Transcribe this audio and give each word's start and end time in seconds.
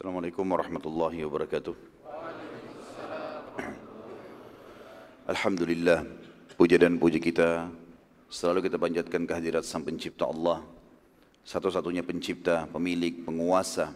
Assalamualaikum 0.00 0.48
warahmatullahi 0.48 1.20
wabarakatuh. 1.28 1.76
Alhamdulillah, 5.28 6.08
puja 6.56 6.80
dan 6.80 6.96
puji 6.96 7.20
kita 7.20 7.68
selalu 8.32 8.64
kita 8.64 8.80
panjatkan 8.80 9.28
kehadirat 9.28 9.60
Sang 9.60 9.84
Pencipta 9.84 10.24
Allah, 10.24 10.64
satu-satunya 11.44 12.00
pencipta, 12.00 12.64
pemilik, 12.72 13.12
penguasa, 13.28 13.92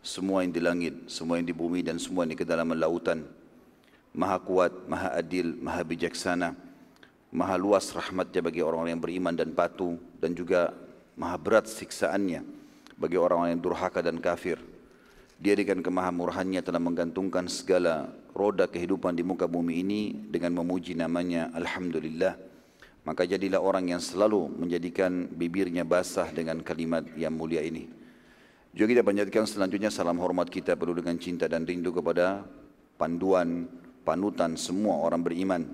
semua 0.00 0.48
yang 0.48 0.56
di 0.56 0.64
langit, 0.64 1.12
semua 1.12 1.36
yang 1.36 1.44
di 1.44 1.52
bumi 1.52 1.84
dan 1.84 2.00
semua 2.00 2.24
yang 2.24 2.32
di 2.32 2.40
kedalaman 2.40 2.80
lautan. 2.80 3.28
Maha 4.16 4.40
kuat, 4.40 4.72
maha 4.88 5.12
adil, 5.12 5.60
maha 5.60 5.84
bijaksana, 5.84 6.56
maha 7.28 7.60
luas 7.60 7.92
rahmatnya 7.92 8.40
bagi 8.40 8.64
orang-orang 8.64 8.96
yang 8.96 9.04
beriman 9.04 9.36
dan 9.36 9.52
patuh 9.52 10.00
dan 10.24 10.32
juga 10.32 10.72
maha 11.20 11.36
berat 11.36 11.68
siksaannya 11.68 12.40
bagi 12.96 13.20
orang-orang 13.20 13.60
yang 13.60 13.60
durhaka 13.60 14.00
dan 14.00 14.16
kafir. 14.24 14.72
Dia 15.44 15.52
dengan 15.60 15.84
kemahamurahannya 15.84 16.64
telah 16.64 16.80
menggantungkan 16.80 17.52
segala 17.52 18.08
roda 18.32 18.64
kehidupan 18.64 19.12
di 19.12 19.20
muka 19.20 19.44
bumi 19.44 19.84
ini 19.84 20.16
dengan 20.32 20.56
memuji 20.56 20.96
namanya 20.96 21.52
Alhamdulillah. 21.52 22.40
Maka 23.04 23.28
jadilah 23.28 23.60
orang 23.60 23.92
yang 23.92 24.00
selalu 24.00 24.48
menjadikan 24.56 25.28
bibirnya 25.28 25.84
basah 25.84 26.32
dengan 26.32 26.64
kalimat 26.64 27.04
yang 27.20 27.36
mulia 27.36 27.60
ini. 27.60 27.92
Juga 28.72 28.96
kita 28.96 29.02
panjatkan 29.04 29.44
selanjutnya 29.44 29.92
salam 29.92 30.16
hormat 30.16 30.48
kita 30.48 30.80
perlu 30.80 30.96
dengan 30.96 31.20
cinta 31.20 31.44
dan 31.44 31.68
rindu 31.68 31.92
kepada 31.92 32.48
panduan, 32.96 33.68
panutan 34.00 34.56
semua 34.56 34.96
orang 34.96 35.20
beriman. 35.20 35.68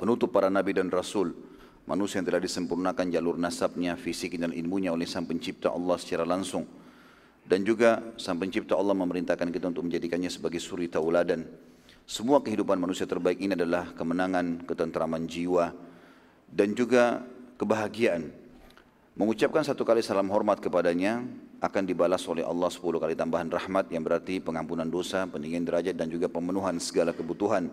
Penutup 0.00 0.32
para 0.32 0.48
nabi 0.48 0.72
dan 0.72 0.88
rasul, 0.88 1.36
manusia 1.84 2.24
yang 2.24 2.32
telah 2.32 2.40
disempurnakan 2.40 3.12
jalur 3.12 3.36
nasabnya, 3.36 4.00
fisik 4.00 4.40
dan 4.40 4.56
ilmunya 4.56 4.96
oleh 4.96 5.04
sang 5.04 5.28
pencipta 5.28 5.68
Allah 5.68 6.00
secara 6.00 6.24
langsung 6.24 6.64
dan 7.42 7.66
juga 7.66 8.00
sang 8.16 8.38
pencipta 8.38 8.78
Allah 8.78 8.94
memerintahkan 8.94 9.50
kita 9.50 9.70
untuk 9.70 9.86
menjadikannya 9.86 10.30
sebagai 10.30 10.62
suri 10.62 10.86
tauladan. 10.86 11.44
Semua 12.02 12.42
kehidupan 12.42 12.78
manusia 12.78 13.06
terbaik 13.06 13.38
ini 13.38 13.54
adalah 13.54 13.94
kemenangan, 13.94 14.66
ketentraman 14.66 15.26
jiwa, 15.26 15.70
dan 16.50 16.74
juga 16.74 17.22
kebahagiaan. 17.58 18.30
Mengucapkan 19.12 19.60
satu 19.60 19.84
kali 19.84 20.00
salam 20.00 20.26
hormat 20.32 20.56
kepadanya 20.56 21.20
akan 21.60 21.84
dibalas 21.84 22.24
oleh 22.26 22.42
Allah 22.42 22.72
sepuluh 22.72 22.96
kali 22.96 23.12
tambahan 23.12 23.46
rahmat 23.46 23.92
yang 23.92 24.02
berarti 24.02 24.40
pengampunan 24.40 24.88
dosa, 24.88 25.28
peninggian 25.28 25.68
derajat 25.68 25.94
dan 25.94 26.08
juga 26.08 26.32
pemenuhan 26.32 26.80
segala 26.80 27.12
kebutuhan. 27.12 27.68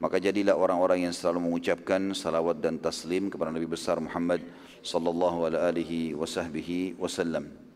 Maka 0.00 0.16
jadilah 0.16 0.56
orang-orang 0.56 1.08
yang 1.08 1.14
selalu 1.14 1.46
mengucapkan 1.46 2.10
salawat 2.16 2.58
dan 2.58 2.80
taslim 2.80 3.28
kepada 3.28 3.52
Nabi 3.52 3.68
besar 3.68 4.00
Muhammad 4.00 4.42
sallallahu 4.82 5.46
alaihi 5.46 6.16
wasallam. 6.16 7.69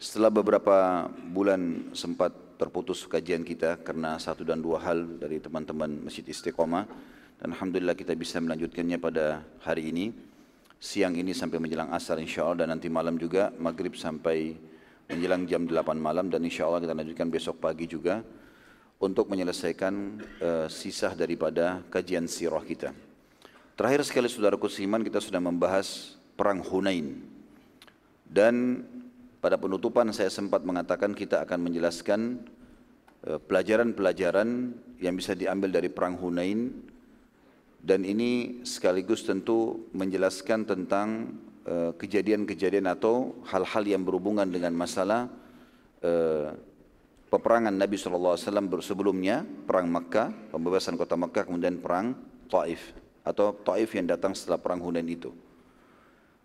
Setelah 0.00 0.32
beberapa 0.32 1.12
bulan 1.12 1.92
sempat 1.92 2.32
terputus 2.56 3.04
kajian 3.04 3.44
kita 3.44 3.76
karena 3.84 4.16
satu 4.16 4.48
dan 4.48 4.64
dua 4.64 4.80
hal 4.80 5.04
dari 5.20 5.44
teman-teman 5.44 6.08
Masjid 6.08 6.24
Istiqomah 6.24 6.88
dan 7.36 7.52
Alhamdulillah 7.52 7.92
kita 7.92 8.16
bisa 8.16 8.40
melanjutkannya 8.40 8.96
pada 8.96 9.44
hari 9.60 9.92
ini 9.92 10.08
siang 10.80 11.12
ini 11.20 11.36
sampai 11.36 11.60
menjelang 11.60 11.92
asar 11.92 12.16
insya 12.16 12.48
Allah 12.48 12.64
dan 12.64 12.72
nanti 12.72 12.88
malam 12.88 13.20
juga 13.20 13.52
maghrib 13.60 13.92
sampai 13.92 14.56
menjelang 15.04 15.44
jam 15.44 15.68
8 15.68 15.92
malam 16.00 16.32
dan 16.32 16.40
insya 16.48 16.64
Allah 16.64 16.80
kita 16.80 16.96
lanjutkan 16.96 17.28
besok 17.28 17.60
pagi 17.60 17.84
juga 17.84 18.24
untuk 19.04 19.28
menyelesaikan 19.28 19.94
uh, 20.40 20.66
sisa 20.72 21.12
daripada 21.12 21.84
kajian 21.92 22.24
sirah 22.24 22.64
kita. 22.64 22.96
Terakhir 23.76 24.00
sekali 24.08 24.32
saudaraku 24.32 24.64
seiman 24.64 25.04
kita 25.04 25.20
sudah 25.20 25.44
membahas 25.44 26.16
perang 26.40 26.64
Hunain 26.64 27.20
dan 28.24 28.80
pada 29.40 29.56
penutupan 29.56 30.12
saya 30.12 30.28
sempat 30.28 30.62
mengatakan 30.62 31.16
kita 31.16 31.44
akan 31.44 31.58
menjelaskan 31.68 32.44
eh, 33.24 33.40
pelajaran-pelajaran 33.40 34.76
yang 35.00 35.14
bisa 35.16 35.32
diambil 35.32 35.72
dari 35.72 35.88
perang 35.88 36.20
Hunain 36.20 36.70
dan 37.80 38.04
ini 38.04 38.60
sekaligus 38.68 39.24
tentu 39.24 39.88
menjelaskan 39.96 40.68
tentang 40.68 41.36
eh, 41.64 41.92
kejadian-kejadian 41.96 42.86
atau 42.92 43.40
hal-hal 43.48 43.84
yang 43.88 44.04
berhubungan 44.04 44.48
dengan 44.48 44.76
masalah 44.76 45.32
uh, 46.04 46.52
peperangan 47.30 47.72
Nabi 47.72 47.96
SAW 47.96 48.36
sebelumnya, 48.82 49.44
perang 49.44 49.86
Makkah, 49.86 50.34
pembebasan 50.50 50.98
kota 50.98 51.14
Makkah, 51.14 51.46
kemudian 51.46 51.78
perang 51.78 52.16
Taif 52.50 52.92
atau 53.22 53.54
Taif 53.54 53.94
yang 53.94 54.10
datang 54.10 54.34
setelah 54.34 54.58
perang 54.58 54.82
Hunain 54.82 55.06
itu. 55.06 55.30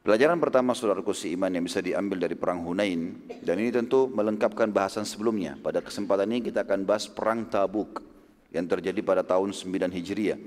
Pelajaran 0.06 0.38
pertama 0.38 0.78
saudaraku 0.78 1.18
iman 1.34 1.50
yang 1.50 1.66
bisa 1.66 1.82
diambil 1.82 2.22
dari 2.22 2.38
perang 2.38 2.62
Hunain 2.62 3.26
dan 3.42 3.58
ini 3.58 3.74
tentu 3.74 4.06
melengkapkan 4.06 4.70
bahasan 4.70 5.02
sebelumnya. 5.02 5.58
Pada 5.58 5.82
kesempatan 5.82 6.30
ini 6.30 6.46
kita 6.46 6.62
akan 6.62 6.86
bahas 6.86 7.10
perang 7.10 7.50
Tabuk 7.50 8.06
yang 8.54 8.70
terjadi 8.70 9.02
pada 9.02 9.26
tahun 9.26 9.50
9 9.50 9.66
Hijriah. 9.90 10.38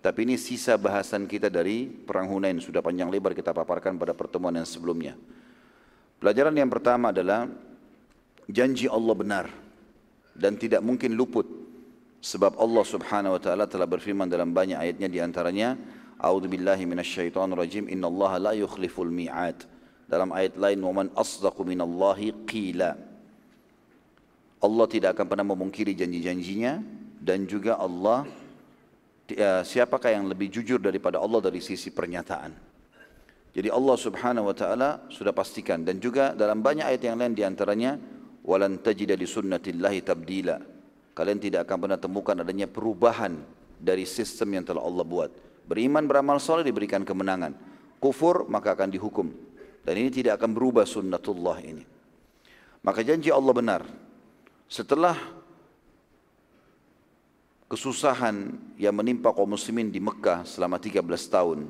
Tapi 0.00 0.24
ini 0.24 0.40
sisa 0.40 0.80
bahasan 0.80 1.28
kita 1.28 1.52
dari 1.52 1.92
perang 1.92 2.24
Hunain 2.32 2.56
sudah 2.56 2.80
panjang 2.80 3.12
lebar 3.12 3.36
kita 3.36 3.52
paparkan 3.52 4.00
pada 4.00 4.16
pertemuan 4.16 4.56
yang 4.56 4.64
sebelumnya. 4.64 5.12
Pelajaran 6.16 6.56
yang 6.56 6.72
pertama 6.72 7.12
adalah 7.12 7.52
janji 8.48 8.88
Allah 8.88 9.12
benar 9.12 9.46
dan 10.32 10.56
tidak 10.56 10.80
mungkin 10.80 11.12
luput 11.12 11.44
sebab 12.24 12.56
Allah 12.56 12.84
Subhanahu 12.88 13.36
wa 13.36 13.40
taala 13.44 13.68
telah 13.68 13.84
berfirman 13.84 14.24
dalam 14.24 14.56
banyak 14.56 14.80
ayatnya 14.80 15.12
di 15.12 15.20
antaranya 15.20 15.76
A'udzu 16.22 16.46
billahi 16.46 16.86
minasyaitonir 16.86 17.58
rajim. 17.58 17.90
Innallaha 17.90 18.38
la 18.38 18.52
yukhliful 18.54 19.10
mi'ad. 19.10 19.66
Dalam 20.06 20.30
ayat 20.30 20.54
lain, 20.54 20.78
"Wa 20.78 20.92
man 20.94 21.06
asdaqu 21.18 21.66
minallahi 21.66 22.46
qila." 22.46 22.94
Allah 24.62 24.86
tidak 24.86 25.18
akan 25.18 25.26
pernah 25.26 25.46
memungkiri 25.50 25.98
janji-janjinya 25.98 26.78
dan 27.18 27.50
juga 27.50 27.74
Allah 27.82 28.22
eh, 29.26 29.62
siapakah 29.66 30.14
yang 30.14 30.30
lebih 30.30 30.46
jujur 30.54 30.78
daripada 30.78 31.18
Allah 31.18 31.42
dari 31.42 31.58
sisi 31.58 31.90
pernyataan. 31.90 32.54
Jadi 33.52 33.68
Allah 33.68 33.96
Subhanahu 33.98 34.48
wa 34.48 34.56
taala 34.56 34.90
sudah 35.10 35.34
pastikan 35.34 35.82
dan 35.82 35.98
juga 35.98 36.32
dalam 36.32 36.62
banyak 36.62 36.86
ayat 36.86 37.02
yang 37.04 37.18
lain 37.18 37.34
di 37.34 37.42
antaranya 37.42 37.98
walan 38.46 38.78
tajida 38.80 39.18
li 39.18 39.26
sunnatillahi 39.26 39.98
tabdila. 40.06 40.56
Kalian 41.12 41.38
tidak 41.42 41.68
akan 41.68 41.76
pernah 41.82 41.98
temukan 42.00 42.36
adanya 42.40 42.64
perubahan 42.70 43.36
dari 43.76 44.06
sistem 44.08 44.56
yang 44.56 44.64
telah 44.64 44.80
Allah 44.80 45.04
buat. 45.04 45.51
Beriman 45.72 46.04
beramal 46.04 46.36
soleh 46.36 46.68
diberikan 46.68 47.00
kemenangan. 47.00 47.56
Kufur 47.96 48.44
maka 48.44 48.76
akan 48.76 48.92
dihukum. 48.92 49.32
Dan 49.80 50.04
ini 50.04 50.12
tidak 50.12 50.36
akan 50.36 50.52
berubah 50.52 50.84
sunnatullah 50.84 51.64
ini. 51.64 51.80
Maka 52.84 53.00
janji 53.00 53.32
Allah 53.32 53.54
benar. 53.56 53.80
Setelah 54.68 55.16
kesusahan 57.72 58.52
yang 58.76 58.92
menimpa 58.92 59.32
kaum 59.32 59.48
muslimin 59.48 59.88
di 59.88 59.96
Mekah 59.96 60.44
selama 60.44 60.76
13 60.76 61.08
tahun. 61.32 61.64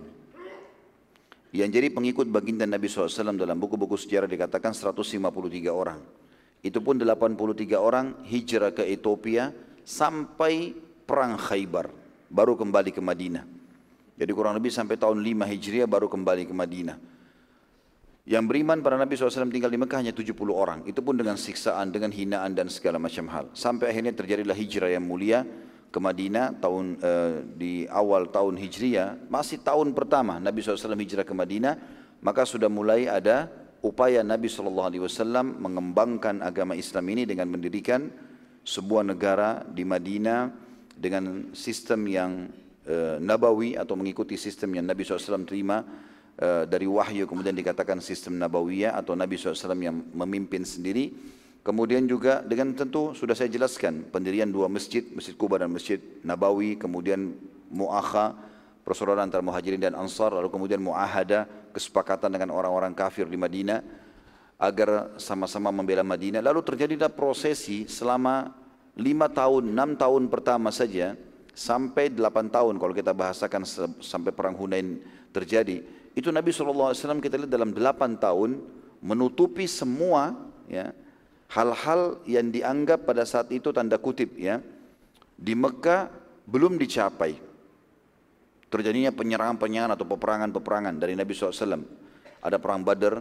Yang 1.54 1.70
jadi 1.70 1.88
pengikut 1.94 2.26
baginda 2.26 2.66
Nabi 2.66 2.90
SAW 2.90 3.38
dalam 3.38 3.54
buku-buku 3.54 3.94
sejarah 3.94 4.26
dikatakan 4.26 4.74
153 4.74 5.22
orang. 5.70 6.02
Itu 6.58 6.82
pun 6.82 6.98
83 6.98 7.38
orang 7.78 8.18
hijrah 8.26 8.74
ke 8.74 8.82
Ethiopia 8.82 9.54
sampai 9.86 10.74
perang 11.06 11.38
Khaybar. 11.38 11.86
Baru 12.26 12.58
kembali 12.58 12.90
ke 12.90 12.98
Madinah. 12.98 13.61
Jadi 14.16 14.30
kurang 14.36 14.54
lebih 14.56 14.68
sampai 14.68 15.00
tahun 15.00 15.24
5 15.24 15.48
Hijriah 15.48 15.88
baru 15.88 16.06
kembali 16.06 16.44
ke 16.44 16.54
Madinah. 16.54 16.96
Yang 18.22 18.44
beriman 18.46 18.78
pada 18.86 18.94
Nabi 18.94 19.18
SAW 19.18 19.50
tinggal 19.50 19.72
di 19.72 19.80
Mekah 19.82 19.98
hanya 19.98 20.14
70 20.14 20.30
orang. 20.54 20.86
Itu 20.86 21.02
pun 21.02 21.18
dengan 21.18 21.34
siksaan, 21.34 21.90
dengan 21.90 22.14
hinaan 22.14 22.54
dan 22.54 22.70
segala 22.70 23.02
macam 23.02 23.26
hal. 23.26 23.50
Sampai 23.50 23.90
akhirnya 23.90 24.14
terjadilah 24.14 24.54
hijrah 24.54 24.94
yang 24.94 25.02
mulia 25.02 25.42
ke 25.90 25.98
Madinah 25.98 26.56
tahun 26.62 27.02
uh, 27.02 27.34
di 27.58 27.84
awal 27.90 28.30
tahun 28.30 28.56
Hijriah. 28.62 29.26
Masih 29.26 29.58
tahun 29.60 29.90
pertama 29.90 30.38
Nabi 30.38 30.62
SAW 30.62 30.94
hijrah 30.94 31.26
ke 31.26 31.34
Madinah. 31.34 31.74
Maka 32.22 32.46
sudah 32.46 32.70
mulai 32.70 33.10
ada 33.10 33.50
upaya 33.82 34.22
Nabi 34.22 34.46
SAW 34.46 35.42
mengembangkan 35.58 36.38
agama 36.46 36.78
Islam 36.78 37.02
ini 37.10 37.26
dengan 37.26 37.50
mendirikan 37.50 38.06
sebuah 38.62 39.02
negara 39.02 39.66
di 39.66 39.82
Madinah 39.82 40.54
dengan 40.94 41.50
sistem 41.50 42.06
yang 42.06 42.46
uh, 42.88 43.16
nabawi 43.22 43.78
atau 43.78 43.94
mengikuti 43.94 44.34
sistem 44.34 44.78
yang 44.78 44.86
Nabi 44.86 45.06
SAW 45.06 45.46
terima 45.46 45.82
uh, 46.38 46.64
dari 46.66 46.86
wahyu 46.88 47.28
kemudian 47.28 47.54
dikatakan 47.54 48.00
sistem 48.02 48.38
nabawiyah 48.38 48.96
atau 48.98 49.14
Nabi 49.14 49.36
SAW 49.38 49.78
yang 49.78 49.96
memimpin 50.14 50.66
sendiri. 50.66 51.12
Kemudian 51.62 52.10
juga 52.10 52.42
dengan 52.42 52.74
tentu 52.74 53.14
sudah 53.14 53.38
saya 53.38 53.46
jelaskan 53.46 54.10
pendirian 54.10 54.50
dua 54.50 54.66
masjid 54.66 55.06
Masjid 55.14 55.38
Kuba 55.38 55.62
dan 55.62 55.70
Masjid 55.70 56.02
Nabawi 56.26 56.74
kemudian 56.74 57.38
mu'akha 57.70 58.34
persaudaraan 58.82 59.30
antara 59.30 59.46
muhajirin 59.46 59.78
dan 59.78 59.94
ansar 59.94 60.34
lalu 60.34 60.50
kemudian 60.50 60.82
mu'ahada 60.82 61.46
kesepakatan 61.70 62.34
dengan 62.34 62.50
orang-orang 62.50 62.90
kafir 62.98 63.30
di 63.30 63.38
Madinah 63.38 63.78
agar 64.62 65.18
sama-sama 65.22 65.70
membela 65.70 66.02
Madinah. 66.02 66.38
Lalu 66.38 66.62
terjadilah 66.62 67.10
prosesi 67.10 67.86
selama 67.86 68.50
lima 68.94 69.26
tahun, 69.26 69.74
enam 69.74 69.98
tahun 69.98 70.30
pertama 70.30 70.70
saja 70.70 71.18
sampai 71.52 72.08
8 72.12 72.48
tahun 72.48 72.74
kalau 72.80 72.96
kita 72.96 73.12
bahasakan 73.12 73.62
sampai 74.00 74.32
perang 74.32 74.56
Hunain 74.56 75.00
terjadi 75.32 75.84
itu 76.12 76.28
Nabi 76.28 76.52
SAW 76.52 76.96
kita 77.20 77.40
lihat 77.40 77.52
dalam 77.52 77.72
8 77.72 78.20
tahun 78.20 78.60
menutupi 79.00 79.64
semua 79.68 80.36
ya 80.68 80.92
hal-hal 81.52 82.20
yang 82.24 82.48
dianggap 82.48 83.04
pada 83.04 83.28
saat 83.28 83.52
itu 83.52 83.68
tanda 83.72 84.00
kutip 84.00 84.36
ya 84.40 84.60
di 85.36 85.52
Mekah 85.58 86.08
belum 86.46 86.78
dicapai. 86.78 87.34
Terjadinya 88.72 89.12
penyerangan-penyerangan 89.12 89.92
atau 89.98 90.06
peperangan-peperangan 90.08 90.94
dari 90.96 91.12
Nabi 91.12 91.36
SAW. 91.36 91.84
Ada 92.40 92.56
perang 92.56 92.80
Badar, 92.80 93.20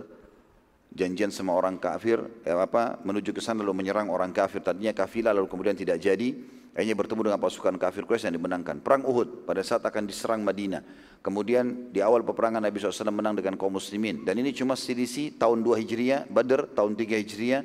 janjian 0.95 1.27
sama 1.29 1.51
orang 1.51 1.75
kafir, 1.75 2.23
ya 2.47 2.55
apa, 2.55 3.03
menuju 3.03 3.35
ke 3.35 3.43
sana 3.43 3.59
lalu 3.59 3.83
menyerang 3.83 4.07
orang 4.07 4.31
kafir. 4.31 4.63
Tadinya 4.63 4.95
kafilah 4.95 5.35
lalu 5.35 5.51
kemudian 5.51 5.75
tidak 5.75 5.99
jadi. 5.99 6.60
Akhirnya 6.71 6.95
bertemu 6.95 7.21
dengan 7.27 7.39
pasukan 7.43 7.75
kafir 7.75 8.07
Quraisy 8.07 8.31
yang 8.31 8.39
dimenangkan. 8.39 8.79
Perang 8.79 9.03
Uhud 9.03 9.43
pada 9.43 9.59
saat 9.59 9.83
akan 9.83 10.07
diserang 10.07 10.39
Madinah. 10.39 10.79
Kemudian 11.19 11.91
di 11.91 11.99
awal 11.99 12.23
peperangan 12.23 12.63
Nabi 12.63 12.79
SAW 12.79 13.11
menang 13.11 13.35
dengan 13.35 13.59
kaum 13.59 13.75
muslimin. 13.75 14.23
Dan 14.23 14.39
ini 14.39 14.55
cuma 14.55 14.79
selisih 14.79 15.35
tahun 15.35 15.67
2 15.67 15.83
Hijriah, 15.83 16.31
Badr 16.31 16.71
tahun 16.71 16.95
3 16.95 17.19
Hijriah, 17.19 17.61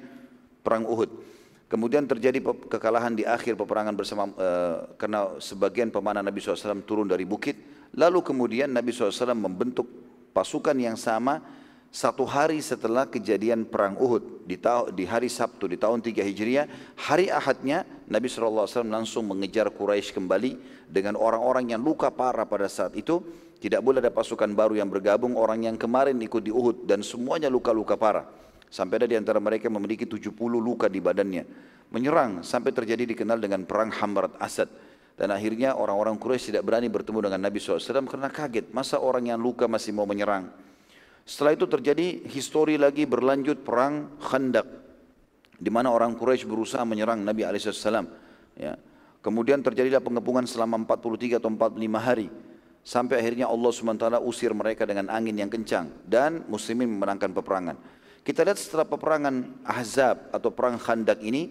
perang 0.67 0.82
Uhud. 0.91 1.23
Kemudian 1.67 2.06
terjadi 2.06 2.43
kekalahan 2.67 3.14
di 3.14 3.23
akhir 3.23 3.55
peperangan 3.58 3.94
bersama 3.94 4.31
uh, 4.38 4.91
karena 4.99 5.38
sebagian 5.38 5.91
pemanah 5.91 6.23
Nabi 6.23 6.43
SAW 6.43 6.82
turun 6.82 7.06
dari 7.06 7.23
bukit. 7.23 7.59
Lalu 7.94 8.23
kemudian 8.26 8.70
Nabi 8.70 8.91
SAW 8.91 9.35
membentuk 9.35 9.87
pasukan 10.35 10.75
yang 10.75 10.99
sama 10.99 11.43
satu 11.91 12.29
hari 12.29 12.61
setelah 12.61 13.09
kejadian 13.09 13.65
perang 13.65 13.97
Uhud 13.97 14.44
di, 14.44 14.61
di 14.93 15.05
hari 15.09 15.33
Sabtu 15.33 15.65
di 15.65 15.81
tahun 15.81 16.05
3 16.05 16.23
Hijriah, 16.23 16.67
hari 16.99 17.33
Ahadnya 17.33 17.88
Nabi 18.06 18.29
SAW 18.29 18.69
langsung 18.85 19.27
mengejar 19.33 19.73
Quraisy 19.73 20.12
kembali 20.12 20.85
dengan 20.91 21.17
orang-orang 21.17 21.73
yang 21.73 21.81
luka 21.81 22.12
parah 22.12 22.44
pada 22.44 22.69
saat 22.69 22.94
itu. 22.94 23.23
Tidak 23.56 23.81
boleh 23.81 24.05
ada 24.05 24.12
pasukan 24.12 24.53
baru 24.53 24.77
yang 24.77 24.93
bergabung, 24.93 25.33
orang 25.33 25.65
yang 25.65 25.81
kemarin 25.81 26.21
ikut 26.21 26.44
di 26.44 26.53
Uhud 26.53 26.85
dan 26.85 27.00
semuanya 27.00 27.49
luka-luka 27.49 27.97
parah. 27.97 28.29
Sampai 28.69 29.00
ada 29.00 29.09
di 29.09 29.17
antara 29.17 29.41
mereka 29.41 29.73
memiliki 29.73 30.05
70 30.05 30.37
luka 30.61 30.93
di 30.93 31.00
badannya. 31.00 31.49
Menyerang 31.88 32.44
sampai 32.44 32.77
terjadi 32.77 33.09
dikenal 33.17 33.41
dengan 33.41 33.65
perang 33.65 33.88
Hamrat 33.88 34.37
Asad. 34.37 34.69
Dan 35.17 35.33
akhirnya 35.33 35.73
orang-orang 35.73 36.21
Quraisy 36.21 36.53
tidak 36.53 36.69
berani 36.69 36.93
bertemu 36.93 37.25
dengan 37.25 37.41
Nabi 37.49 37.56
SAW 37.56 38.05
karena 38.05 38.29
kaget. 38.29 38.69
Masa 38.77 39.00
orang 39.00 39.33
yang 39.33 39.41
luka 39.41 39.65
masih 39.65 39.97
mau 39.97 40.05
menyerang? 40.05 40.53
Setelah 41.26 41.58
itu 41.58 41.67
terjadi 41.67 42.23
histori 42.31 42.78
lagi 42.78 43.02
berlanjut 43.02 43.67
perang 43.67 44.14
Khandak 44.23 44.87
di 45.58 45.70
mana 45.75 45.90
orang 45.90 46.14
Quraisy 46.14 46.46
berusaha 46.46 46.87
menyerang 46.87 47.19
Nabi 47.26 47.43
alaihissalam. 47.43 48.06
Ya. 48.55 48.78
Kemudian 49.26 49.58
terjadilah 49.58 49.99
pengepungan 49.99 50.46
selama 50.46 50.78
43 50.87 51.43
atau 51.43 51.50
45 51.50 51.82
hari 51.99 52.31
sampai 52.87 53.19
akhirnya 53.19 53.50
Allah 53.50 53.75
SWT 53.75 54.23
usir 54.23 54.55
mereka 54.55 54.87
dengan 54.87 55.11
angin 55.11 55.34
yang 55.34 55.50
kencang 55.50 55.90
dan 56.06 56.46
muslimin 56.46 56.87
memenangkan 56.94 57.34
peperangan. 57.34 57.75
Kita 58.23 58.46
lihat 58.46 58.58
setelah 58.62 58.87
peperangan 58.87 59.67
Ahzab 59.67 60.31
atau 60.31 60.55
perang 60.55 60.78
Khandak 60.78 61.19
ini 61.26 61.50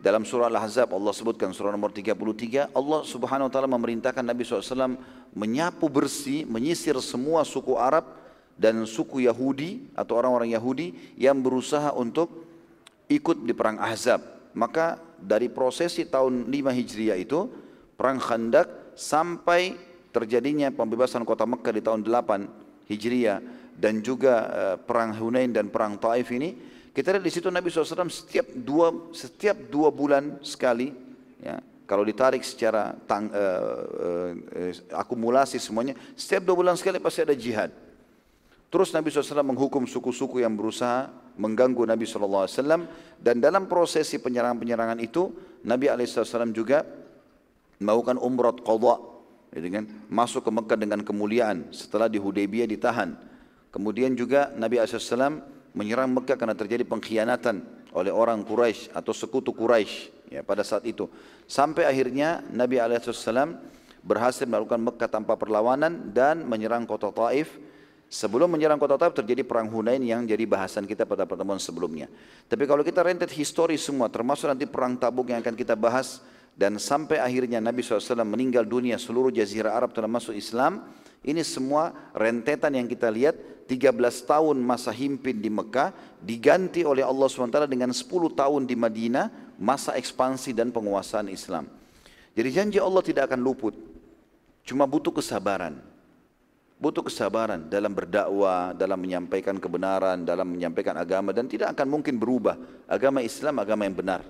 dalam 0.00 0.24
surah 0.24 0.48
Al-Ahzab 0.48 0.96
Allah 0.96 1.12
sebutkan 1.12 1.52
surah 1.52 1.68
nomor 1.76 1.92
33 1.92 2.72
Allah 2.72 3.00
Subhanahu 3.04 3.48
wa 3.48 3.52
taala 3.52 3.68
memerintahkan 3.68 4.24
Nabi 4.24 4.48
SAW 4.48 4.96
menyapu 5.36 5.92
bersih 5.92 6.48
menyisir 6.48 6.96
semua 7.04 7.44
suku 7.44 7.76
Arab 7.76 8.19
dan 8.60 8.84
suku 8.84 9.24
Yahudi 9.24 9.96
atau 9.96 10.20
orang-orang 10.20 10.52
Yahudi 10.52 11.16
yang 11.16 11.40
berusaha 11.40 11.96
untuk 11.96 12.44
ikut 13.08 13.48
di 13.48 13.56
perang 13.56 13.80
Ahzab. 13.80 14.20
Maka 14.52 15.00
dari 15.16 15.48
prosesi 15.48 16.04
tahun 16.04 16.52
5 16.52 16.76
Hijriah 16.76 17.16
itu 17.16 17.48
perang 17.96 18.20
Khandak 18.20 18.92
sampai 18.92 19.80
terjadinya 20.12 20.68
pembebasan 20.68 21.24
kota 21.24 21.48
Mekah 21.48 21.72
di 21.72 21.80
tahun 21.80 22.04
8 22.04 22.92
Hijriah 22.92 23.40
dan 23.80 24.04
juga 24.04 24.34
uh, 24.52 24.76
perang 24.76 25.16
Hunain 25.16 25.48
dan 25.48 25.72
perang 25.72 25.96
Taif 25.96 26.28
ini 26.28 26.52
kita 26.90 27.16
lihat 27.16 27.24
di 27.24 27.32
situ 27.32 27.48
Nabi 27.48 27.70
SAW 27.70 28.10
setiap 28.10 28.50
dua 28.50 28.90
setiap 29.14 29.56
dua 29.70 29.94
bulan 29.94 30.42
sekali 30.42 30.90
ya 31.38 31.62
kalau 31.86 32.06
ditarik 32.06 32.42
secara 32.42 32.92
tang, 33.06 33.30
uh, 33.30 34.34
uh, 34.34 34.98
akumulasi 34.98 35.62
semuanya 35.62 35.94
setiap 36.18 36.44
dua 36.50 36.56
bulan 36.58 36.74
sekali 36.74 36.98
pasti 36.98 37.22
ada 37.22 37.32
jihad 37.32 37.70
Terus 38.70 38.94
Nabi 38.94 39.10
SAW 39.10 39.42
menghukum 39.42 39.82
suku-suku 39.82 40.46
yang 40.46 40.54
berusaha 40.54 41.10
mengganggu 41.34 41.90
Nabi 41.90 42.06
SAW 42.06 42.46
dan 43.18 43.42
dalam 43.42 43.66
prosesi 43.66 44.22
penyerangan-penyerangan 44.22 45.02
itu 45.02 45.34
Nabi 45.66 45.90
SAW 46.06 46.54
juga 46.54 46.86
melakukan 47.82 48.22
umrah 48.22 48.54
qadha 48.54 48.94
gitu 49.58 49.68
kan? 49.74 49.84
Masuk 50.06 50.46
ke 50.46 50.50
Mekah 50.54 50.78
dengan 50.78 51.02
kemuliaan 51.02 51.66
setelah 51.74 52.06
di 52.06 52.22
Hudaybiyah 52.22 52.70
ditahan. 52.70 53.18
Kemudian 53.74 54.14
juga 54.14 54.54
Nabi 54.54 54.78
SAW 54.78 55.42
menyerang 55.74 56.14
Mekah 56.14 56.38
karena 56.38 56.54
terjadi 56.54 56.86
pengkhianatan 56.86 57.66
oleh 57.90 58.14
orang 58.14 58.46
Quraisy 58.46 58.94
atau 58.94 59.10
sekutu 59.10 59.50
Quraisy 59.50 60.30
ya 60.30 60.46
pada 60.46 60.62
saat 60.62 60.86
itu. 60.86 61.10
Sampai 61.50 61.90
akhirnya 61.90 62.46
Nabi 62.54 62.78
SAW 62.78 63.58
berhasil 64.06 64.46
melakukan 64.46 64.78
Mekah 64.78 65.10
tanpa 65.10 65.34
perlawanan 65.34 66.14
dan 66.14 66.46
menyerang 66.46 66.86
kota 66.86 67.10
Taif 67.10 67.58
Sebelum 68.10 68.50
menyerang 68.50 68.82
kota 68.82 68.98
Taif 68.98 69.14
terjadi 69.14 69.46
perang 69.46 69.70
Hunain 69.70 70.02
yang 70.02 70.26
jadi 70.26 70.42
bahasan 70.42 70.82
kita 70.82 71.06
pada 71.06 71.30
pertemuan 71.30 71.62
sebelumnya. 71.62 72.10
Tapi 72.50 72.66
kalau 72.66 72.82
kita 72.82 73.06
rentet 73.06 73.30
histori 73.30 73.78
semua 73.78 74.10
termasuk 74.10 74.50
nanti 74.50 74.66
perang 74.66 74.98
Tabuk 74.98 75.30
yang 75.30 75.38
akan 75.38 75.54
kita 75.54 75.78
bahas 75.78 76.18
dan 76.58 76.74
sampai 76.82 77.22
akhirnya 77.22 77.62
Nabi 77.62 77.86
SAW 77.86 78.26
meninggal 78.26 78.66
dunia 78.66 78.98
seluruh 78.98 79.30
jazirah 79.30 79.78
Arab 79.78 79.94
telah 79.94 80.10
masuk 80.10 80.34
Islam. 80.34 80.90
Ini 81.22 81.46
semua 81.46 81.94
rentetan 82.10 82.74
yang 82.74 82.90
kita 82.90 83.06
lihat 83.06 83.38
13 83.70 83.94
tahun 84.26 84.58
masa 84.58 84.90
himpin 84.90 85.38
di 85.38 85.46
Mekah 85.46 85.94
diganti 86.18 86.82
oleh 86.82 87.06
Allah 87.06 87.30
SWT 87.30 87.70
dengan 87.70 87.94
10 87.94 88.02
tahun 88.10 88.66
di 88.66 88.74
Madinah 88.74 89.54
masa 89.54 89.94
ekspansi 89.94 90.50
dan 90.50 90.74
penguasaan 90.74 91.30
Islam. 91.30 91.70
Jadi 92.34 92.48
janji 92.50 92.78
Allah 92.82 93.06
tidak 93.06 93.30
akan 93.30 93.38
luput. 93.38 93.78
Cuma 94.66 94.90
butuh 94.90 95.14
kesabaran. 95.14 95.89
Butuh 96.80 97.04
kesabaran 97.04 97.68
dalam 97.68 97.92
berdakwah, 97.92 98.72
dalam 98.72 98.96
menyampaikan 98.96 99.60
kebenaran, 99.60 100.24
dalam 100.24 100.48
menyampaikan 100.48 100.96
agama 100.96 101.36
dan 101.36 101.44
tidak 101.44 101.76
akan 101.76 101.92
mungkin 101.92 102.16
berubah. 102.16 102.56
Agama 102.88 103.20
Islam 103.20 103.60
agama 103.60 103.84
yang 103.84 104.00
benar. 104.00 104.24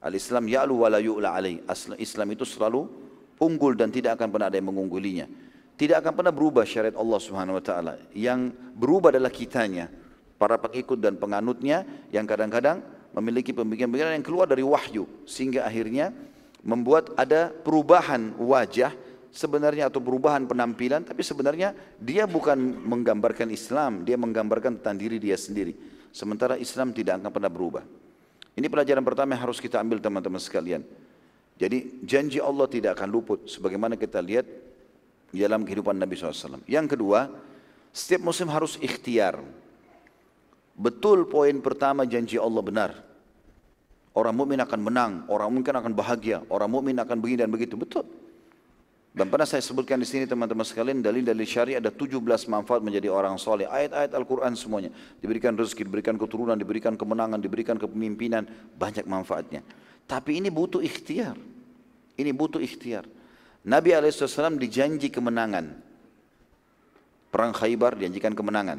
Al-Islam 0.00 0.48
ya'lu 0.48 0.80
wa 0.80 0.88
la 0.88 0.96
yu'la 0.96 1.36
alaih. 1.36 1.60
Islam 2.00 2.32
itu 2.32 2.48
selalu 2.48 2.88
unggul 3.36 3.76
dan 3.76 3.92
tidak 3.92 4.16
akan 4.16 4.32
pernah 4.32 4.48
ada 4.48 4.56
yang 4.56 4.72
mengunggulinya. 4.72 5.28
Tidak 5.76 6.00
akan 6.00 6.12
pernah 6.16 6.32
berubah 6.32 6.64
syariat 6.64 6.96
Allah 6.96 7.20
Subhanahu 7.20 7.60
wa 7.60 7.64
taala. 7.64 8.00
Yang 8.16 8.56
berubah 8.72 9.12
adalah 9.12 9.28
kitanya, 9.28 9.92
para 10.40 10.56
pengikut 10.56 10.96
dan 10.96 11.20
penganutnya 11.20 11.84
yang 12.08 12.24
kadang-kadang 12.24 12.80
memiliki 13.12 13.52
pemikiran-pemikiran 13.52 14.16
yang 14.16 14.24
keluar 14.24 14.46
dari 14.48 14.64
wahyu 14.64 15.04
sehingga 15.28 15.68
akhirnya 15.68 16.16
membuat 16.62 17.12
ada 17.18 17.50
perubahan 17.50 18.34
wajah 18.38 18.94
sebenarnya 19.28 19.92
atau 19.92 20.00
perubahan 20.00 20.48
penampilan 20.48 21.04
tapi 21.04 21.20
sebenarnya 21.20 21.76
dia 22.00 22.24
bukan 22.24 22.56
menggambarkan 22.58 23.48
Islam 23.52 24.02
dia 24.04 24.16
menggambarkan 24.16 24.80
tentang 24.80 24.96
diri 24.96 25.20
dia 25.20 25.36
sendiri. 25.36 25.76
Sementara 26.08 26.56
Islam 26.56 26.90
tidak 26.96 27.20
akan 27.20 27.30
pernah 27.30 27.52
berubah. 27.52 27.84
Ini 28.58 28.66
pelajaran 28.66 29.04
pertama 29.06 29.36
yang 29.36 29.46
harus 29.46 29.62
kita 29.62 29.78
ambil 29.78 30.02
teman-teman 30.02 30.40
sekalian. 30.42 30.82
Jadi 31.58 32.02
janji 32.02 32.38
Allah 32.42 32.66
tidak 32.66 32.98
akan 32.98 33.08
luput 33.10 33.46
sebagaimana 33.46 33.94
kita 33.98 34.18
lihat 34.22 34.46
di 35.28 35.44
dalam 35.44 35.66
kehidupan 35.66 35.98
Nabi 35.98 36.16
SAW 36.16 36.64
yang 36.64 36.88
kedua 36.88 37.28
setiap 37.92 38.24
muslim 38.24 38.48
harus 38.48 38.80
ikhtiar. 38.80 39.38
Betul 40.78 41.26
poin 41.26 41.58
pertama 41.58 42.06
janji 42.06 42.38
Allah 42.38 42.62
benar. 42.62 42.90
Orang 44.14 44.34
mukmin 44.34 44.58
akan 44.58 44.80
menang 44.82 45.12
orang 45.30 45.50
mungkin 45.52 45.74
akan 45.78 45.92
bahagia 45.94 46.42
orang 46.50 46.70
mukmin 46.70 46.96
akan 46.98 47.18
begini 47.20 47.46
dan 47.46 47.50
begitu. 47.52 47.78
Betul 47.78 48.06
dan 49.18 49.26
pernah 49.26 49.50
saya 49.50 49.58
sebutkan 49.58 49.98
di 49.98 50.06
sini 50.06 50.30
teman-teman 50.30 50.62
sekalian 50.62 51.02
dalil-dalil 51.02 51.42
syariah 51.42 51.82
ada 51.82 51.90
17 51.90 52.22
manfaat 52.46 52.86
menjadi 52.86 53.10
orang 53.10 53.34
soleh. 53.34 53.66
Ayat-ayat 53.66 54.14
Al-Quran 54.14 54.54
semuanya. 54.54 54.94
Diberikan 55.18 55.58
rezeki, 55.58 55.90
diberikan 55.90 56.14
keturunan, 56.14 56.54
diberikan 56.54 56.94
kemenangan, 56.94 57.42
diberikan 57.42 57.74
kepemimpinan. 57.82 58.46
Banyak 58.78 59.10
manfaatnya. 59.10 59.66
Tapi 60.06 60.38
ini 60.38 60.54
butuh 60.54 60.78
ikhtiar. 60.78 61.34
Ini 62.14 62.30
butuh 62.30 62.62
ikhtiar. 62.62 63.10
Nabi 63.66 63.90
SAW 63.90 64.54
dijanji 64.54 65.10
kemenangan. 65.10 65.66
Perang 67.34 67.50
Khaybar 67.58 67.98
dijanjikan 67.98 68.38
kemenangan. 68.38 68.78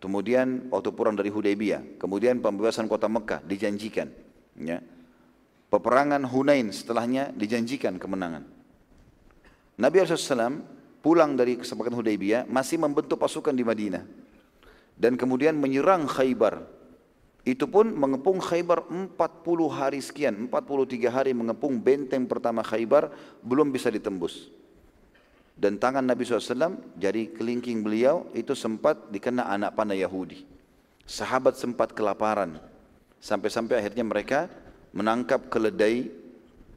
Kemudian 0.00 0.72
waktu 0.72 0.96
pulang 0.96 1.12
dari 1.12 1.28
Hudaybiyah. 1.28 2.00
Kemudian 2.00 2.40
pembebasan 2.40 2.88
kota 2.88 3.04
Mekah 3.04 3.44
dijanjikan. 3.44 4.08
Ya. 4.56 4.80
Peperangan 5.68 6.24
Hunain 6.24 6.72
setelahnya 6.72 7.36
dijanjikan 7.36 8.00
kemenangan. 8.00 8.61
Nabi 9.80 10.04
SAW 10.04 10.60
pulang 11.00 11.34
dari 11.34 11.56
kesepakatan 11.58 11.98
Hudaybiyah 11.98 12.42
masih 12.46 12.76
membentuk 12.78 13.18
pasukan 13.18 13.52
di 13.52 13.64
Madinah 13.64 14.04
dan 14.96 15.16
kemudian 15.16 15.56
menyerang 15.56 16.06
Khaybar. 16.06 16.62
Itu 17.42 17.66
pun 17.66 17.90
mengepung 17.90 18.38
Khaybar 18.38 18.86
40 18.86 19.18
hari 19.66 19.98
sekian, 19.98 20.46
43 20.46 21.10
hari 21.10 21.34
mengepung 21.34 21.82
benteng 21.82 22.22
pertama 22.30 22.62
Khaybar 22.62 23.10
belum 23.42 23.74
bisa 23.74 23.90
ditembus. 23.90 24.46
Dan 25.58 25.76
tangan 25.76 26.06
Nabi 26.06 26.22
SAW, 26.22 26.78
jari 26.96 27.34
kelingking 27.34 27.82
beliau 27.82 28.30
itu 28.32 28.54
sempat 28.54 29.10
dikena 29.10 29.50
anak 29.50 29.74
panah 29.74 29.98
Yahudi. 29.98 30.46
Sahabat 31.02 31.58
sempat 31.58 31.90
kelaparan. 31.92 32.62
Sampai-sampai 33.18 33.78
akhirnya 33.78 34.06
mereka 34.06 34.46
menangkap 34.94 35.50
keledai 35.50 36.14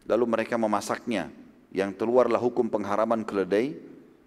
lalu 0.09 0.25
mereka 0.25 0.57
memasaknya. 0.57 1.29
Yang 1.75 1.99
keluarlah 1.99 2.39
hukum 2.39 2.71
pengharaman 2.71 3.27
keledai 3.27 3.75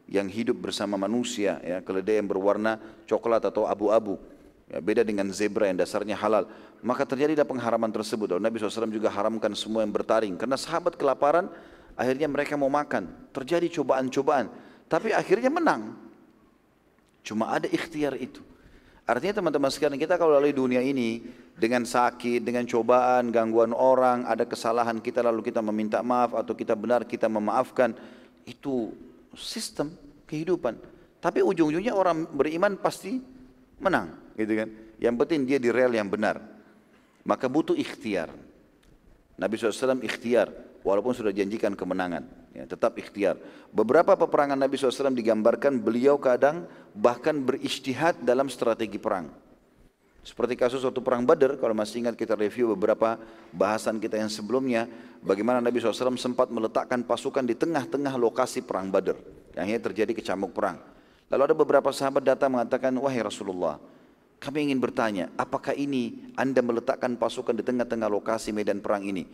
yang 0.04 0.28
hidup 0.28 0.60
bersama 0.60 1.00
manusia, 1.00 1.56
ya, 1.64 1.80
keledai 1.80 2.20
yang 2.20 2.28
berwarna 2.28 2.76
coklat 3.08 3.48
atau 3.48 3.64
abu-abu. 3.64 4.20
Ya, 4.68 4.84
beda 4.84 5.00
dengan 5.00 5.32
zebra 5.32 5.64
yang 5.64 5.80
dasarnya 5.80 6.12
halal. 6.12 6.44
Maka 6.84 7.08
terjadilah 7.08 7.48
pengharaman 7.48 7.88
tersebut. 7.88 8.36
Dan 8.36 8.44
Nabi 8.44 8.60
SAW 8.60 8.92
juga 8.92 9.08
haramkan 9.08 9.56
semua 9.56 9.80
yang 9.80 9.88
bertaring. 9.88 10.36
Karena 10.36 10.60
sahabat 10.60 11.00
kelaparan, 11.00 11.48
akhirnya 11.96 12.28
mereka 12.28 12.52
mau 12.60 12.68
makan. 12.68 13.08
Terjadi 13.32 13.80
cobaan-cobaan. 13.80 14.52
Tapi 14.84 15.16
akhirnya 15.16 15.48
menang. 15.48 15.96
Cuma 17.24 17.48
ada 17.48 17.64
ikhtiar 17.64 18.12
itu. 18.20 18.44
Artinya 19.08 19.40
teman-teman 19.40 19.72
sekalian 19.72 19.96
kita 19.96 20.20
kalau 20.20 20.36
lalui 20.36 20.52
dunia 20.52 20.84
ini 20.84 21.24
dengan 21.56 21.88
sakit, 21.88 22.44
dengan 22.44 22.68
cobaan, 22.68 23.32
gangguan 23.32 23.72
orang, 23.72 24.28
ada 24.28 24.44
kesalahan 24.44 25.00
kita 25.00 25.24
lalu 25.24 25.48
kita 25.48 25.64
meminta 25.64 26.04
maaf 26.04 26.36
atau 26.36 26.52
kita 26.52 26.76
benar 26.76 27.08
kita 27.08 27.24
memaafkan, 27.24 27.96
itu 28.44 28.92
sistem 29.32 29.96
kehidupan. 30.28 30.76
Tapi 31.24 31.40
ujung-ujungnya 31.40 31.96
orang 31.96 32.28
beriman 32.28 32.76
pasti 32.76 33.16
menang, 33.80 34.12
gitu 34.36 34.52
kan? 34.52 34.68
Yang 35.00 35.14
penting 35.24 35.40
dia 35.48 35.56
di 35.56 35.72
rel 35.72 35.96
yang 35.96 36.12
benar. 36.12 36.44
Maka 37.24 37.48
butuh 37.48 37.80
ikhtiar. 37.80 38.28
Nabi 39.40 39.56
SAW 39.56 40.04
ikhtiar, 40.04 40.52
walaupun 40.84 41.16
sudah 41.16 41.32
janjikan 41.32 41.72
kemenangan 41.72 42.28
ya, 42.58 42.64
tetap 42.66 42.98
ikhtiar. 42.98 43.38
Beberapa 43.70 44.18
peperangan 44.18 44.58
Nabi 44.58 44.74
SAW 44.74 45.14
digambarkan 45.14 45.78
beliau 45.78 46.18
kadang 46.18 46.66
bahkan 46.90 47.38
beristihad 47.38 48.18
dalam 48.26 48.50
strategi 48.50 48.98
perang. 48.98 49.30
Seperti 50.26 50.58
kasus 50.60 50.84
waktu 50.84 51.00
perang 51.00 51.24
Badar, 51.24 51.56
kalau 51.56 51.72
masih 51.72 52.04
ingat 52.04 52.18
kita 52.18 52.36
review 52.36 52.74
beberapa 52.76 53.16
bahasan 53.54 53.96
kita 53.96 54.18
yang 54.20 54.28
sebelumnya, 54.28 54.84
bagaimana 55.24 55.62
Nabi 55.62 55.80
SAW 55.80 56.20
sempat 56.20 56.52
meletakkan 56.52 57.00
pasukan 57.00 57.46
di 57.46 57.56
tengah-tengah 57.56 58.12
lokasi 58.18 58.60
perang 58.60 58.92
Badar, 58.92 59.16
yang 59.56 59.64
akhirnya 59.64 59.82
terjadi 59.88 60.12
kecamuk 60.18 60.52
perang. 60.52 60.82
Lalu 61.32 61.42
ada 61.48 61.56
beberapa 61.56 61.88
sahabat 61.94 62.28
datang 62.28 62.52
mengatakan, 62.52 62.92
wahai 63.00 63.24
Rasulullah, 63.24 63.80
kami 64.36 64.68
ingin 64.68 64.78
bertanya, 64.78 65.32
apakah 65.40 65.72
ini 65.72 66.30
anda 66.36 66.60
meletakkan 66.60 67.16
pasukan 67.16 67.56
di 67.56 67.64
tengah-tengah 67.64 68.12
lokasi 68.12 68.52
medan 68.52 68.84
perang 68.84 69.08
ini? 69.08 69.24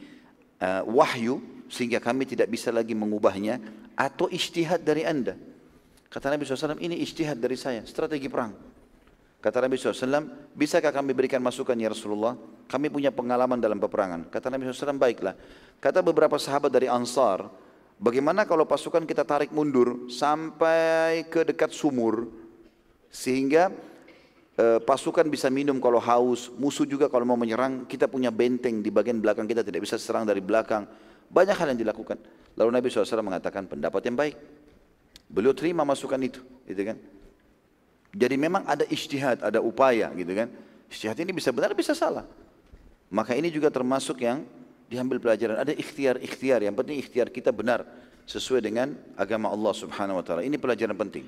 Uh, 0.65 0.81
wahyu 0.97 1.45
sehingga 1.69 2.01
kami 2.01 2.25
tidak 2.25 2.49
bisa 2.49 2.73
lagi 2.73 2.97
mengubahnya 2.97 3.61
atau 3.93 4.33
istihad 4.33 4.81
dari 4.81 5.05
anda. 5.05 5.37
Kata 6.09 6.33
Nabi 6.33 6.49
SAW, 6.49 6.81
ini 6.81 7.05
istihad 7.05 7.37
dari 7.37 7.59
saya, 7.59 7.85
strategi 7.85 8.33
perang. 8.33 8.55
Kata 9.45 9.61
Nabi 9.61 9.77
SAW, 9.77 10.25
bisakah 10.57 10.89
kami 10.89 11.13
berikan 11.13 11.43
masukan 11.45 11.77
ya 11.77 11.93
Rasulullah? 11.93 12.33
Kami 12.65 12.89
punya 12.89 13.13
pengalaman 13.13 13.61
dalam 13.61 13.77
peperangan. 13.77 14.33
Kata 14.33 14.49
Nabi 14.49 14.65
SAW, 14.73 14.97
baiklah. 14.97 15.37
Kata 15.85 16.01
beberapa 16.01 16.41
sahabat 16.41 16.73
dari 16.73 16.89
Ansar, 16.89 17.45
bagaimana 18.01 18.49
kalau 18.49 18.65
pasukan 18.65 19.05
kita 19.05 19.21
tarik 19.21 19.53
mundur 19.53 20.09
sampai 20.09 21.29
ke 21.29 21.45
dekat 21.45 21.77
sumur, 21.77 22.31
sehingga 23.13 23.69
e, 24.55 24.79
pasukan 24.83 25.27
bisa 25.27 25.51
minum 25.51 25.79
kalau 25.83 25.99
haus, 25.99 26.51
musuh 26.55 26.87
juga 26.87 27.11
kalau 27.11 27.27
mau 27.27 27.39
menyerang, 27.39 27.87
kita 27.87 28.07
punya 28.07 28.31
benteng 28.31 28.81
di 28.81 28.91
bagian 28.91 29.19
belakang 29.19 29.47
kita 29.47 29.67
tidak 29.67 29.83
bisa 29.83 29.99
serang 29.99 30.25
dari 30.27 30.41
belakang. 30.41 30.87
Banyak 31.31 31.57
hal 31.59 31.75
yang 31.75 31.81
dilakukan. 31.81 32.19
Lalu 32.55 32.71
Nabi 32.71 32.87
SAW 32.91 33.27
mengatakan 33.27 33.67
pendapat 33.67 34.07
yang 34.07 34.15
baik. 34.15 34.37
Beliau 35.27 35.51
terima 35.57 35.83
masukan 35.83 36.21
itu, 36.23 36.39
gitu 36.69 36.83
kan? 36.87 36.97
Jadi 38.15 38.37
memang 38.39 38.63
ada 38.71 38.87
istihad, 38.87 39.43
ada 39.43 39.59
upaya, 39.59 40.15
gitu 40.15 40.31
kan? 40.31 40.47
Istihad 40.87 41.19
ini 41.19 41.35
bisa 41.35 41.51
benar, 41.51 41.75
bisa 41.75 41.91
salah. 41.91 42.23
Maka 43.11 43.35
ini 43.35 43.51
juga 43.51 43.67
termasuk 43.75 44.23
yang 44.23 44.47
diambil 44.87 45.19
pelajaran. 45.19 45.59
Ada 45.59 45.75
ikhtiar-ikhtiar, 45.75 46.63
yang 46.63 46.77
penting 46.79 47.03
ikhtiar 47.03 47.27
kita 47.35 47.51
benar 47.51 47.83
sesuai 48.25 48.63
dengan 48.63 48.95
agama 49.19 49.51
Allah 49.51 49.75
Subhanahu 49.75 50.23
wa 50.23 50.25
taala. 50.25 50.47
Ini 50.47 50.55
pelajaran 50.57 50.95
penting. 50.95 51.27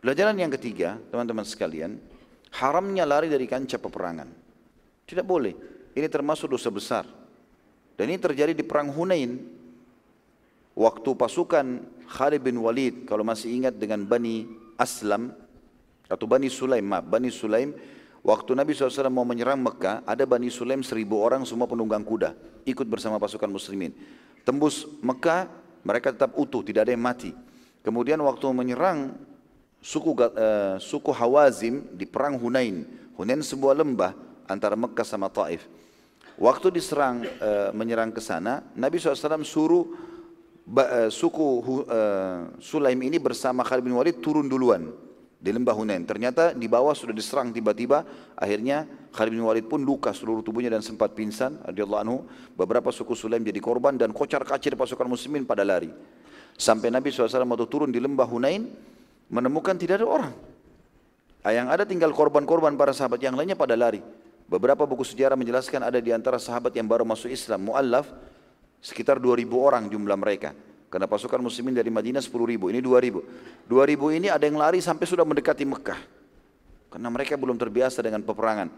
Pelajaran 0.00 0.36
yang 0.38 0.52
ketiga, 0.56 0.96
teman-teman 1.12 1.44
sekalian, 1.44 2.00
haramnya 2.54 3.02
lari 3.02 3.26
dari 3.26 3.46
kancah 3.48 3.80
peperangan. 3.80 4.28
Tidak 5.06 5.26
boleh. 5.26 5.54
Ini 5.96 6.06
termasuk 6.06 6.52
dosa 6.52 6.70
besar. 6.70 7.04
Dan 7.96 8.12
ini 8.12 8.20
terjadi 8.20 8.52
di 8.52 8.62
perang 8.62 8.92
Hunain. 8.92 9.40
Waktu 10.76 11.10
pasukan 11.16 11.66
Khalid 12.04 12.44
bin 12.44 12.60
Walid, 12.60 13.08
kalau 13.08 13.24
masih 13.24 13.48
ingat 13.48 13.80
dengan 13.80 14.04
Bani 14.04 14.44
Aslam, 14.76 15.32
atau 16.06 16.26
Bani 16.28 16.46
Sulaim, 16.46 16.86
maaf, 16.86 17.08
Bani 17.08 17.32
Sulaim, 17.32 17.74
waktu 18.22 18.54
Nabi 18.54 18.76
SAW 18.76 19.10
mau 19.10 19.26
menyerang 19.26 19.58
Mekah, 19.58 20.06
ada 20.06 20.22
Bani 20.28 20.52
Sulaim 20.52 20.84
seribu 20.86 21.18
orang 21.18 21.42
semua 21.42 21.66
penunggang 21.66 22.06
kuda, 22.06 22.36
ikut 22.68 22.86
bersama 22.86 23.18
pasukan 23.18 23.50
muslimin. 23.50 23.90
Tembus 24.46 24.86
Mekah, 25.02 25.50
mereka 25.82 26.14
tetap 26.14 26.38
utuh, 26.38 26.62
tidak 26.62 26.86
ada 26.86 26.92
yang 26.94 27.02
mati. 27.02 27.34
Kemudian 27.82 28.18
waktu 28.22 28.46
menyerang 28.54 29.14
suku 29.86 30.10
uh, 30.18 30.82
suku 30.82 31.10
Hawazim 31.14 31.94
di 31.94 32.02
perang 32.10 32.34
Hunain. 32.34 32.82
Hunain 33.14 33.38
sebuah 33.38 33.78
lembah 33.78 34.18
antara 34.50 34.74
Mekah 34.74 35.06
sama 35.06 35.30
Taif. 35.30 35.62
Waktu 36.36 36.74
diserang 36.74 37.22
uh, 37.22 37.70
menyerang 37.70 38.10
ke 38.10 38.18
sana, 38.18 38.66
Nabi 38.74 38.98
SAW 38.98 39.46
suruh 39.46 39.86
uh, 40.74 41.08
suku 41.08 41.46
uh, 41.86 42.50
Sulaim 42.58 42.98
ini 43.06 43.22
bersama 43.22 43.62
Khalid 43.62 43.86
bin 43.86 43.94
Walid 43.94 44.18
turun 44.18 44.50
duluan 44.50 44.90
di 45.38 45.54
lembah 45.54 45.78
Hunain. 45.78 46.02
Ternyata 46.02 46.50
di 46.50 46.66
bawah 46.66 46.92
sudah 46.92 47.14
diserang 47.14 47.54
tiba-tiba, 47.54 48.02
akhirnya 48.34 48.90
Khalid 49.14 49.32
bin 49.38 49.46
Walid 49.46 49.70
pun 49.70 49.80
luka 49.86 50.10
seluruh 50.10 50.42
tubuhnya 50.42 50.74
dan 50.74 50.82
sempat 50.82 51.14
pingsan. 51.14 51.62
Radhiyallahu 51.62 52.02
anhu, 52.02 52.16
beberapa 52.58 52.90
suku 52.90 53.14
Sulaim 53.14 53.46
jadi 53.46 53.62
korban 53.62 53.94
dan 53.94 54.10
kocar-kacir 54.10 54.74
pasukan 54.74 55.06
muslimin 55.06 55.46
pada 55.46 55.62
lari. 55.62 55.94
Sampai 56.58 56.90
Nabi 56.90 57.14
SAW 57.14 57.48
waktu 57.48 57.68
turun 57.70 57.88
di 57.88 58.00
lembah 58.02 58.28
Hunain, 58.28 58.66
menemukan 59.30 59.74
tidak 59.78 60.02
ada 60.02 60.06
orang. 60.06 60.34
Yang 61.46 61.68
ada 61.70 61.84
tinggal 61.86 62.10
korban-korban 62.10 62.74
para 62.74 62.90
sahabat 62.90 63.22
yang 63.22 63.38
lainnya 63.38 63.54
pada 63.54 63.78
lari. 63.78 64.02
Beberapa 64.46 64.82
buku 64.86 65.02
sejarah 65.06 65.38
menjelaskan 65.38 65.82
ada 65.82 65.98
di 65.98 66.10
antara 66.10 66.38
sahabat 66.38 66.74
yang 66.74 66.86
baru 66.86 67.06
masuk 67.06 67.30
Islam, 67.30 67.70
mu'allaf, 67.70 68.10
sekitar 68.82 69.18
2000 69.18 69.46
orang 69.54 69.86
jumlah 69.90 70.18
mereka. 70.18 70.54
Karena 70.86 71.10
pasukan 71.10 71.42
muslimin 71.42 71.74
dari 71.74 71.90
Madinah 71.90 72.22
10 72.22 72.30
ribu, 72.46 72.70
ini 72.70 72.78
2 72.78 72.98
ribu. 73.02 73.26
2 73.66 73.90
ribu 73.90 74.14
ini 74.14 74.30
ada 74.30 74.46
yang 74.46 74.54
lari 74.54 74.78
sampai 74.78 75.02
sudah 75.02 75.26
mendekati 75.26 75.66
Mekah. 75.66 75.98
Karena 76.90 77.10
mereka 77.10 77.34
belum 77.34 77.58
terbiasa 77.58 78.02
dengan 78.06 78.22
peperangan. 78.22 78.70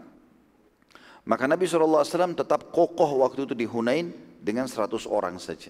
Maka 1.29 1.45
Nabi 1.45 1.69
SAW 1.69 2.33
tetap 2.33 2.73
kokoh 2.73 3.21
waktu 3.21 3.45
itu 3.45 3.53
di 3.53 3.69
Hunain 3.69 4.09
dengan 4.41 4.65
100 4.65 5.05
orang 5.05 5.37
saja. 5.37 5.69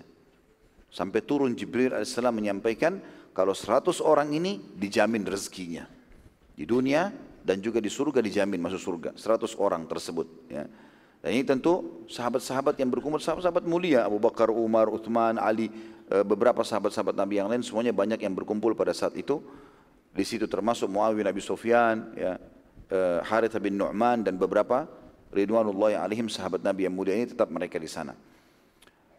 Sampai 0.88 1.20
turun 1.22 1.52
Jibril 1.54 1.92
AS 1.92 2.16
menyampaikan 2.16 3.04
kalau 3.34 3.54
100 3.54 4.02
orang 4.02 4.30
ini 4.34 4.60
dijamin 4.76 5.24
rezekinya. 5.26 5.86
Di 6.56 6.68
dunia 6.68 7.08
dan 7.40 7.64
juga 7.64 7.80
di 7.80 7.88
surga 7.88 8.20
dijamin 8.20 8.60
masuk 8.60 8.82
surga 8.82 9.10
100 9.16 9.56
orang 9.58 9.88
tersebut 9.88 10.28
ya. 10.52 10.68
Dan 11.20 11.36
ini 11.36 11.44
tentu 11.44 12.04
sahabat-sahabat 12.08 12.80
yang 12.80 12.88
berkumpul 12.88 13.20
sahabat-sahabat 13.20 13.68
mulia 13.68 14.08
Abu 14.08 14.24
Bakar, 14.24 14.48
Umar, 14.48 14.88
Uthman, 14.88 15.36
Ali, 15.36 15.68
e, 16.08 16.16
beberapa 16.24 16.64
sahabat-sahabat 16.64 17.12
Nabi 17.12 17.44
yang 17.44 17.52
lain 17.52 17.60
semuanya 17.60 17.92
banyak 17.92 18.24
yang 18.24 18.32
berkumpul 18.32 18.72
pada 18.72 18.96
saat 18.96 19.20
itu. 19.20 19.44
Di 20.16 20.24
situ 20.24 20.48
termasuk 20.48 20.88
Muawiyah 20.88 21.20
bin 21.20 21.28
Abi 21.28 21.44
Sufyan, 21.44 22.16
ya, 22.16 22.40
e, 22.88 23.00
Harith 23.28 23.60
bin 23.60 23.76
Nu'man 23.76 24.24
dan 24.24 24.40
beberapa 24.40 24.88
ridwanullah 25.36 26.00
alaihim 26.00 26.32
sahabat 26.32 26.64
Nabi 26.64 26.88
yang 26.88 26.96
mulia 26.96 27.20
ini 27.20 27.36
tetap 27.36 27.52
mereka 27.52 27.76
di 27.76 27.92
sana. 27.92 28.16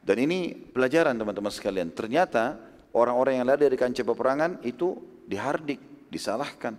Dan 0.01 0.17
ini 0.25 0.57
pelajaran 0.57 1.13
teman-teman 1.13 1.53
sekalian. 1.53 1.93
Ternyata 1.93 2.57
orang-orang 2.95 3.43
yang 3.43 3.47
lari 3.47 3.67
dari 3.67 3.79
kancah 3.79 4.07
peperangan 4.07 4.63
itu 4.67 4.97
dihardik, 5.27 6.11
disalahkan. 6.11 6.75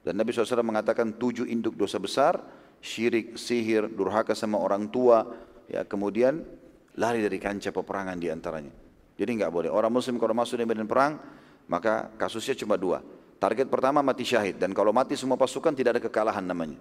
Dan 0.00 0.16
Nabi 0.16 0.32
SAW 0.32 0.64
mengatakan 0.64 1.20
tujuh 1.20 1.44
induk 1.44 1.76
dosa 1.76 2.00
besar, 2.00 2.40
syirik, 2.80 3.36
sihir, 3.36 3.92
durhaka 3.92 4.32
sama 4.32 4.56
orang 4.56 4.88
tua, 4.88 5.28
ya 5.68 5.84
kemudian 5.84 6.40
lari 6.96 7.20
dari 7.20 7.36
kancah 7.36 7.70
peperangan 7.70 8.16
di 8.16 8.32
antaranya. 8.32 8.72
Jadi 9.20 9.30
nggak 9.36 9.52
boleh. 9.52 9.68
Orang 9.68 9.92
muslim 9.92 10.16
kalau 10.16 10.32
masuk 10.32 10.56
di 10.56 10.64
medan 10.64 10.88
perang, 10.88 11.20
maka 11.68 12.08
kasusnya 12.16 12.56
cuma 12.56 12.80
dua. 12.80 13.04
Target 13.36 13.68
pertama 13.68 14.00
mati 14.00 14.24
syahid. 14.24 14.56
Dan 14.56 14.72
kalau 14.72 14.92
mati 14.96 15.16
semua 15.16 15.36
pasukan 15.36 15.76
tidak 15.76 15.96
ada 15.96 16.02
kekalahan 16.08 16.44
namanya. 16.44 16.80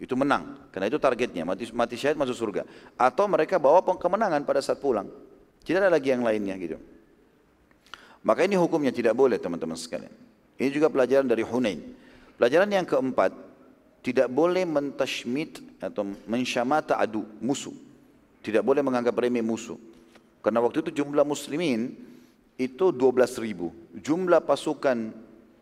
Itu 0.00 0.16
menang. 0.16 0.68
Karena 0.72 0.88
itu 0.88 0.96
targetnya. 0.96 1.44
Mati, 1.44 1.68
mati 1.72 1.96
syahid 1.96 2.16
masuk 2.16 2.36
surga. 2.36 2.62
Atau 2.96 3.28
mereka 3.28 3.56
bawa 3.60 3.80
kemenangan 3.84 4.44
pada 4.44 4.64
saat 4.64 4.80
pulang. 4.80 5.08
Tidak 5.60 5.76
ada 5.76 5.92
lagi 5.92 6.08
yang 6.12 6.24
lainnya 6.24 6.56
gitu. 6.56 6.80
Maka 8.20 8.44
ini 8.44 8.56
hukumnya 8.56 8.92
tidak 8.92 9.16
boleh 9.16 9.40
teman-teman 9.40 9.76
sekalian. 9.76 10.12
Ini 10.60 10.68
juga 10.68 10.92
pelajaran 10.92 11.24
dari 11.24 11.40
Hunain. 11.40 11.80
Pelajaran 12.36 12.68
yang 12.68 12.84
keempat, 12.84 13.32
tidak 14.04 14.28
boleh 14.28 14.64
mentashmit 14.68 15.60
atau 15.80 16.04
mensyamata 16.28 17.00
adu, 17.00 17.24
musuh. 17.40 17.72
Tidak 18.44 18.60
boleh 18.60 18.84
menganggap 18.84 19.16
remeh 19.16 19.44
musuh. 19.44 19.76
Karena 20.40 20.60
waktu 20.64 20.84
itu 20.84 21.04
jumlah 21.04 21.24
muslimin 21.24 21.96
itu 22.60 22.92
12 22.92 23.40
ribu. 23.40 23.72
Jumlah 23.96 24.44
pasukan 24.44 25.12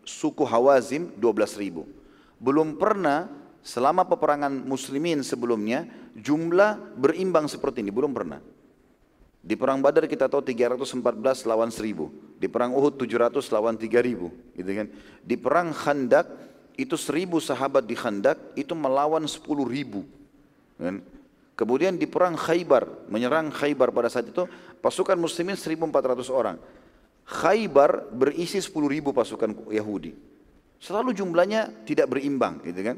suku 0.02 0.42
Hawazim 0.46 1.14
12 1.18 1.62
ribu. 1.62 1.86
Belum 2.38 2.78
pernah 2.78 3.26
selama 3.62 4.06
peperangan 4.06 4.50
muslimin 4.50 5.26
sebelumnya 5.26 5.86
jumlah 6.14 6.98
berimbang 6.98 7.46
seperti 7.50 7.82
ini 7.82 7.90
belum 7.90 8.14
pernah. 8.14 8.38
Di 9.38 9.54
perang 9.54 9.78
Badar 9.78 10.10
kita 10.10 10.26
tahu 10.26 10.42
314 10.42 11.46
lawan 11.46 11.70
1000. 11.70 12.38
Di 12.38 12.46
perang 12.50 12.74
Uhud 12.74 12.98
700 12.98 13.42
lawan 13.54 13.78
3000, 13.78 14.58
gitu 14.58 14.70
kan. 14.70 14.86
Di 15.22 15.36
perang 15.38 15.70
Khandak 15.70 16.26
itu 16.78 16.94
1000 16.94 17.38
sahabat 17.42 17.86
di 17.86 17.98
Khandak 17.98 18.38
itu 18.54 18.74
melawan 18.74 19.26
10.000. 19.26 20.78
Kan? 20.78 21.02
Kemudian 21.58 21.98
di 21.98 22.06
perang 22.06 22.38
Khaybar, 22.38 23.10
menyerang 23.10 23.50
Khaybar 23.50 23.90
pada 23.90 24.06
saat 24.06 24.30
itu 24.30 24.46
pasukan 24.78 25.18
muslimin 25.18 25.58
1400 25.58 26.30
orang. 26.30 26.54
Khaybar 27.26 28.14
berisi 28.14 28.62
10.000 28.62 29.10
pasukan 29.10 29.50
Yahudi. 29.74 30.14
Selalu 30.78 31.18
jumlahnya 31.18 31.82
tidak 31.82 32.14
berimbang, 32.14 32.62
gitu 32.62 32.78
kan. 32.86 32.96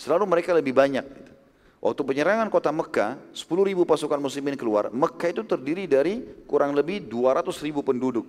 Selalu 0.00 0.24
mereka 0.24 0.56
lebih 0.56 0.72
banyak. 0.72 1.04
Gitu. 1.04 1.32
Waktu 1.80 2.04
penyerangan 2.04 2.52
kota 2.52 2.68
Mekah, 2.68 3.16
10 3.32 3.64
ribu 3.64 3.88
pasukan 3.88 4.20
muslimin 4.20 4.52
keluar. 4.52 4.92
Mekah 4.92 5.32
itu 5.32 5.42
terdiri 5.48 5.88
dari 5.88 6.20
kurang 6.44 6.76
lebih 6.76 7.08
200 7.08 7.56
ribu 7.64 7.80
penduduk 7.80 8.28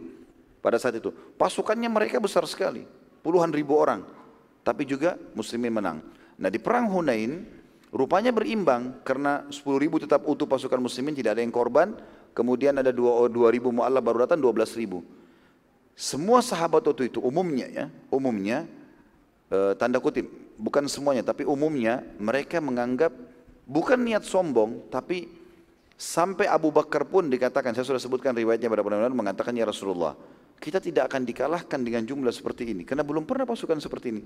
pada 0.63 0.79
saat 0.79 0.95
itu. 0.95 1.11
Pasukannya 1.35 1.91
mereka 1.91 2.15
besar 2.23 2.47
sekali, 2.47 2.87
puluhan 3.19 3.51
ribu 3.51 3.75
orang. 3.75 4.07
Tapi 4.63 4.87
juga 4.87 5.19
muslimin 5.35 5.67
menang. 5.67 5.99
Nah 6.39 6.47
di 6.47 6.63
perang 6.63 6.87
Hunain, 6.95 7.43
rupanya 7.91 8.31
berimbang 8.31 9.03
karena 9.03 9.43
10 9.51 9.83
ribu 9.83 9.99
tetap 9.99 10.23
utuh 10.23 10.47
pasukan 10.47 10.79
muslimin, 10.79 11.11
tidak 11.11 11.35
ada 11.35 11.43
yang 11.43 11.51
korban. 11.51 11.91
Kemudian 12.31 12.79
ada 12.79 12.95
2, 12.95 13.27
2 13.27 13.51
ribu 13.51 13.75
mu'allaf 13.75 13.99
baru 13.99 14.23
datang 14.23 14.39
12 14.39 14.79
ribu. 14.79 15.03
Semua 15.91 16.39
sahabat 16.39 16.87
waktu 16.87 17.11
itu 17.11 17.19
umumnya 17.19 17.67
ya, 17.67 17.85
umumnya 18.07 18.63
eh, 19.51 19.75
tanda 19.75 19.99
kutip, 19.99 20.31
bukan 20.55 20.87
semuanya 20.87 21.19
tapi 21.19 21.43
umumnya 21.43 21.99
mereka 22.15 22.63
menganggap 22.63 23.11
Bukan 23.65 24.01
niat 24.01 24.25
sombong, 24.25 24.89
tapi 24.89 25.29
sampai 25.95 26.49
Abu 26.49 26.73
Bakar 26.73 27.05
pun 27.05 27.29
dikatakan, 27.29 27.77
saya 27.77 27.85
sudah 27.85 28.01
sebutkan 28.01 28.33
riwayatnya 28.33 28.67
pada 28.67 28.81
benar 28.81 29.13
mengatakan 29.13 29.53
ya 29.53 29.69
Rasulullah, 29.69 30.17
kita 30.57 30.81
tidak 30.81 31.09
akan 31.09 31.25
dikalahkan 31.25 31.79
dengan 31.81 32.05
jumlah 32.05 32.33
seperti 32.33 32.73
ini, 32.73 32.85
karena 32.85 33.05
belum 33.05 33.25
pernah 33.25 33.45
pasukan 33.45 33.77
seperti 33.81 34.07
ini. 34.13 34.23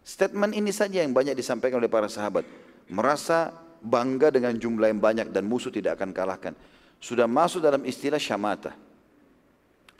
Statement 0.00 0.56
ini 0.56 0.72
saja 0.72 1.04
yang 1.04 1.12
banyak 1.12 1.36
disampaikan 1.36 1.76
oleh 1.76 1.92
para 1.92 2.08
sahabat. 2.08 2.48
Merasa 2.88 3.52
bangga 3.80 4.32
dengan 4.32 4.56
jumlah 4.56 4.88
yang 4.88 5.00
banyak 5.00 5.28
dan 5.32 5.44
musuh 5.44 5.72
tidak 5.72 6.00
akan 6.00 6.12
kalahkan. 6.16 6.52
Sudah 7.00 7.28
masuk 7.28 7.64
dalam 7.64 7.84
istilah 7.84 8.20
syamata. 8.20 8.76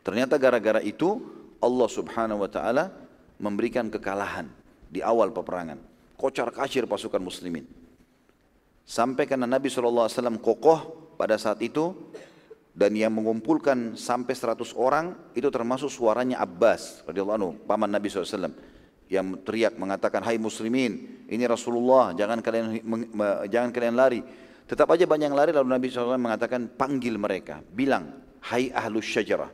Ternyata 0.01 0.37
gara-gara 0.41 0.81
itu 0.81 1.21
Allah 1.61 1.89
subhanahu 1.89 2.41
wa 2.41 2.49
ta'ala 2.49 2.89
memberikan 3.37 3.89
kekalahan 3.89 4.49
di 4.89 5.01
awal 5.05 5.29
peperangan. 5.29 5.77
Kocar 6.17 6.49
kacir 6.53 6.85
pasukan 6.89 7.21
muslimin. 7.21 7.80
Sampai 8.91 9.23
karena 9.23 9.47
Nabi 9.47 9.71
SAW 9.71 10.11
kokoh 10.43 11.15
pada 11.15 11.39
saat 11.39 11.63
itu 11.63 11.95
dan 12.75 12.91
yang 12.91 13.15
mengumpulkan 13.15 13.95
sampai 13.95 14.35
100 14.35 14.75
orang 14.75 15.31
itu 15.31 15.47
termasuk 15.47 15.87
suaranya 15.87 16.43
Abbas 16.43 17.07
radhiyallahu 17.07 17.37
anhu, 17.39 17.51
paman 17.63 17.87
Nabi 17.87 18.11
SAW 18.11 18.51
yang 19.07 19.39
teriak 19.47 19.79
mengatakan 19.79 20.19
hai 20.27 20.35
muslimin 20.35 21.23
ini 21.31 21.43
Rasulullah 21.47 22.11
jangan 22.11 22.43
kalian 22.43 22.83
jangan 23.47 23.71
kalian 23.71 23.95
lari. 23.95 24.19
Tetap 24.67 24.91
aja 24.91 25.07
banyak 25.07 25.31
yang 25.31 25.39
lari 25.39 25.55
lalu 25.55 25.71
Nabi 25.71 25.87
SAW 25.87 26.19
mengatakan 26.19 26.67
panggil 26.75 27.15
mereka. 27.15 27.63
Bilang 27.63 28.11
hai 28.51 28.75
ahlus 28.75 29.07
syajarah 29.07 29.51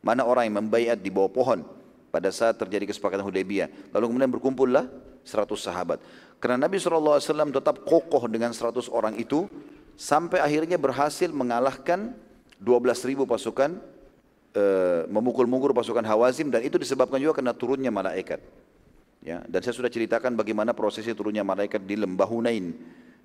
mana 0.00 0.24
orang 0.24 0.48
yang 0.48 0.64
membaiat 0.64 1.04
di 1.04 1.12
bawah 1.12 1.28
pohon 1.28 1.60
pada 2.08 2.32
saat 2.32 2.56
terjadi 2.56 2.88
kesepakatan 2.88 3.28
Hudaybiyah? 3.28 3.92
Lalu 3.92 4.04
kemudian 4.08 4.32
berkumpullah 4.32 4.88
100 5.20 5.52
sahabat 5.56 6.00
karena 6.44 6.60
Nabi 6.60 6.76
SAW 6.76 7.24
tetap 7.24 7.88
kokoh 7.88 8.28
dengan 8.28 8.52
100 8.52 8.92
orang 8.92 9.16
itu 9.16 9.48
sampai 9.96 10.44
akhirnya 10.44 10.76
berhasil 10.76 11.32
mengalahkan 11.32 12.12
12 12.60 13.08
ribu 13.08 13.24
pasukan 13.24 13.80
e, 14.52 14.64
memukul 15.08 15.48
mundur 15.48 15.72
pasukan 15.72 16.04
Hawazim 16.04 16.52
dan 16.52 16.60
itu 16.60 16.76
disebabkan 16.76 17.16
juga 17.16 17.40
karena 17.40 17.56
turunnya 17.56 17.88
malaikat. 17.88 18.44
Ya, 19.24 19.40
dan 19.48 19.64
saya 19.64 19.72
sudah 19.72 19.88
ceritakan 19.88 20.36
bagaimana 20.36 20.76
prosesnya 20.76 21.16
turunnya 21.16 21.40
malaikat 21.40 21.80
di 21.80 21.96
lembah 21.96 22.28
Hunain. 22.28 22.76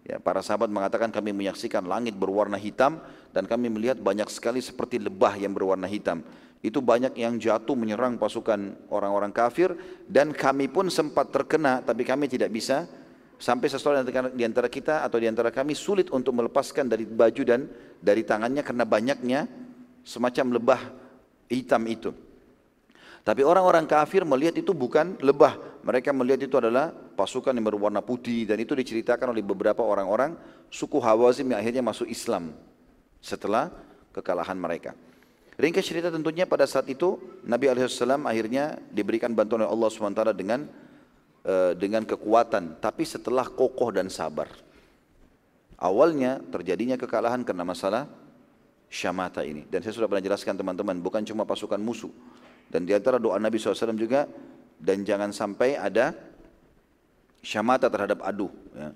Ya, 0.08 0.16
para 0.24 0.40
sahabat 0.40 0.72
mengatakan 0.72 1.12
kami 1.12 1.36
menyaksikan 1.36 1.84
langit 1.92 2.16
berwarna 2.16 2.56
hitam 2.56 3.04
dan 3.36 3.44
kami 3.44 3.68
melihat 3.68 4.00
banyak 4.00 4.32
sekali 4.32 4.64
seperti 4.64 4.96
lebah 4.96 5.36
yang 5.36 5.52
berwarna 5.52 5.92
hitam 5.92 6.24
itu 6.60 6.84
banyak 6.84 7.16
yang 7.16 7.40
jatuh 7.40 7.72
menyerang 7.72 8.20
pasukan 8.20 8.76
orang-orang 8.92 9.32
kafir 9.32 9.76
dan 10.12 10.36
kami 10.36 10.68
pun 10.68 10.92
sempat 10.92 11.32
terkena 11.32 11.80
tapi 11.80 12.04
kami 12.04 12.28
tidak 12.28 12.52
bisa 12.52 12.84
sampai 13.39 13.71
seseorang 13.71 14.04
di 14.36 14.43
antara 14.43 14.67
kita 14.67 15.08
atau 15.08 15.15
di 15.15 15.32
antara 15.32 15.47
kami 15.47 15.71
sulit 15.71 16.12
untuk 16.12 16.36
melepaskan 16.36 16.91
dari 16.91 17.08
baju 17.08 17.41
dan 17.47 17.71
dari 18.04 18.28
tangannya 18.28 18.62
karena 18.62 18.84
banyaknya 18.84 19.47
semacam 20.04 20.60
lebah 20.60 20.82
hitam 21.47 21.88
itu. 21.88 22.12
Tapi 23.23 23.41
orang-orang 23.43 23.88
kafir 23.88 24.28
melihat 24.28 24.60
itu 24.60 24.75
bukan 24.75 25.15
lebah, 25.23 25.80
mereka 25.84 26.12
melihat 26.12 26.43
itu 26.43 26.56
adalah 26.60 26.91
pasukan 26.91 27.56
yang 27.56 27.67
berwarna 27.67 28.04
putih 28.04 28.47
dan 28.47 28.60
itu 28.60 28.75
diceritakan 28.75 29.32
oleh 29.32 29.43
beberapa 29.43 29.84
orang-orang 29.84 30.36
suku 30.71 30.99
Hawazim 30.99 31.52
yang 31.52 31.60
akhirnya 31.60 31.84
masuk 31.84 32.08
Islam 32.08 32.56
setelah 33.19 33.71
kekalahan 34.15 34.56
mereka. 34.56 34.95
Ringkas 35.60 35.91
cerita 35.91 36.08
tentunya 36.08 36.47
pada 36.47 36.63
saat 36.63 36.88
itu 36.88 37.19
Nabi 37.43 37.67
Alaihissalam 37.67 38.23
akhirnya 38.23 38.80
diberikan 38.95 39.36
bantuan 39.36 39.67
oleh 39.67 39.71
Allah 39.75 39.89
SWT 39.91 40.23
dengan 40.32 40.63
uh, 41.45 41.71
dengan 41.75 42.04
kekuatan, 42.04 42.80
tapi 42.82 43.04
setelah 43.08 43.47
kokoh 43.47 43.93
dan 43.93 44.08
sabar. 44.12 44.49
Awalnya 45.80 46.43
terjadinya 46.52 46.99
kekalahan 46.99 47.47
karena 47.47 47.63
masalah 47.63 48.04
syamata 48.91 49.45
ini. 49.47 49.63
Dan 49.69 49.80
saya 49.80 49.95
sudah 49.95 50.12
pernah 50.12 50.25
jelaskan 50.25 50.60
teman-teman, 50.60 50.99
bukan 50.99 51.23
cuma 51.23 51.47
pasukan 51.47 51.80
musuh. 51.80 52.12
Dan 52.67 52.84
di 52.84 52.91
antara 52.91 53.15
doa 53.15 53.39
Nabi 53.39 53.56
SAW 53.56 53.95
juga, 53.95 54.28
dan 54.80 55.08
jangan 55.08 55.32
sampai 55.32 55.80
ada 55.80 56.12
syamata 57.39 57.88
terhadap 57.88 58.19
adu. 58.23 58.52
Ya. 58.75 58.91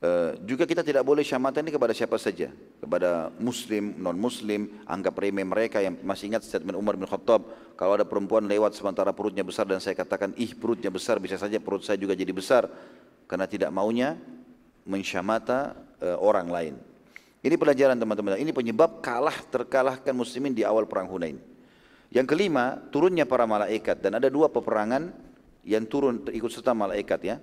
Uh, 0.00 0.32
juga 0.48 0.64
kita 0.64 0.80
tidak 0.80 1.04
boleh 1.04 1.20
syamatan 1.20 1.60
ini 1.60 1.76
kepada 1.76 1.92
siapa 1.92 2.16
saja. 2.16 2.48
Kepada 2.80 3.28
muslim, 3.36 4.00
non 4.00 4.16
muslim 4.16 4.80
anggap 4.88 5.12
remeh 5.20 5.44
mereka 5.44 5.84
yang 5.84 6.00
masih 6.00 6.32
ingat 6.32 6.40
statement 6.40 6.72
Umar 6.72 6.96
bin 6.96 7.04
Khattab. 7.04 7.44
Kalau 7.76 8.00
ada 8.00 8.08
perempuan 8.08 8.48
lewat 8.48 8.72
sementara 8.72 9.12
perutnya 9.12 9.44
besar 9.44 9.68
dan 9.68 9.76
saya 9.76 9.92
katakan 9.92 10.32
ih 10.40 10.56
perutnya 10.56 10.88
besar 10.88 11.20
bisa 11.20 11.36
saja 11.36 11.60
perut 11.60 11.84
saya 11.84 12.00
juga 12.00 12.16
jadi 12.16 12.32
besar. 12.32 12.64
Karena 13.28 13.44
tidak 13.44 13.68
maunya 13.76 14.16
mensyamata 14.88 15.76
uh, 16.00 16.16
orang 16.16 16.48
lain. 16.48 16.74
Ini 17.44 17.60
pelajaran 17.60 18.00
teman-teman. 18.00 18.40
Ini 18.40 18.56
penyebab 18.56 19.04
kalah 19.04 19.36
terkalahkan 19.52 20.16
muslimin 20.16 20.56
di 20.56 20.64
awal 20.64 20.88
perang 20.88 21.12
Hunain. 21.12 21.36
Yang 22.08 22.26
kelima 22.32 22.80
turunnya 22.88 23.28
para 23.28 23.44
malaikat. 23.44 24.00
Dan 24.00 24.16
ada 24.16 24.32
dua 24.32 24.48
peperangan 24.48 25.12
yang 25.60 25.84
turun 25.84 26.24
ikut 26.32 26.48
serta 26.48 26.72
malaikat 26.72 27.20
ya 27.20 27.36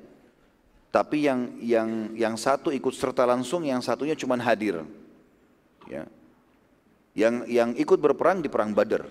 tapi 0.98 1.30
yang 1.30 1.62
yang 1.62 1.90
yang 2.18 2.34
satu 2.34 2.74
ikut 2.74 2.90
serta 2.90 3.22
langsung, 3.30 3.62
yang 3.62 3.86
satunya 3.86 4.18
cuma 4.18 4.34
hadir. 4.42 4.82
Ya. 5.86 6.10
Yang 7.14 7.36
yang 7.54 7.70
ikut 7.78 8.02
berperang 8.02 8.42
di 8.42 8.50
perang 8.50 8.74
Badar. 8.74 9.06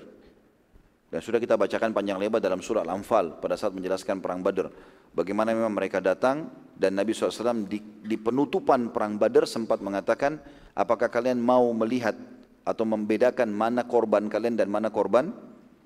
Dan 1.07 1.23
sudah 1.23 1.39
kita 1.39 1.55
bacakan 1.55 1.95
panjang 1.95 2.19
lebar 2.19 2.43
dalam 2.43 2.59
surah 2.59 2.83
Al-Anfal 2.83 3.39
pada 3.39 3.55
saat 3.55 3.71
menjelaskan 3.71 4.19
perang 4.19 4.43
Badar. 4.43 4.67
Bagaimana 5.15 5.55
memang 5.55 5.79
mereka 5.79 6.03
datang 6.03 6.51
dan 6.75 6.99
Nabi 6.99 7.15
SAW 7.15 7.71
di, 7.71 7.79
di 8.03 8.19
penutupan 8.19 8.91
perang 8.91 9.15
Badar 9.15 9.47
sempat 9.47 9.79
mengatakan, 9.79 10.43
apakah 10.75 11.07
kalian 11.07 11.39
mau 11.39 11.71
melihat 11.71 12.19
atau 12.67 12.83
membedakan 12.83 13.47
mana 13.47 13.87
korban 13.87 14.27
kalian 14.27 14.59
dan 14.59 14.67
mana 14.67 14.91
korban 14.91 15.31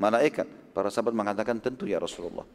malaikat? 0.01 0.49
Para 0.73 0.89
sahabat 0.89 1.13
mengatakan 1.13 1.61
tentu 1.61 1.85
ya 1.85 2.01
Rasulullah. 2.01 2.49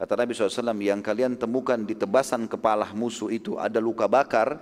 Kata 0.00 0.16
Nabi 0.16 0.32
SAW, 0.32 0.80
yang 0.80 1.04
kalian 1.04 1.36
temukan 1.36 1.76
di 1.76 1.92
tebasan 1.92 2.48
kepala 2.48 2.88
musuh 2.96 3.28
itu 3.28 3.60
ada 3.60 3.76
luka 3.84 4.08
bakar 4.08 4.56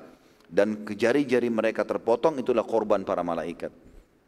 dan 0.50 0.82
jari-jari 0.82 1.46
mereka 1.46 1.86
terpotong 1.86 2.42
itulah 2.42 2.66
korban 2.66 3.06
para 3.06 3.22
malaikat. 3.22 3.70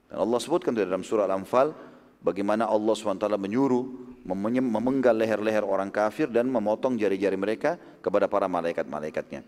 Dan 0.07 0.23
Allah 0.23 0.39
sebutkan 0.39 0.71
di 0.71 0.87
dalam 0.87 1.03
surah 1.03 1.27
Al-Anfal 1.27 1.75
bagaimana 2.23 2.71
Allah 2.71 2.95
SWT 2.95 3.27
menyuruh 3.27 4.07
memenggal 4.23 5.19
leher-leher 5.19 5.67
orang 5.67 5.91
kafir 5.91 6.31
dan 6.31 6.47
memotong 6.47 6.95
jari-jari 6.95 7.35
mereka 7.35 7.75
kepada 7.99 8.31
para 8.31 8.47
malaikat-malaikatnya. 8.47 9.43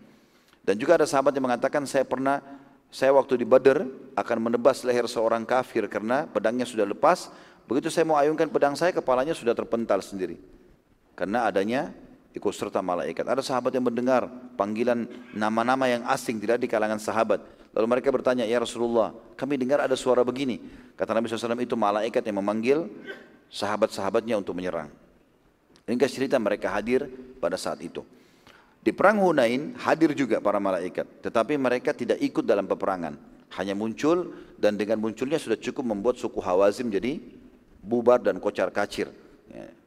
Dan 0.67 0.75
juga 0.75 0.99
ada 0.99 1.07
sahabat 1.07 1.31
yang 1.31 1.47
mengatakan 1.47 1.87
saya 1.87 2.03
pernah 2.03 2.43
saya 2.91 3.15
waktu 3.15 3.39
di 3.39 3.47
Badr 3.47 3.87
akan 4.19 4.51
menebas 4.51 4.83
leher 4.83 5.07
seorang 5.07 5.47
kafir 5.47 5.87
karena 5.87 6.27
pedangnya 6.27 6.67
sudah 6.67 6.83
lepas. 6.83 7.31
Begitu 7.71 7.87
saya 7.87 8.03
mau 8.03 8.19
ayunkan 8.19 8.51
pedang 8.51 8.75
saya 8.75 8.91
kepalanya 8.91 9.31
sudah 9.31 9.55
terpental 9.55 10.03
sendiri 10.03 10.62
karena 11.13 11.49
adanya 11.49 11.93
ikut 12.33 12.53
serta 12.53 12.81
malaikat. 12.81 13.23
Ada 13.23 13.45
sahabat 13.45 13.71
yang 13.73 13.85
mendengar 13.85 14.25
panggilan 14.57 15.05
nama-nama 15.33 15.85
yang 15.85 16.03
asing 16.09 16.41
tidak 16.41 16.61
di 16.61 16.67
kalangan 16.67 16.97
sahabat. 16.97 17.41
Lalu 17.73 17.87
mereka 17.89 18.13
bertanya, 18.13 18.45
ya 18.45 18.61
Rasulullah, 18.61 19.13
kami 19.33 19.57
dengar 19.57 19.81
ada 19.81 19.97
suara 19.97 20.21
begini. 20.21 20.61
Kata 20.93 21.13
Nabi 21.13 21.25
SAW 21.25 21.57
itu 21.57 21.73
malaikat 21.73 22.21
yang 22.21 22.37
memanggil 22.37 22.85
sahabat-sahabatnya 23.49 24.37
untuk 24.37 24.53
menyerang. 24.53 24.93
Ringkas 25.89 26.13
cerita 26.13 26.37
mereka 26.37 26.69
hadir 26.69 27.09
pada 27.41 27.57
saat 27.57 27.81
itu. 27.81 28.05
Di 28.83 28.91
perang 28.91 29.23
Hunain 29.23 29.73
hadir 29.79 30.11
juga 30.13 30.43
para 30.43 30.59
malaikat, 30.59 31.07
tetapi 31.23 31.55
mereka 31.55 31.95
tidak 31.95 32.19
ikut 32.19 32.43
dalam 32.43 32.67
peperangan. 32.67 33.15
Hanya 33.55 33.77
muncul 33.77 34.33
dan 34.57 34.75
dengan 34.75 34.97
munculnya 34.99 35.37
sudah 35.37 35.55
cukup 35.55 35.85
membuat 35.85 36.17
suku 36.17 36.41
Hawazim 36.41 36.89
jadi 36.89 37.21
bubar 37.79 38.19
dan 38.21 38.41
kocar 38.43 38.69
kacir. 38.73 39.09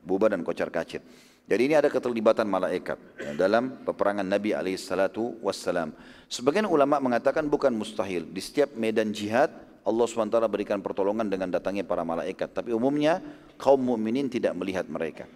Bubar 0.06 0.30
dan 0.30 0.46
kocar 0.46 0.70
kacir. 0.70 1.02
Jadi 1.46 1.62
ini 1.62 1.74
ada 1.78 1.86
keterlibatan 1.86 2.46
malaikat 2.46 2.98
ya, 3.18 3.30
dalam 3.34 3.82
peperangan 3.86 4.26
Nabi 4.26 4.54
alaihissalatu 4.54 5.42
wassalam. 5.42 5.94
Sebagian 6.26 6.66
ulama 6.66 6.98
mengatakan 6.98 7.46
bukan 7.46 7.70
mustahil. 7.70 8.26
Di 8.26 8.42
setiap 8.42 8.74
medan 8.74 9.14
jihad 9.14 9.50
Allah 9.86 10.06
SWT 10.10 10.34
berikan 10.50 10.82
pertolongan 10.82 11.30
dengan 11.30 11.46
datangnya 11.46 11.86
para 11.86 12.02
malaikat. 12.02 12.50
Tapi 12.50 12.74
umumnya 12.74 13.22
kaum 13.54 13.78
mukminin 13.78 14.26
tidak 14.26 14.58
melihat 14.58 14.90
mereka. 14.90 15.30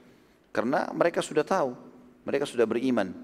Karena 0.51 0.91
mereka 0.91 1.23
sudah 1.23 1.47
tahu, 1.47 1.79
mereka 2.27 2.43
sudah 2.43 2.67
beriman. 2.67 3.15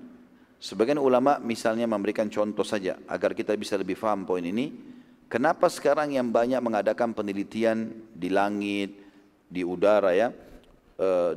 Sebagian 0.62 1.02
ulama 1.02 1.42
misalnya 1.42 1.90
memberikan 1.90 2.30
contoh 2.30 2.62
saja 2.62 3.02
agar 3.10 3.34
kita 3.34 3.58
bisa 3.58 3.74
lebih 3.74 3.98
faham 3.98 4.22
poin 4.22 4.46
ini. 4.46 4.70
Kenapa 5.26 5.66
sekarang 5.66 6.14
yang 6.14 6.30
banyak 6.30 6.62
mengadakan 6.62 7.10
penelitian 7.10 7.90
di 8.14 8.30
langit, 8.30 8.94
di 9.50 9.66
udara 9.66 10.14
ya, 10.14 10.30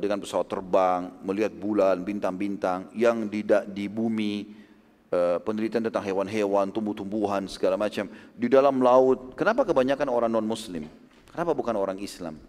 dengan 0.00 0.16
pesawat 0.16 0.48
terbang, 0.48 1.12
melihat 1.20 1.52
bulan, 1.52 2.00
bintang-bintang, 2.00 2.88
yang 2.96 3.28
di, 3.28 3.44
di 3.44 3.86
bumi, 3.92 4.48
eh, 5.12 5.38
penelitian 5.44 5.84
tentang 5.84 6.00
hewan-hewan, 6.00 6.72
tumbuh-tumbuhan, 6.72 7.44
segala 7.44 7.76
macam, 7.76 8.08
di 8.32 8.48
dalam 8.48 8.80
laut. 8.80 9.36
Kenapa 9.36 9.68
kebanyakan 9.68 10.08
orang 10.08 10.32
non-muslim? 10.32 10.88
Kenapa 11.28 11.52
bukan 11.52 11.76
orang 11.76 12.00
Islam? 12.00 12.40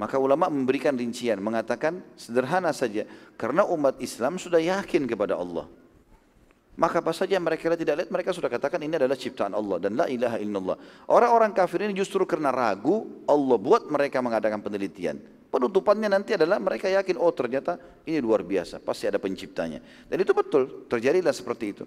Maka 0.00 0.16
ulama 0.16 0.48
memberikan 0.48 0.96
rincian, 0.96 1.36
mengatakan 1.44 2.00
sederhana 2.16 2.72
saja, 2.72 3.04
karena 3.36 3.68
umat 3.68 4.00
Islam 4.00 4.40
sudah 4.40 4.56
yakin 4.56 5.04
kepada 5.04 5.36
Allah. 5.36 5.68
Maka 6.78 7.02
apa 7.02 7.10
saja 7.10 7.34
yang 7.34 7.44
mereka 7.44 7.72
tidak 7.74 8.04
lihat, 8.04 8.10
mereka 8.14 8.30
sudah 8.30 8.46
katakan 8.46 8.78
ini 8.86 8.94
adalah 8.94 9.18
ciptaan 9.18 9.52
Allah 9.52 9.82
dan 9.82 9.98
la 9.98 10.06
ilaha 10.06 10.38
illallah. 10.38 10.76
Orang-orang 11.10 11.50
kafir 11.50 11.82
ini 11.82 11.92
justru 11.98 12.22
karena 12.24 12.54
ragu, 12.54 13.24
Allah 13.26 13.58
buat 13.58 13.90
mereka 13.90 14.22
mengadakan 14.22 14.62
penelitian. 14.62 15.18
Penutupannya 15.50 16.06
nanti 16.06 16.38
adalah 16.38 16.62
mereka 16.62 16.86
yakin, 16.86 17.18
oh 17.18 17.34
ternyata 17.34 17.74
ini 18.06 18.22
luar 18.22 18.46
biasa, 18.46 18.78
pasti 18.78 19.10
ada 19.10 19.18
penciptanya. 19.18 19.82
Dan 20.06 20.22
itu 20.22 20.30
betul, 20.30 20.86
terjadilah 20.86 21.34
seperti 21.34 21.64
itu. 21.74 21.84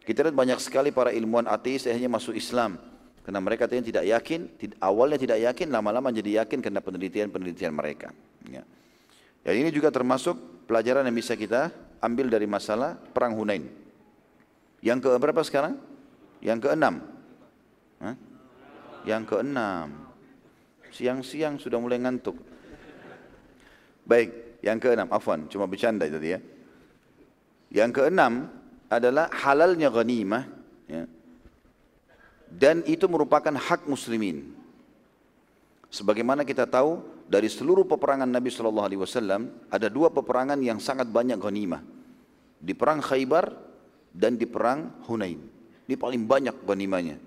Kita 0.00 0.24
lihat 0.24 0.32
banyak 0.32 0.58
sekali 0.64 0.94
para 0.96 1.12
ilmuwan 1.12 1.44
ateis 1.44 1.84
akhirnya 1.84 2.08
masuk 2.08 2.32
Islam. 2.32 2.80
Karena 3.20 3.42
mereka 3.42 3.66
tidak 3.66 4.06
yakin, 4.06 4.48
awalnya 4.78 5.18
tidak 5.18 5.38
yakin, 5.44 5.66
lama-lama 5.68 6.14
jadi 6.14 6.46
yakin 6.46 6.62
karena 6.62 6.78
penelitian-penelitian 6.78 7.74
mereka. 7.74 8.14
Ya. 8.46 8.62
ya 9.42 9.50
ini 9.50 9.74
juga 9.74 9.90
termasuk 9.90 10.38
pelajaran 10.70 11.02
yang 11.04 11.16
bisa 11.18 11.34
kita 11.34 11.74
ambil 11.98 12.30
dari 12.30 12.46
masalah 12.46 12.94
perang 13.10 13.34
Hunain. 13.34 13.85
Yang 14.86 14.98
ke 15.02 15.10
berapa 15.18 15.42
sekarang? 15.42 15.82
Yang 16.38 16.70
keenam. 16.70 17.02
Hah? 17.98 18.14
Yang 19.02 19.22
keenam. 19.34 19.86
Siang-siang 20.94 21.58
sudah 21.58 21.82
mulai 21.82 21.98
ngantuk. 21.98 22.38
Baik, 24.06 24.62
yang 24.62 24.78
keenam. 24.78 25.10
Afwan, 25.10 25.50
cuma 25.50 25.66
bercanda 25.66 26.06
tadi 26.06 26.38
ya. 26.38 26.40
Yang 27.74 27.90
keenam 27.98 28.46
adalah 28.86 29.26
halalnya 29.34 29.90
ghanimah. 29.90 30.46
Ya. 30.86 31.10
Dan 32.46 32.86
itu 32.86 33.10
merupakan 33.10 33.50
hak 33.50 33.90
muslimin. 33.90 34.54
Sebagaimana 35.90 36.46
kita 36.46 36.62
tahu 36.70 37.02
dari 37.26 37.50
seluruh 37.50 37.82
peperangan 37.90 38.30
Nabi 38.30 38.54
Wasallam 39.02 39.50
ada 39.66 39.90
dua 39.90 40.14
peperangan 40.14 40.62
yang 40.62 40.78
sangat 40.78 41.10
banyak 41.10 41.42
ghanimah. 41.42 41.82
Di 42.62 42.70
perang 42.70 43.02
Khaybar 43.02 43.65
dan 44.16 44.40
di 44.40 44.48
perang 44.48 45.04
Hunain. 45.04 45.36
Ini 45.84 45.94
paling 45.94 46.24
banyak 46.24 46.64
ganimanya. 46.64 47.20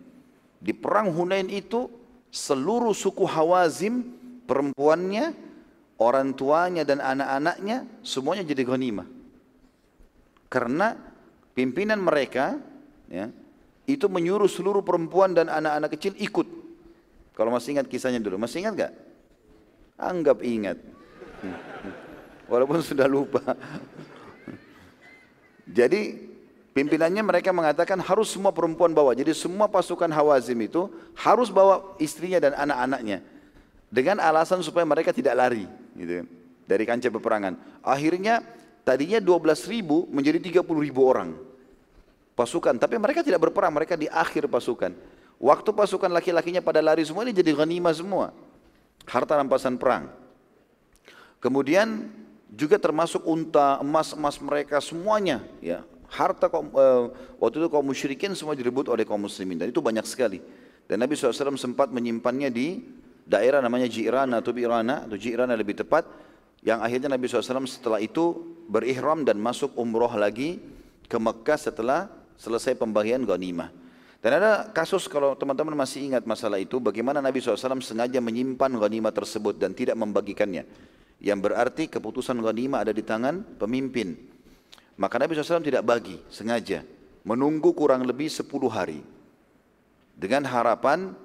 Di 0.58 0.74
perang 0.74 1.14
Hunain 1.14 1.48
itu 1.48 1.88
seluruh 2.34 2.92
suku 2.92 3.24
Hawazim 3.30 4.04
perempuannya, 4.50 5.32
orang 6.02 6.34
tuanya 6.34 6.82
dan 6.82 7.00
anak-anaknya 7.00 7.86
semuanya 8.02 8.44
jadi 8.44 8.66
ghanimah. 8.66 9.08
Karena 10.50 10.98
pimpinan 11.54 12.02
mereka 12.02 12.58
ya, 13.06 13.30
itu 13.86 14.10
menyuruh 14.10 14.50
seluruh 14.50 14.82
perempuan 14.82 15.38
dan 15.38 15.48
anak-anak 15.48 15.94
kecil 15.94 16.18
ikut. 16.18 16.48
Kalau 17.38 17.54
masih 17.54 17.78
ingat 17.78 17.88
kisahnya 17.88 18.20
dulu, 18.20 18.36
masih 18.42 18.66
ingat 18.66 18.74
gak? 18.76 18.94
Anggap 19.96 20.44
ingat. 20.44 20.76
Walaupun 22.52 22.84
sudah 22.84 23.08
lupa. 23.08 23.40
Jadi 25.78 26.29
Pimpinannya 26.80 27.20
mereka 27.20 27.52
mengatakan 27.52 28.00
harus 28.00 28.32
semua 28.32 28.56
perempuan 28.56 28.96
bawa. 28.96 29.12
Jadi 29.12 29.36
semua 29.36 29.68
pasukan 29.68 30.08
Hawazim 30.08 30.56
itu 30.64 30.88
harus 31.12 31.52
bawa 31.52 31.84
istrinya 32.00 32.40
dan 32.40 32.56
anak-anaknya. 32.56 33.20
Dengan 33.92 34.24
alasan 34.24 34.64
supaya 34.64 34.88
mereka 34.88 35.12
tidak 35.12 35.36
lari 35.36 35.68
gitu, 36.00 36.24
kan, 36.24 36.26
dari 36.64 36.84
kancah 36.88 37.12
peperangan. 37.12 37.60
Akhirnya 37.84 38.40
tadinya 38.88 39.20
12 39.20 39.68
ribu 39.68 40.08
menjadi 40.08 40.40
30 40.40 40.64
ribu 40.80 41.04
orang 41.04 41.36
pasukan. 42.40 42.80
Tapi 42.80 42.96
mereka 42.96 43.28
tidak 43.28 43.44
berperang, 43.44 43.76
mereka 43.76 44.00
di 44.00 44.08
akhir 44.08 44.48
pasukan. 44.48 44.96
Waktu 45.36 45.70
pasukan 45.76 46.08
laki-lakinya 46.16 46.64
pada 46.64 46.80
lari 46.80 47.04
semua 47.04 47.28
ini 47.28 47.36
jadi 47.36 47.60
ghanimah 47.60 47.92
semua. 47.92 48.32
Harta 49.04 49.36
rampasan 49.36 49.76
perang. 49.76 50.08
Kemudian 51.44 52.08
juga 52.56 52.80
termasuk 52.80 53.28
unta, 53.28 53.84
emas-emas 53.84 54.40
mereka 54.40 54.80
semuanya 54.80 55.44
ya 55.60 55.84
harta 56.10 56.50
kaum, 56.50 56.74
uh, 56.74 57.14
waktu 57.38 57.62
itu 57.64 57.68
kaum 57.70 57.86
musyrikin 57.86 58.34
semua 58.34 58.58
direbut 58.58 58.90
oleh 58.90 59.06
kaum 59.06 59.22
muslimin 59.22 59.58
dan 59.62 59.70
itu 59.70 59.82
banyak 59.82 60.06
sekali. 60.06 60.42
Dan 60.90 61.06
Nabi 61.06 61.14
SAW 61.14 61.54
sempat 61.54 61.94
menyimpannya 61.94 62.50
di 62.50 62.82
daerah 63.30 63.62
namanya 63.62 63.86
Jirana 63.86 64.42
atau 64.42 64.50
Birana 64.50 65.06
atau 65.06 65.14
Jirana 65.14 65.54
lebih 65.54 65.78
tepat 65.78 66.10
yang 66.66 66.82
akhirnya 66.82 67.14
Nabi 67.14 67.30
SAW 67.30 67.70
setelah 67.70 68.02
itu 68.02 68.58
berihram 68.68 69.24
dan 69.24 69.40
masuk 69.40 69.78
umroh 69.80 70.12
lagi 70.18 70.60
ke 71.08 71.18
Mekah 71.18 71.58
setelah 71.62 72.12
selesai 72.36 72.76
pembagian 72.76 73.24
ghanimah. 73.24 73.72
Dan 74.20 74.36
ada 74.36 74.68
kasus 74.76 75.08
kalau 75.08 75.32
teman-teman 75.40 75.72
masih 75.80 76.12
ingat 76.12 76.28
masalah 76.28 76.60
itu, 76.60 76.76
bagaimana 76.84 77.24
Nabi 77.24 77.40
SAW 77.40 77.80
sengaja 77.80 78.20
menyimpan 78.20 78.76
ghanimah 78.76 79.16
tersebut 79.16 79.56
dan 79.56 79.72
tidak 79.72 79.96
membagikannya. 79.96 80.68
Yang 81.24 81.40
berarti 81.40 81.84
keputusan 81.88 82.44
ghanimah 82.44 82.84
ada 82.84 82.92
di 82.92 83.00
tangan 83.00 83.56
pemimpin. 83.56 84.20
Maka 85.00 85.16
Nabi 85.16 85.32
SAW 85.32 85.64
tidak 85.64 85.88
bagi, 85.88 86.20
sengaja. 86.28 86.84
Menunggu 87.24 87.72
kurang 87.72 88.04
lebih 88.04 88.28
10 88.28 88.44
hari. 88.68 89.00
Dengan 90.20 90.44
harapan 90.44 91.16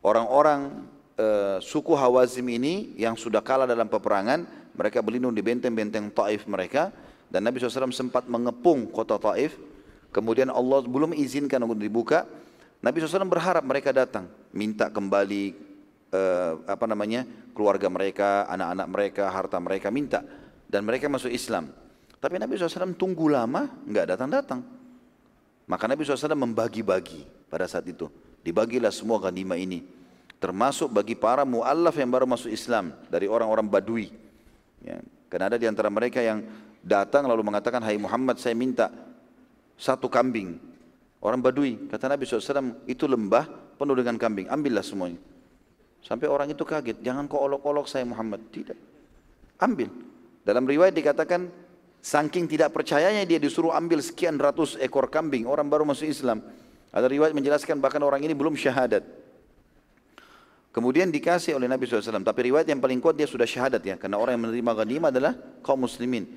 orang-orang 0.00 0.88
e, 1.12 1.60
suku 1.60 1.92
Hawazim 1.92 2.48
ini 2.48 2.96
yang 2.96 3.12
sudah 3.12 3.44
kalah 3.44 3.68
dalam 3.68 3.92
peperangan, 3.92 4.48
mereka 4.72 5.04
berlindung 5.04 5.36
di 5.36 5.44
benteng-benteng 5.44 6.08
Taif 6.16 6.48
mereka. 6.48 6.88
Dan 7.28 7.44
Nabi 7.44 7.60
SAW 7.60 7.92
sempat 7.92 8.24
mengepung 8.24 8.88
kota 8.88 9.20
Taif. 9.20 9.52
Kemudian 10.08 10.48
Allah 10.48 10.80
belum 10.80 11.12
izinkan 11.12 11.60
untuk 11.60 11.84
dibuka. 11.84 12.24
Nabi 12.80 13.04
SAW 13.04 13.28
berharap 13.28 13.68
mereka 13.68 13.92
datang, 13.92 14.32
minta 14.48 14.88
kembali 14.88 15.52
e, 16.08 16.20
apa 16.64 16.88
namanya 16.88 17.28
keluarga 17.52 17.92
mereka, 17.92 18.48
anak-anak 18.48 18.86
mereka, 18.88 19.24
harta 19.28 19.60
mereka, 19.60 19.92
minta. 19.92 20.24
Dan 20.64 20.88
mereka 20.88 21.12
masuk 21.12 21.28
Islam. 21.28 21.83
Tapi 22.24 22.40
Nabi 22.40 22.56
SAW 22.56 22.96
tunggu 22.96 23.28
lama, 23.28 23.68
nggak 23.84 24.16
datang-datang. 24.16 24.64
Maka 25.68 25.84
Nabi 25.84 26.08
SAW 26.08 26.32
membagi-bagi 26.32 27.20
pada 27.52 27.68
saat 27.68 27.84
itu. 27.84 28.08
Dibagilah 28.40 28.88
semua 28.88 29.20
ghanimah 29.20 29.60
ini. 29.60 29.84
Termasuk 30.40 30.88
bagi 30.88 31.12
para 31.12 31.44
mu'allaf 31.44 31.92
yang 32.00 32.08
baru 32.08 32.24
masuk 32.24 32.48
Islam. 32.48 32.96
Dari 33.12 33.28
orang-orang 33.28 33.68
badui. 33.68 34.08
Ya. 34.80 35.04
Karena 35.28 35.52
ada 35.52 35.60
di 35.60 35.68
antara 35.68 35.92
mereka 35.92 36.24
yang 36.24 36.48
datang 36.80 37.28
lalu 37.28 37.44
mengatakan, 37.44 37.84
Hai 37.84 38.00
Muhammad 38.00 38.40
saya 38.40 38.56
minta 38.56 38.88
satu 39.76 40.08
kambing. 40.08 40.56
Orang 41.20 41.44
badui. 41.44 41.92
Kata 41.92 42.08
Nabi 42.08 42.24
SAW, 42.24 42.88
itu 42.88 43.04
lembah 43.04 43.76
penuh 43.76 44.00
dengan 44.00 44.16
kambing. 44.16 44.48
Ambillah 44.48 44.80
semuanya. 44.80 45.20
Sampai 46.00 46.32
orang 46.32 46.48
itu 46.48 46.64
kaget. 46.64 47.04
Jangan 47.04 47.28
kau 47.28 47.44
olok-olok 47.44 47.84
saya 47.84 48.08
Muhammad. 48.08 48.48
Tidak. 48.48 48.76
Ambil. 49.60 49.92
Dalam 50.44 50.64
riwayat 50.68 50.92
dikatakan 50.92 51.63
Saking 52.04 52.44
tidak 52.44 52.76
percayanya 52.76 53.24
dia 53.24 53.40
disuruh 53.40 53.72
ambil 53.72 54.04
sekian 54.04 54.36
ratus 54.36 54.76
ekor 54.76 55.08
kambing. 55.08 55.48
Orang 55.48 55.72
baru 55.72 55.88
masuk 55.88 56.04
Islam. 56.04 56.44
Ada 56.92 57.08
riwayat 57.08 57.32
menjelaskan 57.32 57.80
bahkan 57.80 58.04
orang 58.04 58.20
ini 58.20 58.36
belum 58.36 58.60
syahadat. 58.60 59.00
Kemudian 60.68 61.08
dikasih 61.08 61.56
oleh 61.56 61.64
Nabi 61.64 61.88
SAW. 61.88 62.20
Tapi 62.20 62.52
riwayat 62.52 62.68
yang 62.68 62.84
paling 62.84 63.00
kuat 63.00 63.16
dia 63.16 63.24
sudah 63.24 63.48
syahadat 63.48 63.80
ya. 63.80 63.96
Karena 63.96 64.20
orang 64.20 64.36
yang 64.36 64.52
menerima 64.52 64.72
ghanimah 64.84 65.08
adalah 65.16 65.32
kaum 65.64 65.80
muslimin. 65.80 66.28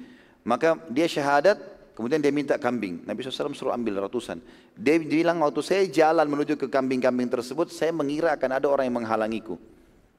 Maka 0.48 0.80
dia 0.88 1.04
syahadat, 1.04 1.60
kemudian 2.00 2.24
dia 2.24 2.32
minta 2.32 2.56
kambing. 2.56 3.04
Nabi 3.04 3.28
SAW 3.28 3.52
suruh 3.52 3.76
ambil 3.76 4.08
ratusan. 4.08 4.40
Dia 4.72 4.96
bilang 5.04 5.44
waktu 5.44 5.60
saya 5.68 5.84
jalan 5.92 6.32
menuju 6.32 6.56
ke 6.56 6.72
kambing-kambing 6.72 7.28
tersebut, 7.28 7.76
saya 7.76 7.92
mengira 7.92 8.32
akan 8.32 8.56
ada 8.56 8.72
orang 8.72 8.88
yang 8.88 9.04
menghalangiku. 9.04 9.60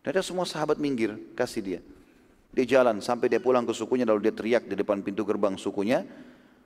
Dan 0.04 0.12
ada 0.12 0.20
semua 0.20 0.44
sahabat 0.44 0.76
minggir, 0.76 1.16
kasih 1.32 1.64
dia. 1.64 1.80
Dia 2.58 2.82
jalan 2.82 2.98
sampai 2.98 3.30
dia 3.30 3.38
pulang 3.38 3.62
ke 3.62 3.70
sukunya 3.70 4.02
lalu 4.02 4.26
dia 4.26 4.34
teriak 4.34 4.66
di 4.66 4.74
depan 4.74 4.98
pintu 5.06 5.22
gerbang 5.22 5.54
sukunya. 5.54 6.02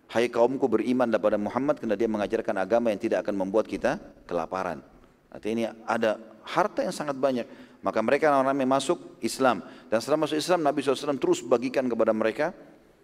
Hai 0.08 0.32
kaumku 0.32 0.64
beriman 0.64 1.04
kepada 1.12 1.36
Muhammad 1.36 1.84
karena 1.84 2.00
dia 2.00 2.08
mengajarkan 2.08 2.64
agama 2.64 2.88
yang 2.88 2.96
tidak 2.96 3.28
akan 3.28 3.36
membuat 3.36 3.68
kita 3.68 4.00
kelaparan. 4.24 4.80
Artinya 5.28 5.52
ini 5.52 5.64
ada 5.84 6.16
harta 6.48 6.80
yang 6.80 6.96
sangat 6.96 7.20
banyak. 7.20 7.44
Maka 7.84 8.00
mereka 8.00 8.32
yang 8.32 8.56
masuk 8.64 9.20
Islam. 9.20 9.60
Dan 9.92 10.00
setelah 10.00 10.24
masuk 10.24 10.40
Islam 10.40 10.64
Nabi 10.64 10.80
SAW 10.80 11.20
terus 11.20 11.44
bagikan 11.44 11.84
kepada 11.84 12.16
mereka 12.16 12.56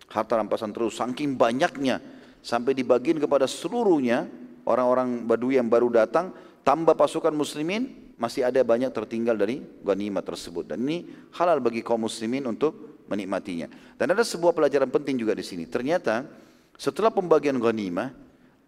harta 0.08 0.40
rampasan 0.40 0.72
terus. 0.72 0.96
Saking 0.96 1.36
banyaknya 1.36 2.00
sampai 2.40 2.72
dibagiin 2.72 3.20
kepada 3.20 3.44
seluruhnya 3.44 4.24
orang-orang 4.64 5.28
Badui 5.28 5.60
yang 5.60 5.68
baru 5.68 5.92
datang 5.92 6.32
tambah 6.64 6.96
pasukan 6.96 7.36
muslimin 7.36 8.07
masih 8.18 8.42
ada 8.44 8.60
banyak 8.66 8.90
tertinggal 8.90 9.38
dari 9.38 9.62
ghanimah 9.62 10.26
tersebut. 10.26 10.66
Dan 10.66 10.82
ini 10.84 11.06
halal 11.38 11.62
bagi 11.62 11.86
kaum 11.86 12.04
muslimin 12.04 12.44
untuk 12.50 13.06
menikmatinya. 13.06 13.70
Dan 13.94 14.12
ada 14.12 14.26
sebuah 14.26 14.52
pelajaran 14.52 14.90
penting 14.90 15.22
juga 15.22 15.32
di 15.38 15.46
sini. 15.46 15.64
Ternyata 15.70 16.26
setelah 16.74 17.14
pembagian 17.14 17.56
ghanimah, 17.56 18.10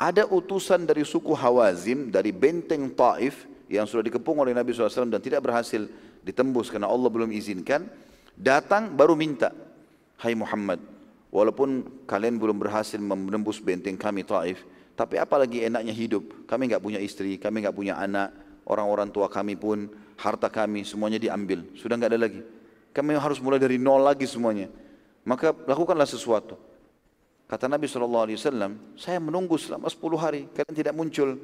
ada 0.01 0.25
utusan 0.25 0.89
dari 0.89 1.05
suku 1.05 1.37
Hawazim 1.37 2.09
dari 2.09 2.33
benteng 2.33 2.89
Taif 2.97 3.45
yang 3.69 3.85
sudah 3.85 4.07
dikepung 4.07 4.41
oleh 4.41 4.57
Nabi 4.57 4.73
SAW 4.73 5.13
dan 5.13 5.21
tidak 5.21 5.45
berhasil 5.45 5.85
ditembus 6.25 6.73
karena 6.73 6.89
Allah 6.89 7.13
belum 7.13 7.29
izinkan, 7.31 7.85
datang 8.33 8.97
baru 8.97 9.13
minta, 9.13 9.53
Hai 10.17 10.33
Muhammad, 10.33 10.81
walaupun 11.29 11.87
kalian 12.09 12.41
belum 12.41 12.57
berhasil 12.61 12.99
menembus 12.99 13.61
benteng 13.61 13.95
kami 13.95 14.25
Taif, 14.25 14.65
tapi 14.99 15.17
apalagi 15.17 15.65
enaknya 15.65 15.95
hidup, 15.97 16.45
kami 16.45 16.69
nggak 16.69 16.83
punya 16.83 17.01
istri, 17.01 17.41
kami 17.41 17.65
nggak 17.65 17.77
punya 17.77 17.97
anak, 17.97 18.35
orang-orang 18.71 19.11
tua 19.11 19.27
kami 19.27 19.59
pun, 19.59 19.91
harta 20.15 20.47
kami 20.47 20.87
semuanya 20.87 21.19
diambil, 21.19 21.67
sudah 21.75 21.99
nggak 21.99 22.11
ada 22.15 22.21
lagi. 22.31 22.41
Kami 22.95 23.19
harus 23.19 23.43
mulai 23.43 23.59
dari 23.59 23.79
nol 23.79 24.03
lagi 24.03 24.27
semuanya. 24.31 24.71
Maka 25.27 25.51
lakukanlah 25.67 26.07
sesuatu. 26.07 26.59
Kata 27.51 27.67
Nabi 27.67 27.91
SAW, 27.91 28.31
saya 28.95 29.19
menunggu 29.19 29.59
selama 29.59 29.91
10 29.91 29.99
hari, 30.15 30.47
kalian 30.55 30.75
tidak 30.75 30.95
muncul. 30.95 31.35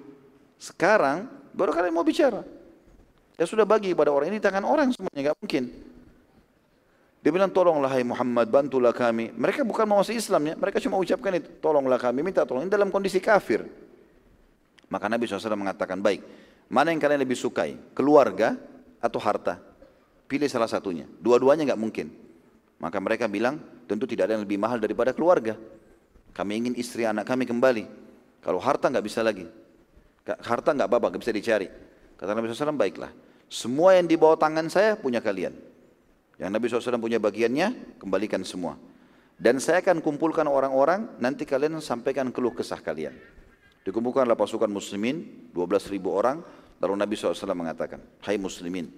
Sekarang 0.54 1.26
baru 1.50 1.74
kalian 1.74 1.94
mau 1.94 2.06
bicara. 2.06 2.46
Ya 3.36 3.44
sudah 3.44 3.66
bagi 3.68 3.92
kepada 3.92 4.14
orang 4.14 4.32
ini 4.32 4.38
tangan 4.38 4.62
orang 4.62 4.94
semuanya, 4.94 5.30
nggak 5.30 5.38
mungkin. 5.42 5.64
Dia 7.26 7.34
bilang 7.34 7.50
tolonglah 7.50 7.90
hai 7.90 8.06
Muhammad, 8.06 8.46
bantulah 8.46 8.94
kami. 8.94 9.34
Mereka 9.34 9.66
bukan 9.66 9.82
mau 9.82 9.98
masuk 9.98 10.14
Islam 10.14 10.46
ya, 10.46 10.54
mereka 10.54 10.78
cuma 10.78 10.94
ucapkan 10.94 11.34
itu, 11.34 11.50
tolonglah 11.58 11.98
kami, 11.98 12.22
minta 12.22 12.46
tolong. 12.46 12.62
Ini 12.62 12.70
dalam 12.70 12.94
kondisi 12.94 13.18
kafir. 13.18 13.66
Maka 14.86 15.10
Nabi 15.10 15.26
SAW 15.26 15.58
mengatakan, 15.58 15.98
baik, 15.98 16.22
mana 16.66 16.90
yang 16.90 16.98
kalian 16.98 17.22
lebih 17.22 17.38
sukai, 17.38 17.78
keluarga 17.94 18.58
atau 18.98 19.22
harta? 19.22 19.62
Pilih 20.26 20.50
salah 20.50 20.66
satunya. 20.66 21.06
Dua-duanya 21.22 21.72
nggak 21.72 21.80
mungkin. 21.80 22.10
Maka 22.82 22.98
mereka 22.98 23.30
bilang, 23.30 23.62
tentu 23.86 24.04
tidak 24.04 24.28
ada 24.28 24.34
yang 24.36 24.44
lebih 24.44 24.58
mahal 24.58 24.82
daripada 24.82 25.14
keluarga. 25.14 25.54
Kami 26.34 26.52
ingin 26.66 26.74
istri 26.74 27.06
anak 27.06 27.24
kami 27.24 27.46
kembali. 27.46 27.86
Kalau 28.42 28.58
harta 28.58 28.90
nggak 28.90 29.06
bisa 29.06 29.22
lagi. 29.22 29.46
Harta 30.26 30.74
nggak 30.74 30.90
apa-apa, 30.90 31.14
nggak 31.14 31.22
bisa 31.22 31.32
dicari. 31.32 31.70
Kata 32.18 32.34
Nabi 32.34 32.50
SAW, 32.50 32.74
baiklah. 32.74 33.14
Semua 33.46 33.94
yang 33.94 34.10
di 34.10 34.18
bawah 34.18 34.34
tangan 34.34 34.66
saya 34.66 34.98
punya 34.98 35.22
kalian. 35.22 35.54
Yang 36.36 36.50
Nabi 36.50 36.64
SAW 36.66 36.98
punya 36.98 37.22
bagiannya, 37.22 37.98
kembalikan 38.02 38.42
semua. 38.42 38.74
Dan 39.38 39.62
saya 39.62 39.84
akan 39.84 40.02
kumpulkan 40.02 40.48
orang-orang, 40.50 41.16
nanti 41.22 41.46
kalian 41.46 41.78
sampaikan 41.78 42.34
keluh 42.34 42.52
kesah 42.52 42.82
kalian. 42.82 43.14
Dikumpulkanlah 43.86 44.34
pasukan 44.34 44.66
muslimin, 44.66 45.46
12 45.54 45.94
ribu 45.94 46.10
orang, 46.10 46.42
lalu 46.82 46.98
Nabi 46.98 47.14
SAW 47.14 47.54
mengatakan, 47.54 48.02
Hai 48.18 48.34
muslimin, 48.34 48.90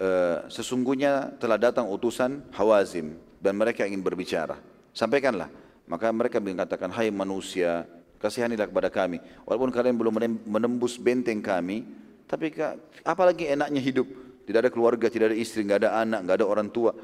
uh, 0.00 0.48
sesungguhnya 0.48 1.36
telah 1.36 1.60
datang 1.60 1.84
utusan 1.92 2.48
Hawazim, 2.56 3.20
dan 3.44 3.52
mereka 3.60 3.84
ingin 3.84 4.00
berbicara. 4.00 4.56
Sampaikanlah, 4.96 5.52
maka 5.84 6.08
mereka 6.08 6.40
mengatakan, 6.40 6.88
hai 6.96 7.12
manusia, 7.12 7.84
kasihanilah 8.16 8.72
kepada 8.72 8.88
kami. 8.88 9.20
Walaupun 9.44 9.68
kalian 9.68 10.00
belum 10.00 10.16
menembus 10.48 10.96
benteng 10.96 11.44
kami, 11.44 11.84
tapi 12.24 12.56
apalagi 13.04 13.52
enaknya 13.52 13.84
hidup. 13.84 14.08
Tidak 14.48 14.58
ada 14.58 14.70
keluarga, 14.72 15.12
tidak 15.12 15.34
ada 15.34 15.36
istri, 15.36 15.60
nggak 15.62 15.86
ada 15.86 15.90
anak, 16.00 16.20
nggak 16.24 16.36
ada 16.40 16.46
orang 16.48 16.68
tua. 16.72 16.96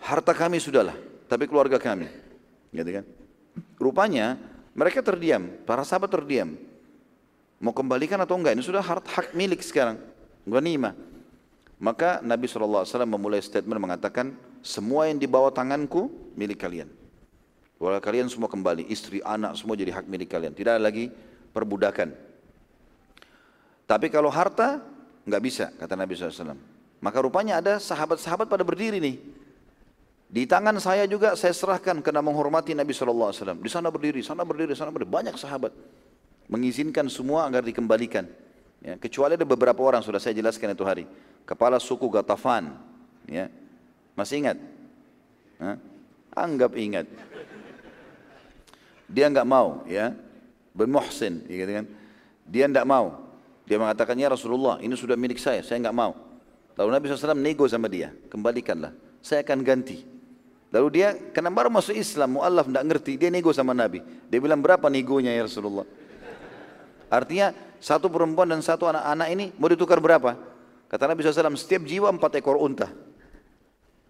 Harta 0.00 0.32
kami 0.32 0.56
sudahlah, 0.56 0.96
tapi 1.28 1.44
keluarga 1.44 1.76
kami. 1.76 2.08
Gitu 2.72 2.90
kan? 2.96 3.17
Rupanya 3.78 4.38
mereka 4.78 5.02
terdiam, 5.02 5.50
para 5.66 5.82
sahabat 5.82 6.10
terdiam. 6.12 6.54
Mau 7.58 7.74
kembalikan 7.74 8.18
atau 8.22 8.38
enggak? 8.38 8.54
Ini 8.54 8.62
sudah 8.62 8.78
hak, 8.78 9.02
hak 9.02 9.26
milik 9.34 9.58
sekarang. 9.66 9.98
Ghanimah. 10.46 10.94
Maka 11.78 12.22
Nabi 12.22 12.46
SAW 12.46 12.86
memulai 13.02 13.42
statement 13.42 13.78
mengatakan, 13.78 14.34
semua 14.62 15.10
yang 15.10 15.18
di 15.18 15.26
bawah 15.26 15.50
tanganku 15.50 16.10
milik 16.38 16.62
kalian. 16.62 16.90
Walau 17.78 18.02
kalian 18.02 18.26
semua 18.26 18.50
kembali, 18.50 18.90
istri, 18.90 19.22
anak, 19.22 19.54
semua 19.54 19.78
jadi 19.78 19.94
hak 19.94 20.06
milik 20.10 20.30
kalian. 20.30 20.50
Tidak 20.50 20.78
ada 20.78 20.82
lagi 20.82 21.10
perbudakan. 21.54 22.10
Tapi 23.86 24.06
kalau 24.10 24.30
harta, 24.30 24.82
nggak 25.22 25.42
bisa, 25.42 25.70
kata 25.78 25.94
Nabi 25.94 26.18
SAW. 26.18 26.58
Maka 26.98 27.18
rupanya 27.22 27.62
ada 27.62 27.78
sahabat-sahabat 27.78 28.50
pada 28.50 28.66
berdiri 28.66 28.98
nih. 28.98 29.16
Di 30.28 30.44
tangan 30.44 30.76
saya 30.76 31.08
juga 31.08 31.32
saya 31.40 31.56
serahkan 31.56 32.04
karena 32.04 32.20
menghormati 32.20 32.76
Nabi 32.76 32.92
SAW. 32.92 33.32
Di 33.64 33.70
sana 33.72 33.88
berdiri, 33.88 34.20
sana 34.20 34.44
berdiri, 34.44 34.76
sana 34.76 34.92
berdiri. 34.92 35.08
Banyak 35.08 35.40
sahabat. 35.40 35.72
Mengizinkan 36.52 37.08
semua 37.08 37.48
agar 37.48 37.64
dikembalikan. 37.64 38.28
Ya, 38.84 38.94
kecuali 39.00 39.34
ada 39.34 39.48
beberapa 39.48 39.80
orang, 39.82 40.04
sudah 40.04 40.20
saya 40.20 40.36
jelaskan 40.36 40.76
itu 40.76 40.84
hari 40.84 41.08
kepala 41.48 41.80
suku 41.80 42.12
Gatafan. 42.12 42.76
Ya. 43.24 43.48
Masih 44.12 44.44
ingat? 44.44 44.60
Hah? 45.56 45.80
Anggap 46.36 46.76
ingat. 46.76 47.08
Dia 49.08 49.32
enggak 49.32 49.48
mau, 49.48 49.80
ya. 49.88 50.12
Bin 50.76 50.92
Muhsin, 50.92 51.40
gitu 51.48 51.72
kan. 51.72 51.86
Dia 52.44 52.68
enggak 52.68 52.84
mau. 52.84 53.32
Dia 53.64 53.80
mengatakan, 53.80 54.12
ya 54.20 54.28
Rasulullah, 54.28 54.76
ini 54.84 54.92
sudah 54.92 55.16
milik 55.16 55.40
saya, 55.40 55.64
saya 55.64 55.80
enggak 55.80 55.96
mau. 55.96 56.12
Lalu 56.76 56.88
Nabi 56.94 57.04
SAW 57.08 57.34
nego 57.34 57.64
sama 57.66 57.88
dia, 57.88 58.12
kembalikanlah, 58.30 58.92
saya 59.24 59.42
akan 59.42 59.64
ganti. 59.64 60.17
Lalu 60.68 60.86
dia, 61.00 61.16
karena 61.32 61.48
baru 61.48 61.72
masuk 61.72 61.96
Islam, 61.96 62.36
mu'allaf 62.36 62.68
enggak 62.68 62.84
ngerti, 62.84 63.12
dia 63.16 63.32
nego 63.32 63.48
sama 63.56 63.72
Nabi. 63.72 64.04
Dia 64.28 64.36
bilang, 64.36 64.60
berapa 64.60 64.84
negonya 64.92 65.32
ya 65.32 65.48
Rasulullah? 65.48 65.88
Artinya, 67.08 67.56
satu 67.80 68.12
perempuan 68.12 68.52
dan 68.52 68.60
satu 68.60 68.84
anak-anak 68.84 69.28
ini 69.32 69.44
mau 69.56 69.72
ditukar 69.72 69.96
berapa? 69.96 70.36
Kata 70.92 71.08
Nabi 71.08 71.24
SAW, 71.24 71.56
setiap 71.56 71.88
jiwa 71.88 72.12
empat 72.12 72.36
ekor 72.36 72.60
unta. 72.60 72.92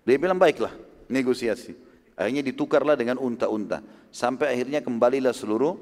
Dia 0.02 0.18
bilang, 0.18 0.34
baiklah, 0.34 0.74
negosiasi. 1.06 1.78
Akhirnya 2.18 2.42
ditukarlah 2.42 2.98
dengan 2.98 3.22
unta-unta. 3.22 3.78
Sampai 4.10 4.50
akhirnya 4.58 4.82
kembalilah 4.82 5.30
seluruh 5.30 5.78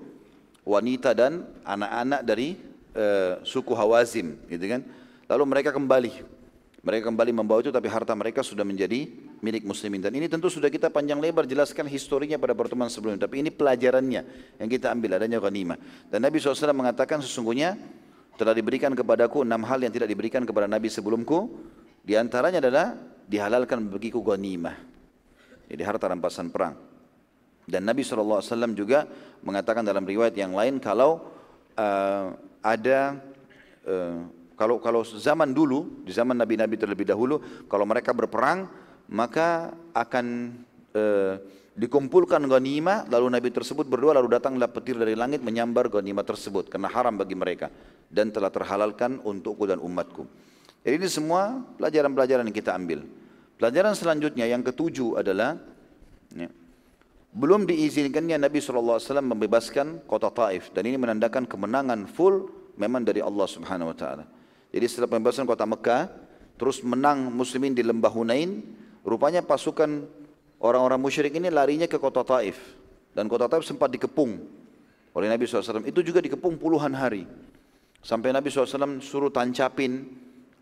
wanita 0.69 1.17
dan 1.17 1.49
anak-anak 1.65 2.21
dari 2.21 2.61
uh, 2.93 3.41
suku 3.41 3.73
Hawazim. 3.73 4.37
Gitu 4.45 4.69
kan. 4.69 4.85
Lalu 5.33 5.45
mereka 5.49 5.73
kembali. 5.73 6.13
Mereka 6.85 7.09
kembali 7.09 7.33
membawa 7.33 7.65
itu 7.65 7.73
tapi 7.73 7.89
harta 7.89 8.13
mereka 8.13 8.45
sudah 8.45 8.69
menjadi 8.69 9.09
milik 9.41 9.69
muslimin. 9.69 10.01
Dan 10.01 10.17
ini 10.17 10.27
tentu 10.31 10.49
sudah 10.49 10.73
kita 10.73 10.89
panjang 10.89 11.21
lebar 11.21 11.45
jelaskan 11.45 11.85
historinya 11.89 12.41
pada 12.41 12.57
pertemuan 12.57 12.89
sebelumnya. 12.89 13.29
Tapi 13.29 13.45
ini 13.45 13.51
pelajarannya 13.53 14.23
yang 14.61 14.69
kita 14.69 14.93
ambil 14.93 15.21
adanya 15.21 15.41
ghanimah. 15.43 15.77
Dan 16.09 16.25
Nabi 16.25 16.41
SAW 16.41 16.73
mengatakan 16.73 17.21
sesungguhnya 17.21 17.77
telah 18.37 18.53
diberikan 18.53 18.93
kepadaku 18.93 19.45
enam 19.45 19.65
hal 19.65 19.81
yang 19.81 19.93
tidak 19.93 20.09
diberikan 20.09 20.45
kepada 20.45 20.69
Nabi 20.69 20.89
sebelumku. 20.89 21.53
Di 22.07 22.15
antaranya 22.15 22.63
adalah 22.63 22.95
dihalalkan 23.27 23.91
bagiku 23.91 24.23
ghanimah. 24.23 24.77
Jadi 25.67 25.83
harta 25.83 26.07
rampasan 26.07 26.55
perang. 26.55 26.79
Dan 27.67 27.83
Nabi 27.83 28.07
SAW 28.07 28.47
juga 28.79 29.11
mengatakan 29.43 29.83
dalam 29.83 30.07
riwayat 30.07 30.39
yang 30.39 30.55
lain 30.55 30.79
kalau 30.79 31.35
uh, 31.75 32.31
ada 32.63 33.19
uh, 33.83 34.23
kalau 34.55 34.79
kalau 34.79 35.03
zaman 35.05 35.51
dulu 35.51 36.03
di 36.07 36.15
zaman 36.15 36.39
nabi-nabi 36.39 36.81
terlebih 36.81 37.05
dahulu 37.05 37.67
kalau 37.69 37.85
mereka 37.85 38.15
berperang 38.17 38.71
maka 39.09 39.75
akan 39.95 40.57
uh, 40.93 41.35
Dikumpulkan 41.77 42.41
ghanimah, 42.49 43.05
lalu 43.13 43.37
Nabi 43.37 43.53
tersebut 43.53 43.85
berdoa, 43.85 44.17
lalu 44.17 44.33
datanglah 44.33 44.65
petir 44.65 44.97
dari 44.97 45.13
langit 45.13 45.45
menyambar 45.45 45.93
ghanimah 45.93 46.25
tersebut, 46.25 46.73
karena 46.73 46.89
haram 46.89 47.21
bagi 47.21 47.37
mereka. 47.37 47.69
Dan 48.09 48.33
telah 48.33 48.49
terhalalkan 48.49 49.21
untukku 49.21 49.69
dan 49.69 49.85
umatku. 49.85 50.25
Jadi 50.81 50.97
ini 50.97 51.09
semua 51.13 51.61
pelajaran-pelajaran 51.77 52.49
yang 52.49 52.57
kita 52.57 52.73
ambil. 52.73 53.05
Pelajaran 53.61 53.93
selanjutnya 53.93 54.49
yang 54.49 54.65
ketujuh 54.65 55.21
adalah, 55.21 55.61
ya, 56.33 56.49
belum 57.37 57.69
diizinkannya 57.69 58.41
Nabi 58.41 58.57
SAW 58.57 58.97
membebaskan 59.21 60.09
kota 60.09 60.33
Taif. 60.33 60.73
Dan 60.73 60.89
ini 60.89 60.97
menandakan 60.97 61.45
kemenangan 61.45 62.09
full 62.09 62.49
memang 62.81 63.05
dari 63.05 63.21
Allah 63.21 63.45
Subhanahu 63.45 63.93
Wa 63.93 63.97
Taala. 64.01 64.25
Jadi 64.73 64.85
setelah 64.89 65.13
pembebasan 65.13 65.45
kota 65.45 65.69
Mekah, 65.69 66.09
terus 66.57 66.81
menang 66.81 67.29
muslimin 67.37 67.77
di 67.77 67.85
lembah 67.85 68.09
Hunain, 68.09 68.65
rupanya 69.07 69.41
pasukan 69.41 70.11
Orang-orang 70.57 70.97
musyrik 70.97 71.37
ini 71.37 71.53
larinya 71.53 71.85
ke 71.85 72.01
kota 72.01 72.25
Taif. 72.25 72.57
Dan 73.13 73.29
kota 73.29 73.49
Taif 73.49 73.65
sempat 73.65 73.93
dikepung 73.93 74.41
oleh 75.13 75.29
Nabi 75.29 75.45
SAW. 75.45 75.85
Itu 75.85 76.01
juga 76.01 76.21
dikepung 76.25 76.57
puluhan 76.57 76.93
hari. 76.97 77.29
Sampai 78.01 78.33
Nabi 78.33 78.49
SAW 78.49 79.01
suruh 79.05 79.33
tancapin 79.33 80.05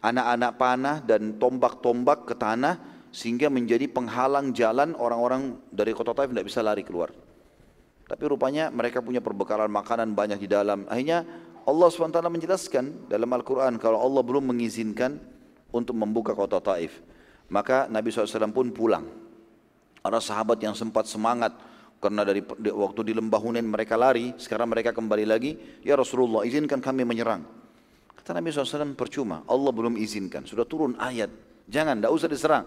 anak-anak 0.03 0.53
panah 0.59 0.97
dan 1.03 1.39
tombak-tombak 1.39 2.27
ke 2.27 2.35
tanah 2.35 2.79
sehingga 3.15 3.47
menjadi 3.47 3.87
penghalang 3.87 4.51
jalan 4.51 4.99
orang-orang 4.99 5.55
dari 5.71 5.95
kota 5.95 6.11
Taif 6.11 6.35
tidak 6.35 6.47
bisa 6.51 6.61
lari 6.63 6.83
keluar. 6.83 7.15
Tapi 8.05 8.23
rupanya 8.27 8.69
mereka 8.69 8.99
punya 8.99 9.23
perbekalan 9.23 9.71
makanan 9.71 10.13
banyak 10.13 10.43
di 10.43 10.49
dalam. 10.51 10.85
Akhirnya 10.91 11.25
Allah 11.65 11.89
SWT 11.89 12.21
menjelaskan 12.21 13.09
dalam 13.09 13.31
Al-Quran 13.33 13.81
kalau 13.81 13.97
Allah 13.97 14.21
belum 14.21 14.53
mengizinkan 14.53 15.17
untuk 15.73 15.97
membuka 15.97 16.37
kota 16.37 16.61
Taif. 16.61 17.14
Maka 17.53 17.91
Nabi 17.91 18.09
SAW 18.09 18.53
pun 18.55 18.73
pulang. 18.73 19.05
Ada 20.05 20.21
sahabat 20.21 20.61
yang 20.61 20.77
sempat 20.77 21.09
semangat 21.09 21.57
karena 22.05 22.21
dari 22.21 22.45
waktu 22.69 23.01
di 23.01 23.13
lembah 23.17 23.41
Hunain 23.41 23.65
mereka 23.65 23.97
lari, 23.97 24.37
sekarang 24.37 24.69
mereka 24.69 24.93
kembali 24.93 25.25
lagi, 25.25 25.57
ya 25.81 25.97
Rasulullah 25.97 26.45
izinkan 26.45 26.77
kami 26.77 27.01
menyerang. 27.01 27.41
Kata 28.13 28.37
Nabi 28.37 28.53
SAW 28.53 28.93
percuma, 28.93 29.41
Allah 29.49 29.73
belum 29.73 29.97
izinkan, 29.97 30.45
sudah 30.45 30.69
turun 30.69 31.01
ayat, 31.01 31.33
jangan, 31.65 31.97
tidak 31.97 32.13
usah 32.13 32.29
diserang. 32.29 32.65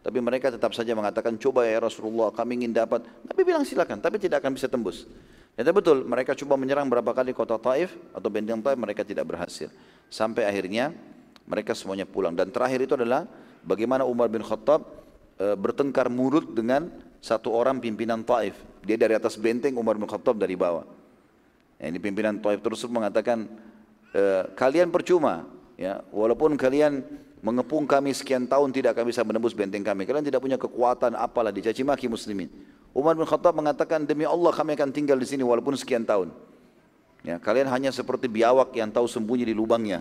Tapi 0.00 0.18
mereka 0.18 0.50
tetap 0.50 0.74
saja 0.74 0.90
mengatakan, 0.96 1.38
coba 1.38 1.70
ya 1.70 1.78
Rasulullah 1.78 2.34
kami 2.34 2.64
ingin 2.64 2.74
dapat. 2.74 3.06
Nabi 3.30 3.40
bilang 3.46 3.62
silakan, 3.62 4.02
tapi 4.02 4.18
tidak 4.18 4.42
akan 4.42 4.58
bisa 4.58 4.66
tembus. 4.66 5.06
Itu 5.54 5.70
betul, 5.70 6.02
mereka 6.08 6.34
coba 6.34 6.58
menyerang 6.58 6.90
berapa 6.90 7.14
kali 7.14 7.30
kota 7.30 7.60
Taif 7.62 7.94
atau 8.10 8.26
benteng 8.26 8.58
Taif, 8.58 8.74
mereka 8.74 9.06
tidak 9.06 9.28
berhasil. 9.28 9.70
Sampai 10.10 10.48
akhirnya 10.48 10.90
mereka 11.46 11.76
semuanya 11.78 12.08
pulang. 12.08 12.32
Dan 12.32 12.48
terakhir 12.48 12.80
itu 12.82 12.96
adalah 12.96 13.28
bagaimana 13.64 14.04
Umar 14.08 14.28
bin 14.32 14.44
Khattab 14.44 14.84
e, 15.36 15.56
bertengkar 15.56 16.08
mulut 16.12 16.52
dengan 16.52 16.88
satu 17.20 17.52
orang 17.52 17.78
pimpinan 17.78 18.24
Taif. 18.24 18.56
Dia 18.84 18.96
dari 18.96 19.12
atas 19.12 19.36
benteng, 19.36 19.76
Umar 19.76 19.96
bin 19.96 20.08
Khattab 20.08 20.40
dari 20.40 20.56
bawah. 20.56 20.84
Ya, 21.76 21.88
ini 21.88 22.00
pimpinan 22.00 22.40
Taif 22.40 22.60
terus 22.64 22.80
mengatakan, 22.88 23.48
e, 24.12 24.22
kalian 24.56 24.88
percuma, 24.88 25.48
ya, 25.76 26.00
walaupun 26.12 26.56
kalian 26.56 27.04
mengepung 27.40 27.88
kami 27.88 28.12
sekian 28.12 28.44
tahun 28.44 28.68
tidak 28.72 28.96
akan 28.96 29.04
bisa 29.08 29.24
menembus 29.24 29.56
benteng 29.56 29.80
kami. 29.80 30.04
Kalian 30.04 30.24
tidak 30.24 30.40
punya 30.44 30.60
kekuatan 30.60 31.16
apalah 31.16 31.52
dicaci 31.52 31.80
maki 31.80 32.08
muslimin. 32.08 32.52
Umar 32.92 33.16
bin 33.16 33.24
Khattab 33.24 33.54
mengatakan 33.56 34.04
demi 34.04 34.26
Allah 34.26 34.50
kami 34.50 34.74
akan 34.76 34.90
tinggal 34.90 35.16
di 35.16 35.24
sini 35.28 35.46
walaupun 35.46 35.78
sekian 35.78 36.04
tahun. 36.04 36.32
Ya, 37.20 37.36
kalian 37.36 37.68
hanya 37.68 37.92
seperti 37.92 38.32
biawak 38.32 38.72
yang 38.72 38.88
tahu 38.88 39.04
sembunyi 39.04 39.44
di 39.44 39.52
lubangnya. 39.52 40.00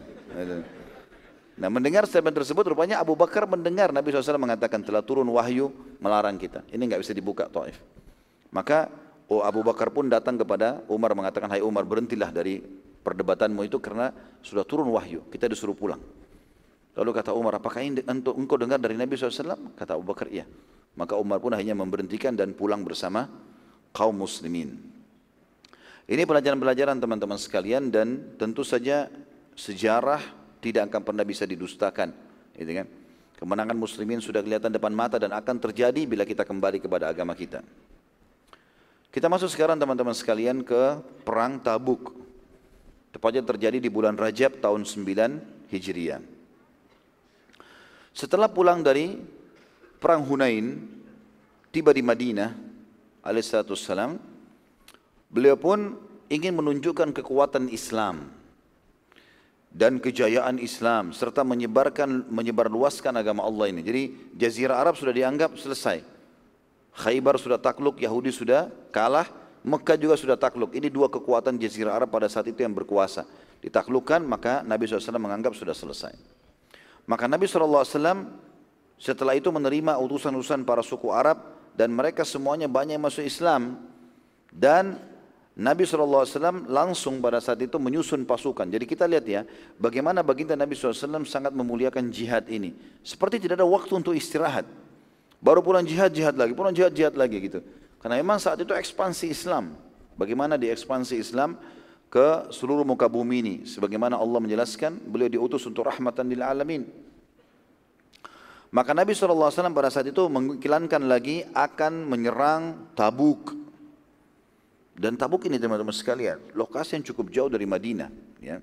Nah 1.60 1.68
mendengar 1.68 2.08
statement 2.08 2.32
tersebut 2.32 2.72
rupanya 2.72 3.04
Abu 3.04 3.20
Bakar 3.20 3.44
mendengar 3.44 3.92
Nabi 3.92 4.16
SAW 4.16 4.40
mengatakan 4.40 4.80
telah 4.80 5.04
turun 5.04 5.28
wahyu 5.28 5.76
melarang 6.00 6.40
kita. 6.40 6.64
Ini 6.72 6.80
nggak 6.80 7.04
bisa 7.04 7.12
dibuka 7.12 7.52
Taif. 7.52 7.76
Maka 8.48 8.88
oh 9.28 9.44
Abu 9.44 9.60
Bakar 9.60 9.92
pun 9.92 10.08
datang 10.08 10.40
kepada 10.40 10.80
Umar 10.88 11.12
mengatakan 11.12 11.52
hai 11.52 11.60
Umar 11.60 11.84
berhentilah 11.84 12.32
dari 12.32 12.64
perdebatanmu 13.04 13.60
itu 13.68 13.76
karena 13.84 14.16
sudah 14.40 14.64
turun 14.64 14.88
wahyu. 14.96 15.28
Kita 15.28 15.52
disuruh 15.52 15.76
pulang. 15.76 16.00
Lalu 16.96 17.12
kata 17.12 17.36
Umar 17.36 17.60
apakah 17.60 17.84
ini 17.84 18.08
untuk 18.08 18.40
engkau 18.40 18.56
dengar 18.56 18.80
dari 18.80 18.96
Nabi 18.96 19.20
SAW? 19.20 19.76
Kata 19.76 20.00
Abu 20.00 20.08
Bakar 20.08 20.32
iya. 20.32 20.48
Maka 20.96 21.20
Umar 21.20 21.44
pun 21.44 21.52
akhirnya 21.52 21.76
memberhentikan 21.76 22.40
dan 22.40 22.56
pulang 22.56 22.88
bersama 22.88 23.28
kaum 23.92 24.16
muslimin. 24.16 24.80
Ini 26.10 26.24
pelajaran-pelajaran 26.24 26.98
teman-teman 27.04 27.38
sekalian 27.38 27.92
dan 27.94 28.36
tentu 28.40 28.66
saja 28.66 29.12
sejarah 29.54 30.24
tidak 30.60 30.92
akan 30.92 31.02
pernah 31.04 31.24
bisa 31.24 31.48
didustakan. 31.48 32.12
Gitu 32.56 32.72
kan? 32.76 32.88
Kemenangan 33.40 33.78
muslimin 33.80 34.20
sudah 34.20 34.44
kelihatan 34.44 34.68
depan 34.68 34.92
mata 34.92 35.16
dan 35.16 35.32
akan 35.32 35.56
terjadi 35.64 36.04
bila 36.04 36.28
kita 36.28 36.44
kembali 36.44 36.84
kepada 36.84 37.08
agama 37.08 37.32
kita. 37.32 37.64
Kita 39.10 39.32
masuk 39.32 39.50
sekarang 39.50 39.80
teman-teman 39.80 40.14
sekalian 40.14 40.62
ke 40.62 41.00
perang 41.24 41.58
Tabuk. 41.64 42.14
Tepatnya 43.10 43.42
terjadi 43.42 43.82
di 43.82 43.90
bulan 43.90 44.14
Rajab 44.14 44.62
tahun 44.62 44.86
9 44.86 45.72
Hijriah. 45.72 46.22
Setelah 48.14 48.52
pulang 48.52 48.84
dari 48.84 49.18
perang 49.98 50.28
Hunain, 50.28 50.86
tiba 51.74 51.90
di 51.96 52.04
Madinah 52.04 52.54
alaihissalam, 53.24 54.20
beliau 55.32 55.56
pun 55.58 55.96
ingin 56.30 56.54
menunjukkan 56.54 57.16
kekuatan 57.16 57.72
Islam 57.74 58.39
dan 59.70 60.02
kejayaan 60.02 60.58
Islam 60.58 61.14
serta 61.14 61.46
menyebarkan 61.46 62.26
menyebarluaskan 62.30 63.14
agama 63.14 63.46
Allah 63.46 63.70
ini. 63.70 63.82
Jadi 63.86 64.04
jazirah 64.34 64.82
Arab 64.82 64.98
sudah 64.98 65.14
dianggap 65.14 65.54
selesai. 65.56 66.02
Khaybar 67.00 67.38
sudah 67.38 67.62
takluk, 67.62 68.02
Yahudi 68.02 68.34
sudah 68.34 68.68
kalah, 68.90 69.30
Mekah 69.62 69.96
juga 69.96 70.16
sudah 70.18 70.36
takluk. 70.36 70.74
Ini 70.74 70.90
dua 70.90 71.08
kekuatan 71.08 71.56
jazirah 71.62 71.96
Arab 72.02 72.10
pada 72.10 72.26
saat 72.26 72.50
itu 72.50 72.60
yang 72.66 72.74
berkuasa. 72.74 73.30
Ditaklukkan 73.62 74.26
maka 74.26 74.66
Nabi 74.66 74.90
SAW 74.90 75.22
menganggap 75.22 75.54
sudah 75.54 75.76
selesai. 75.78 76.16
Maka 77.06 77.30
Nabi 77.30 77.46
SAW 77.46 77.86
setelah 79.00 79.34
itu 79.38 79.48
menerima 79.54 79.96
utusan-utusan 80.02 80.66
para 80.66 80.84
suku 80.84 81.14
Arab 81.14 81.40
dan 81.78 81.94
mereka 81.94 82.28
semuanya 82.28 82.68
banyak 82.68 83.00
masuk 83.00 83.24
Islam 83.24 83.80
dan 84.52 85.00
Nabi 85.60 85.84
SAW 85.84 86.24
langsung 86.72 87.20
pada 87.20 87.44
saat 87.44 87.60
itu 87.60 87.76
menyusun 87.76 88.24
pasukan. 88.24 88.64
Jadi 88.64 88.88
kita 88.88 89.04
lihat 89.04 89.26
ya, 89.28 89.44
bagaimana 89.76 90.24
baginda 90.24 90.56
Nabi 90.56 90.72
SAW 90.72 91.28
sangat 91.28 91.52
memuliakan 91.52 92.08
jihad 92.08 92.48
ini. 92.48 92.72
Seperti 93.04 93.44
tidak 93.44 93.60
ada 93.60 93.68
waktu 93.68 93.92
untuk 93.92 94.16
istirahat. 94.16 94.64
Baru 95.44 95.60
pulang 95.60 95.84
jihad, 95.84 96.16
jihad 96.16 96.40
lagi, 96.40 96.56
pulang 96.56 96.72
jihad, 96.72 96.96
jihad 96.96 97.12
lagi 97.12 97.44
gitu. 97.44 97.60
Karena 98.00 98.16
memang 98.24 98.40
saat 98.40 98.56
itu 98.64 98.72
ekspansi 98.72 99.28
Islam. 99.28 99.76
Bagaimana 100.16 100.56
di 100.56 100.72
ekspansi 100.72 101.20
Islam 101.20 101.60
ke 102.08 102.48
seluruh 102.56 102.88
muka 102.88 103.12
bumi 103.12 103.44
ini. 103.44 103.56
Sebagaimana 103.68 104.16
Allah 104.16 104.40
menjelaskan, 104.40 104.96
beliau 105.12 105.28
diutus 105.28 105.68
untuk 105.68 105.84
rahmatan 105.84 106.24
lil 106.32 106.40
alamin. 106.40 106.88
Maka 108.72 108.96
Nabi 108.96 109.12
SAW 109.12 109.76
pada 109.76 109.92
saat 109.92 110.08
itu 110.08 110.24
mengiklankan 110.32 111.04
lagi 111.04 111.44
akan 111.52 112.08
menyerang 112.08 112.96
Tabuk. 112.96 113.69
Dan 115.00 115.16
Tabuk 115.16 115.48
ini 115.48 115.56
teman-teman 115.56 115.96
sekalian, 115.96 116.52
lokasi 116.52 117.00
yang 117.00 117.08
cukup 117.08 117.32
jauh 117.32 117.48
dari 117.48 117.64
Madinah. 117.64 118.12
Ya. 118.44 118.60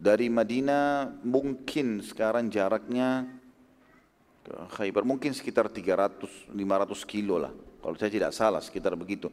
Dari 0.00 0.32
Madinah 0.32 1.12
mungkin 1.20 2.00
sekarang 2.00 2.48
jaraknya 2.48 3.28
ke 4.40 4.56
Khaybar 4.80 5.04
mungkin 5.04 5.36
sekitar 5.36 5.68
300-500 5.68 6.56
kilo 7.04 7.36
lah. 7.36 7.52
Kalau 7.84 7.94
saya 8.00 8.08
tidak 8.08 8.32
salah 8.32 8.64
sekitar 8.64 8.96
begitu. 8.96 9.28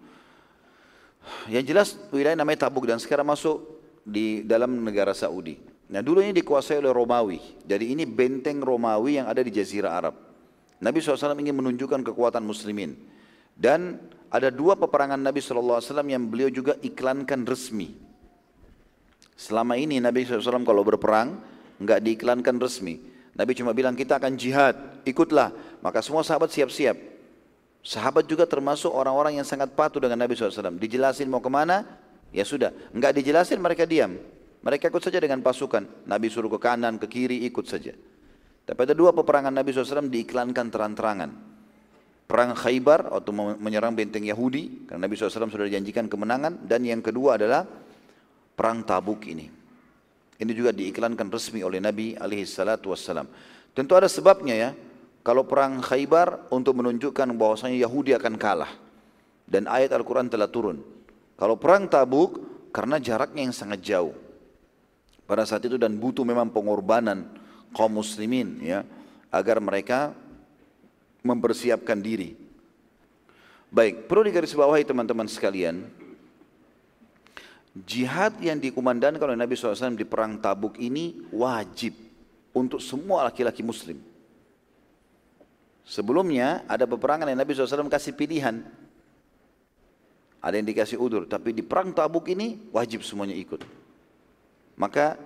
Yang 1.48 1.66
jelas 1.72 1.88
wilayah 2.12 2.36
namanya 2.36 2.68
Tabuk 2.68 2.84
dan 2.84 3.00
sekarang 3.00 3.32
masuk 3.32 3.80
di 4.04 4.44
dalam 4.44 4.76
negara 4.76 5.16
Saudi. 5.16 5.56
Nah 5.88 6.04
dulu 6.04 6.20
ini 6.20 6.36
dikuasai 6.36 6.84
oleh 6.84 6.92
Romawi. 6.92 7.40
Jadi 7.64 7.96
ini 7.96 8.04
benteng 8.04 8.60
Romawi 8.60 9.24
yang 9.24 9.32
ada 9.32 9.40
di 9.40 9.56
Jazirah 9.56 9.96
Arab. 9.96 10.16
Nabi 10.84 11.00
SAW 11.00 11.40
ingin 11.40 11.56
menunjukkan 11.56 12.04
kekuatan 12.12 12.44
muslimin. 12.44 13.00
Dan 13.56 14.04
ada 14.30 14.54
dua 14.54 14.78
peperangan 14.78 15.18
Nabi 15.18 15.42
SAW 15.42 15.82
yang 16.06 16.30
beliau 16.30 16.54
juga 16.54 16.78
iklankan 16.86 17.50
resmi. 17.50 17.98
Selama 19.34 19.74
ini 19.74 19.98
Nabi 19.98 20.26
SAW 20.26 20.62
kalau 20.62 20.86
berperang 20.86 21.42
nggak 21.82 22.00
diiklankan 22.06 22.62
resmi. 22.62 23.02
Nabi 23.34 23.58
cuma 23.58 23.74
bilang 23.74 23.98
kita 23.98 24.22
akan 24.22 24.38
jihad, 24.38 25.02
ikutlah. 25.08 25.50
Maka 25.82 26.06
semua 26.06 26.22
sahabat 26.22 26.54
siap-siap. 26.54 26.98
Sahabat 27.80 28.28
juga 28.28 28.44
termasuk 28.44 28.92
orang-orang 28.92 29.40
yang 29.40 29.48
sangat 29.48 29.72
patuh 29.74 30.04
dengan 30.04 30.20
Nabi 30.20 30.36
SAW. 30.36 30.76
Dijelasin 30.76 31.32
mau 31.32 31.40
ke 31.40 31.48
mana, 31.48 31.88
ya 32.36 32.44
sudah. 32.44 32.76
Nggak 32.92 33.16
dijelasin 33.24 33.58
mereka 33.58 33.88
diam. 33.88 34.20
Mereka 34.60 34.92
ikut 34.92 35.00
saja 35.00 35.24
dengan 35.24 35.40
pasukan. 35.40 36.04
Nabi 36.04 36.28
suruh 36.28 36.52
ke 36.52 36.60
kanan, 36.60 37.00
ke 37.00 37.08
kiri, 37.08 37.48
ikut 37.48 37.64
saja. 37.64 37.96
Tapi 38.68 38.80
ada 38.84 38.94
dua 38.94 39.16
peperangan 39.16 39.56
Nabi 39.56 39.72
SAW 39.72 40.12
diiklankan 40.12 40.68
terang-terangan 40.68 41.59
perang 42.30 42.54
Khaybar 42.54 43.10
atau 43.10 43.34
menyerang 43.34 43.98
benteng 43.98 44.22
Yahudi 44.22 44.86
karena 44.86 45.10
Nabi 45.10 45.18
SAW 45.18 45.50
sudah 45.50 45.66
dijanjikan 45.66 46.06
kemenangan 46.06 46.62
dan 46.62 46.86
yang 46.86 47.02
kedua 47.02 47.42
adalah 47.42 47.66
perang 48.54 48.86
Tabuk 48.86 49.26
ini. 49.26 49.50
Ini 50.38 50.52
juga 50.54 50.70
diiklankan 50.70 51.26
resmi 51.34 51.66
oleh 51.66 51.82
Nabi 51.82 52.14
wassalam. 52.86 53.26
Tentu 53.74 53.98
ada 53.98 54.06
sebabnya 54.06 54.56
ya. 54.56 54.72
Kalau 55.26 55.44
perang 55.44 55.82
Khaybar 55.84 56.48
untuk 56.54 56.80
menunjukkan 56.80 57.34
bahwasanya 57.36 57.76
Yahudi 57.82 58.16
akan 58.16 58.40
kalah 58.40 58.72
dan 59.50 59.66
ayat 59.66 59.92
Al-Quran 59.98 60.30
telah 60.30 60.48
turun. 60.48 60.80
Kalau 61.36 61.58
perang 61.58 61.90
Tabuk 61.90 62.40
karena 62.70 63.02
jaraknya 63.02 63.50
yang 63.50 63.56
sangat 63.58 63.82
jauh. 63.82 64.14
Pada 65.26 65.44
saat 65.50 65.66
itu 65.66 65.76
dan 65.82 65.98
butuh 65.98 66.24
memang 66.24 66.54
pengorbanan 66.54 67.26
kaum 67.74 68.00
muslimin 68.00 68.62
ya 68.62 68.86
agar 69.30 69.62
mereka 69.62 70.14
mempersiapkan 71.24 72.00
diri. 72.00 72.36
Baik, 73.70 74.10
perlu 74.10 74.26
digarisbawahi 74.26 74.82
teman-teman 74.82 75.30
sekalian, 75.30 75.86
jihad 77.86 78.34
yang 78.42 78.58
dikumandangkan 78.58 79.30
oleh 79.30 79.38
Nabi 79.38 79.54
SAW 79.54 79.94
di 79.94 80.08
perang 80.08 80.42
Tabuk 80.42 80.82
ini 80.82 81.22
wajib 81.30 81.94
untuk 82.56 82.82
semua 82.82 83.30
laki-laki 83.30 83.62
muslim. 83.62 84.02
Sebelumnya 85.86 86.66
ada 86.70 86.86
peperangan 86.86 87.30
yang 87.30 87.40
Nabi 87.42 87.54
SAW 87.54 87.90
kasih 87.90 88.14
pilihan. 88.14 88.62
Ada 90.40 90.56
yang 90.56 90.68
dikasih 90.72 90.96
udur, 90.96 91.28
tapi 91.28 91.52
di 91.52 91.62
perang 91.62 91.92
Tabuk 91.92 92.26
ini 92.32 92.72
wajib 92.72 93.04
semuanya 93.04 93.36
ikut. 93.36 93.62
Maka 94.80 95.20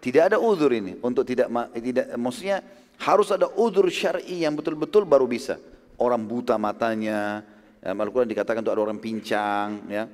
tidak 0.00 0.32
ada 0.32 0.38
udur 0.40 0.72
ini 0.72 0.96
untuk 1.04 1.26
tidak 1.26 1.50
tidak 1.76 2.06
maksudnya 2.16 2.64
Harus 3.00 3.32
ada 3.32 3.48
udur 3.56 3.88
syar'i 3.88 4.44
yang 4.44 4.52
betul-betul 4.52 5.08
baru 5.08 5.24
bisa. 5.24 5.56
Orang 5.96 6.28
buta 6.28 6.60
matanya, 6.60 7.40
ya, 7.80 7.96
Al-Quran 7.96 8.28
dikatakan 8.28 8.60
itu 8.60 8.72
ada 8.72 8.82
orang 8.84 9.00
pincang, 9.00 9.88
ya. 9.88 10.04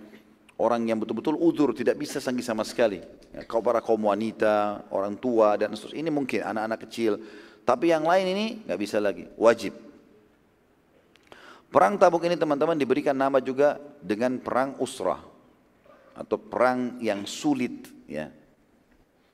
Orang 0.56 0.86
yang 0.88 1.02
betul-betul 1.02 1.36
udur 1.36 1.74
tidak 1.74 1.98
bisa 1.98 2.22
sanggi 2.22 2.40
sama 2.40 2.62
sekali. 2.62 3.02
Ya, 3.34 3.44
kau 3.44 3.60
para 3.60 3.82
kaum 3.82 4.06
wanita, 4.06 4.86
orang 4.88 5.18
tua 5.18 5.58
dan 5.58 5.74
seterusnya. 5.74 6.00
Ini 6.00 6.10
mungkin 6.14 6.40
anak-anak 6.46 6.78
kecil. 6.88 7.18
Tapi 7.66 7.90
yang 7.90 8.06
lain 8.06 8.26
ini 8.30 8.46
nggak 8.64 8.80
bisa 8.80 9.02
lagi, 9.02 9.26
wajib. 9.34 9.74
Perang 11.66 11.98
Tabuk 11.98 12.22
ini 12.22 12.38
teman-teman 12.38 12.78
diberikan 12.78 13.12
nama 13.12 13.42
juga 13.42 13.76
dengan 13.98 14.38
perang 14.38 14.78
usrah 14.78 15.18
atau 16.14 16.38
perang 16.38 16.96
yang 17.02 17.26
sulit 17.26 17.90
ya. 18.06 18.30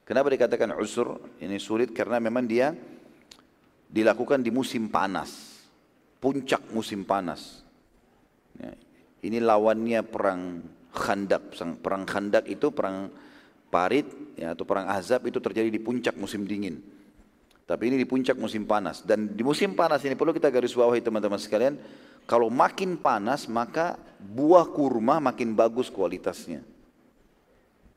Kenapa 0.02 0.32
dikatakan 0.32 0.74
usur? 0.80 1.22
Ini 1.38 1.60
sulit 1.62 1.94
karena 1.94 2.18
memang 2.18 2.42
dia 2.48 2.74
dilakukan 3.92 4.40
di 4.40 4.48
musim 4.48 4.88
panas. 4.88 5.60
Puncak 6.18 6.72
musim 6.72 7.04
panas. 7.04 7.60
Ya. 8.56 8.72
Ini 9.22 9.38
lawannya 9.44 10.00
perang 10.02 10.64
Khandak. 10.90 11.54
Perang 11.84 12.08
Khandak 12.08 12.48
itu 12.48 12.72
perang 12.72 13.12
Parit 13.72 14.04
ya, 14.36 14.52
atau 14.52 14.68
perang 14.68 14.84
Ahzab 14.84 15.24
itu 15.24 15.40
terjadi 15.40 15.72
di 15.72 15.80
puncak 15.80 16.12
musim 16.20 16.44
dingin. 16.44 16.76
Tapi 17.64 17.88
ini 17.88 17.96
di 17.96 18.04
puncak 18.04 18.36
musim 18.36 18.68
panas. 18.68 19.00
Dan 19.00 19.32
di 19.32 19.40
musim 19.40 19.72
panas 19.72 20.04
ini 20.04 20.12
perlu 20.12 20.36
kita 20.36 20.52
garis 20.52 20.76
bawahi 20.76 21.00
teman-teman 21.00 21.40
sekalian. 21.40 21.80
Kalau 22.28 22.52
makin 22.52 23.00
panas 23.00 23.48
maka 23.48 23.96
buah 24.20 24.68
kurma 24.68 25.24
makin 25.24 25.56
bagus 25.56 25.88
kualitasnya. 25.88 26.60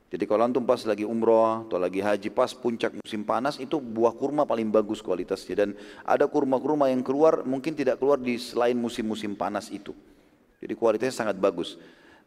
Jadi 0.06 0.22
kalau 0.22 0.46
antum 0.46 0.62
pas 0.62 0.78
lagi 0.86 1.02
umroh 1.02 1.66
atau 1.66 1.82
lagi 1.82 1.98
haji 1.98 2.30
pas 2.30 2.54
puncak 2.54 2.94
musim 2.94 3.26
panas 3.26 3.58
itu 3.58 3.82
buah 3.82 4.14
kurma 4.14 4.46
paling 4.46 4.70
bagus 4.70 5.02
kualitasnya 5.02 5.66
dan 5.66 5.70
ada 6.06 6.30
kurma-kurma 6.30 6.86
yang 6.86 7.02
keluar 7.02 7.42
mungkin 7.42 7.74
tidak 7.74 7.98
keluar 7.98 8.14
di 8.14 8.38
selain 8.38 8.78
musim-musim 8.78 9.34
panas 9.34 9.66
itu. 9.66 9.90
Jadi 10.62 10.78
kualitasnya 10.78 11.26
sangat 11.26 11.42
bagus. 11.42 11.74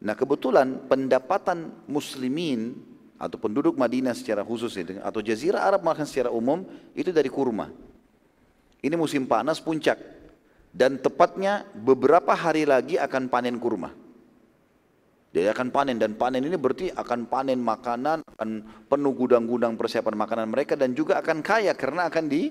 Nah 0.04 0.12
kebetulan 0.12 0.92
pendapatan 0.92 1.72
muslimin 1.88 2.76
atau 3.16 3.40
penduduk 3.40 3.80
Madinah 3.80 4.12
secara 4.12 4.44
khusus 4.44 4.76
atau 4.80 5.24
jazirah 5.24 5.64
Arab 5.64 5.84
makan 5.84 6.04
secara 6.04 6.32
umum 6.36 6.68
itu 6.92 7.16
dari 7.16 7.32
kurma. 7.32 7.72
Ini 8.84 8.96
musim 9.00 9.24
panas 9.24 9.64
puncak 9.64 10.00
dan 10.76 11.00
tepatnya 11.00 11.64
beberapa 11.80 12.36
hari 12.36 12.68
lagi 12.68 13.00
akan 13.00 13.32
panen 13.32 13.56
kurma. 13.56 13.92
Dia 15.30 15.54
akan 15.54 15.70
panen 15.70 16.02
dan 16.02 16.18
panen 16.18 16.42
ini 16.42 16.58
berarti 16.58 16.90
akan 16.90 17.30
panen 17.30 17.62
makanan, 17.62 18.26
akan 18.26 18.50
penuh 18.90 19.14
gudang-gudang 19.14 19.78
persiapan 19.78 20.18
makanan 20.18 20.50
mereka 20.50 20.74
dan 20.74 20.98
juga 20.98 21.22
akan 21.22 21.46
kaya 21.46 21.78
karena 21.78 22.10
akan 22.10 22.26
di, 22.26 22.50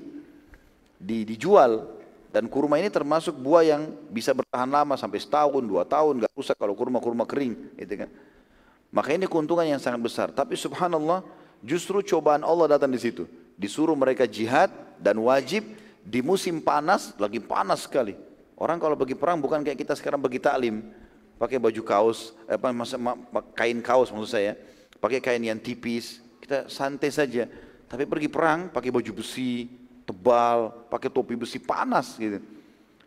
di 0.94 1.26
dijual. 1.26 1.98
Dan 2.30 2.46
kurma 2.46 2.78
ini 2.78 2.86
termasuk 2.86 3.34
buah 3.34 3.64
yang 3.66 3.82
bisa 4.12 4.30
bertahan 4.30 4.68
lama 4.68 4.94
sampai 4.94 5.18
setahun, 5.18 5.64
dua 5.64 5.82
tahun, 5.82 6.22
nggak 6.22 6.32
rusak 6.38 6.54
kalau 6.54 6.76
kurma-kurma 6.78 7.24
kering, 7.24 7.74
gitu 7.74 8.04
kan. 8.04 8.10
Maka 8.94 9.16
ini 9.16 9.26
keuntungan 9.26 9.64
yang 9.64 9.80
sangat 9.80 9.98
besar. 10.04 10.28
Tapi 10.30 10.54
subhanallah, 10.54 11.24
justru 11.64 11.98
cobaan 12.04 12.44
Allah 12.46 12.78
datang 12.78 12.92
di 12.92 13.00
situ. 13.00 13.24
Disuruh 13.58 13.96
mereka 13.96 14.28
jihad 14.28 14.70
dan 15.00 15.18
wajib 15.18 15.66
di 16.04 16.20
musim 16.22 16.62
panas, 16.62 17.16
lagi 17.16 17.42
panas 17.42 17.88
sekali. 17.88 18.14
Orang 18.54 18.78
kalau 18.78 18.94
bagi 18.94 19.18
perang 19.18 19.40
bukan 19.40 19.64
kayak 19.64 19.78
kita 19.80 19.94
sekarang 19.96 20.20
bagi 20.20 20.38
taklim 20.38 20.84
pakai 21.38 21.56
baju 21.56 21.82
kaos, 21.86 22.34
apa 22.50 22.68
kain 23.54 23.78
kaos 23.78 24.10
maksud 24.10 24.30
saya, 24.34 24.58
pakai 24.98 25.22
kain 25.22 25.40
yang 25.40 25.56
tipis, 25.62 26.18
kita 26.42 26.66
santai 26.66 27.14
saja. 27.14 27.46
Tapi 27.88 28.04
pergi 28.04 28.28
perang 28.28 28.68
pakai 28.68 28.92
baju 28.92 29.22
besi 29.22 29.70
tebal, 30.04 30.74
pakai 30.92 31.08
topi 31.08 31.38
besi 31.38 31.56
panas 31.62 32.18
gitu. 32.20 32.42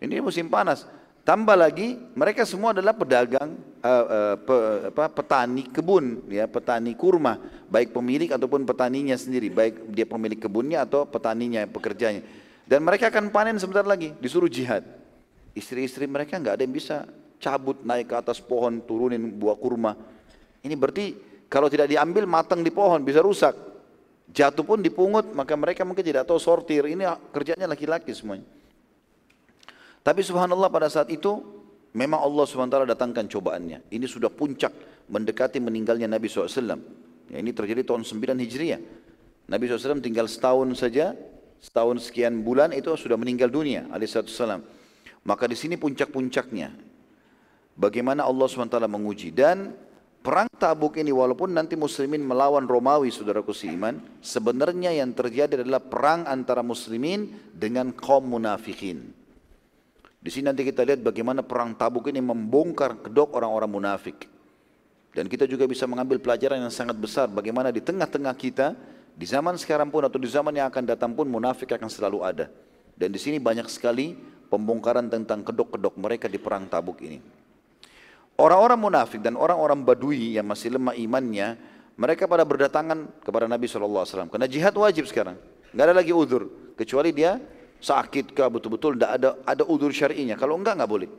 Ini 0.02 0.18
musim 0.24 0.50
panas. 0.50 0.88
Tambah 1.22 1.54
lagi 1.54 2.02
mereka 2.18 2.42
semua 2.50 2.74
adalah 2.74 2.98
pedagang, 2.98 3.54
uh, 3.86 4.06
uh, 4.10 4.36
pe, 4.42 4.56
apa, 4.90 5.06
petani 5.22 5.70
kebun, 5.70 6.26
ya 6.26 6.50
petani 6.50 6.98
kurma, 6.98 7.38
baik 7.70 7.94
pemilik 7.94 8.34
ataupun 8.34 8.66
petaninya 8.66 9.14
sendiri, 9.14 9.54
baik 9.54 9.94
dia 9.94 10.10
pemilik 10.10 10.42
kebunnya 10.42 10.82
atau 10.82 11.06
petaninya, 11.06 11.70
pekerjanya. 11.70 12.26
Dan 12.66 12.82
mereka 12.82 13.14
akan 13.14 13.30
panen 13.30 13.62
sebentar 13.62 13.86
lagi, 13.86 14.18
disuruh 14.18 14.50
jihad. 14.50 14.82
Istri-istri 15.54 16.10
mereka 16.10 16.42
nggak 16.42 16.58
ada 16.58 16.64
yang 16.66 16.74
bisa 16.74 17.06
cabut 17.42 17.82
naik 17.82 18.14
ke 18.14 18.16
atas 18.16 18.38
pohon 18.38 18.86
turunin 18.86 19.34
buah 19.34 19.58
kurma. 19.58 19.98
Ini 20.62 20.78
berarti 20.78 21.18
kalau 21.50 21.68
tidak 21.68 21.90
diambil 21.90 22.30
matang 22.30 22.62
di 22.62 22.70
pohon 22.70 23.02
bisa 23.02 23.20
rusak. 23.26 23.58
Jatuh 24.32 24.64
pun 24.64 24.80
dipungut 24.80 25.34
maka 25.34 25.58
mereka 25.58 25.82
mungkin 25.84 26.06
tidak 26.06 26.30
tahu 26.30 26.38
sortir. 26.38 26.86
Ini 26.86 27.04
kerjanya 27.34 27.66
laki-laki 27.66 28.14
semuanya. 28.14 28.46
Tapi 30.06 30.22
subhanallah 30.22 30.70
pada 30.70 30.88
saat 30.88 31.10
itu 31.10 31.42
memang 31.92 32.22
Allah 32.22 32.46
SWT 32.48 32.88
datangkan 32.88 33.26
cobaannya. 33.28 33.92
Ini 33.92 34.06
sudah 34.08 34.32
puncak 34.32 34.72
mendekati 35.12 35.60
meninggalnya 35.60 36.08
Nabi 36.08 36.32
SAW. 36.32 36.48
Ya, 37.30 37.38
ini 37.38 37.52
terjadi 37.52 37.84
tahun 37.84 38.08
9 38.08 38.40
Hijriah. 38.40 38.82
Nabi 39.52 39.68
SAW 39.68 40.00
tinggal 40.00 40.32
setahun 40.32 40.72
saja, 40.80 41.12
setahun 41.60 42.08
sekian 42.08 42.42
bulan 42.42 42.72
itu 42.72 42.90
sudah 42.96 43.20
meninggal 43.20 43.52
dunia 43.52 43.86
alaihissalam. 43.92 44.64
Maka 45.22 45.46
di 45.46 45.54
sini 45.60 45.78
puncak-puncaknya 45.78 46.91
bagaimana 47.82 48.30
Allah 48.30 48.46
SWT 48.46 48.78
menguji. 48.86 49.34
Dan 49.34 49.74
perang 50.22 50.46
tabuk 50.62 51.02
ini 51.02 51.10
walaupun 51.10 51.50
nanti 51.50 51.74
muslimin 51.74 52.22
melawan 52.22 52.70
Romawi 52.70 53.10
saudaraku 53.10 53.50
seiman, 53.50 53.98
sebenarnya 54.22 54.94
yang 54.94 55.10
terjadi 55.18 55.66
adalah 55.66 55.82
perang 55.82 56.30
antara 56.30 56.62
muslimin 56.62 57.34
dengan 57.50 57.90
kaum 57.90 58.30
munafikin. 58.30 59.10
Di 60.22 60.30
sini 60.30 60.54
nanti 60.54 60.62
kita 60.62 60.86
lihat 60.86 61.02
bagaimana 61.02 61.42
perang 61.42 61.74
tabuk 61.74 62.06
ini 62.14 62.22
membongkar 62.22 63.10
kedok 63.10 63.34
orang-orang 63.34 63.72
munafik. 63.74 64.30
Dan 65.12 65.26
kita 65.26 65.50
juga 65.50 65.66
bisa 65.66 65.90
mengambil 65.90 66.22
pelajaran 66.22 66.62
yang 66.62 66.72
sangat 66.72 66.96
besar 66.96 67.28
bagaimana 67.28 67.74
di 67.74 67.82
tengah-tengah 67.84 68.32
kita, 68.38 68.78
di 69.12 69.26
zaman 69.28 69.58
sekarang 69.60 69.92
pun 69.92 70.06
atau 70.08 70.22
di 70.22 70.30
zaman 70.30 70.56
yang 70.56 70.72
akan 70.72 70.88
datang 70.88 71.12
pun 71.12 71.28
munafik 71.28 71.74
akan 71.74 71.90
selalu 71.90 72.22
ada. 72.24 72.48
Dan 72.96 73.12
di 73.12 73.20
sini 73.20 73.42
banyak 73.42 73.66
sekali 73.68 74.14
pembongkaran 74.48 75.10
tentang 75.10 75.42
kedok-kedok 75.42 75.98
mereka 75.98 76.30
di 76.30 76.38
perang 76.38 76.70
tabuk 76.70 77.02
ini. 77.02 77.41
Orang-orang 78.40 78.80
munafik 78.80 79.20
dan 79.22 79.38
orang-orang 79.38 79.84
badui 79.84 80.40
yang 80.40 80.48
masih 80.48 80.74
lemah 80.74 80.96
imannya, 80.98 81.60
mereka 82.00 82.26
pada 82.26 82.42
berdatangan 82.42 83.22
kepada 83.22 83.46
Nabi 83.46 83.70
SAW. 83.70 84.32
Karena 84.32 84.48
jihad 84.50 84.74
wajib 84.74 85.06
sekarang. 85.06 85.38
Nggak 85.72 85.86
ada 85.86 85.96
lagi 85.96 86.14
udur. 86.16 86.74
Kecuali 86.74 87.14
dia 87.14 87.38
sakit 87.82 88.34
kah 88.34 88.50
betul-betul 88.50 88.98
tidak 88.98 89.12
ada 89.18 89.30
ada 89.46 89.64
udur 89.68 89.94
syar'inya. 89.94 90.34
Kalau 90.40 90.58
enggak 90.58 90.82
nggak 90.82 90.92
boleh. 90.92 91.10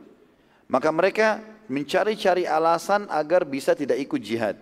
Maka 0.67 0.89
mereka 0.91 1.27
mencari-cari 1.67 2.43
alasan 2.43 3.07
agar 3.07 3.47
bisa 3.47 3.71
tidak 3.77 3.99
ikut 3.99 4.19
jihad. 4.19 4.57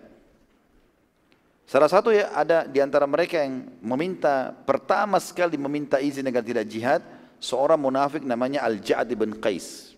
Salah 1.66 1.88
satu 1.88 2.12
ya 2.12 2.34
ada 2.34 2.68
di 2.68 2.82
antara 2.82 3.06
mereka 3.08 3.40
yang 3.40 3.70
meminta 3.80 4.52
pertama 4.66 5.16
sekali 5.22 5.56
meminta 5.56 6.02
izin 6.02 6.26
agar 6.28 6.44
tidak 6.44 6.66
jihad 6.68 7.00
seorang 7.38 7.80
munafik 7.80 8.20
namanya 8.26 8.66
Al-Ja'd 8.66 9.08
bin 9.16 9.38
Qais. 9.40 9.91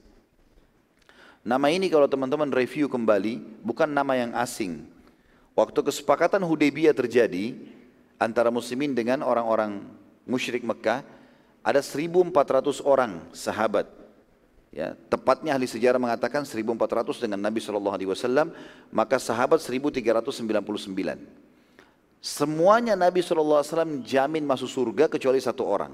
Nama 1.45 1.69
ini 1.69 1.93
kalau 1.93 2.09
teman-teman 2.09 2.49
review 2.49 2.89
kembali 2.89 3.61
bukan 3.61 3.85
nama 3.85 4.17
yang 4.17 4.33
asing. 4.33 4.81
Waktu 5.53 5.85
kesepakatan 5.85 6.41
Hudaybiyah 6.41 6.97
terjadi 6.97 7.53
antara 8.17 8.49
muslimin 8.49 8.97
dengan 8.97 9.21
orang-orang 9.21 9.85
musyrik 10.25 10.65
Mekah, 10.65 11.05
ada 11.61 11.85
1400 11.85 12.81
orang 12.81 13.21
sahabat. 13.37 13.85
Ya, 14.73 14.97
tepatnya 15.13 15.55
ahli 15.55 15.69
sejarah 15.69 16.01
mengatakan 16.01 16.49
1400 16.49 17.21
dengan 17.21 17.39
Nabi 17.39 17.61
Shallallahu 17.61 17.95
alaihi 17.95 18.11
wasallam, 18.11 18.51
maka 18.89 19.21
sahabat 19.21 19.61
1399. 19.61 20.35
Semuanya 22.25 22.97
Nabi 22.97 23.21
Shallallahu 23.21 23.61
alaihi 23.61 23.71
wasallam 23.71 23.95
jamin 24.01 24.43
masuk 24.49 24.67
surga 24.67 25.13
kecuali 25.13 25.39
satu 25.45 25.63
orang. 25.69 25.93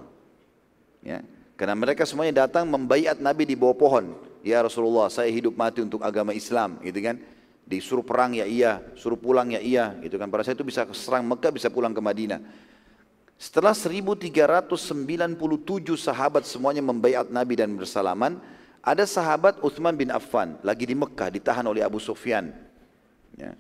Ya, 1.03 1.27
karena 1.59 1.75
mereka 1.75 2.07
semuanya 2.07 2.47
datang 2.47 2.71
membaiat 2.71 3.19
Nabi 3.19 3.51
di 3.51 3.59
bawah 3.59 3.75
pohon. 3.75 4.30
Ya 4.41 4.65
Rasulullah 4.65 5.13
saya 5.13 5.29
hidup 5.29 5.53
mati 5.57 5.85
untuk 5.85 6.01
agama 6.01 6.33
Islam 6.33 6.81
gitu 6.81 7.01
kan. 7.01 7.21
Disuruh 7.71 8.03
perang 8.03 8.35
ya 8.35 8.49
iya, 8.49 8.83
suruh 8.99 9.15
pulang 9.15 9.53
ya 9.55 9.61
iya 9.63 9.95
gitu 10.03 10.19
kan. 10.19 10.27
Pada 10.27 10.43
saat 10.43 10.59
itu 10.59 10.67
bisa 10.67 10.85
serang 10.97 11.23
Mekah 11.29 11.55
bisa 11.55 11.69
pulang 11.71 11.95
ke 11.95 12.03
Madinah. 12.03 12.43
Setelah 13.41 13.73
1397 13.73 14.77
sahabat 15.97 16.45
semuanya 16.45 16.85
membaiat 16.85 17.33
Nabi 17.33 17.57
dan 17.57 17.73
bersalaman, 17.73 18.37
ada 18.85 19.05
sahabat 19.09 19.61
Uthman 19.65 19.97
bin 19.97 20.13
Affan 20.13 20.61
lagi 20.61 20.85
di 20.85 20.93
Mekah 20.93 21.33
ditahan 21.33 21.65
oleh 21.65 21.81
Abu 21.81 21.97
Sufyan. 21.97 22.53
Ya. 23.37 23.57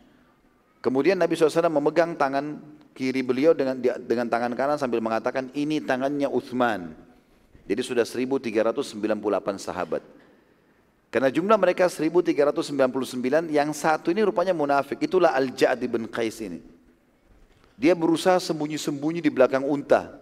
Kemudian 0.81 1.17
Nabi 1.17 1.37
SAW 1.37 1.69
memegang 1.69 2.17
tangan 2.17 2.61
kiri 2.97 3.21
beliau 3.21 3.53
dengan 3.53 3.77
dengan 3.81 4.27
tangan 4.29 4.53
kanan 4.57 4.77
sambil 4.81 5.01
mengatakan 5.05 5.53
ini 5.53 5.81
tangannya 5.81 6.29
Uthman. 6.29 6.97
Jadi 7.69 7.81
sudah 7.85 8.05
1398 8.05 9.01
sahabat. 9.61 10.03
Karena 11.11 11.27
jumlah 11.27 11.59
mereka 11.59 11.91
1399, 11.91 13.51
yang 13.51 13.75
satu 13.75 14.15
ini 14.15 14.23
rupanya 14.23 14.55
munafik. 14.55 15.03
Itulah 15.03 15.35
Al-Ja'd 15.35 15.83
bin 15.91 16.07
Qais 16.07 16.39
ini. 16.39 16.63
Dia 17.75 17.99
berusaha 17.99 18.39
sembunyi-sembunyi 18.39 19.19
di 19.19 19.27
belakang 19.27 19.67
unta. 19.67 20.15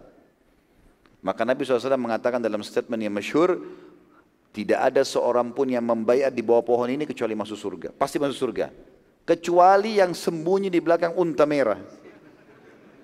Maka 1.21 1.45
Nabi 1.45 1.61
SAW 1.61 1.93
mengatakan 1.93 2.41
dalam 2.41 2.65
statement 2.65 3.05
yang 3.05 3.13
masyhur, 3.13 3.61
tidak 4.49 4.79
ada 4.81 5.05
seorang 5.05 5.53
pun 5.53 5.69
yang 5.69 5.85
membayar 5.85 6.33
di 6.33 6.41
bawah 6.41 6.65
pohon 6.65 6.89
ini 6.89 7.05
kecuali 7.05 7.37
masuk 7.37 7.59
surga. 7.59 7.89
Pasti 7.93 8.17
masuk 8.17 8.49
surga. 8.49 8.73
Kecuali 9.29 10.01
yang 10.01 10.17
sembunyi 10.17 10.73
di 10.73 10.81
belakang 10.81 11.13
unta 11.13 11.45
merah. 11.45 11.77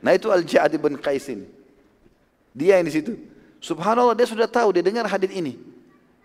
Nah 0.01 0.11
itu 0.15 0.33
Al-Ja'ad 0.33 0.73
bin 0.81 0.97
Qais 0.97 1.29
ini. 1.29 1.45
Dia 2.49 2.81
yang 2.81 2.89
di 2.89 2.93
situ. 2.97 3.13
Subhanallah 3.61 4.17
dia 4.17 4.25
sudah 4.25 4.49
tahu, 4.49 4.73
dia 4.73 4.81
dengar 4.81 5.05
hadis 5.05 5.29
ini. 5.29 5.59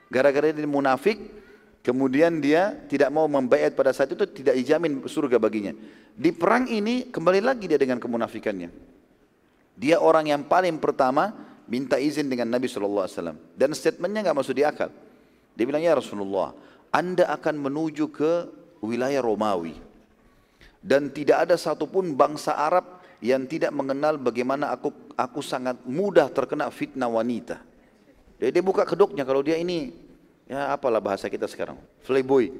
Gara-gara 0.08 0.54
dia 0.54 0.64
munafik, 0.64 1.39
kemudian 1.80 2.40
dia 2.40 2.76
tidak 2.88 3.10
mau 3.12 3.28
membayar 3.28 3.70
pada 3.72 3.92
saat 3.92 4.12
itu 4.12 4.24
tidak 4.28 4.56
dijamin 4.56 5.04
surga 5.04 5.36
baginya. 5.40 5.72
Di 6.16 6.30
perang 6.34 6.68
ini 6.68 7.08
kembali 7.08 7.40
lagi 7.40 7.64
dia 7.68 7.80
dengan 7.80 7.96
kemunafikannya. 7.96 8.68
Dia 9.80 9.96
orang 9.96 10.28
yang 10.28 10.42
paling 10.44 10.76
pertama 10.76 11.32
minta 11.70 11.96
izin 11.96 12.28
dengan 12.28 12.50
Nabi 12.50 12.66
SAW. 12.68 13.08
Dan 13.56 13.72
statementnya 13.72 14.28
nggak 14.28 14.38
masuk 14.42 14.54
di 14.58 14.66
akal. 14.66 14.92
Dia 15.54 15.64
bilang, 15.64 15.80
ya 15.80 15.96
Rasulullah, 15.96 16.52
Anda 16.92 17.30
akan 17.32 17.56
menuju 17.70 18.10
ke 18.10 18.32
wilayah 18.82 19.22
Romawi. 19.22 19.78
Dan 20.80 21.12
tidak 21.14 21.48
ada 21.48 21.56
satupun 21.56 22.12
bangsa 22.18 22.56
Arab 22.56 23.00
yang 23.20 23.44
tidak 23.44 23.70
mengenal 23.76 24.16
bagaimana 24.16 24.72
aku 24.72 25.12
aku 25.12 25.44
sangat 25.44 25.76
mudah 25.84 26.32
terkena 26.32 26.72
fitnah 26.72 27.08
wanita. 27.08 27.60
Jadi 28.40 28.50
dia 28.56 28.64
buka 28.64 28.88
kedoknya 28.88 29.28
kalau 29.28 29.44
dia 29.44 29.60
ini, 29.60 29.92
ya 30.50 30.74
apalah 30.74 30.98
bahasa 30.98 31.30
kita 31.30 31.46
sekarang, 31.46 31.78
playboy. 32.02 32.50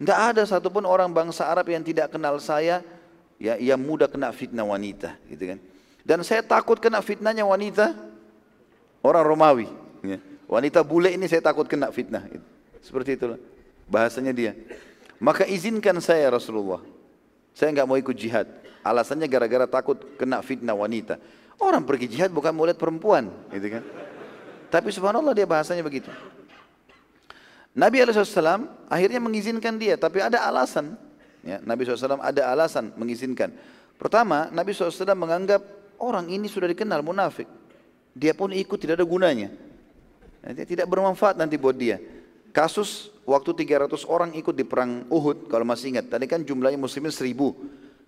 Tidak 0.00 0.16
ada 0.16 0.42
satupun 0.48 0.88
orang 0.88 1.12
bangsa 1.12 1.44
Arab 1.44 1.68
yang 1.68 1.84
tidak 1.84 2.08
kenal 2.08 2.40
saya, 2.40 2.80
ya 3.36 3.60
yang 3.60 3.76
mudah 3.76 4.08
kena 4.08 4.32
fitnah 4.32 4.64
wanita, 4.64 5.20
gitu 5.28 5.52
kan. 5.52 5.58
Dan 6.00 6.24
saya 6.24 6.40
takut 6.40 6.80
kena 6.80 7.04
fitnahnya 7.04 7.44
wanita 7.44 7.92
orang 9.04 9.24
Romawi. 9.28 9.68
Ya. 10.00 10.16
Wanita 10.48 10.80
bule 10.80 11.12
ini 11.12 11.28
saya 11.28 11.44
takut 11.44 11.68
kena 11.68 11.92
fitnah. 11.92 12.24
Seperti 12.80 13.20
itulah 13.20 13.36
bahasanya 13.84 14.32
dia. 14.32 14.56
Maka 15.20 15.44
izinkan 15.44 16.00
saya 16.00 16.32
Rasulullah. 16.32 16.80
Saya 17.52 17.76
nggak 17.76 17.86
mau 17.86 18.00
ikut 18.00 18.16
jihad. 18.16 18.48
Alasannya 18.80 19.28
gara-gara 19.28 19.68
takut 19.68 20.00
kena 20.16 20.40
fitnah 20.40 20.72
wanita. 20.72 21.20
Orang 21.60 21.84
pergi 21.84 22.08
jihad 22.08 22.32
bukan 22.32 22.56
mau 22.56 22.64
lihat 22.64 22.80
perempuan, 22.80 23.28
gitu 23.52 23.68
kan? 23.68 23.84
Tapi 24.70 24.94
subhanallah 24.94 25.34
dia 25.34 25.44
bahasanya 25.44 25.82
begitu. 25.82 26.08
Nabi 27.74 28.02
SAW 28.02 28.70
akhirnya 28.90 29.20
mengizinkan 29.22 29.74
dia, 29.78 29.98
tapi 29.98 30.22
ada 30.22 30.42
alasan. 30.46 30.94
Ya, 31.42 31.58
Nabi 31.62 31.86
SAW 31.86 32.22
ada 32.22 32.42
alasan 32.50 32.94
mengizinkan. 32.94 33.50
Pertama, 33.98 34.48
Nabi 34.54 34.72
SAW 34.72 35.14
menganggap 35.18 35.80
Orang 36.00 36.32
ini 36.32 36.48
sudah 36.48 36.64
dikenal 36.64 37.04
munafik. 37.04 37.44
Dia 38.16 38.32
pun 38.32 38.48
ikut 38.56 38.80
tidak 38.80 38.96
ada 38.96 39.04
gunanya. 39.04 39.52
Dia 40.40 40.64
tidak 40.64 40.88
bermanfaat 40.88 41.36
nanti 41.36 41.60
buat 41.60 41.76
dia. 41.76 42.00
Kasus 42.56 43.12
waktu 43.28 43.52
300 43.52 44.08
orang 44.08 44.32
ikut 44.32 44.56
di 44.56 44.64
perang 44.64 45.04
Uhud 45.12 45.52
kalau 45.52 45.68
masih 45.68 45.92
ingat. 45.92 46.08
Tadi 46.08 46.24
kan 46.24 46.40
jumlahnya 46.40 46.80
muslimin 46.80 47.12
1000. 47.12 47.36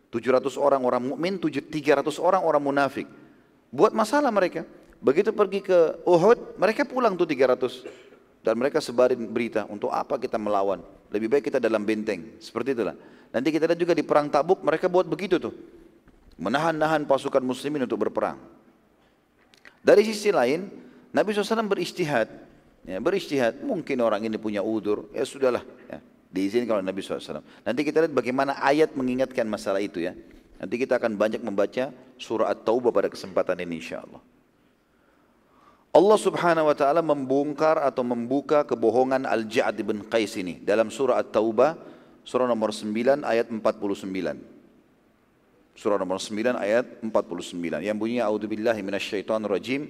700 0.08 0.56
orang 0.56 0.80
orang 0.80 1.02
mukmin, 1.12 1.36
300 1.36 2.16
orang 2.16 2.40
orang 2.40 2.64
munafik. 2.64 3.04
Buat 3.68 3.92
masalah 3.92 4.32
mereka. 4.32 4.64
Begitu 5.02 5.34
pergi 5.34 5.60
ke 5.66 5.98
Uhud, 6.06 6.56
mereka 6.56 6.86
pulang 6.86 7.18
tuh 7.18 7.26
300. 7.26 7.82
Dan 8.42 8.58
mereka 8.58 8.78
sebarin 8.78 9.18
berita, 9.30 9.66
untuk 9.66 9.90
apa 9.90 10.18
kita 10.18 10.38
melawan? 10.38 10.82
Lebih 11.10 11.28
baik 11.30 11.50
kita 11.50 11.58
dalam 11.58 11.82
benteng. 11.82 12.38
Seperti 12.38 12.74
itulah. 12.74 12.94
Nanti 13.34 13.50
kita 13.50 13.66
lihat 13.66 13.78
juga 13.78 13.94
di 13.94 14.06
perang 14.06 14.30
Tabuk, 14.30 14.62
mereka 14.62 14.86
buat 14.86 15.06
begitu 15.06 15.38
tuh 15.42 15.54
menahan-nahan 16.42 17.06
pasukan 17.06 17.38
muslimin 17.38 17.84
untuk 17.86 18.02
berperang. 18.08 18.38
Dari 19.82 20.02
sisi 20.06 20.30
lain, 20.34 20.70
Nabi 21.14 21.34
SAW 21.34 21.66
beristihad. 21.70 22.26
Ya, 22.82 22.98
beristihad, 22.98 23.62
mungkin 23.62 24.02
orang 24.02 24.26
ini 24.26 24.34
punya 24.38 24.58
udur, 24.58 25.06
ya 25.14 25.22
sudahlah. 25.22 25.62
Ya, 25.86 26.02
diizinkan 26.34 26.82
oleh 26.82 26.86
Nabi 26.86 26.98
SAW. 26.98 27.42
Nanti 27.62 27.80
kita 27.86 28.02
lihat 28.02 28.14
bagaimana 28.14 28.58
ayat 28.58 28.94
mengingatkan 28.98 29.46
masalah 29.46 29.78
itu 29.78 30.02
ya. 30.02 30.18
Nanti 30.58 30.78
kita 30.78 30.98
akan 30.98 31.14
banyak 31.14 31.42
membaca 31.42 31.94
surah 32.18 32.50
At-Taubah 32.50 32.90
pada 32.90 33.06
kesempatan 33.10 33.58
ini 33.62 33.78
insya 33.82 34.02
Allah. 34.02 34.22
Allah 35.92 36.16
subhanahu 36.16 36.72
wa 36.72 36.76
ta'ala 36.76 37.04
membongkar 37.04 37.76
atau 37.84 38.00
membuka 38.00 38.64
kebohongan 38.64 39.28
Al-Ja'ad 39.28 39.76
bin 39.84 40.00
Qais 40.08 40.40
ini. 40.40 40.56
Dalam 40.64 40.88
surah 40.88 41.20
At-Taubah, 41.20 41.76
surah 42.24 42.48
nomor 42.48 42.72
9 42.72 43.20
ayat 43.20 43.52
49. 43.52 43.60
Surah 45.76 46.00
nomor 46.00 46.16
9 46.16 46.56
ayat 46.56 47.04
49 47.04 47.84
yang 47.84 47.96
bunyinya 48.00 48.24
a'udzubillahi 48.32 48.80
minasyaitonir 48.80 49.52
rajim 49.52 49.88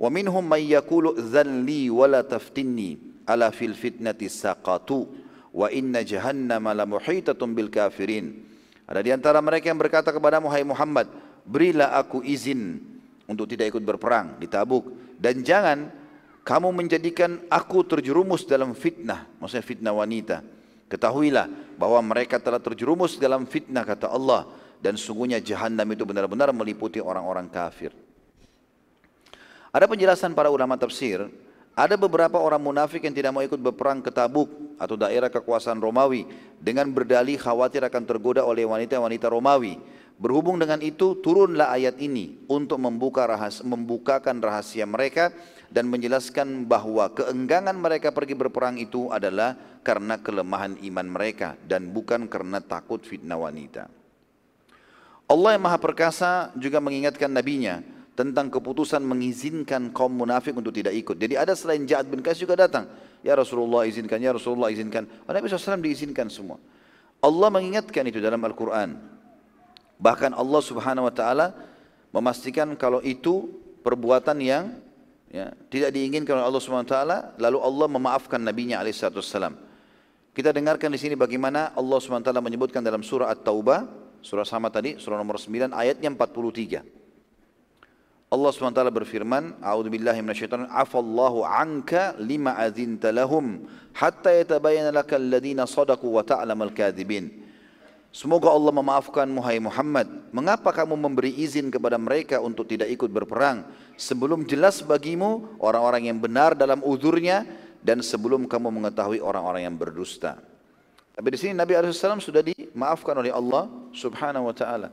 wa 0.00 0.08
minhum 0.08 0.40
may 0.40 0.72
yaqulu 0.72 1.12
dzalli 1.12 1.92
wa 1.92 2.08
la 2.08 2.24
taftinni 2.24 2.96
ala 3.28 3.52
fil 3.52 3.76
fitnati 3.76 4.28
saqatu 4.28 5.04
wa 5.52 5.68
inna 5.68 6.00
jahannama 6.00 6.72
la 6.72 6.84
muhitatun 6.84 7.56
bil 7.56 7.72
kafirin 7.72 8.44
ada 8.84 9.00
di 9.00 9.08
antara 9.08 9.40
mereka 9.40 9.72
yang 9.72 9.80
berkata 9.80 10.12
kepada 10.12 10.36
Muhammad 10.40 11.08
berilah 11.48 11.96
aku 11.96 12.20
izin 12.20 12.80
untuk 13.24 13.48
tidak 13.48 13.72
ikut 13.72 13.80
berperang 13.80 14.36
di 14.36 14.44
Tabuk 14.44 14.99
dan 15.20 15.44
jangan 15.44 15.92
kamu 16.40 16.72
menjadikan 16.72 17.36
aku 17.52 17.84
terjerumus 17.84 18.48
dalam 18.48 18.72
fitnah 18.72 19.28
maksudnya 19.36 19.62
fitnah 19.62 19.92
wanita 19.92 20.40
ketahuilah 20.90 21.46
bahwa 21.78 22.00
mereka 22.02 22.42
telah 22.42 22.58
terjerumus 22.58 23.20
dalam 23.20 23.46
fitnah 23.46 23.86
kata 23.86 24.10
Allah 24.10 24.48
dan 24.80 24.96
sungguhnya 24.96 25.38
jahanam 25.38 25.84
itu 25.92 26.02
benar-benar 26.08 26.50
meliputi 26.56 26.98
orang-orang 26.98 27.46
kafir. 27.52 27.92
Ada 29.70 29.86
penjelasan 29.86 30.34
para 30.34 30.50
ulama 30.50 30.74
tafsir, 30.74 31.30
ada 31.78 31.94
beberapa 31.94 32.42
orang 32.42 32.58
munafik 32.58 33.06
yang 33.06 33.14
tidak 33.14 33.30
mau 33.30 33.44
ikut 33.44 33.60
berperang 33.60 34.02
ke 34.02 34.10
Tabuk 34.10 34.50
atau 34.80 34.98
daerah 34.98 35.30
kekuasaan 35.30 35.78
Romawi 35.78 36.26
dengan 36.58 36.90
berdalih 36.90 37.38
khawatir 37.38 37.86
akan 37.86 38.02
tergoda 38.02 38.42
oleh 38.42 38.66
wanita-wanita 38.66 39.30
Romawi. 39.30 39.78
Berhubung 40.20 40.60
dengan 40.60 40.84
itu 40.84 41.16
turunlah 41.24 41.72
ayat 41.72 41.96
ini 41.96 42.44
untuk 42.44 42.76
membuka 42.76 43.24
rahas, 43.24 43.64
membukakan 43.64 44.44
rahasia 44.44 44.84
mereka 44.84 45.32
dan 45.72 45.88
menjelaskan 45.88 46.68
bahwa 46.68 47.08
keenggangan 47.16 47.72
mereka 47.72 48.12
pergi 48.12 48.36
berperang 48.36 48.76
itu 48.76 49.08
adalah 49.08 49.56
karena 49.80 50.20
kelemahan 50.20 50.76
iman 50.76 51.06
mereka 51.08 51.56
dan 51.64 51.88
bukan 51.88 52.28
karena 52.28 52.60
takut 52.60 53.00
fitnah 53.00 53.40
wanita. 53.40 53.88
Allah 55.24 55.56
yang 55.56 55.64
maha 55.64 55.80
perkasa 55.80 56.52
juga 56.58 56.84
mengingatkan 56.84 57.32
nabinya 57.32 57.80
tentang 58.12 58.52
keputusan 58.52 59.00
mengizinkan 59.00 59.88
kaum 59.88 60.12
munafik 60.12 60.52
untuk 60.52 60.76
tidak 60.76 60.92
ikut. 61.00 61.16
Jadi 61.16 61.40
ada 61.40 61.56
selain 61.56 61.88
Ja'ad 61.88 62.12
bin 62.12 62.20
Qais 62.20 62.36
juga 62.36 62.60
datang. 62.60 62.84
Ya 63.24 63.32
Rasulullah 63.32 63.88
izinkan, 63.88 64.20
ya 64.20 64.36
Rasulullah 64.36 64.68
izinkan. 64.68 65.08
Oh, 65.24 65.32
Nabi 65.32 65.48
SAW 65.48 65.80
diizinkan 65.80 66.28
semua. 66.28 66.60
Allah 67.24 67.48
mengingatkan 67.48 68.04
itu 68.04 68.20
dalam 68.20 68.40
Al-Quran. 68.44 69.19
Bahkan 70.00 70.32
Allah 70.32 70.60
subhanahu 70.64 71.06
wa 71.06 71.14
ta'ala 71.14 71.52
memastikan 72.10 72.72
kalau 72.74 73.04
itu 73.04 73.52
perbuatan 73.84 74.40
yang 74.40 74.80
ya, 75.28 75.52
tidak 75.68 75.92
diinginkan 75.92 76.40
oleh 76.40 76.46
Allah 76.48 76.62
subhanahu 76.64 76.88
wa 76.88 76.92
ta'ala. 76.96 77.16
Lalu 77.36 77.58
Allah 77.60 77.86
memaafkan 77.86 78.40
nabinya 78.40 78.80
alaihissalam. 78.80 79.54
Kita 80.32 80.56
dengarkan 80.56 80.88
di 80.88 80.98
sini 80.98 81.14
bagaimana 81.14 81.76
Allah 81.76 81.98
subhanahu 82.00 82.24
wa 82.24 82.28
ta'ala 82.32 82.40
menyebutkan 82.40 82.80
dalam 82.80 83.04
surah 83.04 83.28
At-Taubah 83.28 84.00
Surah 84.20 84.44
sama 84.44 84.68
tadi, 84.68 85.00
surah 85.00 85.16
nomor 85.16 85.40
9 85.40 85.72
ayatnya 85.72 86.12
43. 86.12 86.84
Allah 88.30 88.50
SWT 88.54 88.78
berfirman, 88.94 89.58
A'udzu 89.58 89.90
billahi 89.90 90.22
minasyaitonir 90.22 90.70
afallahu 90.70 91.42
anka 91.42 92.14
lima 92.22 92.54
adzinta 92.54 93.10
lahum 93.10 93.66
hatta 93.90 94.30
yatabayyana 94.30 94.94
lakal 94.94 95.18
ladzina 95.18 95.66
sadaqu 95.66 96.06
wa 96.06 96.22
ta'lamal 96.22 96.70
kadzibin. 96.70 97.49
Semoga 98.10 98.50
Allah 98.50 98.74
memaafkan 98.74 99.22
Muhai 99.30 99.62
Muhammad. 99.62 100.10
Mengapa 100.34 100.74
kamu 100.74 100.98
memberi 100.98 101.30
izin 101.30 101.70
kepada 101.70 101.94
mereka 101.94 102.42
untuk 102.42 102.66
tidak 102.66 102.90
ikut 102.90 103.06
berperang 103.06 103.62
sebelum 103.94 104.42
jelas 104.42 104.82
bagimu 104.82 105.54
orang-orang 105.62 106.10
yang 106.10 106.18
benar 106.18 106.58
dalam 106.58 106.82
uzurnya 106.82 107.46
dan 107.78 108.02
sebelum 108.02 108.50
kamu 108.50 108.66
mengetahui 108.66 109.22
orang-orang 109.22 109.70
yang 109.70 109.78
berdusta. 109.78 110.42
Tapi 111.14 111.26
di 111.30 111.38
sini 111.38 111.52
Nabi 111.54 111.78
SAW 111.78 112.18
sudah 112.18 112.42
dimaafkan 112.42 113.14
oleh 113.14 113.30
Allah 113.30 113.70
Subhanahu 113.94 114.50
wa 114.50 114.54
taala. 114.58 114.90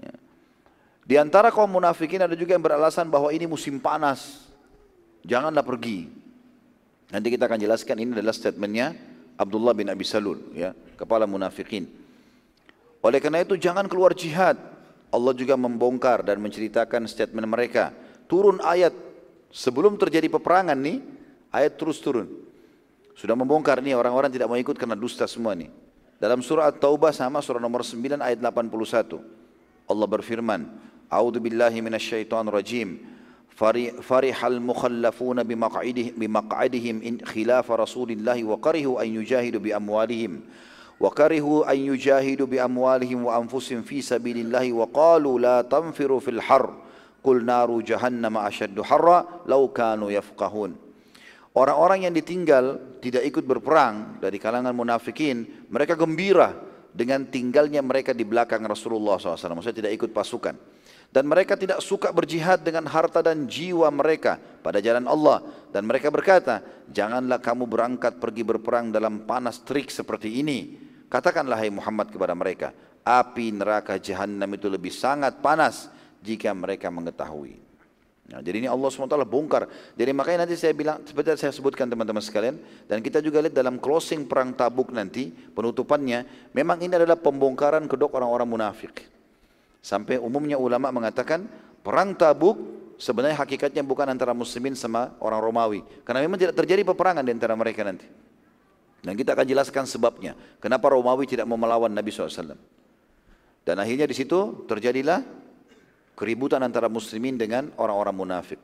Ya. 0.00 0.14
Di 1.04 1.14
antara 1.20 1.52
kaum 1.52 1.68
munafikin 1.68 2.24
ada 2.24 2.32
juga 2.32 2.56
yang 2.56 2.64
beralasan 2.64 3.12
bahwa 3.12 3.28
ini 3.28 3.44
musim 3.44 3.76
panas. 3.76 4.48
Janganlah 5.20 5.66
pergi. 5.66 6.08
Nanti 7.12 7.28
kita 7.28 7.44
akan 7.44 7.60
jelaskan 7.60 7.96
ini 8.00 8.16
adalah 8.16 8.32
statementnya 8.32 8.96
Abdullah 9.36 9.76
bin 9.76 9.92
Abi 9.92 10.04
Salul, 10.04 10.40
ya, 10.56 10.72
kepala 10.96 11.28
munafikin. 11.28 12.07
Oleh 13.03 13.19
karena 13.19 13.43
itu 13.43 13.59
jangan 13.59 13.85
keluar 13.91 14.15
jihad. 14.15 14.55
Allah 15.13 15.33
juga 15.37 15.53
membongkar 15.53 16.25
dan 16.25 16.41
menceritakan 16.41 17.05
statement 17.05 17.45
mereka. 17.45 17.93
Turun 18.25 18.57
ayat 18.63 18.95
sebelum 19.53 19.99
terjadi 19.99 20.31
peperangan 20.31 20.79
nih, 20.79 21.03
ayat 21.53 21.77
terus 21.77 22.01
turun. 22.01 22.25
Sudah 23.13 23.37
membongkar 23.37 23.77
nih 23.83 23.93
orang-orang 23.93 24.33
tidak 24.33 24.49
mau 24.49 24.57
ikut 24.57 24.73
karena 24.73 24.97
dusta 24.97 25.29
semua 25.29 25.53
nih. 25.53 25.69
Dalam 26.17 26.41
surah 26.41 26.71
At-Taubah 26.71 27.13
sama 27.13 27.43
surah 27.43 27.61
nomor 27.61 27.85
9 27.85 28.17
ayat 28.17 28.39
81. 28.41 29.21
Allah 29.85 30.07
berfirman, 30.07 30.61
A'udzu 31.11 31.37
billahi 31.43 31.77
minasyaitonir 31.83 32.55
rajim. 32.55 33.13
فرح 34.01 34.45
المخلفون 34.45 35.43
بمقعدهم, 35.43 36.13
بمقعدهم 36.17 36.95
إن 37.05 37.15
خلاف 37.21 37.71
رسول 37.71 38.11
الله 38.11 38.43
وكرهوا 38.43 39.01
أن 39.03 39.07
يجاهدوا 39.21 39.61
بأموالهم 39.61 40.41
wa 40.98 41.10
karihu 41.14 41.62
an 41.62 41.78
yujahidu 41.78 42.50
bi 42.50 42.58
amwalihim 42.58 43.26
wa 43.30 43.38
anfusihim 43.38 43.86
fi 43.86 44.02
sabilillahi 44.02 44.74
wa 44.74 44.90
qalu 44.90 45.38
la 45.38 45.62
tanfiru 45.62 46.18
fil 46.18 46.42
har 46.42 46.74
qul 47.22 47.42
naru 47.42 47.82
jahannam 47.82 48.34
ashaddu 48.38 48.82
harra 48.82 49.46
Orang-orang 51.58 52.06
yang 52.06 52.14
ditinggal 52.14 52.78
tidak 53.02 53.26
ikut 53.26 53.42
berperang 53.42 54.22
dari 54.22 54.38
kalangan 54.38 54.70
munafikin, 54.70 55.66
mereka 55.66 55.98
gembira 55.98 56.54
dengan 56.94 57.26
tinggalnya 57.26 57.82
mereka 57.82 58.14
di 58.14 58.22
belakang 58.22 58.62
Rasulullah 58.62 59.18
SAW. 59.18 59.58
Maksudnya 59.58 59.78
tidak 59.82 59.92
ikut 59.98 60.10
pasukan. 60.14 60.54
Dan 61.08 61.24
mereka 61.24 61.56
tidak 61.56 61.80
suka 61.80 62.12
berjihad 62.12 62.60
dengan 62.62 62.84
harta 62.84 63.24
dan 63.24 63.48
jiwa 63.48 63.88
mereka 63.88 64.36
pada 64.38 64.78
jalan 64.78 65.08
Allah. 65.08 65.40
Dan 65.72 65.88
mereka 65.88 66.12
berkata, 66.12 66.60
janganlah 66.92 67.40
kamu 67.40 67.64
berangkat 67.64 68.20
pergi 68.20 68.44
berperang 68.44 68.92
dalam 68.92 69.24
panas 69.24 69.58
terik 69.64 69.88
seperti 69.88 70.44
ini. 70.44 70.87
Katakanlah 71.08 71.56
hai 71.56 71.72
Muhammad 71.72 72.12
kepada 72.12 72.36
mereka, 72.36 72.76
api 73.00 73.52
neraka 73.56 73.96
jahanam 73.96 74.48
itu 74.52 74.68
lebih 74.68 74.92
sangat 74.92 75.40
panas 75.40 75.88
jika 76.20 76.52
mereka 76.52 76.92
mengetahui. 76.92 77.68
Nah, 78.28 78.44
jadi 78.44 78.60
ini 78.60 78.68
Allah 78.68 78.92
SWT 78.92 79.24
bongkar. 79.24 79.72
Jadi 79.96 80.10
makanya 80.12 80.44
nanti 80.44 80.60
saya 80.60 80.76
bilang, 80.76 81.00
seperti 81.00 81.40
saya 81.40 81.48
sebutkan 81.48 81.88
teman-teman 81.88 82.20
sekalian, 82.20 82.60
dan 82.84 83.00
kita 83.00 83.24
juga 83.24 83.40
lihat 83.40 83.56
dalam 83.56 83.80
closing 83.80 84.28
perang 84.28 84.52
tabuk 84.52 84.92
nanti, 84.92 85.32
penutupannya, 85.32 86.52
memang 86.52 86.76
ini 86.84 86.92
adalah 86.92 87.16
pembongkaran 87.16 87.88
kedok 87.88 88.12
orang-orang 88.20 88.44
munafik. 88.44 89.08
Sampai 89.80 90.20
umumnya 90.20 90.60
ulama 90.60 90.92
mengatakan, 90.92 91.48
perang 91.80 92.12
tabuk 92.12 92.60
sebenarnya 93.00 93.40
hakikatnya 93.40 93.80
bukan 93.80 94.12
antara 94.12 94.36
muslimin 94.36 94.76
sama 94.76 95.16
orang 95.24 95.40
Romawi. 95.40 95.80
Karena 96.04 96.20
memang 96.20 96.36
tidak 96.36 96.52
terjadi 96.52 96.84
peperangan 96.84 97.24
di 97.24 97.32
antara 97.32 97.56
mereka 97.56 97.80
nanti. 97.80 98.04
Dan 98.98 99.14
kita 99.14 99.34
akan 99.34 99.46
jelaskan 99.46 99.86
sebabnya. 99.86 100.34
Kenapa 100.58 100.90
Romawi 100.90 101.30
tidak 101.30 101.46
mau 101.46 101.54
melawan 101.54 101.90
Nabi 101.90 102.10
SAW. 102.10 102.58
Dan 103.62 103.76
akhirnya 103.78 104.08
di 104.08 104.16
situ 104.16 104.64
terjadilah 104.66 105.22
keributan 106.18 106.58
antara 106.66 106.90
muslimin 106.90 107.38
dengan 107.38 107.70
orang-orang 107.78 108.16
munafik. 108.16 108.58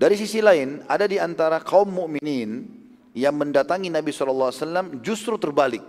Dari 0.00 0.16
sisi 0.16 0.40
lain, 0.40 0.84
ada 0.88 1.04
di 1.04 1.20
antara 1.20 1.60
kaum 1.60 1.88
mukminin 1.88 2.64
yang 3.12 3.36
mendatangi 3.36 3.92
Nabi 3.92 4.12
SAW 4.12 4.52
justru 5.04 5.36
terbalik. 5.36 5.84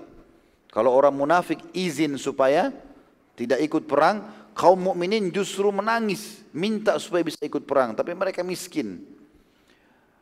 Kalau 0.72 0.92
orang 0.96 1.16
munafik 1.16 1.60
izin 1.76 2.16
supaya 2.16 2.72
tidak 3.36 3.60
ikut 3.64 3.84
perang, 3.88 4.52
kaum 4.56 4.80
mukminin 4.80 5.32
justru 5.32 5.68
menangis, 5.72 6.44
minta 6.56 6.96
supaya 7.00 7.24
bisa 7.24 7.40
ikut 7.44 7.64
perang, 7.64 7.96
tapi 7.96 8.16
mereka 8.16 8.44
miskin. 8.44 9.04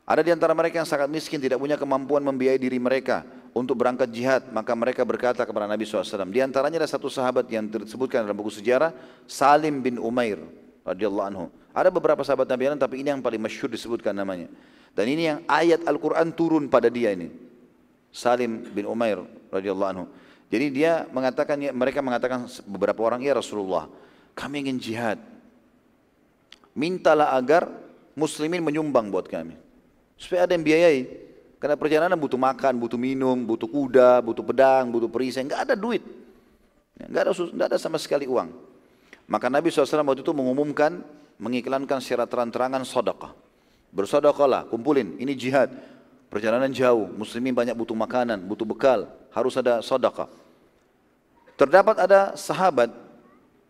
Ada 0.10 0.26
di 0.26 0.34
antara 0.34 0.58
mereka 0.58 0.82
yang 0.82 0.90
sangat 0.90 1.06
miskin, 1.06 1.38
tidak 1.38 1.62
punya 1.62 1.78
kemampuan 1.78 2.26
membiayai 2.26 2.58
diri 2.58 2.82
mereka 2.82 3.22
untuk 3.54 3.78
berangkat 3.78 4.10
jihad. 4.10 4.42
Maka 4.50 4.74
mereka 4.74 5.06
berkata 5.06 5.46
kepada 5.46 5.70
Nabi 5.70 5.86
SAW. 5.86 6.26
Di 6.34 6.42
antaranya 6.42 6.82
ada 6.82 6.90
satu 6.90 7.14
sahabat 7.14 7.46
yang 7.46 7.70
disebutkan 7.70 8.26
dalam 8.26 8.34
buku 8.34 8.50
sejarah, 8.50 8.90
Salim 9.30 9.86
bin 9.86 10.02
Umair 10.02 10.42
radhiyallahu 10.82 11.28
anhu. 11.30 11.46
Ada 11.78 11.94
beberapa 11.94 12.26
sahabat 12.26 12.50
Nabi 12.50 12.74
lain, 12.74 12.82
tapi 12.82 13.06
ini 13.06 13.14
yang 13.14 13.22
paling 13.22 13.38
masyhur 13.38 13.70
disebutkan 13.70 14.18
namanya. 14.18 14.50
Dan 14.98 15.14
ini 15.14 15.30
yang 15.30 15.40
ayat 15.46 15.86
Al-Quran 15.86 16.34
turun 16.34 16.66
pada 16.74 16.90
dia 16.90 17.14
ini. 17.14 17.30
Salim 18.10 18.66
bin 18.74 18.90
Umair 18.90 19.22
radhiyallahu 19.54 19.90
anhu. 19.94 20.06
Jadi 20.50 20.74
dia 20.74 21.06
mengatakan, 21.14 21.62
mereka 21.70 22.02
mengatakan 22.02 22.50
beberapa 22.66 23.06
orang, 23.06 23.22
ya 23.22 23.38
Rasulullah, 23.38 23.86
kami 24.34 24.66
ingin 24.66 24.82
jihad. 24.82 25.22
Mintalah 26.74 27.38
agar 27.38 27.70
muslimin 28.18 28.66
menyumbang 28.66 29.14
buat 29.14 29.30
kami. 29.30 29.69
Supaya 30.20 30.44
ada 30.44 30.52
yang 30.52 30.68
biayai. 30.68 31.08
Karena 31.60 31.76
perjalanan 31.80 32.16
butuh 32.20 32.40
makan, 32.40 32.76
butuh 32.80 33.00
minum, 33.00 33.36
butuh 33.48 33.68
kuda, 33.68 34.20
butuh 34.24 34.44
pedang, 34.44 34.92
butuh 34.92 35.08
perisai. 35.08 35.48
Enggak 35.48 35.68
ada 35.68 35.76
duit. 35.76 36.04
Enggak 37.00 37.28
ada, 37.28 37.34
enggak 37.36 37.68
ada 37.76 37.78
sama 37.80 37.96
sekali 37.96 38.28
uang. 38.28 38.52
Maka 39.28 39.48
Nabi 39.48 39.72
SAW 39.72 40.04
waktu 40.04 40.24
itu 40.24 40.36
mengumumkan, 40.36 41.00
mengiklankan 41.40 42.04
secara 42.04 42.28
terang-terangan 42.28 42.84
sodakah. 42.84 43.32
Bersodakahlah, 43.96 44.68
kumpulin, 44.68 45.16
ini 45.18 45.34
jihad. 45.34 45.72
Perjalanan 46.30 46.70
jauh, 46.70 47.10
muslimin 47.10 47.56
banyak 47.56 47.74
butuh 47.74 47.98
makanan, 47.98 48.44
butuh 48.46 48.68
bekal, 48.68 49.10
harus 49.34 49.56
ada 49.58 49.82
sodakah. 49.82 50.30
Terdapat 51.58 51.98
ada 51.98 52.38
sahabat, 52.38 52.94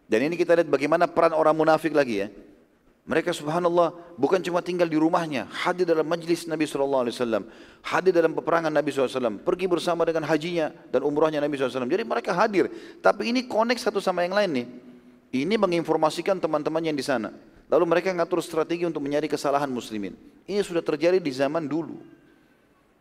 dan 0.09 0.19
ini 0.25 0.35
kita 0.35 0.57
lihat 0.57 0.69
bagaimana 0.69 1.05
peran 1.05 1.37
orang 1.37 1.53
munafik 1.53 1.93
lagi 1.93 2.25
ya. 2.25 2.27
Mereka 3.09 3.33
subhanallah 3.33 3.89
bukan 4.21 4.37
cuma 4.37 4.61
tinggal 4.61 4.85
di 4.85 4.93
rumahnya, 4.93 5.49
hadir 5.49 5.81
dalam 5.81 6.05
majlis 6.05 6.45
Nabi 6.45 6.69
SAW, 6.69 7.09
hadir 7.81 8.13
dalam 8.13 8.37
peperangan 8.37 8.69
Nabi 8.69 8.93
SAW, 8.93 9.41
pergi 9.41 9.65
bersama 9.65 10.05
dengan 10.05 10.29
hajinya 10.29 10.69
dan 10.93 11.01
umrahnya 11.01 11.41
Nabi 11.41 11.57
SAW. 11.57 11.89
Jadi 11.89 12.05
mereka 12.05 12.37
hadir, 12.37 12.69
tapi 13.01 13.33
ini 13.33 13.49
connect 13.49 13.81
satu 13.81 13.97
sama 13.97 14.21
yang 14.21 14.37
lain 14.37 14.49
nih. 14.61 14.67
Ini 15.41 15.57
menginformasikan 15.57 16.37
teman-teman 16.37 16.85
yang 16.85 16.93
di 16.93 17.01
sana. 17.01 17.33
Lalu 17.73 17.85
mereka 17.89 18.13
ngatur 18.13 18.45
strategi 18.45 18.85
untuk 18.85 19.01
mencari 19.01 19.25
kesalahan 19.25 19.73
muslimin. 19.73 20.13
Ini 20.45 20.61
sudah 20.61 20.85
terjadi 20.85 21.17
di 21.17 21.33
zaman 21.33 21.65
dulu. 21.65 21.97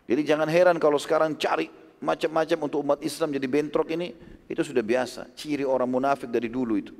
Jadi 0.09 0.25
jangan 0.25 0.49
heran 0.49 0.81
kalau 0.81 0.97
sekarang 0.97 1.37
cari 1.37 1.69
macam-macam 2.01 2.59
untuk 2.65 2.81
umat 2.81 3.05
Islam 3.05 3.29
jadi 3.29 3.45
bentrok 3.45 3.93
ini, 3.93 4.17
itu 4.49 4.65
sudah 4.65 4.81
biasa. 4.81 5.37
Ciri 5.37 5.69
orang 5.69 5.89
munafik 5.89 6.33
dari 6.33 6.49
dulu 6.49 6.81
itu. 6.81 6.97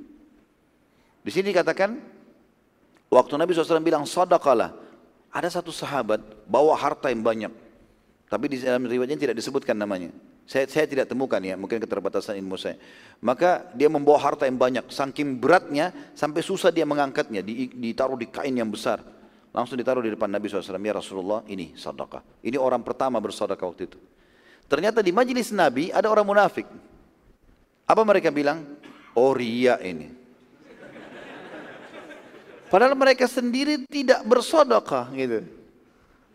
Di 1.25 1.33
sini 1.33 1.49
dikatakan 1.49 2.18
Waktu 3.09 3.33
Nabi 3.41 3.57
SAW 3.57 3.81
bilang 3.81 4.05
sadaqalah, 4.05 4.69
ada 5.33 5.49
satu 5.49 5.73
sahabat 5.73 6.21
bawa 6.45 6.77
harta 6.77 7.09
yang 7.09 7.25
banyak. 7.25 7.53
Tapi 8.29 8.45
di 8.45 8.61
dalam 8.61 8.85
riwayatnya 8.85 9.17
tidak 9.17 9.35
disebutkan 9.41 9.73
namanya. 9.73 10.13
Saya, 10.49 10.65
saya 10.65 10.85
tidak 10.89 11.09
temukan 11.09 11.37
ya, 11.41 11.57
mungkin 11.57 11.77
keterbatasan 11.81 12.37
ilmu 12.41 12.57
saya. 12.57 12.77
Maka 13.21 13.69
dia 13.73 13.89
membawa 13.89 14.17
harta 14.21 14.49
yang 14.49 14.57
banyak, 14.57 14.89
saking 14.89 15.37
beratnya 15.37 15.93
sampai 16.17 16.41
susah 16.41 16.73
dia 16.73 16.85
mengangkatnya, 16.85 17.41
ditaruh 17.73 18.17
di 18.17 18.29
kain 18.29 18.53
yang 18.53 18.69
besar. 18.69 19.01
Langsung 19.49 19.77
ditaruh 19.77 20.01
di 20.05 20.13
depan 20.13 20.29
Nabi 20.29 20.45
SAW, 20.45 20.77
ya 20.77 20.93
Rasulullah 20.93 21.41
ini 21.49 21.73
sadaqah. 21.73 22.45
Ini 22.45 22.57
orang 22.57 22.85
pertama 22.85 23.17
bersadaqah 23.17 23.65
waktu 23.65 23.89
itu. 23.89 23.97
Ternyata 24.69 25.01
di 25.01 25.09
majelis 25.09 25.49
Nabi 25.49 25.89
ada 25.89 26.05
orang 26.09 26.25
munafik. 26.25 26.69
Apa 27.89 28.05
mereka 28.05 28.29
bilang? 28.29 28.77
Oh 29.17 29.33
ria 29.33 29.81
ini. 29.81 30.18
Padahal 32.69 32.93
mereka 32.93 33.25
sendiri 33.25 33.81
tidak 33.89 34.21
bersodokah 34.29 35.09
gitu. 35.17 35.41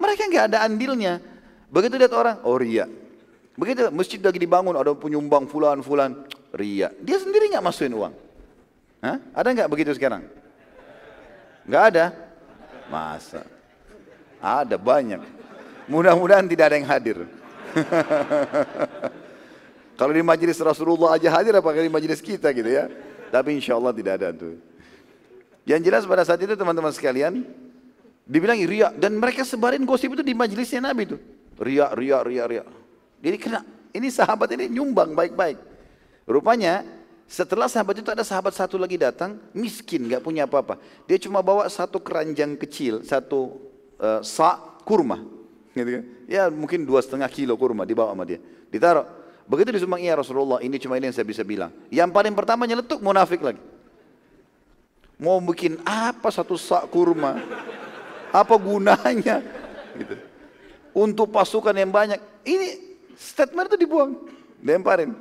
Mereka 0.02 0.22
nggak 0.26 0.44
ada 0.50 0.58
andilnya. 0.66 1.22
Begitu 1.70 1.94
lihat 1.94 2.10
orang, 2.10 2.42
oh 2.42 2.58
ria. 2.58 2.90
Begitu 3.54 3.86
masjid 3.94 4.18
lagi 4.18 4.42
dibangun, 4.42 4.74
ada 4.74 4.98
penyumbang 4.98 5.46
fulan-fulan, 5.46 6.26
ria. 6.50 6.90
Dia 6.98 7.22
sendiri 7.22 7.54
nggak 7.54 7.62
masukin 7.62 7.94
uang. 7.94 8.14
Hah? 8.98 9.22
Ada 9.30 9.48
nggak 9.54 9.70
begitu 9.70 9.94
sekarang? 9.94 10.26
Nggak 11.70 11.82
ada? 11.94 12.04
Masa? 12.90 13.46
Ada 14.42 14.74
banyak. 14.74 15.22
Mudah-mudahan 15.86 16.50
tidak 16.50 16.72
ada 16.72 16.76
yang 16.76 16.88
hadir. 16.90 17.18
Kalau 19.98 20.10
di 20.10 20.24
majelis 20.26 20.58
Rasulullah 20.58 21.14
aja 21.14 21.30
hadir, 21.30 21.54
apakah 21.54 21.78
di 21.78 21.92
majelis 21.92 22.18
kita 22.18 22.50
gitu 22.50 22.66
ya? 22.66 22.90
Tapi 23.30 23.54
insya 23.54 23.78
Allah 23.78 23.94
tidak 23.94 24.18
ada 24.18 24.34
tuh. 24.34 24.73
Yang 25.64 25.80
jelas 25.88 26.02
pada 26.04 26.22
saat 26.28 26.40
itu 26.44 26.52
teman-teman 26.52 26.92
sekalian, 26.92 27.40
dibilang 28.24 28.56
ria 28.64 28.92
dan 28.92 29.16
mereka 29.16 29.44
sebarin 29.44 29.84
gosip 29.84 30.12
itu 30.12 30.24
di 30.24 30.36
majelisnya 30.36 30.84
Nabi 30.84 31.08
itu. 31.08 31.16
Ria, 31.56 31.92
ria, 31.96 32.20
ria, 32.20 32.44
ria. 32.44 32.64
Jadi 33.24 33.36
kena 33.40 33.64
ini 33.96 34.08
sahabat 34.12 34.52
ini 34.52 34.68
nyumbang 34.68 35.16
baik-baik. 35.16 35.56
Rupanya 36.28 36.84
setelah 37.24 37.68
sahabat 37.72 38.04
itu 38.04 38.10
ada 38.12 38.20
sahabat 38.20 38.52
satu 38.52 38.76
lagi 38.76 39.00
datang, 39.00 39.40
miskin, 39.56 40.04
nggak 40.04 40.20
punya 40.20 40.44
apa-apa. 40.44 40.76
Dia 41.08 41.16
cuma 41.16 41.40
bawa 41.40 41.64
satu 41.72 41.96
keranjang 41.96 42.60
kecil, 42.60 43.00
satu 43.00 43.56
uh, 43.96 44.20
sa 44.20 44.60
kurma. 44.84 45.24
Gitu 45.72 45.90
kan? 46.00 46.04
Ya 46.28 46.52
mungkin 46.52 46.84
dua 46.84 47.00
setengah 47.00 47.28
kilo 47.32 47.56
kurma 47.56 47.88
dibawa 47.88 48.12
sama 48.12 48.28
dia. 48.28 48.40
Ditaruh. 48.68 49.24
Begitu 49.44 49.76
disumbang, 49.76 50.00
iya 50.00 50.16
Rasulullah, 50.16 50.56
ini 50.64 50.80
cuma 50.80 50.96
ini 50.96 51.12
yang 51.12 51.16
saya 51.16 51.28
bisa 51.28 51.44
bilang. 51.44 51.68
Yang 51.92 52.16
paling 52.16 52.32
pertama 52.32 52.64
nyeletuk 52.64 53.04
munafik 53.04 53.44
lagi. 53.44 53.60
Mau 55.24 55.40
bikin 55.40 55.80
apa 55.88 56.28
satu 56.28 56.60
sak 56.60 56.92
kurma? 56.92 57.40
Apa 58.28 58.60
gunanya? 58.60 59.40
Gitu. 59.96 60.14
Untuk 60.92 61.32
pasukan 61.32 61.72
yang 61.72 61.88
banyak. 61.88 62.20
Ini 62.44 62.66
statement 63.16 63.72
itu 63.72 63.88
dibuang. 63.88 64.12
Lemparin. 64.60 65.16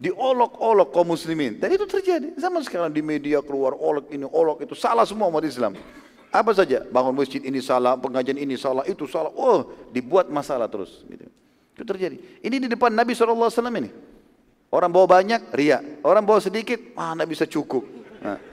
Diolok-olok 0.00 0.88
kaum 0.88 1.12
muslimin. 1.12 1.60
Dan 1.60 1.76
itu 1.76 1.84
terjadi. 1.84 2.32
Zaman 2.40 2.64
sekarang 2.64 2.88
di 2.88 3.04
media 3.04 3.44
keluar 3.44 3.76
olok 3.76 4.08
ini, 4.08 4.24
olok 4.24 4.64
itu. 4.64 4.72
Salah 4.72 5.04
semua 5.04 5.28
umat 5.28 5.44
Islam. 5.44 5.76
Apa 6.32 6.56
saja. 6.56 6.88
Bangun 6.88 7.12
masjid 7.12 7.44
ini 7.44 7.60
salah, 7.60 7.92
pengajian 8.00 8.40
ini 8.40 8.56
salah, 8.56 8.88
itu 8.88 9.04
salah. 9.04 9.30
Oh, 9.36 9.68
dibuat 9.92 10.32
masalah 10.32 10.64
terus. 10.66 11.04
Gitu. 11.04 11.28
Itu 11.76 11.82
terjadi. 11.84 12.16
Ini 12.40 12.56
di 12.56 12.68
depan 12.72 12.88
Nabi 12.88 13.12
SAW 13.12 13.52
ini. 13.52 13.92
Orang 14.72 14.88
bawa 14.88 15.20
banyak, 15.20 15.52
ria. 15.52 15.84
Orang 16.00 16.24
bawa 16.24 16.40
sedikit, 16.40 16.80
mana 16.96 17.28
bisa 17.28 17.44
cukup. 17.44 17.84
Nah. 18.24 18.51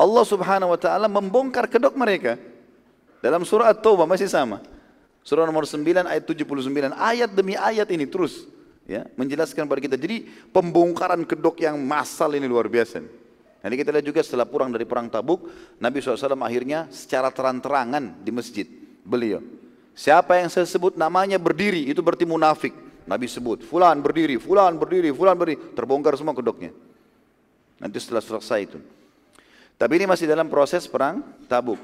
Allah 0.00 0.24
subhanahu 0.24 0.72
wa 0.72 0.80
ta'ala 0.80 1.06
membongkar 1.12 1.68
kedok 1.68 1.92
mereka. 1.92 2.40
Dalam 3.20 3.44
surah 3.44 3.68
At-Taubah 3.68 4.08
masih 4.08 4.32
sama. 4.32 4.64
Surah 5.20 5.44
nomor 5.44 5.68
9 5.68 5.84
ayat 6.08 6.24
79. 6.24 6.96
Ayat 6.96 7.28
demi 7.36 7.52
ayat 7.52 7.84
ini 7.92 8.08
terus. 8.08 8.48
ya 8.88 9.04
Menjelaskan 9.20 9.68
pada 9.68 9.80
kita. 9.84 10.00
Jadi 10.00 10.24
pembongkaran 10.56 11.20
kedok 11.28 11.60
yang 11.60 11.76
massal 11.76 12.32
ini 12.32 12.48
luar 12.48 12.72
biasa. 12.72 13.04
Nanti 13.60 13.76
kita 13.76 13.92
lihat 13.92 14.06
juga 14.08 14.24
setelah 14.24 14.48
pulang 14.48 14.72
dari 14.72 14.88
perang 14.88 15.12
tabuk. 15.12 15.52
Nabi 15.76 16.00
SAW 16.00 16.32
akhirnya 16.40 16.88
secara 16.88 17.28
terang-terangan 17.28 18.24
di 18.24 18.32
masjid. 18.32 18.64
Beliau. 19.04 19.44
Siapa 19.92 20.40
yang 20.40 20.48
saya 20.48 20.64
sebut 20.64 20.96
namanya 20.96 21.36
berdiri 21.36 21.92
itu 21.92 22.00
berarti 22.00 22.24
munafik. 22.24 22.72
Nabi 23.04 23.28
sebut, 23.28 23.66
fulan 23.66 24.00
berdiri, 24.00 24.40
fulan 24.40 24.80
berdiri, 24.80 25.12
fulan 25.12 25.36
berdiri. 25.36 25.76
Terbongkar 25.76 26.16
semua 26.16 26.32
kedoknya. 26.32 26.72
Nanti 27.76 28.00
setelah 28.00 28.24
selesai 28.24 28.60
itu. 28.64 28.78
Tapi 29.80 29.96
ini 29.96 30.04
masih 30.04 30.28
dalam 30.28 30.52
proses 30.52 30.84
perang 30.84 31.24
tabuk. 31.48 31.80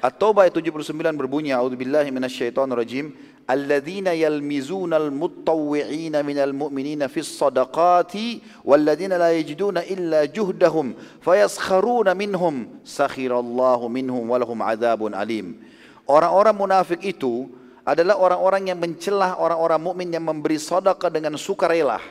At-Taubah 0.00 0.48
ayat 0.48 0.56
79 0.56 0.96
berbunyi, 1.12 1.52
A'udzubillahi 1.52 2.08
minasyaitonirrajim. 2.08 3.12
Alladzina 3.44 4.16
yalmizuna 4.16 4.96
al-muttawwi'ina 4.96 6.24
minal 6.24 6.56
mu'minina 6.56 7.12
fis 7.12 7.28
sadaqati 7.36 8.40
walladzina 8.64 9.20
la 9.20 9.30
yajiduna 9.36 9.86
illa 9.86 10.26
juhdahum 10.26 10.96
fayaskharuna 11.22 12.16
minhum 12.16 12.80
sakhirallahu 12.82 13.86
minhum 13.92 14.24
walahum 14.26 14.58
adzabun 14.64 15.12
alim. 15.12 15.60
Orang-orang 16.08 16.56
munafik 16.56 17.04
itu 17.04 17.46
adalah 17.86 18.18
orang-orang 18.18 18.72
yang 18.72 18.78
mencelah 18.82 19.38
orang-orang 19.38 19.80
mukmin 19.84 20.08
yang 20.10 20.24
memberi 20.26 20.58
sedekah 20.58 21.12
dengan 21.12 21.38
sukarela. 21.38 22.02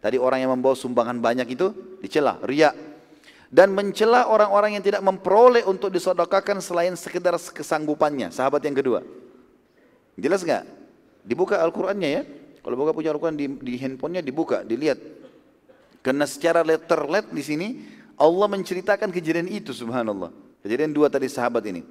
Tadi 0.00 0.16
orang 0.16 0.46
yang 0.46 0.50
membawa 0.56 0.72
sumbangan 0.78 1.20
banyak 1.20 1.52
itu 1.52 1.98
dicela, 2.00 2.40
ria. 2.46 2.91
Dan 3.52 3.76
mencela 3.76 4.32
orang-orang 4.32 4.80
yang 4.80 4.84
tidak 4.84 5.04
memperoleh 5.04 5.60
untuk 5.68 5.92
disodokahkan 5.92 6.56
selain 6.64 6.96
sekedar 6.96 7.36
kesanggupannya. 7.36 8.32
Sahabat 8.32 8.64
yang 8.64 8.72
kedua. 8.72 9.04
Jelas 10.16 10.40
nggak? 10.40 10.64
Dibuka 11.20 11.60
Al-Qur'annya 11.60 12.08
ya. 12.08 12.22
Kalau 12.62 12.78
buka 12.78 12.94
punya 12.94 13.10
Al-Quran 13.10 13.34
di, 13.34 13.46
di 13.58 13.74
handphonenya 13.74 14.22
dibuka, 14.22 14.62
dilihat. 14.62 14.96
Karena 16.00 16.26
secara 16.26 16.62
letter 16.62 17.06
let 17.10 17.26
di 17.30 17.42
sini 17.42 17.68
Allah 18.14 18.46
menceritakan 18.46 19.10
kejadian 19.10 19.50
itu 19.50 19.74
subhanallah. 19.74 20.30
Kejadian 20.62 20.94
dua 20.94 21.10
tadi 21.10 21.26
sahabat 21.26 21.66
ini. 21.66 21.82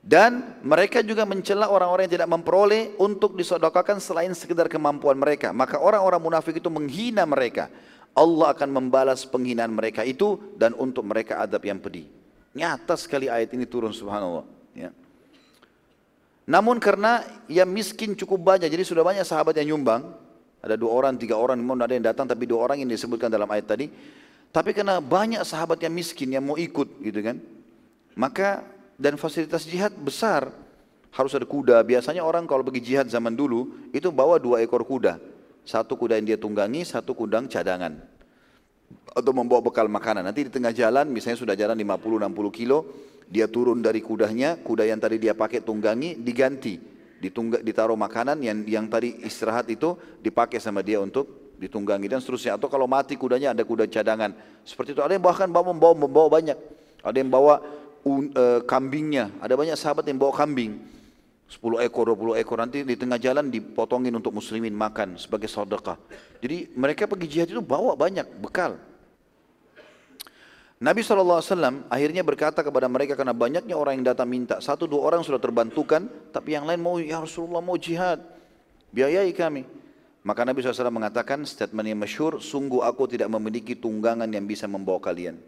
Dan 0.00 0.56
mereka 0.64 1.02
juga 1.04 1.28
mencela 1.28 1.68
orang-orang 1.68 2.08
yang 2.08 2.14
tidak 2.22 2.30
memperoleh 2.30 2.94
untuk 2.96 3.36
disodokakan 3.36 4.00
selain 4.00 4.32
sekedar 4.32 4.70
kemampuan 4.70 5.18
mereka. 5.18 5.52
Maka 5.52 5.76
orang-orang 5.76 6.22
munafik 6.22 6.56
itu 6.56 6.70
menghina 6.72 7.28
mereka. 7.28 7.68
Allah 8.16 8.56
akan 8.56 8.72
membalas 8.72 9.28
penghinaan 9.28 9.68
mereka 9.68 10.00
itu 10.00 10.40
dan 10.56 10.72
untuk 10.72 11.04
mereka 11.04 11.36
adab 11.36 11.60
yang 11.68 11.76
pedih. 11.76 12.08
Nyata 12.56 12.96
sekali 12.96 13.28
ayat 13.28 13.52
ini 13.52 13.68
turun 13.68 13.92
subhanallah. 13.92 14.48
Ya. 14.72 14.88
Namun 16.48 16.80
karena 16.80 17.20
yang 17.44 17.68
miskin 17.68 18.16
cukup 18.16 18.40
banyak, 18.56 18.72
jadi 18.72 18.80
sudah 18.88 19.04
banyak 19.04 19.20
sahabat 19.28 19.60
yang 19.60 19.76
nyumbang. 19.76 20.08
Ada 20.64 20.80
dua 20.80 20.96
orang, 20.96 21.20
tiga 21.20 21.36
orang, 21.36 21.60
mau 21.60 21.76
ada 21.76 21.92
yang 21.92 22.08
datang, 22.08 22.24
tapi 22.24 22.48
dua 22.48 22.64
orang 22.64 22.80
yang 22.80 22.88
disebutkan 22.88 23.28
dalam 23.28 23.46
ayat 23.52 23.68
tadi. 23.68 23.92
Tapi 24.48 24.72
karena 24.72 24.96
banyak 25.04 25.44
sahabat 25.44 25.76
yang 25.84 25.92
miskin 25.92 26.32
yang 26.32 26.40
mau 26.40 26.56
ikut 26.56 27.04
gitu 27.04 27.20
kan. 27.20 27.36
Maka 28.16 28.64
dan 28.96 29.20
fasilitas 29.20 29.68
jihad 29.68 29.92
besar. 29.92 30.48
Harus 31.12 31.36
ada 31.36 31.44
kuda. 31.44 31.76
Biasanya 31.84 32.24
orang 32.24 32.48
kalau 32.48 32.64
pergi 32.64 32.80
jihad 32.80 33.08
zaman 33.12 33.36
dulu 33.36 33.88
itu 33.92 34.08
bawa 34.08 34.40
dua 34.40 34.64
ekor 34.64 34.80
kuda. 34.80 35.20
Satu 35.66 35.98
kuda 35.98 36.14
yang 36.14 36.30
dia 36.30 36.38
tunggangi, 36.38 36.86
satu 36.86 37.10
kudang 37.12 37.50
cadangan. 37.50 37.98
Atau 39.10 39.34
membawa 39.34 39.66
bekal 39.66 39.90
makanan. 39.90 40.22
Nanti 40.22 40.46
di 40.46 40.50
tengah 40.54 40.70
jalan, 40.70 41.10
misalnya 41.10 41.42
sudah 41.42 41.58
jalan 41.58 41.74
50-60 41.74 42.30
kilo, 42.54 42.78
dia 43.26 43.50
turun 43.50 43.82
dari 43.82 43.98
kudanya, 43.98 44.54
kuda 44.62 44.86
yang 44.86 45.02
tadi 45.02 45.18
dia 45.18 45.34
pakai 45.34 45.66
tunggangi 45.66 46.22
diganti. 46.22 46.78
Ditunggak, 47.18 47.66
ditaruh 47.66 47.98
makanan 47.98 48.38
yang 48.44 48.62
yang 48.62 48.86
tadi 48.86 49.26
istirahat 49.26 49.66
itu 49.66 49.98
dipakai 50.22 50.62
sama 50.62 50.86
dia 50.86 51.02
untuk 51.02 51.56
ditunggangi 51.58 52.06
dan 52.06 52.22
seterusnya. 52.22 52.54
Atau 52.54 52.70
kalau 52.70 52.86
mati 52.86 53.18
kudanya 53.18 53.50
ada 53.50 53.66
kuda 53.66 53.90
cadangan. 53.90 54.36
Seperti 54.62 54.94
itu. 54.94 55.02
Ada 55.02 55.18
yang 55.18 55.24
bahkan 55.24 55.50
bawa 55.50 55.74
membawa, 55.74 55.94
membawa 55.98 56.28
banyak. 56.30 56.54
Ada 57.02 57.16
yang 57.18 57.32
bawa 57.32 57.58
un, 58.06 58.30
uh, 58.30 58.60
kambingnya. 58.62 59.34
Ada 59.42 59.58
banyak 59.58 59.74
sahabat 59.74 60.06
yang 60.06 60.20
bawa 60.20 60.30
kambing. 60.30 60.78
10 61.46 61.86
ekor, 61.86 62.10
20 62.10 62.42
ekor. 62.42 62.58
Nanti 62.58 62.82
di 62.82 62.98
tengah 62.98 63.22
jalan 63.22 63.46
dipotongin 63.48 64.10
untuk 64.14 64.34
muslimin 64.34 64.74
makan 64.74 65.14
sebagai 65.14 65.46
sedekah. 65.46 65.94
Jadi 66.42 66.74
mereka 66.74 67.06
pergi 67.06 67.26
jihad 67.30 67.48
itu 67.54 67.62
bawa 67.62 67.94
banyak 67.94 68.26
bekal. 68.42 68.74
Nabi 70.76 71.00
SAW 71.00 71.40
akhirnya 71.88 72.20
berkata 72.20 72.60
kepada 72.60 72.84
mereka 72.84 73.16
karena 73.16 73.32
banyaknya 73.32 73.72
orang 73.72 74.02
yang 74.02 74.12
datang 74.12 74.28
minta. 74.28 74.60
Satu 74.60 74.84
dua 74.84 75.08
orang 75.08 75.24
sudah 75.24 75.40
terbantukan, 75.40 76.04
tapi 76.36 76.52
yang 76.52 76.68
lain 76.68 76.82
mau, 76.82 77.00
ya 77.00 77.22
Rasulullah 77.22 77.64
mau 77.64 77.80
jihad. 77.80 78.20
Biayai 78.92 79.32
kami. 79.32 79.64
Maka 80.26 80.42
Nabi 80.42 80.58
SAW 80.60 80.90
mengatakan 80.90 81.46
statement 81.46 81.86
yang 81.86 82.02
masyur, 82.02 82.42
sungguh 82.42 82.82
aku 82.82 83.06
tidak 83.06 83.30
memiliki 83.30 83.78
tunggangan 83.78 84.26
yang 84.26 84.44
bisa 84.44 84.66
membawa 84.66 84.98
kalian. 84.98 85.38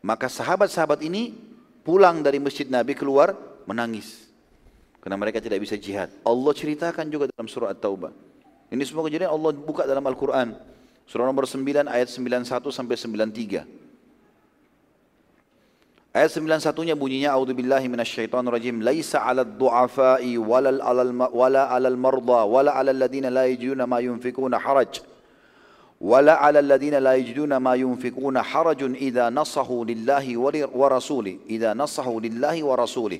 Maka 0.00 0.26
sahabat-sahabat 0.26 1.04
ini 1.04 1.36
pulang 1.84 2.24
dari 2.24 2.40
masjid 2.40 2.66
Nabi 2.66 2.96
keluar 2.96 3.36
menangis. 3.68 4.27
Karena 5.03 5.19
mereka 5.19 5.43
tidak 5.43 5.59
bisa 5.59 5.75
jihad. 5.75 6.07
Allah 6.23 6.51
ceritakan 6.55 7.05
juga 7.11 7.27
dalam 7.27 7.47
surah 7.49 7.75
At-Taubah. 7.75 8.15
Ini 8.71 8.83
semua 8.87 9.03
kejadian 9.03 9.35
Allah 9.35 9.51
buka 9.51 9.83
dalam 9.83 10.01
Al-Quran. 10.07 10.55
Surah 11.03 11.27
nomor 11.27 11.43
9 11.43 11.91
ayat 11.91 12.07
91 12.07 12.71
sampai 12.71 12.95
93. 12.95 13.67
Ayat 16.13 16.29
91-nya 16.29 16.93
bunyinya 16.95 17.33
A'udzubillahi 17.35 17.89
minasyaitonirrajim 17.89 18.79
laisa 18.85 19.19
'alal 19.19 19.49
du'afa'i 19.49 20.37
wala 20.39 20.71
'alal 20.71 21.11
wala 21.33 21.67
'alal 21.73 21.97
marda 21.97 22.45
wala 22.47 22.71
'alal 22.71 22.95
ladina 22.95 23.33
la 23.33 23.49
yajiduna 23.49 23.83
ma 23.89 23.99
yunfikuna 23.99 24.55
haraj. 24.61 25.03
ولا 26.03 26.35
على 26.43 26.59
الذين 26.59 26.99
لا 26.99 27.15
يجدون 27.15 27.55
ما 27.57 27.75
ينفقون 27.75 28.41
حرج 28.41 28.83
إذا 28.83 29.29
نصحوا 29.29 29.85
لله 29.85 30.25
ورسوله 30.75 31.37
إذا 31.49 31.73
نصحوا 31.73 32.21
لله 32.21 32.63
ورسوله 32.63 33.19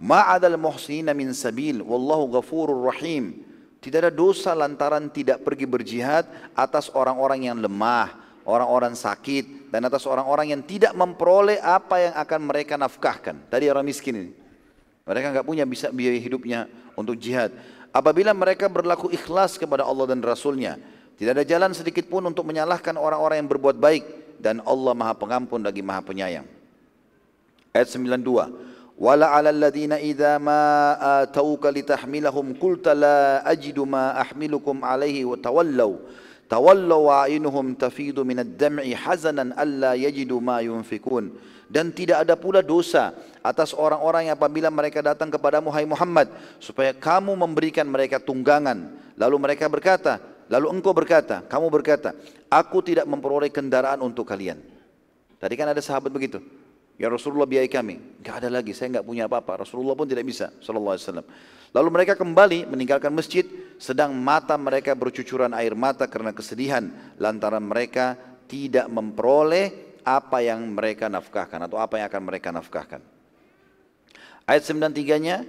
Ma'adal 0.00 0.56
muhsinina 0.56 1.12
min 1.12 1.28
sabil 1.36 1.84
wallahu 1.84 2.40
ghafurur 2.40 2.88
rahim. 2.88 3.44
Tidak 3.84 4.08
ada 4.08 4.12
dosa 4.12 4.56
lantaran 4.56 5.12
tidak 5.12 5.44
pergi 5.44 5.68
berjihad 5.68 6.24
atas 6.56 6.88
orang-orang 6.92 7.48
yang 7.48 7.56
lemah, 7.60 8.12
orang-orang 8.48 8.96
sakit 8.96 9.68
dan 9.68 9.84
atas 9.84 10.08
orang-orang 10.08 10.56
yang 10.56 10.62
tidak 10.64 10.96
memperoleh 10.96 11.60
apa 11.60 11.96
yang 12.00 12.14
akan 12.16 12.40
mereka 12.48 12.80
nafkahkan. 12.80 13.44
Tadi 13.52 13.68
orang 13.68 13.84
miskin 13.84 14.16
ini. 14.16 14.32
Mereka 15.04 15.36
nggak 15.36 15.46
punya 15.48 15.64
bisa 15.68 15.92
biaya 15.92 16.16
hidupnya 16.16 16.68
untuk 16.96 17.16
jihad. 17.20 17.52
Apabila 17.92 18.32
mereka 18.32 18.68
berlaku 18.68 19.12
ikhlas 19.12 19.60
kepada 19.60 19.84
Allah 19.84 20.12
dan 20.12 20.20
Rasulnya, 20.24 20.80
tidak 21.20 21.40
ada 21.40 21.44
jalan 21.44 21.72
sedikit 21.76 22.08
pun 22.08 22.24
untuk 22.24 22.48
menyalahkan 22.48 22.96
orang-orang 22.96 23.44
yang 23.44 23.50
berbuat 23.52 23.76
baik 23.76 24.04
dan 24.40 24.64
Allah 24.64 24.96
Maha 24.96 25.12
Pengampun 25.12 25.60
lagi 25.60 25.84
Maha 25.84 26.00
Penyayang. 26.00 26.46
Ayat 27.76 27.88
92. 27.92 28.69
Wala 29.00 29.32
'alal 29.32 29.56
ladzina 29.56 29.96
idza 29.96 30.36
ma 30.36 30.92
atauka 31.24 31.72
litahmilahum 31.72 32.52
qulta 32.60 32.92
la 32.92 33.40
ajidu 33.48 33.88
ma 33.88 34.12
ahmilukum 34.20 34.84
alaihi 34.84 35.24
wa 35.24 35.40
tawallaw 35.40 35.96
tawallaw 36.52 37.24
a'inuhum 37.24 37.72
tafidu 37.80 38.28
min 38.28 38.44
ad-dam'i 38.44 38.92
hazanan 38.92 39.56
alla 39.56 39.96
yajidu 39.96 40.36
ma 40.44 40.60
dan 41.70 41.96
tidak 41.96 42.28
ada 42.28 42.36
pula 42.36 42.60
dosa 42.60 43.16
atas 43.40 43.72
orang-orang 43.72 44.28
yang 44.28 44.36
apabila 44.36 44.68
mereka 44.68 45.00
datang 45.00 45.32
kepadamu 45.32 45.72
hai 45.72 45.88
Muhammad 45.88 46.28
supaya 46.60 46.92
kamu 46.92 47.32
memberikan 47.40 47.88
mereka 47.88 48.20
tunggangan 48.20 48.92
lalu 49.16 49.36
mereka 49.40 49.64
berkata 49.64 50.20
Lalu 50.50 50.66
engkau 50.66 50.90
berkata, 50.90 51.46
kamu 51.46 51.70
berkata, 51.70 52.10
aku 52.50 52.82
tidak 52.82 53.06
memperoleh 53.06 53.54
kendaraan 53.54 54.02
untuk 54.02 54.26
kalian. 54.26 54.58
Tadi 55.38 55.54
kan 55.54 55.70
ada 55.70 55.78
sahabat 55.78 56.10
begitu. 56.10 56.42
Ya 57.00 57.08
Rasulullah 57.08 57.48
biayai 57.48 57.72
kami. 57.72 58.20
Gak 58.20 58.44
ada 58.44 58.60
lagi, 58.60 58.76
saya 58.76 59.00
nggak 59.00 59.08
punya 59.08 59.24
apa-apa. 59.24 59.64
Rasulullah 59.64 59.96
pun 59.96 60.04
tidak 60.04 60.28
bisa, 60.28 60.52
Sallallahu 60.60 60.92
Alaihi 60.92 61.06
Wasallam. 61.08 61.26
Lalu 61.72 61.88
mereka 61.88 62.12
kembali 62.12 62.68
meninggalkan 62.68 63.08
masjid, 63.08 63.48
sedang 63.80 64.12
mata 64.12 64.60
mereka 64.60 64.92
bercucuran 64.92 65.56
air 65.56 65.72
mata 65.72 66.04
karena 66.04 66.36
kesedihan 66.36 66.92
lantaran 67.16 67.64
mereka 67.64 68.20
tidak 68.44 68.84
memperoleh 68.92 69.96
apa 70.04 70.44
yang 70.44 70.60
mereka 70.76 71.08
nafkahkan 71.08 71.72
atau 71.72 71.80
apa 71.80 71.96
yang 71.96 72.06
akan 72.12 72.22
mereka 72.28 72.52
nafkahkan. 72.52 73.00
Ayat 74.44 74.68
93-nya, 74.68 75.48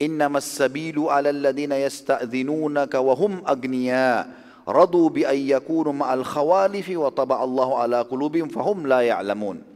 Innamas 0.00 0.48
sabilu 0.48 1.12
ala 1.12 1.28
alladhina 1.28 1.76
yasta'dhinunaka 1.76 3.04
wa 3.04 3.12
hum 3.12 3.44
agniya 3.44 4.32
radu 4.64 5.12
bi 5.12 5.28
an 5.28 5.36
yakunu 5.36 5.92
ma'al 5.92 6.24
khawalifi 6.24 6.96
wa 6.96 7.12
taba 7.12 7.36
Allahu 7.36 7.76
ala 7.76 8.00
qulubihim 8.08 8.48
fahum 8.48 8.88
la 8.88 9.04
ya'lamun. 9.04 9.75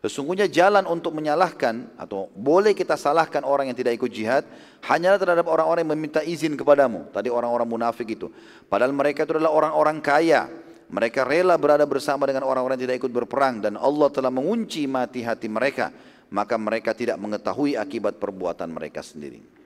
Sesungguhnya 0.00 0.48
jalan 0.48 0.88
untuk 0.88 1.12
menyalahkan 1.12 1.92
atau 2.00 2.32
boleh 2.32 2.72
kita 2.72 2.96
salahkan 2.96 3.44
orang 3.44 3.68
yang 3.68 3.76
tidak 3.76 4.00
ikut 4.00 4.08
jihad 4.08 4.48
hanyalah 4.80 5.20
terhadap 5.20 5.44
orang-orang 5.44 5.84
yang 5.84 5.92
meminta 5.92 6.24
izin 6.24 6.56
kepadamu. 6.56 7.12
Tadi 7.12 7.28
orang-orang 7.28 7.68
munafik 7.68 8.08
itu. 8.16 8.32
Padahal 8.64 8.96
mereka 8.96 9.28
itu 9.28 9.36
adalah 9.36 9.52
orang-orang 9.52 10.00
kaya. 10.00 10.48
Mereka 10.90 11.28
rela 11.28 11.54
berada 11.60 11.84
bersama 11.84 12.24
dengan 12.24 12.48
orang-orang 12.48 12.80
yang 12.80 12.84
tidak 12.88 13.04
ikut 13.04 13.12
berperang 13.12 13.60
dan 13.60 13.76
Allah 13.76 14.08
telah 14.08 14.32
mengunci 14.32 14.88
mati 14.88 15.20
hati 15.20 15.52
mereka. 15.52 15.92
Maka 16.32 16.56
mereka 16.56 16.96
tidak 16.96 17.20
mengetahui 17.20 17.76
akibat 17.76 18.16
perbuatan 18.16 18.72
mereka 18.72 19.04
sendiri. 19.04 19.60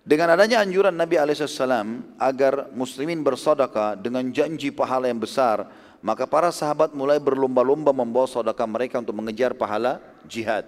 Dengan 0.00 0.34
adanya 0.34 0.64
anjuran 0.64 0.96
Nabi 0.96 1.22
SAW 1.22 2.18
agar 2.18 2.72
muslimin 2.74 3.22
bersodaka 3.22 3.94
dengan 3.94 4.26
janji 4.34 4.74
pahala 4.74 5.06
yang 5.06 5.22
besar, 5.22 5.68
maka 6.00 6.24
para 6.24 6.48
sahabat 6.48 6.96
mulai 6.96 7.20
berlomba-lomba 7.20 7.92
membawa 7.92 8.24
sedekah 8.24 8.64
mereka 8.64 8.96
untuk 9.00 9.12
mengejar 9.12 9.52
pahala 9.52 10.00
jihad. 10.24 10.64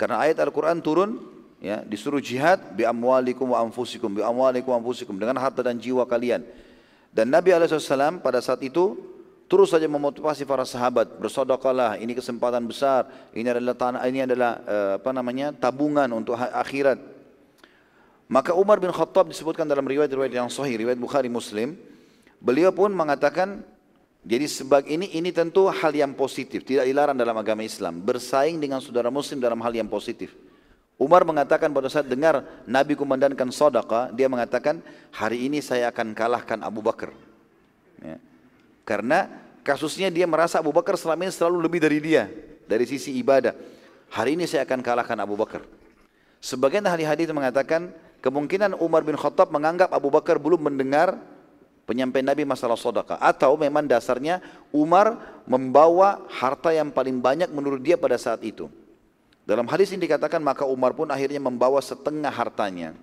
Karena 0.00 0.24
ayat 0.24 0.40
Al-Quran 0.40 0.80
turun, 0.80 1.20
ya, 1.60 1.84
disuruh 1.84 2.20
jihad 2.24 2.72
bi 2.72 2.88
amwalikum 2.88 3.52
wa 3.52 3.60
anfusikum, 3.60 4.08
bi 4.16 4.24
amwalikum 4.24 4.72
wa 4.72 4.80
anfusikum 4.80 5.20
dengan 5.20 5.36
harta 5.36 5.60
dan 5.60 5.76
jiwa 5.76 6.08
kalian. 6.08 6.40
Dan 7.12 7.28
Nabi 7.28 7.52
SAW 7.52 8.24
pada 8.24 8.40
saat 8.40 8.64
itu 8.64 8.96
terus 9.50 9.74
saja 9.74 9.90
memotivasi 9.90 10.46
para 10.46 10.62
sahabat 10.62 11.18
bersodakalah 11.18 11.98
ini 11.98 12.14
kesempatan 12.14 12.62
besar 12.70 13.10
ini 13.34 13.50
adalah 13.50 13.74
tanah 13.74 14.06
ini 14.06 14.22
adalah 14.22 14.62
uh, 14.62 14.92
apa 15.02 15.10
namanya 15.10 15.50
tabungan 15.50 16.06
untuk 16.14 16.38
akhirat 16.38 17.02
maka 18.30 18.54
Umar 18.54 18.78
bin 18.78 18.94
Khattab 18.94 19.26
disebutkan 19.26 19.66
dalam 19.66 19.82
riwayat-riwayat 19.90 20.30
yang 20.30 20.46
sahih 20.46 20.78
riwayat 20.78 21.02
Bukhari 21.02 21.26
Muslim 21.26 21.74
beliau 22.38 22.70
pun 22.70 22.94
mengatakan 22.94 23.66
jadi 24.20 24.44
sebab 24.44 24.84
ini 24.84 25.08
ini 25.16 25.32
tentu 25.32 25.64
hal 25.72 25.92
yang 25.96 26.12
positif, 26.12 26.60
tidak 26.60 26.84
dilarang 26.84 27.16
dalam 27.16 27.32
agama 27.40 27.64
Islam. 27.64 28.04
Bersaing 28.04 28.60
dengan 28.60 28.84
saudara 28.84 29.08
muslim 29.08 29.40
dalam 29.40 29.56
hal 29.64 29.72
yang 29.72 29.88
positif. 29.88 30.36
Umar 31.00 31.24
mengatakan 31.24 31.72
pada 31.72 31.88
saat 31.88 32.04
dengar 32.04 32.44
Nabi 32.68 32.92
kumandangkan 32.92 33.48
sodaka, 33.48 34.12
dia 34.12 34.28
mengatakan 34.28 34.84
hari 35.08 35.48
ini 35.48 35.64
saya 35.64 35.88
akan 35.88 36.12
kalahkan 36.12 36.60
Abu 36.60 36.84
Bakar. 36.84 37.16
Ya. 38.04 38.20
Karena 38.84 39.32
kasusnya 39.64 40.12
dia 40.12 40.28
merasa 40.28 40.60
Abu 40.60 40.76
Bakar 40.76 41.00
selama 41.00 41.24
ini 41.24 41.32
selalu 41.32 41.56
lebih 41.64 41.80
dari 41.80 41.98
dia 42.04 42.28
dari 42.68 42.84
sisi 42.84 43.16
ibadah. 43.16 43.56
Hari 44.12 44.36
ini 44.36 44.44
saya 44.44 44.68
akan 44.68 44.84
kalahkan 44.84 45.16
Abu 45.16 45.40
Bakar. 45.40 45.64
Sebagian 46.44 46.84
ahli 46.84 47.08
hadis 47.08 47.32
mengatakan 47.32 47.96
kemungkinan 48.20 48.76
Umar 48.76 49.00
bin 49.00 49.16
Khattab 49.16 49.48
menganggap 49.48 49.88
Abu 49.96 50.12
Bakar 50.12 50.36
belum 50.36 50.68
mendengar 50.68 51.16
penyampaian 51.90 52.22
Nabi 52.22 52.46
masalah 52.46 52.78
sodaka 52.78 53.18
atau 53.18 53.58
memang 53.58 53.82
dasarnya 53.82 54.38
Umar 54.70 55.18
membawa 55.42 56.22
harta 56.30 56.70
yang 56.70 56.94
paling 56.94 57.18
banyak 57.18 57.50
menurut 57.50 57.82
dia 57.82 57.98
pada 57.98 58.14
saat 58.14 58.46
itu. 58.46 58.70
Dalam 59.42 59.66
hadis 59.66 59.90
ini 59.90 60.06
dikatakan 60.06 60.38
maka 60.38 60.62
Umar 60.62 60.94
pun 60.94 61.10
akhirnya 61.10 61.42
membawa 61.42 61.82
setengah 61.82 62.30
hartanya. 62.30 62.94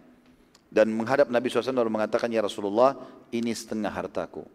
Dan 0.72 0.96
menghadap 0.96 1.28
Nabi 1.28 1.52
SAW 1.52 1.76
lalu 1.76 1.92
mengatakan 1.92 2.32
ya 2.32 2.40
Rasulullah 2.40 2.96
ini 3.36 3.52
setengah 3.52 3.92
hartaku. 3.92 4.48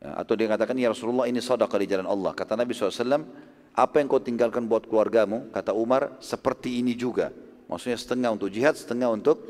Ya, 0.00 0.20
atau 0.20 0.36
dia 0.36 0.48
katakan 0.52 0.76
ya 0.76 0.92
Rasulullah 0.92 1.24
ini 1.28 1.40
sodaka 1.40 1.80
di 1.80 1.88
jalan 1.88 2.04
Allah. 2.04 2.36
Kata 2.36 2.60
Nabi 2.60 2.76
SAW 2.76 3.24
apa 3.72 3.94
yang 4.00 4.08
kau 4.12 4.20
tinggalkan 4.20 4.68
buat 4.68 4.84
keluargamu? 4.84 5.48
Kata 5.48 5.72
Umar 5.72 6.20
seperti 6.20 6.84
ini 6.84 6.92
juga. 6.92 7.32
Maksudnya 7.72 7.96
setengah 7.96 8.36
untuk 8.36 8.52
jihad 8.52 8.76
setengah 8.76 9.08
untuk 9.08 9.40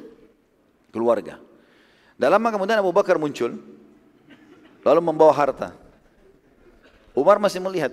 keluarga 0.94 1.42
dalam 2.20 2.40
lama 2.40 2.54
kemudian 2.54 2.78
Abu 2.78 2.92
Bakar 2.92 3.16
muncul, 3.16 3.56
lalu 4.84 5.00
membawa 5.00 5.32
harta. 5.32 5.72
Umar 7.12 7.36
masih 7.40 7.60
melihat. 7.60 7.92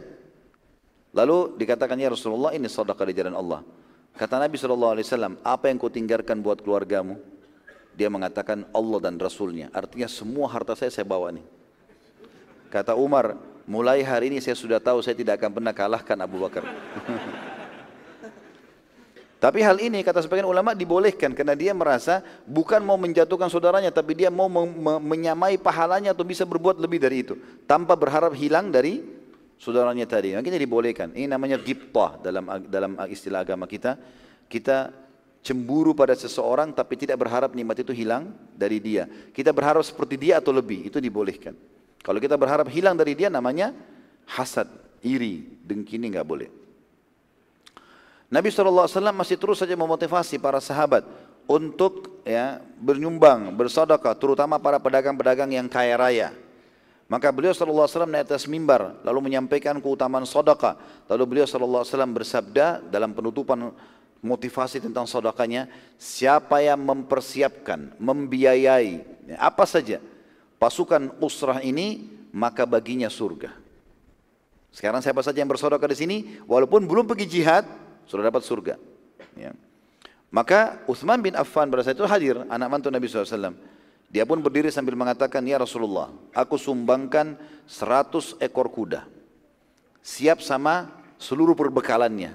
Lalu 1.11 1.57
dikatakan 1.57 1.97
ya 1.97 2.13
Rasulullah 2.13 2.53
ini 2.53 2.69
sedekah 2.69 3.05
di 3.09 3.15
jalan 3.17 3.35
Allah. 3.35 3.59
Kata 4.13 4.37
Nabi 4.37 4.59
SAW, 4.59 4.99
apa 5.41 5.65
yang 5.71 5.79
kau 5.79 5.89
tinggalkan 5.89 6.43
buat 6.43 6.61
keluargamu? 6.61 7.17
Dia 7.97 8.07
mengatakan 8.07 8.67
Allah 8.71 8.99
dan 9.01 9.15
Rasulnya. 9.17 9.73
Artinya 9.73 10.07
semua 10.07 10.47
harta 10.47 10.77
saya 10.77 10.93
saya 10.93 11.07
bawa 11.07 11.33
nih. 11.33 11.43
Kata 12.69 12.93
Umar, 12.93 13.35
mulai 13.65 14.05
hari 14.05 14.29
ini 14.29 14.39
saya 14.39 14.53
sudah 14.53 14.77
tahu 14.77 15.01
saya 15.01 15.17
tidak 15.17 15.41
akan 15.41 15.51
pernah 15.51 15.73
kalahkan 15.73 16.17
Abu 16.21 16.37
Bakar. 16.37 16.63
Tapi 19.39 19.63
hal 19.63 19.79
ini 19.79 20.03
kata 20.03 20.19
sebagian 20.19 20.51
ulama 20.51 20.75
dibolehkan 20.75 21.31
karena 21.31 21.55
dia 21.55 21.71
merasa 21.71 22.19
bukan 22.43 22.83
mau 22.83 22.99
menjatuhkan 22.99 23.47
saudaranya 23.47 23.87
tapi 23.87 24.11
dia 24.11 24.27
mau 24.27 24.51
menyamai 24.99 25.55
pahalanya 25.55 26.11
atau 26.11 26.27
bisa 26.27 26.43
berbuat 26.43 26.75
lebih 26.75 26.99
dari 26.99 27.23
itu 27.23 27.39
tanpa 27.63 27.95
berharap 27.95 28.35
hilang 28.35 28.67
dari 28.67 28.99
saudaranya 29.55 30.03
tadi. 30.03 30.35
Makanya 30.35 30.59
dibolehkan. 30.59 31.15
Ini 31.15 31.31
namanya 31.31 31.55
giptah 31.55 32.19
dalam 32.19 32.43
dalam 32.67 32.99
istilah 33.07 33.47
agama 33.47 33.63
kita. 33.63 33.95
Kita 34.51 34.91
cemburu 35.39 35.95
pada 35.95 36.15
seseorang 36.19 36.75
tapi 36.75 36.99
tidak 36.99 37.19
berharap 37.23 37.55
nikmat 37.55 37.79
itu 37.79 37.95
hilang 37.95 38.35
dari 38.55 38.83
dia. 38.83 39.07
Kita 39.07 39.55
berharap 39.55 39.87
seperti 39.87 40.19
dia 40.19 40.43
atau 40.43 40.51
lebih, 40.51 40.87
itu 40.91 40.99
dibolehkan. 40.99 41.55
Kalau 42.03 42.19
kita 42.19 42.35
berharap 42.39 42.67
hilang 42.71 42.95
dari 42.95 43.15
dia 43.15 43.31
namanya 43.31 43.71
hasad, 44.27 44.67
iri, 45.03 45.59
dengki 45.63 45.99
ini 45.99 46.11
nggak 46.11 46.27
boleh. 46.27 46.49
Nabi 48.29 48.53
SAW 48.53 48.85
masih 49.09 49.41
terus 49.41 49.57
saja 49.57 49.73
memotivasi 49.73 50.37
para 50.37 50.61
sahabat 50.61 51.01
untuk 51.49 52.21
ya 52.21 52.61
bernyumbang, 52.77 53.49
bersedekah, 53.57 54.13
terutama 54.13 54.61
para 54.61 54.77
pedagang-pedagang 54.77 55.49
yang 55.49 55.65
kaya 55.65 55.97
raya. 55.97 56.29
Maka 57.09 57.33
beliau 57.33 57.49
SAW 57.49 58.05
naik 58.05 58.29
atas 58.29 58.45
mimbar 58.45 59.01
lalu 59.01 59.33
menyampaikan 59.33 59.81
keutamaan 59.81 60.29
sedekah. 60.29 60.77
Lalu 61.09 61.23
beliau 61.25 61.45
SAW 61.49 61.81
bersabda 62.13 62.85
dalam 62.85 63.17
penutupan 63.17 63.73
motivasi 64.21 64.77
tentang 64.77 65.09
sedekahnya, 65.09 65.65
siapa 65.97 66.61
yang 66.61 66.77
mempersiapkan, 66.85 67.97
membiayai 67.97 69.01
ya, 69.25 69.37
apa 69.41 69.65
saja 69.65 69.97
pasukan 70.61 71.17
usrah 71.17 71.65
ini, 71.65 72.13
maka 72.29 72.67
baginya 72.69 73.09
surga. 73.09 73.57
Sekarang 74.69 75.01
siapa 75.01 75.25
saja 75.25 75.41
yang 75.41 75.49
bersedekah 75.49 75.89
di 75.89 75.97
sini, 75.97 76.17
walaupun 76.45 76.85
belum 76.85 77.09
pergi 77.09 77.25
jihad, 77.25 77.65
sudah 78.09 78.25
dapat 78.25 78.41
surga. 78.41 78.75
Ya. 79.37 79.53
Maka 80.33 80.81
Uthman 80.89 81.21
bin 81.21 81.37
Affan 81.37 81.69
pada 81.69 81.85
saat 81.85 81.97
itu 81.97 82.05
hadir, 82.09 82.41
anak 82.49 82.67
mantu 82.69 82.89
Nabi 82.89 83.05
SAW. 83.05 83.53
Dia 84.09 84.25
pun 84.25 84.41
berdiri 84.41 84.73
sambil 84.73 84.97
mengatakan, 84.97 85.45
Ya 85.45 85.61
Rasulullah, 85.61 86.09
aku 86.33 86.57
sumbangkan 86.57 87.37
100 87.69 88.41
ekor 88.41 88.73
kuda. 88.73 89.05
Siap 90.01 90.41
sama 90.41 90.89
seluruh 91.21 91.53
perbekalannya. 91.53 92.33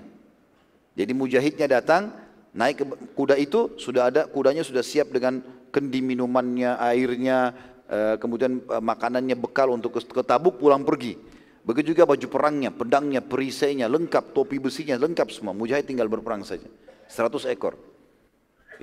Jadi 0.94 1.12
mujahidnya 1.14 1.66
datang, 1.66 2.14
naik 2.54 2.82
ke 2.82 2.84
kuda 3.18 3.34
itu, 3.34 3.74
sudah 3.74 4.14
ada 4.14 4.30
kudanya 4.30 4.62
sudah 4.62 4.86
siap 4.86 5.10
dengan 5.10 5.42
kendi 5.74 5.98
minumannya, 5.98 6.78
airnya, 6.78 7.50
eh, 7.90 8.14
kemudian 8.22 8.62
eh, 8.62 8.82
makanannya 8.82 9.34
bekal 9.34 9.74
untuk 9.74 9.98
ke 9.98 10.22
Tabuk 10.22 10.62
pulang 10.62 10.86
pergi. 10.86 11.18
Begitu 11.64 11.96
juga 11.96 12.04
baju 12.04 12.26
perangnya, 12.28 12.68
pedangnya, 12.68 13.24
perisainya, 13.24 13.88
lengkap, 13.88 14.36
topi 14.36 14.60
besinya, 14.60 15.00
lengkap 15.00 15.32
semua. 15.32 15.56
Mujahid 15.56 15.88
tinggal 15.88 16.12
berperang 16.12 16.44
saja. 16.44 16.68
100 17.08 17.48
ekor. 17.56 17.80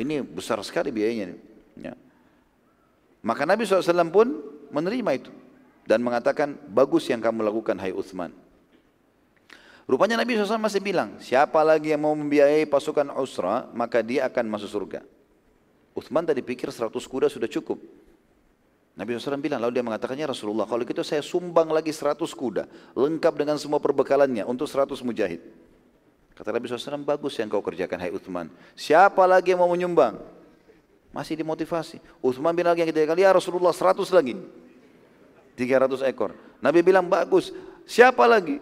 Ini 0.01 0.25
besar 0.25 0.57
sekali 0.65 0.89
biayanya. 0.89 1.37
Ya. 1.77 1.93
Maka 3.21 3.45
Nabi 3.45 3.69
SAW 3.69 4.09
pun 4.09 4.33
menerima 4.73 5.11
itu. 5.13 5.31
Dan 5.85 6.01
mengatakan, 6.01 6.57
bagus 6.73 7.05
yang 7.05 7.21
kamu 7.21 7.45
lakukan 7.45 7.77
hai 7.77 7.93
Uthman. 7.93 8.33
Rupanya 9.85 10.17
Nabi 10.17 10.37
SAW 10.37 10.61
masih 10.61 10.81
bilang, 10.81 11.21
siapa 11.21 11.61
lagi 11.61 11.93
yang 11.93 12.01
mau 12.01 12.17
membiayai 12.17 12.65
pasukan 12.65 13.13
Usra, 13.17 13.69
maka 13.77 14.01
dia 14.01 14.25
akan 14.25 14.45
masuk 14.57 14.69
surga. 14.73 15.05
Uthman 15.93 16.25
tadi 16.25 16.41
pikir 16.41 16.73
100 16.73 16.97
kuda 16.97 17.27
sudah 17.29 17.49
cukup. 17.51 17.77
Nabi 18.91 19.15
SAW 19.15 19.39
bilang, 19.39 19.63
lalu 19.63 19.79
dia 19.79 19.85
mengatakannya 19.87 20.27
Rasulullah, 20.27 20.67
kalau 20.67 20.83
gitu 20.83 20.99
saya 20.99 21.23
sumbang 21.23 21.71
lagi 21.71 21.95
100 21.95 22.27
kuda, 22.35 22.67
lengkap 22.91 23.33
dengan 23.39 23.55
semua 23.55 23.79
perbekalannya 23.79 24.43
untuk 24.43 24.67
100 24.67 24.99
mujahid. 24.99 25.39
Kata 26.35 26.51
Nabi 26.51 26.67
SAW, 26.67 26.99
bagus 27.07 27.39
yang 27.39 27.47
kau 27.47 27.63
kerjakan, 27.63 27.97
hai 28.03 28.11
Uthman. 28.11 28.51
Siapa 28.75 29.23
lagi 29.23 29.55
yang 29.55 29.63
mau 29.63 29.71
menyumbang? 29.71 30.19
Masih 31.15 31.39
dimotivasi. 31.39 32.03
Uthman 32.19 32.51
bin 32.51 32.67
lagi 32.67 32.83
yang 32.83 32.91
ketiga 32.91 33.15
kali, 33.15 33.23
ya 33.23 33.31
Rasulullah 33.31 33.71
100 33.71 34.11
lagi. 34.11 34.35
300 35.55 36.03
ekor. 36.11 36.35
Nabi 36.59 36.83
bilang, 36.83 37.07
bagus. 37.07 37.55
Siapa 37.87 38.27
lagi? 38.27 38.59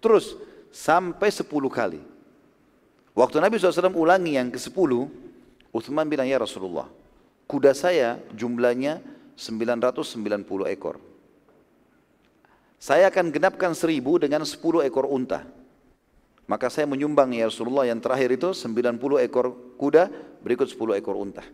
Terus, 0.00 0.32
sampai 0.72 1.28
10 1.28 1.44
kali. 1.68 2.00
Waktu 3.12 3.36
Nabi 3.36 3.60
SAW 3.60 3.92
ulangi 3.92 4.40
yang 4.40 4.48
ke-10, 4.48 5.12
Uthman 5.76 6.08
bilang, 6.08 6.24
ya 6.24 6.40
Rasulullah, 6.40 6.88
kuda 7.44 7.76
saya 7.76 8.16
jumlahnya 8.32 9.11
990 9.36 10.72
ekor. 10.72 10.96
Saya 12.82 13.06
akan 13.08 13.30
genapkan 13.30 13.72
seribu 13.78 14.18
dengan 14.18 14.42
10 14.42 14.58
ekor 14.82 15.06
unta. 15.06 15.46
Maka 16.50 16.66
saya 16.66 16.90
menyumbang 16.90 17.30
ya 17.30 17.46
Rasulullah 17.46 17.86
yang 17.86 18.02
terakhir 18.02 18.34
itu 18.34 18.50
90 18.50 18.98
ekor 19.22 19.54
kuda 19.78 20.10
berikut 20.42 20.66
10 20.66 20.98
ekor 20.98 21.14
unta. 21.14 21.46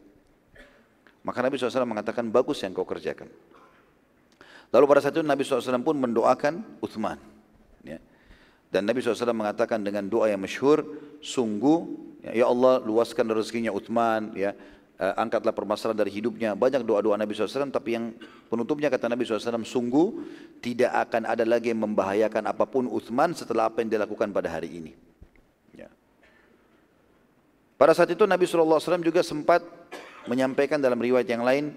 Maka 1.20 1.45
Nabi 1.45 1.61
SAW 1.61 1.85
mengatakan 1.85 2.24
bagus 2.33 2.64
yang 2.64 2.72
kau 2.72 2.89
kerjakan. 2.89 3.29
Lalu 4.72 4.85
pada 4.89 5.01
saat 5.05 5.16
itu 5.16 5.24
Nabi 5.24 5.45
SAW 5.45 5.85
pun 5.85 5.97
mendoakan 5.97 6.81
Uthman. 6.81 7.20
Ya. 7.85 8.01
Dan 8.68 8.89
Nabi 8.89 9.01
SAW 9.01 9.33
mengatakan 9.33 9.81
dengan 9.81 10.09
doa 10.09 10.29
yang 10.29 10.41
masyhur, 10.41 10.85
sungguh 11.20 11.89
ya 12.24 12.49
Allah 12.49 12.81
luaskan 12.85 13.33
rezekinya 13.33 13.72
Uthman, 13.72 14.33
ya 14.37 14.53
uh, 14.99 15.14
angkatlah 15.16 15.55
permasalahan 15.55 16.05
dari 16.05 16.12
hidupnya. 16.12 16.53
Banyak 16.59 16.82
doa-doa 16.82 17.14
Nabi 17.14 17.32
SAW, 17.32 17.70
tapi 17.70 17.94
yang 17.96 18.12
penutupnya 18.51 18.90
kata 18.90 19.07
Nabi 19.07 19.24
SAW, 19.24 19.62
sungguh 19.62 20.07
tidak 20.61 20.92
akan 21.09 21.30
ada 21.30 21.46
lagi 21.46 21.70
yang 21.70 21.86
membahayakan 21.86 22.51
apa 22.51 22.66
pun 22.66 22.90
Uthman 22.90 23.32
setelah 23.32 23.70
apa 23.70 23.80
yang 23.80 23.90
dilakukan 23.94 24.34
pada 24.34 24.51
hari 24.51 24.68
ini. 24.74 24.92
Ya. 25.72 25.88
Pada 27.78 27.94
saat 27.94 28.11
itu 28.11 28.26
Nabi 28.26 28.44
SAW 28.44 28.82
juga 29.01 29.22
sempat 29.22 29.62
menyampaikan 30.26 30.82
dalam 30.82 30.99
riwayat 30.99 31.30
yang 31.30 31.46
lain, 31.46 31.72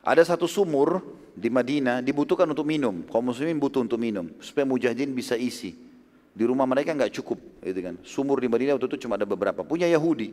ada 0.00 0.24
satu 0.24 0.48
sumur 0.48 1.04
di 1.36 1.52
Madinah 1.52 2.00
dibutuhkan 2.00 2.48
untuk 2.48 2.64
minum. 2.64 3.04
Kaum 3.04 3.28
muslimin 3.28 3.60
butuh 3.60 3.84
untuk 3.84 4.00
minum 4.00 4.32
supaya 4.40 4.64
mujahidin 4.64 5.12
bisa 5.12 5.36
isi. 5.36 5.76
Di 6.30 6.46
rumah 6.46 6.64
mereka 6.64 6.94
nggak 6.94 7.20
cukup, 7.20 7.36
gitu 7.60 7.80
kan. 7.82 7.94
Sumur 8.06 8.38
di 8.38 8.48
Madinah 8.48 8.78
waktu 8.78 8.86
itu 8.86 9.04
cuma 9.04 9.18
ada 9.18 9.26
beberapa. 9.26 9.60
Punya 9.66 9.90
Yahudi. 9.90 10.32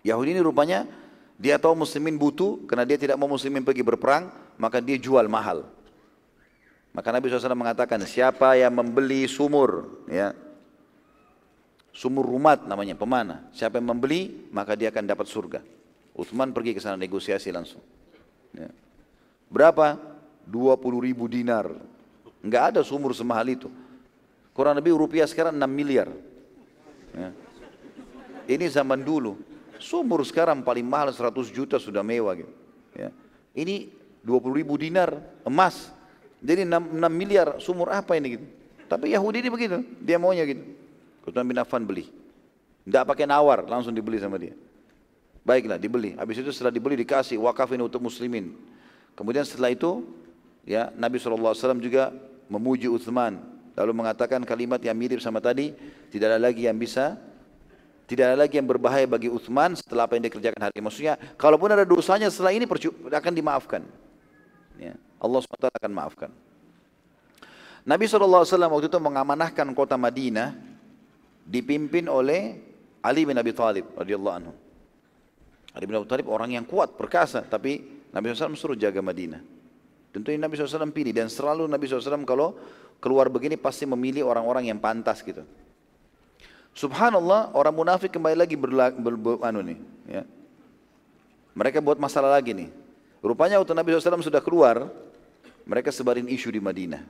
Yahudi 0.00 0.36
ini 0.36 0.42
rupanya 0.42 0.88
dia 1.40 1.56
tahu 1.56 1.72
muslimin 1.72 2.20
butuh 2.20 2.60
karena 2.68 2.84
dia 2.84 3.00
tidak 3.00 3.16
mau 3.16 3.24
muslimin 3.24 3.64
pergi 3.64 3.80
berperang, 3.80 4.28
maka 4.60 4.76
dia 4.84 5.00
jual 5.00 5.24
mahal. 5.24 5.64
Maka 6.92 7.08
Nabi 7.14 7.30
SAW 7.32 7.56
mengatakan, 7.56 8.02
siapa 8.04 8.60
yang 8.60 8.76
membeli 8.76 9.24
sumur, 9.24 10.04
ya, 10.10 10.36
sumur 11.96 12.28
rumat 12.28 12.66
namanya, 12.68 12.92
pemana. 12.92 13.46
Siapa 13.56 13.80
yang 13.80 13.94
membeli, 13.94 14.50
maka 14.52 14.76
dia 14.76 14.92
akan 14.92 15.06
dapat 15.06 15.26
surga. 15.30 15.60
Uthman 16.12 16.52
pergi 16.52 16.76
ke 16.76 16.80
sana 16.82 17.00
negosiasi 17.00 17.48
langsung. 17.54 17.80
Ya. 18.52 18.68
Berapa? 19.48 19.96
20 20.44 21.06
ribu 21.06 21.24
dinar. 21.30 21.72
Enggak 22.44 22.74
ada 22.74 22.80
sumur 22.84 23.14
semahal 23.16 23.48
itu. 23.48 23.72
Kurang 24.52 24.76
lebih 24.76 24.92
rupiah 24.92 25.24
sekarang 25.24 25.56
6 25.56 25.64
miliar. 25.70 26.10
Ya. 27.16 27.30
Ini 28.50 28.66
zaman 28.68 29.00
dulu. 29.00 29.38
Sumur 29.80 30.20
sekarang 30.28 30.60
paling 30.60 30.84
mahal 30.84 31.08
100 31.08 31.32
juta 31.50 31.80
sudah 31.80 32.04
mewah 32.04 32.36
gitu. 32.36 32.52
Ya. 32.92 33.08
Ini 33.56 33.88
20 34.22 34.58
ribu 34.60 34.76
dinar 34.76 35.16
emas. 35.42 35.88
Jadi 36.40 36.68
6, 36.68 37.00
6 37.00 37.08
miliar 37.08 37.56
sumur 37.60 37.88
apa 37.92 38.16
ini 38.16 38.36
gitu. 38.36 38.46
Tapi 38.88 39.12
Yahudi 39.14 39.44
ini 39.44 39.50
begitu, 39.52 39.80
dia 40.02 40.20
maunya 40.20 40.44
gitu. 40.44 40.64
Utsman 41.24 41.46
bin 41.46 41.56
Affan 41.60 41.84
beli. 41.84 42.08
Tidak 42.84 43.04
pakai 43.06 43.28
nawar, 43.28 43.68
langsung 43.68 43.94
dibeli 43.94 44.18
sama 44.18 44.40
dia. 44.40 44.56
Baiklah 45.44 45.80
dibeli. 45.80 46.16
Habis 46.16 46.42
itu 46.42 46.50
setelah 46.50 46.72
dibeli 46.74 46.98
dikasih 47.00 47.38
wakafin 47.40 47.80
untuk 47.80 48.02
muslimin. 48.02 48.56
Kemudian 49.14 49.44
setelah 49.44 49.72
itu 49.72 50.04
ya 50.64 50.92
Nabi 50.96 51.20
SAW 51.20 51.54
juga 51.80 52.12
memuji 52.50 52.88
Uthman. 52.90 53.40
Lalu 53.78 53.92
mengatakan 53.94 54.42
kalimat 54.44 54.82
yang 54.82 54.96
mirip 54.98 55.22
sama 55.22 55.38
tadi. 55.38 55.72
Tidak 56.10 56.26
ada 56.26 56.40
lagi 56.40 56.66
yang 56.66 56.76
bisa 56.76 57.16
tidak 58.10 58.34
ada 58.34 58.42
lagi 58.42 58.58
yang 58.58 58.66
berbahaya 58.66 59.06
bagi 59.06 59.30
Uthman 59.30 59.78
setelah 59.78 60.10
apa 60.10 60.18
yang 60.18 60.26
dikerjakan 60.26 60.58
hari 60.58 60.82
ini. 60.82 60.82
Maksudnya, 60.82 61.14
kalaupun 61.38 61.70
ada 61.70 61.86
dosanya 61.86 62.26
setelah 62.26 62.50
ini 62.50 62.66
akan 62.66 63.32
dimaafkan. 63.38 63.86
Ya, 64.82 64.98
Allah 65.22 65.38
SWT 65.38 65.70
akan 65.70 65.92
maafkan. 65.94 66.30
Nabi 67.86 68.10
SAW 68.10 68.42
waktu 68.42 68.90
itu 68.90 68.98
mengamanahkan 68.98 69.62
kota 69.78 69.94
Madinah 69.94 70.58
dipimpin 71.46 72.10
oleh 72.10 72.58
Ali 72.98 73.22
bin 73.22 73.38
Abi 73.38 73.54
Thalib 73.54 73.94
radhiyallahu 73.94 74.36
anhu. 74.42 74.52
Ali 75.70 75.86
bin 75.86 75.94
Abi 75.94 76.10
Thalib 76.10 76.26
orang 76.34 76.50
yang 76.50 76.66
kuat, 76.66 76.98
perkasa, 76.98 77.46
tapi 77.46 78.02
Nabi 78.10 78.34
SAW 78.34 78.58
suruh 78.58 78.74
jaga 78.74 78.98
Madinah. 78.98 79.38
Tentunya 80.10 80.42
Nabi 80.42 80.58
SAW 80.58 80.90
pilih 80.90 81.14
dan 81.14 81.30
selalu 81.30 81.70
Nabi 81.70 81.86
SAW 81.86 82.26
kalau 82.26 82.58
keluar 82.98 83.30
begini 83.30 83.54
pasti 83.54 83.86
memilih 83.86 84.26
orang-orang 84.26 84.66
yang 84.66 84.82
pantas 84.82 85.22
gitu. 85.22 85.46
Subhanallah 86.74 87.50
orang 87.52 87.74
munafik 87.74 88.14
kembali 88.14 88.36
lagi 88.38 88.54
berla, 88.54 88.94
ber, 88.94 89.14
ber, 89.18 89.42
anu 89.42 89.60
nih, 89.60 89.78
ya. 90.06 90.22
Mereka 91.52 91.82
buat 91.82 91.98
masalah 91.98 92.30
lagi 92.38 92.54
nih. 92.54 92.70
Rupanya 93.20 93.58
waktu 93.60 93.74
Nabi 93.74 93.92
SAW 93.92 94.22
sudah 94.22 94.40
keluar, 94.40 94.88
mereka 95.66 95.92
sebarin 95.92 96.24
isu 96.30 96.48
di 96.54 96.62
Madinah. 96.62 97.02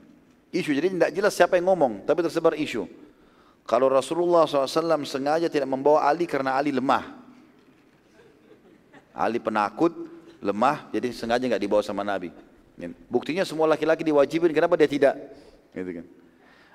Isu 0.51 0.75
jadi 0.75 0.91
tidak 0.91 1.11
jelas 1.15 1.33
siapa 1.37 1.55
yang 1.55 1.71
ngomong, 1.71 2.03
tapi 2.03 2.19
tersebar 2.25 2.57
isu. 2.57 2.83
Kalau 3.63 3.87
Rasulullah 3.87 4.43
SAW 4.43 5.05
sengaja 5.07 5.47
tidak 5.47 5.69
membawa 5.69 6.03
Ali 6.03 6.27
karena 6.27 6.57
Ali 6.57 6.75
lemah. 6.75 7.07
Ali 9.15 9.39
penakut, 9.39 9.93
lemah, 10.43 10.89
jadi 10.91 11.13
sengaja 11.15 11.47
nggak 11.47 11.61
dibawa 11.61 11.79
sama 11.85 12.03
Nabi. 12.03 12.33
Buktinya 13.07 13.45
semua 13.45 13.69
laki-laki 13.69 14.01
diwajibin, 14.01 14.51
kenapa 14.51 14.73
dia 14.75 14.89
tidak? 14.89 15.15
Gitu 15.71 16.01
kan. 16.01 16.05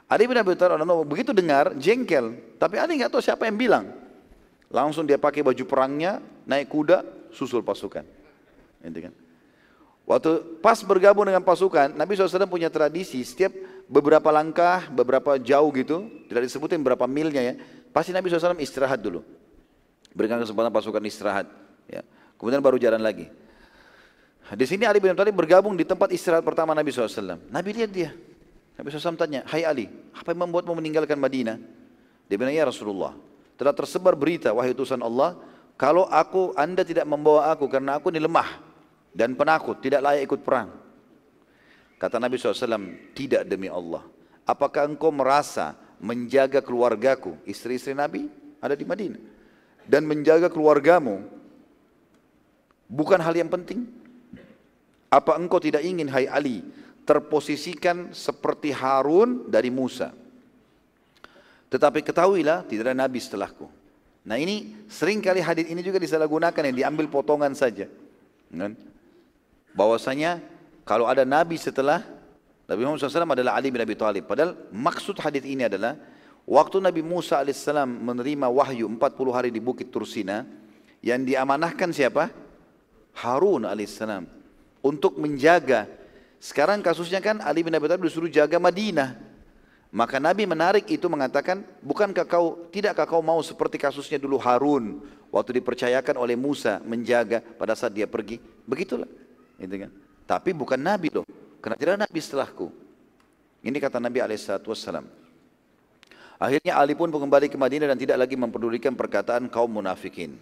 Ali 0.07 0.31
bin 0.31 0.39
Abi 0.39 0.55
Thalib 0.55 0.87
begitu 1.03 1.35
dengar 1.35 1.75
jengkel, 1.75 2.39
tapi 2.63 2.79
Ali 2.79 2.95
nggak 3.03 3.11
tahu 3.11 3.23
siapa 3.23 3.51
yang 3.51 3.59
bilang. 3.59 3.91
Langsung 4.71 5.07
dia 5.07 5.19
pakai 5.19 5.43
baju 5.43 5.65
perangnya, 5.67 6.23
naik 6.47 6.71
kuda, 6.71 7.03
susul 7.35 7.63
pasukan. 7.63 8.07
Gitu 8.83 9.11
kan. 9.11 9.15
Waktu 10.07 10.63
pas 10.63 10.79
bergabung 10.87 11.27
dengan 11.27 11.43
pasukan, 11.43 11.91
Nabi 11.99 12.15
SAW 12.15 12.47
punya 12.47 12.71
tradisi 12.71 13.19
setiap 13.27 13.51
beberapa 13.91 14.31
langkah, 14.31 14.87
beberapa 14.95 15.35
jauh 15.43 15.67
gitu, 15.75 16.07
tidak 16.31 16.47
disebutin 16.47 16.79
berapa 16.79 17.03
milnya 17.11 17.43
ya, 17.43 17.55
pasti 17.91 18.15
Nabi 18.15 18.31
SAW 18.31 18.55
istirahat 18.63 19.03
dulu. 19.03 19.27
Berikan 20.15 20.39
kesempatan 20.39 20.71
pasukan 20.71 21.03
istirahat. 21.03 21.51
Ya. 21.91 22.07
Kemudian 22.39 22.63
baru 22.63 22.79
jalan 22.79 23.03
lagi. 23.03 23.27
Di 24.55 24.67
sini 24.71 24.87
Ali 24.87 25.03
bin 25.03 25.11
Abi 25.11 25.19
Thalib 25.19 25.35
bergabung 25.35 25.75
di 25.75 25.83
tempat 25.83 26.15
istirahat 26.15 26.47
pertama 26.47 26.71
Nabi 26.71 26.95
SAW. 26.95 27.51
Nabi 27.51 27.71
lihat 27.75 27.91
dia. 27.91 28.15
Nabi 28.77 28.93
SAW 28.93 29.17
tanya, 29.17 29.43
Hai 29.49 29.65
Ali, 29.65 29.89
apa 30.13 30.33
yang 30.33 30.49
membuatmu 30.49 30.77
meninggalkan 30.77 31.17
Madinah? 31.17 31.57
Dia 32.29 32.37
bilang, 32.37 32.53
ya 32.53 32.69
Rasulullah, 32.69 33.17
telah 33.57 33.73
tersebar 33.73 34.13
berita, 34.13 34.53
wahai 34.53 34.77
utusan 34.77 35.01
Allah, 35.01 35.37
kalau 35.81 36.05
aku, 36.09 36.53
anda 36.57 36.85
tidak 36.85 37.09
membawa 37.09 37.53
aku 37.53 37.69
karena 37.69 37.97
aku 37.97 38.13
ini 38.13 38.21
lemah 38.21 38.61
dan 39.17 39.33
penakut, 39.33 39.81
tidak 39.81 40.05
layak 40.05 40.29
ikut 40.29 40.41
perang. 40.45 40.73
Kata 41.97 42.21
Nabi 42.21 42.37
SAW, 42.37 43.17
tidak 43.17 43.49
demi 43.49 43.73
Allah. 43.73 44.05
Apakah 44.45 44.85
engkau 44.85 45.09
merasa 45.09 45.73
menjaga 45.97 46.61
keluargaku, 46.61 47.41
istri-istri 47.49 47.97
Nabi 47.97 48.29
ada 48.61 48.77
di 48.77 48.85
Madinah, 48.85 49.23
dan 49.89 50.05
menjaga 50.05 50.53
keluargamu 50.53 51.37
Bukan 52.87 53.19
hal 53.19 53.35
yang 53.35 53.51
penting? 53.51 53.87
Apa 55.11 55.39
engkau 55.39 55.59
tidak 55.59 55.83
ingin 55.83 56.07
hai 56.11 56.27
Ali 56.31 56.63
terposisikan 57.07 58.11
seperti 58.11 58.75
Harun 58.75 59.47
dari 59.47 59.71
Musa? 59.71 60.11
Tetapi 61.71 62.03
ketahuilah 62.03 62.67
tidak 62.67 62.91
ada 62.91 62.97
nabi 63.07 63.23
setelahku. 63.23 63.71
Nah 64.27 64.37
ini 64.37 64.75
sering 64.91 65.23
kali 65.23 65.39
hadis 65.39 65.71
ini 65.71 65.81
juga 65.87 66.03
disalahgunakan 66.03 66.63
yang 66.71 66.77
diambil 66.77 67.07
potongan 67.07 67.55
saja. 67.55 67.87
Kan? 68.51 68.75
Bahwasanya 69.71 70.43
kalau 70.83 71.07
ada 71.07 71.23
nabi 71.23 71.55
setelah 71.55 72.03
Nabi 72.67 72.83
Muhammad 72.83 72.99
SAW 72.99 73.31
adalah 73.31 73.55
Ali 73.55 73.71
bin 73.71 73.79
Abi 73.79 73.95
Thalib. 73.95 74.27
Padahal 74.27 74.59
maksud 74.75 75.23
hadis 75.23 75.47
ini 75.47 75.71
adalah 75.71 75.95
waktu 76.43 76.83
Nabi 76.83 76.99
Musa 76.99 77.39
AS 77.39 77.63
menerima 77.87 78.51
wahyu 78.51 78.91
40 78.91 79.07
hari 79.31 79.51
di 79.55 79.63
Bukit 79.63 79.95
Tursina 79.95 80.43
yang 80.99 81.23
diamanahkan 81.23 81.95
siapa? 81.95 82.35
Harun 83.23 83.65
alaihissalam 83.71 84.27
untuk 84.83 85.17
menjaga. 85.17 85.87
Sekarang 86.47 86.79
kasusnya 86.79 87.19
kan 87.19 87.43
Ali 87.43 87.67
bin 87.67 87.75
Abi 87.75 87.91
Thalib 87.91 88.07
disuruh 88.07 88.31
jaga 88.31 88.63
Madinah. 88.63 89.19
Maka 89.91 90.23
Nabi 90.23 90.47
menarik 90.47 90.87
itu 90.87 91.11
mengatakan, 91.11 91.67
bukankah 91.83 92.23
kau, 92.23 92.71
tidakkah 92.71 93.03
kau 93.03 93.19
mau 93.19 93.43
seperti 93.43 93.83
kasusnya 93.83 94.23
dulu 94.23 94.39
Harun 94.39 95.03
waktu 95.35 95.59
dipercayakan 95.59 96.15
oleh 96.15 96.39
Musa 96.39 96.79
menjaga 96.87 97.43
pada 97.43 97.75
saat 97.75 97.91
dia 97.91 98.07
pergi? 98.07 98.39
Begitulah. 98.63 99.11
Gitu 99.59 99.75
kan. 99.75 99.91
Tapi 100.23 100.55
bukan 100.55 100.79
Nabi 100.79 101.11
loh, 101.11 101.27
karena 101.59 101.75
tidak 101.75 102.07
Nabi 102.07 102.19
setelahku. 102.23 102.71
Ini 103.67 103.79
kata 103.83 103.99
Nabi 103.99 104.23
Alaihissalam. 104.23 105.07
Akhirnya 106.39 106.79
Ali 106.79 106.95
pun 106.95 107.11
kembali 107.11 107.51
ke 107.51 107.59
Madinah 107.59 107.91
dan 107.91 107.99
tidak 107.99 108.23
lagi 108.23 108.39
mempedulikan 108.39 108.95
perkataan 108.95 109.51
kaum 109.51 109.83
munafikin. 109.83 110.39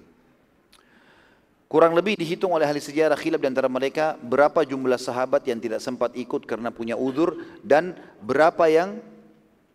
Kurang 1.75 1.91
lebih 1.91 2.15
dihitung 2.15 2.55
oleh 2.55 2.71
ahli 2.71 2.79
sejarah 2.79 3.19
khilaf 3.19 3.43
di 3.43 3.51
antara 3.51 3.67
mereka 3.67 4.15
berapa 4.23 4.63
jumlah 4.63 4.95
sahabat 4.95 5.43
yang 5.43 5.59
tidak 5.59 5.83
sempat 5.83 6.15
ikut 6.15 6.47
karena 6.47 6.71
punya 6.71 6.95
uzur 6.95 7.35
dan 7.67 7.99
berapa 8.23 8.71
yang 8.71 9.03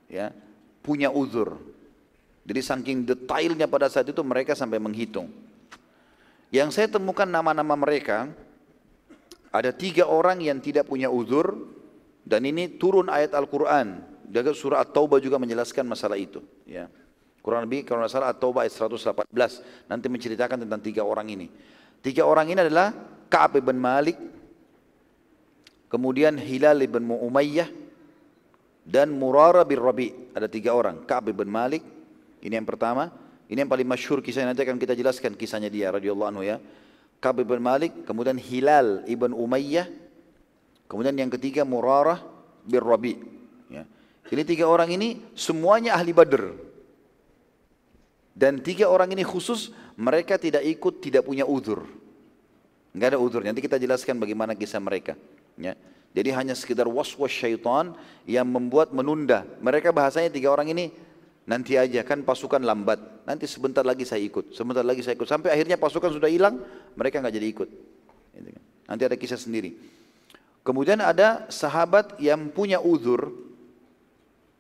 ya 0.08 0.32
punya 0.80 1.12
uzur. 1.12 1.60
Jadi 2.48 2.62
saking 2.64 3.04
detailnya 3.04 3.68
pada 3.68 3.92
saat 3.92 4.08
itu 4.08 4.24
mereka 4.24 4.56
sampai 4.56 4.80
menghitung. 4.80 5.28
Yang 6.56 6.80
saya 6.80 6.88
temukan 6.88 7.28
nama-nama 7.28 7.76
mereka 7.76 8.32
ada 9.52 9.76
tiga 9.76 10.08
orang 10.08 10.40
yang 10.40 10.64
tidak 10.64 10.88
punya 10.88 11.12
uzur 11.12 11.52
dan 12.24 12.48
ini 12.48 12.80
turun 12.80 13.12
ayat 13.12 13.36
Al-Quran. 13.36 14.08
Jaga 14.32 14.56
surah 14.56 14.88
At-Taubah 14.88 15.20
juga 15.20 15.36
menjelaskan 15.36 15.84
masalah 15.84 16.16
itu. 16.16 16.40
Ya. 16.64 16.88
Kurang 17.44 17.68
lebih 17.68 17.84
kalau 17.84 18.08
tidak 18.08 18.16
salah 18.16 18.32
At-Taubah 18.32 18.64
ayat 18.64 18.72
118 18.72 19.92
nanti 19.92 20.08
menceritakan 20.08 20.64
tentang 20.64 20.80
tiga 20.80 21.04
orang 21.04 21.28
ini. 21.28 21.52
Tiga 22.00 22.24
orang 22.24 22.48
ini 22.52 22.60
adalah 22.64 22.96
Ka'ab 23.28 23.60
bin 23.60 23.78
Malik, 23.78 24.16
kemudian 25.92 26.40
Hilal 26.40 26.80
bin 26.88 27.06
Umayyah, 27.12 27.68
dan 28.88 29.12
Murara 29.14 29.62
bin 29.68 29.78
Rabi. 29.78 30.10
Ada 30.34 30.48
tiga 30.48 30.74
orang. 30.74 31.04
Ka'ab 31.04 31.30
bin 31.30 31.50
Malik, 31.52 31.84
ini 32.42 32.54
yang 32.56 32.66
pertama. 32.66 33.12
Ini 33.50 33.66
yang 33.66 33.72
paling 33.72 33.90
masyhur 33.90 34.22
kisahnya 34.22 34.54
nanti 34.54 34.62
akan 34.62 34.78
kita 34.78 34.94
jelaskan 34.94 35.34
kisahnya 35.34 35.74
dia 35.74 35.90
radhiyallahu 35.90 36.30
anhu 36.30 36.44
ya. 36.46 36.62
Ka'ab 37.20 37.44
bin 37.44 37.60
Malik, 37.60 38.08
kemudian 38.08 38.40
Hilal 38.40 39.04
ibn 39.10 39.36
Umayyah, 39.36 39.90
kemudian 40.88 41.18
yang 41.18 41.28
ketiga 41.28 41.68
Murarah 41.68 42.24
bin 42.64 42.80
Rabi. 42.80 43.20
Ya. 43.68 43.84
Ini 44.30 44.46
tiga 44.48 44.70
orang 44.70 44.94
ini 44.94 45.20
semuanya 45.36 46.00
ahli 46.00 46.16
Badr. 46.16 46.56
Dan 48.40 48.64
tiga 48.64 48.88
orang 48.88 49.12
ini 49.12 49.28
khusus 49.28 49.76
mereka 50.00 50.40
tidak 50.40 50.64
ikut, 50.64 51.04
tidak 51.04 51.28
punya 51.28 51.44
udur. 51.44 51.84
Enggak 52.96 53.14
ada 53.14 53.20
udur. 53.20 53.44
Nanti 53.44 53.60
kita 53.60 53.76
jelaskan 53.76 54.16
bagaimana 54.16 54.56
kisah 54.56 54.80
mereka. 54.80 55.20
Ya. 55.60 55.76
Jadi 56.16 56.30
hanya 56.32 56.56
sekedar 56.56 56.88
was-was 56.88 57.30
syaitan 57.30 57.92
yang 58.24 58.48
membuat 58.48 58.96
menunda. 58.96 59.44
Mereka 59.60 59.92
bahasanya 59.92 60.32
tiga 60.32 60.56
orang 60.56 60.72
ini 60.72 60.90
nanti 61.44 61.76
aja 61.76 62.02
kan 62.08 62.24
pasukan 62.24 62.64
lambat. 62.64 62.98
Nanti 63.28 63.46
sebentar 63.46 63.84
lagi 63.84 64.08
saya 64.08 64.24
ikut, 64.24 64.56
sebentar 64.56 64.82
lagi 64.82 65.04
saya 65.04 65.20
ikut. 65.20 65.28
Sampai 65.28 65.54
akhirnya 65.54 65.76
pasukan 65.76 66.16
sudah 66.16 66.32
hilang, 66.32 66.64
mereka 66.96 67.20
nggak 67.20 67.36
jadi 67.36 67.48
ikut. 67.52 67.70
Gitu 68.40 68.50
kan. 68.56 68.64
Nanti 68.90 69.04
ada 69.06 69.20
kisah 69.20 69.38
sendiri. 69.38 69.76
Kemudian 70.64 71.04
ada 71.04 71.46
sahabat 71.52 72.18
yang 72.24 72.50
punya 72.50 72.80
uzur. 72.82 73.36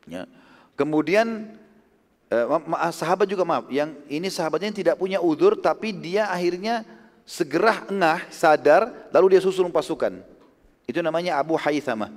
Ya. 0.06 0.28
Kemudian 0.78 1.59
eh, 2.30 2.46
ma 2.66 2.90
sahabat 2.94 3.26
juga 3.26 3.44
maaf, 3.44 3.68
yang 3.74 3.94
ini 4.06 4.30
sahabatnya 4.30 4.72
yang 4.72 4.80
tidak 4.86 4.96
punya 5.02 5.20
uzur 5.20 5.58
tapi 5.58 5.92
dia 5.92 6.30
akhirnya 6.30 6.86
segera 7.26 7.86
engah, 7.86 8.26
sadar, 8.34 9.10
lalu 9.14 9.38
dia 9.38 9.42
susun 9.42 9.70
pasukan. 9.70 10.22
Itu 10.90 11.06
namanya 11.06 11.38
Abu 11.38 11.54
Haythama 11.54 12.10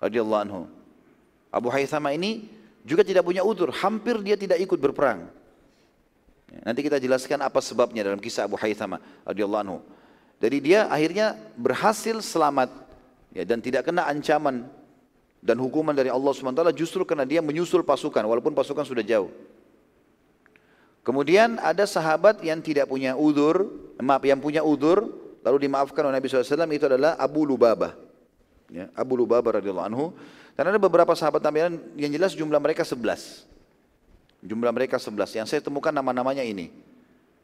radhiyallahu 0.00 0.42
anhu. 0.48 0.62
Abu 1.52 1.68
Haythama 1.68 2.16
ini 2.16 2.48
juga 2.84 3.04
tidak 3.04 3.24
punya 3.24 3.44
udur, 3.44 3.68
hampir 3.72 4.16
dia 4.24 4.36
tidak 4.36 4.60
ikut 4.60 4.80
berperang. 4.80 5.28
Nanti 6.64 6.80
kita 6.86 7.02
jelaskan 7.02 7.42
apa 7.42 7.58
sebabnya 7.58 8.06
dalam 8.06 8.20
kisah 8.22 8.48
Abu 8.48 8.56
Haythama 8.56 9.02
radhiyallahu 9.28 9.62
anhu. 9.64 9.78
Jadi 10.40 10.56
dia 10.60 10.86
akhirnya 10.88 11.36
berhasil 11.56 12.20
selamat 12.20 12.72
ya, 13.32 13.42
dan 13.48 13.60
tidak 13.60 13.88
kena 13.88 14.08
ancaman 14.08 14.68
dan 15.44 15.60
hukuman 15.60 15.92
dari 15.92 16.08
Allah 16.08 16.32
SWT 16.32 16.72
justru 16.72 17.04
karena 17.04 17.28
dia 17.28 17.44
menyusul 17.44 17.84
pasukan 17.84 18.24
walaupun 18.24 18.56
pasukan 18.56 18.88
sudah 18.88 19.04
jauh. 19.04 19.28
Kemudian 21.04 21.60
ada 21.60 21.84
sahabat 21.84 22.40
yang 22.40 22.64
tidak 22.64 22.88
punya 22.88 23.12
udur, 23.12 23.68
maaf 24.00 24.24
yang 24.24 24.40
punya 24.40 24.64
udur, 24.64 25.04
lalu 25.44 25.68
dimaafkan 25.68 26.00
oleh 26.08 26.16
Nabi 26.16 26.32
SAW 26.32 26.64
itu 26.72 26.88
adalah 26.88 27.20
Abu 27.20 27.44
Lubabah. 27.44 27.92
Ya, 28.72 28.88
Abu 28.96 29.20
Lubabah 29.20 29.60
radhiyallahu 29.60 29.88
anhu. 29.92 30.16
Dan 30.56 30.72
ada 30.72 30.80
beberapa 30.80 31.12
sahabat 31.12 31.44
Nabi 31.44 31.76
yang 32.00 32.08
jelas 32.16 32.32
jumlah 32.32 32.56
mereka 32.56 32.80
11. 32.80 33.44
Jumlah 34.40 34.72
mereka 34.72 34.96
11. 34.96 35.44
Yang 35.44 35.46
saya 35.52 35.60
temukan 35.60 35.92
nama-namanya 35.92 36.40
ini. 36.40 36.72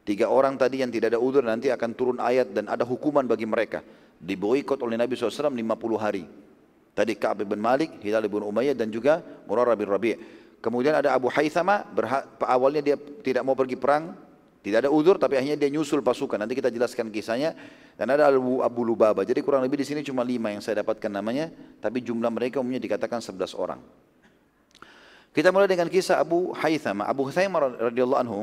Tiga 0.01 0.25
orang 0.33 0.57
tadi 0.57 0.81
yang 0.81 0.89
tidak 0.89 1.13
ada 1.13 1.21
udur 1.21 1.45
nanti 1.45 1.69
akan 1.69 1.93
turun 1.93 2.17
ayat 2.17 2.49
dan 2.49 2.65
ada 2.65 2.81
hukuman 2.81 3.21
bagi 3.29 3.45
mereka. 3.45 3.85
Diboikot 4.17 4.81
oleh 4.81 4.97
Nabi 4.97 5.13
SAW 5.13 5.53
50 5.53 5.61
hari. 6.01 6.25
Tadi 6.91 7.15
Ka'ab 7.15 7.47
bin 7.47 7.59
Malik, 7.63 8.03
Hilal 8.03 8.27
bin 8.27 8.43
Umayyah 8.43 8.75
dan 8.75 8.91
juga 8.91 9.23
Murarah 9.47 9.79
bin 9.79 9.87
Rabi'. 9.87 10.15
Kemudian 10.59 10.93
ada 10.93 11.15
Abu 11.15 11.31
Haythama, 11.31 11.87
awalnya 12.45 12.81
dia 12.83 12.95
tidak 13.23 13.41
mau 13.41 13.57
pergi 13.57 13.79
perang, 13.79 14.13
tidak 14.61 14.85
ada 14.85 14.89
udur 14.93 15.17
tapi 15.17 15.33
akhirnya 15.33 15.57
dia 15.57 15.73
nyusul 15.73 16.05
pasukan. 16.05 16.37
Nanti 16.37 16.53
kita 16.53 16.69
jelaskan 16.69 17.09
kisahnya. 17.09 17.57
Dan 17.97 18.13
ada 18.13 18.29
Abu, 18.29 18.61
Abu 18.61 18.81
Lubaba. 18.85 19.25
Jadi 19.25 19.41
kurang 19.41 19.65
lebih 19.65 19.81
di 19.81 19.85
sini 19.85 20.05
cuma 20.05 20.21
lima 20.21 20.53
yang 20.53 20.61
saya 20.61 20.85
dapatkan 20.85 21.09
namanya, 21.09 21.49
tapi 21.81 22.01
jumlah 22.01 22.29
mereka 22.29 22.61
umumnya 22.61 22.81
dikatakan 22.81 23.21
sebelas 23.21 23.57
orang. 23.57 23.81
Kita 25.31 25.49
mulai 25.49 25.69
dengan 25.69 25.89
kisah 25.89 26.19
Abu 26.19 26.51
Haythama. 26.53 27.07
Abu 27.07 27.25
Haythama 27.29 27.71
radhiyallahu 27.89 28.21
anhu 28.21 28.39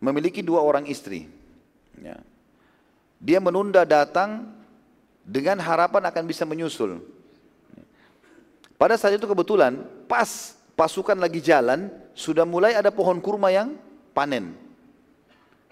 memiliki 0.00 0.40
dua 0.40 0.62
orang 0.62 0.86
istri. 0.86 1.28
Ya. 1.98 2.20
Dia 3.20 3.40
menunda 3.40 3.84
datang 3.84 4.54
dengan 5.24 5.58
harapan 5.60 6.04
akan 6.08 6.24
bisa 6.28 6.44
menyusul. 6.46 7.00
Pada 8.76 8.96
saat 9.00 9.16
itu 9.16 9.24
kebetulan 9.24 9.80
pas 10.04 10.56
pasukan 10.76 11.16
lagi 11.16 11.40
jalan, 11.40 11.88
sudah 12.12 12.44
mulai 12.44 12.76
ada 12.76 12.92
pohon 12.92 13.16
kurma 13.20 13.48
yang 13.48 13.76
panen. 14.12 14.52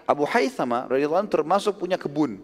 Abu 0.05 0.25
Haythama 0.29 0.89
radhiyallahu 0.89 1.29
termasuk 1.29 1.81
punya 1.81 1.97
kebun. 1.97 2.41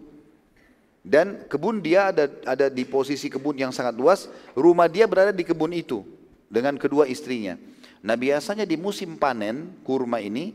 Dan 1.01 1.49
kebun 1.49 1.81
dia 1.81 2.13
ada 2.13 2.29
ada 2.45 2.69
di 2.69 2.85
posisi 2.85 3.25
kebun 3.25 3.57
yang 3.57 3.73
sangat 3.73 3.97
luas, 3.97 4.29
rumah 4.53 4.85
dia 4.85 5.09
berada 5.09 5.33
di 5.33 5.41
kebun 5.41 5.73
itu 5.73 6.05
dengan 6.45 6.77
kedua 6.77 7.09
istrinya. 7.09 7.57
Nah 8.05 8.13
biasanya 8.13 8.69
di 8.69 8.77
musim 8.77 9.17
panen 9.17 9.73
kurma 9.81 10.21
ini, 10.21 10.53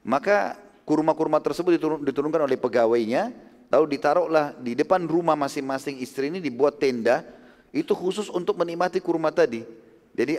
maka 0.00 0.56
kurma-kurma 0.88 1.44
tersebut 1.44 1.76
diturun, 1.76 2.00
diturunkan 2.08 2.40
oleh 2.48 2.56
pegawainya, 2.56 3.32
lalu 3.68 3.96
ditaruhlah 3.96 4.56
di 4.60 4.72
depan 4.72 5.04
rumah 5.04 5.36
masing-masing 5.36 6.00
istri 6.00 6.32
ini 6.32 6.40
dibuat 6.40 6.80
tenda, 6.80 7.24
itu 7.72 7.96
khusus 7.96 8.28
untuk 8.28 8.60
menikmati 8.60 9.00
kurma 9.00 9.32
tadi. 9.32 9.64
Jadi 10.12 10.36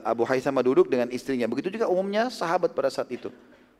Abu 0.00 0.24
Haythama 0.24 0.64
duduk 0.64 0.88
dengan 0.88 1.12
istrinya. 1.12 1.44
Begitu 1.44 1.76
juga 1.76 1.84
umumnya 1.86 2.32
sahabat 2.32 2.72
pada 2.72 2.88
saat 2.88 3.12
itu. 3.12 3.28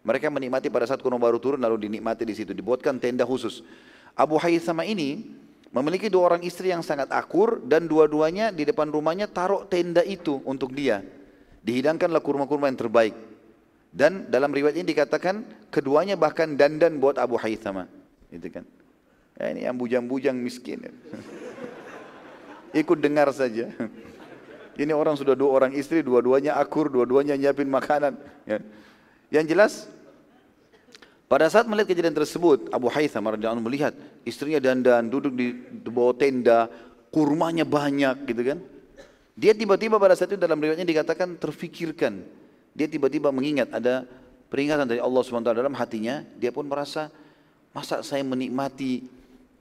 Mereka 0.04 0.28
menikmati 0.28 0.68
pada 0.68 0.84
saat 0.84 1.00
kurma 1.00 1.16
baru 1.16 1.40
turun 1.40 1.58
lalu 1.58 1.88
dinikmati 1.88 2.28
di 2.28 2.36
situ. 2.36 2.52
Dibuatkan 2.52 3.00
tenda 3.00 3.24
khusus. 3.24 3.64
Abu 4.12 4.36
Haythama 4.36 4.84
ini 4.84 5.24
memiliki 5.72 6.12
dua 6.12 6.36
orang 6.36 6.44
istri 6.44 6.68
yang 6.68 6.84
sangat 6.84 7.08
akur 7.10 7.64
dan 7.64 7.88
dua-duanya 7.88 8.52
di 8.52 8.68
depan 8.68 8.92
rumahnya 8.92 9.24
taruh 9.24 9.64
tenda 9.64 10.04
itu 10.04 10.44
untuk 10.44 10.76
dia. 10.76 11.00
Dihidangkanlah 11.64 12.20
kurma-kurma 12.20 12.68
yang 12.68 12.78
terbaik. 12.78 13.16
Dan 13.88 14.28
dalam 14.28 14.52
riwayat 14.52 14.76
ini 14.76 14.92
dikatakan 14.92 15.48
keduanya 15.72 16.20
bahkan 16.20 16.52
dandan 16.52 17.00
buat 17.00 17.16
Abu 17.16 17.40
Haythama. 17.40 17.88
Itu 18.28 18.52
kan. 18.52 18.68
Ya, 19.40 19.52
ini 19.52 19.64
yang 19.64 19.80
bujang-bujang 19.80 20.36
miskin. 20.36 20.84
Ikut 22.76 23.00
dengar 23.00 23.32
saja. 23.32 23.72
Ini 24.80 24.92
orang 24.92 25.16
sudah 25.16 25.32
dua 25.32 25.56
orang 25.56 25.72
istri, 25.72 26.04
dua-duanya 26.04 26.60
akur, 26.60 26.92
dua-duanya 26.92 27.32
nyiapin 27.40 27.64
makanan. 27.72 28.20
Ya. 28.44 28.60
Yang 29.32 29.44
jelas, 29.48 29.72
pada 31.26 31.48
saat 31.48 31.64
melihat 31.64 31.88
kejadian 31.88 32.12
tersebut, 32.12 32.68
Abu 32.68 32.92
Haytham 32.92 33.24
radhiyallahu 33.24 33.64
melihat 33.64 33.96
istrinya 34.28 34.60
dandan, 34.60 35.08
duduk 35.08 35.32
di, 35.32 35.56
bawah 35.88 36.12
tenda, 36.12 36.68
kurmanya 37.08 37.64
banyak 37.64 38.28
gitu 38.28 38.42
kan. 38.44 38.58
Dia 39.32 39.56
tiba-tiba 39.56 39.96
pada 39.96 40.12
saat 40.12 40.36
itu 40.36 40.40
dalam 40.40 40.60
riwayatnya 40.60 40.84
dikatakan 40.84 41.40
terfikirkan. 41.40 42.20
Dia 42.76 42.86
tiba-tiba 42.86 43.32
mengingat 43.32 43.72
ada 43.72 44.04
peringatan 44.52 44.84
dari 44.84 45.00
Allah 45.00 45.20
SWT 45.24 45.56
dalam 45.56 45.72
hatinya, 45.72 46.20
dia 46.36 46.52
pun 46.52 46.68
merasa 46.68 47.08
masa 47.72 48.04
saya 48.04 48.20
menikmati 48.20 49.08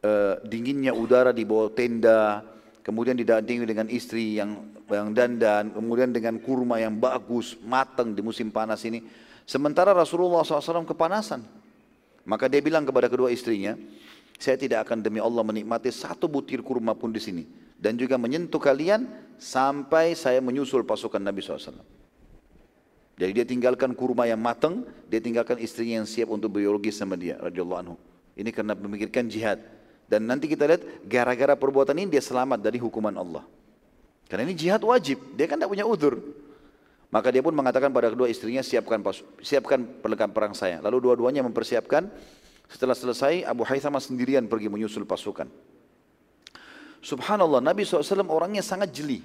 uh, 0.04 0.44
dinginnya 0.44 0.92
udara 0.92 1.32
di 1.32 1.44
bawah 1.48 1.72
tenda, 1.72 2.44
kemudian 2.86 3.18
didampingi 3.18 3.66
dengan 3.66 3.90
istri 3.90 4.38
yang 4.38 4.70
yang 4.86 5.10
dandan, 5.18 5.74
kemudian 5.74 6.14
dengan 6.14 6.38
kurma 6.38 6.78
yang 6.78 7.02
bagus, 7.02 7.58
matang 7.66 8.14
di 8.14 8.22
musim 8.22 8.54
panas 8.54 8.86
ini. 8.86 9.02
Sementara 9.50 9.90
Rasulullah 9.98 10.46
SAW 10.46 10.86
kepanasan. 10.86 11.42
Maka 12.26 12.46
dia 12.50 12.62
bilang 12.62 12.86
kepada 12.86 13.10
kedua 13.10 13.30
istrinya, 13.30 13.78
saya 14.38 14.58
tidak 14.58 14.86
akan 14.90 15.02
demi 15.02 15.22
Allah 15.22 15.42
menikmati 15.42 15.90
satu 15.90 16.30
butir 16.30 16.62
kurma 16.62 16.94
pun 16.94 17.10
di 17.10 17.22
sini. 17.22 17.44
Dan 17.78 17.98
juga 17.98 18.18
menyentuh 18.18 18.62
kalian 18.62 19.06
sampai 19.38 20.18
saya 20.18 20.42
menyusul 20.42 20.82
pasukan 20.86 21.22
Nabi 21.22 21.42
SAW. 21.46 21.82
Jadi 23.16 23.32
dia 23.32 23.46
tinggalkan 23.46 23.94
kurma 23.94 24.26
yang 24.26 24.42
matang, 24.42 24.84
dia 25.08 25.22
tinggalkan 25.22 25.62
istrinya 25.62 26.02
yang 26.02 26.10
siap 26.10 26.28
untuk 26.34 26.58
biologis 26.58 26.98
sama 26.98 27.16
dia, 27.16 27.38
radhiyallahu 27.38 27.80
anhu. 27.80 27.96
Ini 28.36 28.50
karena 28.52 28.74
memikirkan 28.76 29.30
jihad. 29.30 29.75
Dan 30.06 30.30
nanti 30.30 30.46
kita 30.46 30.70
lihat 30.70 30.84
gara-gara 31.10 31.58
perbuatan 31.58 31.98
ini 31.98 32.18
dia 32.18 32.22
selamat 32.22 32.62
dari 32.62 32.78
hukuman 32.78 33.14
Allah. 33.18 33.44
Karena 34.30 34.46
ini 34.46 34.58
jihad 34.58 34.82
wajib, 34.82 35.22
dia 35.34 35.46
kan 35.50 35.58
tidak 35.58 35.74
punya 35.74 35.86
udur. 35.86 36.22
Maka 37.14 37.32
dia 37.32 37.40
pun 37.40 37.54
mengatakan 37.54 37.94
pada 37.94 38.12
kedua 38.12 38.28
istrinya 38.28 38.60
siapkan 38.66 39.00
siapkan 39.40 39.86
perlengkapan 40.02 40.34
perang 40.34 40.54
saya. 40.58 40.82
Lalu 40.82 41.10
dua-duanya 41.10 41.46
mempersiapkan. 41.46 42.10
Setelah 42.66 42.98
selesai 42.98 43.46
Abu 43.46 43.62
Haythama 43.62 44.02
sendirian 44.02 44.50
pergi 44.50 44.74
menyusul 44.74 45.06
pasukan. 45.06 45.46
Subhanallah 47.06 47.62
Nabi 47.62 47.86
SAW 47.86 48.26
orangnya 48.26 48.66
sangat 48.66 48.90
jeli. 48.90 49.22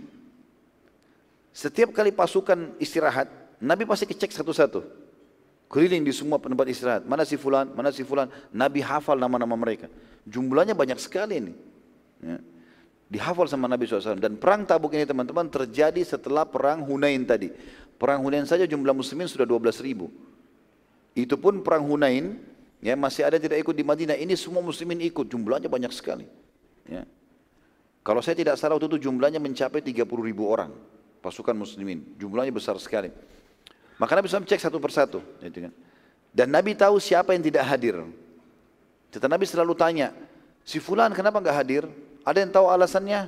Setiap 1.51 1.97
kali 1.97 2.13
pasukan 2.13 2.77
istirahat, 2.77 3.33
Nabi 3.59 3.89
pasti 3.89 4.05
kecek 4.05 4.31
satu-satu. 4.37 4.85
Keliling 5.73 6.05
di 6.05 6.13
semua 6.13 6.37
tempat 6.37 6.69
istirahat. 6.69 7.03
Mana 7.09 7.25
si 7.25 7.41
fulan, 7.41 7.73
mana 7.73 7.89
si 7.89 8.05
fulan. 8.05 8.29
Nabi 8.53 8.85
hafal 8.85 9.17
nama-nama 9.17 9.57
mereka. 9.57 9.89
Jumlahnya 10.29 10.77
banyak 10.77 10.99
sekali 11.01 11.41
ini. 11.41 11.53
Ya. 12.21 12.39
Dihafal 13.11 13.51
sama 13.51 13.67
Nabi 13.67 13.91
SAW. 13.91 14.21
Dan 14.21 14.39
perang 14.39 14.63
tabuk 14.63 14.95
ini 14.95 15.03
teman-teman 15.03 15.51
terjadi 15.51 15.99
setelah 16.07 16.47
perang 16.47 16.87
Hunain 16.87 17.23
tadi. 17.27 17.51
Perang 17.99 18.23
Hunain 18.23 18.47
saja 18.47 18.65
jumlah 18.65 18.95
muslimin 18.95 19.27
sudah 19.27 19.45
12 19.45 19.83
ribu. 19.83 20.09
Itu 21.13 21.35
pun 21.37 21.61
perang 21.67 21.85
Hunain, 21.85 22.39
ya 22.79 22.95
masih 22.95 23.27
ada 23.27 23.37
tidak 23.37 23.61
ikut 23.61 23.75
di 23.75 23.83
Madinah. 23.83 24.15
Ini 24.15 24.39
semua 24.39 24.63
muslimin 24.63 25.03
ikut, 25.03 25.27
jumlahnya 25.27 25.67
banyak 25.67 25.91
sekali. 25.91 26.25
Ya. 26.87 27.03
Kalau 28.01 28.25
saya 28.25 28.39
tidak 28.39 28.57
salah 28.57 28.81
waktu 28.81 28.97
itu 28.97 29.11
jumlahnya 29.11 29.43
mencapai 29.43 29.85
30 29.85 30.07
ribu 30.25 30.49
orang. 30.49 30.73
pasukan 31.21 31.53
muslimin. 31.53 32.17
Jumlahnya 32.17 32.49
besar 32.49 32.73
sekali. 32.81 33.13
Maka 34.01 34.17
Nabi 34.17 34.25
SAW 34.33 34.49
cek 34.49 34.57
satu 34.57 34.81
persatu. 34.81 35.21
Gitu 35.45 35.69
kan. 35.69 35.73
Dan 36.33 36.49
Nabi 36.49 36.73
tahu 36.73 36.97
siapa 36.97 37.37
yang 37.37 37.45
tidak 37.45 37.69
hadir. 37.69 38.01
Tetapi 39.11 39.31
Nabi 39.31 39.45
selalu 39.47 39.75
tanya, 39.75 40.15
si 40.63 40.79
fulan 40.79 41.11
kenapa 41.11 41.43
nggak 41.43 41.57
hadir? 41.57 41.85
Ada 42.23 42.39
yang 42.47 42.53
tahu 42.55 42.67
alasannya? 42.71 43.27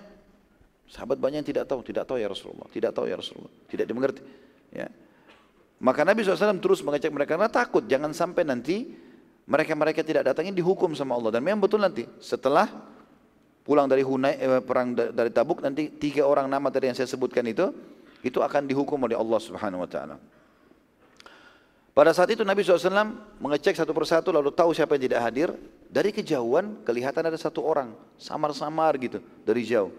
Sahabat 0.87 1.19
banyak 1.19 1.43
yang 1.43 1.49
tidak 1.49 1.65
tahu, 1.67 1.81
tidak 1.83 2.05
tahu 2.05 2.21
ya 2.21 2.29
Rasulullah, 2.29 2.69
tidak 2.71 2.93
tahu 2.93 3.09
ya 3.09 3.17
Rasulullah, 3.19 3.53
tidak 3.67 3.87
dimengerti. 3.89 4.23
Ya. 4.71 4.93
Maka 5.83 6.07
Nabi 6.07 6.23
SAW 6.23 6.63
terus 6.63 6.79
mengecek 6.85 7.11
mereka 7.11 7.35
karena 7.35 7.51
takut 7.51 7.83
jangan 7.91 8.15
sampai 8.15 8.47
nanti 8.47 8.95
mereka-mereka 9.51 10.07
tidak 10.07 10.31
datang 10.31 10.47
ini 10.47 10.55
dihukum 10.55 10.95
sama 10.95 11.19
Allah 11.19 11.35
dan 11.35 11.43
memang 11.43 11.67
betul 11.67 11.83
nanti 11.83 12.07
setelah 12.23 12.71
pulang 13.67 13.91
dari 13.91 14.07
Hunay, 14.07 14.39
eh, 14.39 14.63
perang 14.63 14.95
dari 14.95 15.31
Tabuk 15.35 15.59
nanti 15.59 15.91
tiga 15.91 16.23
orang 16.23 16.47
nama 16.47 16.71
tadi 16.71 16.91
yang 16.91 16.97
saya 16.99 17.11
sebutkan 17.11 17.43
itu 17.51 17.75
itu 18.23 18.39
akan 18.39 18.71
dihukum 18.71 18.95
oleh 19.03 19.19
Allah 19.19 19.41
Subhanahu 19.43 19.83
Wa 19.83 19.91
Taala. 19.91 20.17
Pada 21.93 22.17
saat 22.17 22.33
itu 22.33 22.41
Nabi 22.41 22.65
SAW 22.65 22.89
mengecek 23.37 23.77
satu 23.77 23.93
persatu 23.93 24.33
lalu 24.33 24.49
tahu 24.49 24.73
siapa 24.73 24.97
yang 24.97 25.13
tidak 25.13 25.21
hadir. 25.29 25.49
Dari 25.93 26.09
kejauhan 26.09 26.81
kelihatan 26.89 27.29
ada 27.29 27.37
satu 27.37 27.61
orang 27.61 27.93
samar-samar 28.17 28.97
gitu 28.97 29.21
dari 29.45 29.61
jauh. 29.69 29.93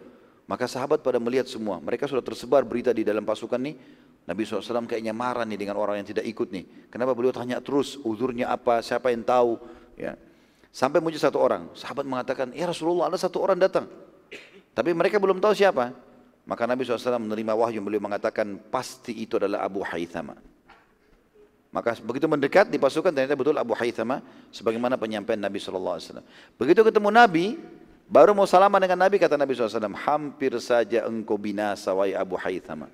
Maka 0.50 0.66
sahabat 0.66 1.06
pada 1.06 1.22
melihat 1.22 1.46
semua. 1.46 1.78
Mereka 1.78 2.10
sudah 2.10 2.26
tersebar 2.26 2.66
berita 2.66 2.90
di 2.90 3.06
dalam 3.06 3.22
pasukan 3.22 3.62
nih. 3.62 3.78
Nabi 4.26 4.42
SAW 4.42 4.90
kayaknya 4.90 5.14
marah 5.14 5.46
nih 5.46 5.60
dengan 5.60 5.78
orang 5.78 6.02
yang 6.02 6.08
tidak 6.10 6.26
ikut 6.26 6.50
nih. 6.50 6.90
Kenapa 6.90 7.14
beliau 7.14 7.30
tanya 7.30 7.62
terus 7.62 8.02
uzurnya 8.02 8.50
apa, 8.50 8.82
siapa 8.82 9.14
yang 9.14 9.22
tahu. 9.22 9.62
Ya. 9.94 10.18
Sampai 10.74 10.98
muncul 10.98 11.22
satu 11.22 11.38
orang. 11.38 11.70
Sahabat 11.78 12.10
mengatakan, 12.10 12.50
ya 12.58 12.66
Rasulullah 12.66 13.14
ada 13.14 13.22
satu 13.22 13.38
orang 13.38 13.62
datang. 13.62 13.86
Tapi 14.74 14.90
mereka 14.98 15.22
belum 15.22 15.38
tahu 15.38 15.54
siapa. 15.54 15.94
Maka 16.44 16.66
Nabi 16.66 16.84
SAW 16.84 17.22
menerima 17.22 17.54
wahyu 17.54 17.80
beliau 17.86 18.02
mengatakan 18.02 18.58
pasti 18.74 19.14
itu 19.14 19.38
adalah 19.38 19.62
Abu 19.62 19.86
Haythama. 19.86 20.53
Maka 21.74 21.98
begitu 22.06 22.30
mendekat 22.30 22.70
di 22.70 22.78
pasukan 22.78 23.10
ternyata 23.10 23.34
betul 23.34 23.58
Abu 23.58 23.74
Haythama 23.74 24.22
sebagaimana 24.54 24.94
penyampaian 24.94 25.42
Nabi 25.42 25.58
SAW. 25.58 26.22
Begitu 26.54 26.86
ketemu 26.86 27.10
Nabi, 27.10 27.58
baru 28.06 28.38
mau 28.38 28.46
salaman 28.46 28.78
dengan 28.78 29.02
Nabi 29.02 29.18
kata 29.18 29.34
Nabi 29.42 29.58
SAW, 29.58 29.90
hampir 30.06 30.54
saja 30.62 31.10
engkau 31.10 31.34
binasa 31.34 31.90
wahai 31.98 32.14
Abu 32.14 32.38
Haythama. 32.38 32.94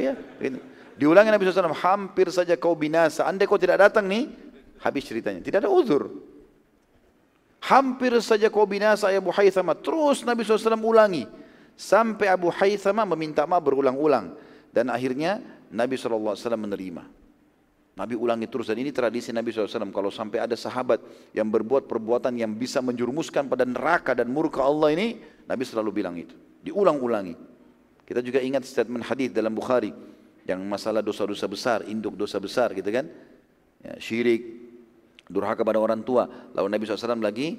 Iya, 0.00 0.16
ini. 0.40 0.56
Diulangi 0.96 1.28
Nabi 1.28 1.44
SAW, 1.44 1.76
hampir 1.76 2.32
saja 2.32 2.56
kau 2.56 2.72
binasa. 2.72 3.28
Andai 3.28 3.44
kau 3.44 3.60
tidak 3.60 3.84
datang 3.84 4.08
nih, 4.08 4.32
habis 4.80 5.04
ceritanya. 5.04 5.44
Tidak 5.44 5.60
ada 5.60 5.68
uzur. 5.68 6.08
Hampir 7.60 8.16
saja 8.24 8.48
kau 8.48 8.64
binasa 8.64 9.12
Abu 9.12 9.28
Haythama. 9.28 9.76
Terus 9.76 10.24
Nabi 10.24 10.40
SAW 10.40 10.72
ulangi. 10.80 11.28
Sampai 11.76 12.32
Abu 12.32 12.48
Haythama 12.48 13.04
meminta 13.04 13.44
maaf 13.44 13.60
berulang-ulang. 13.60 14.32
Dan 14.72 14.88
akhirnya 14.88 15.44
Nabi 15.68 16.00
SAW 16.00 16.32
menerima. 16.56 17.25
Nabi 17.96 18.12
ulangi 18.12 18.44
terus 18.44 18.68
dan 18.68 18.76
ini 18.76 18.92
tradisi 18.92 19.32
Nabi 19.32 19.56
SAW. 19.56 19.88
Kalau 19.88 20.12
sampai 20.12 20.44
ada 20.44 20.52
sahabat 20.52 21.00
yang 21.32 21.48
berbuat 21.48 21.88
perbuatan 21.88 22.36
yang 22.36 22.52
bisa 22.52 22.84
menjurumuskan 22.84 23.48
pada 23.48 23.64
neraka 23.64 24.12
dan 24.12 24.28
murka 24.28 24.60
Allah 24.60 24.92
ini, 24.92 25.16
Nabi 25.48 25.64
selalu 25.64 25.90
bilang 25.96 26.12
itu. 26.20 26.36
Diulang-ulangi. 26.60 27.32
Kita 28.04 28.20
juga 28.20 28.44
ingat 28.44 28.68
statement 28.68 29.00
hadis 29.08 29.32
dalam 29.32 29.56
Bukhari 29.56 29.96
yang 30.44 30.60
masalah 30.68 31.00
dosa-dosa 31.00 31.48
besar, 31.48 31.88
induk 31.88 32.20
dosa 32.20 32.36
besar 32.36 32.76
gitu 32.76 32.86
kan. 32.92 33.08
Ya, 33.80 33.96
syirik, 33.96 34.44
durhaka 35.32 35.64
pada 35.64 35.80
orang 35.80 36.04
tua. 36.04 36.28
Lalu 36.52 36.68
Nabi 36.68 36.84
SAW 36.84 37.16
lagi 37.16 37.56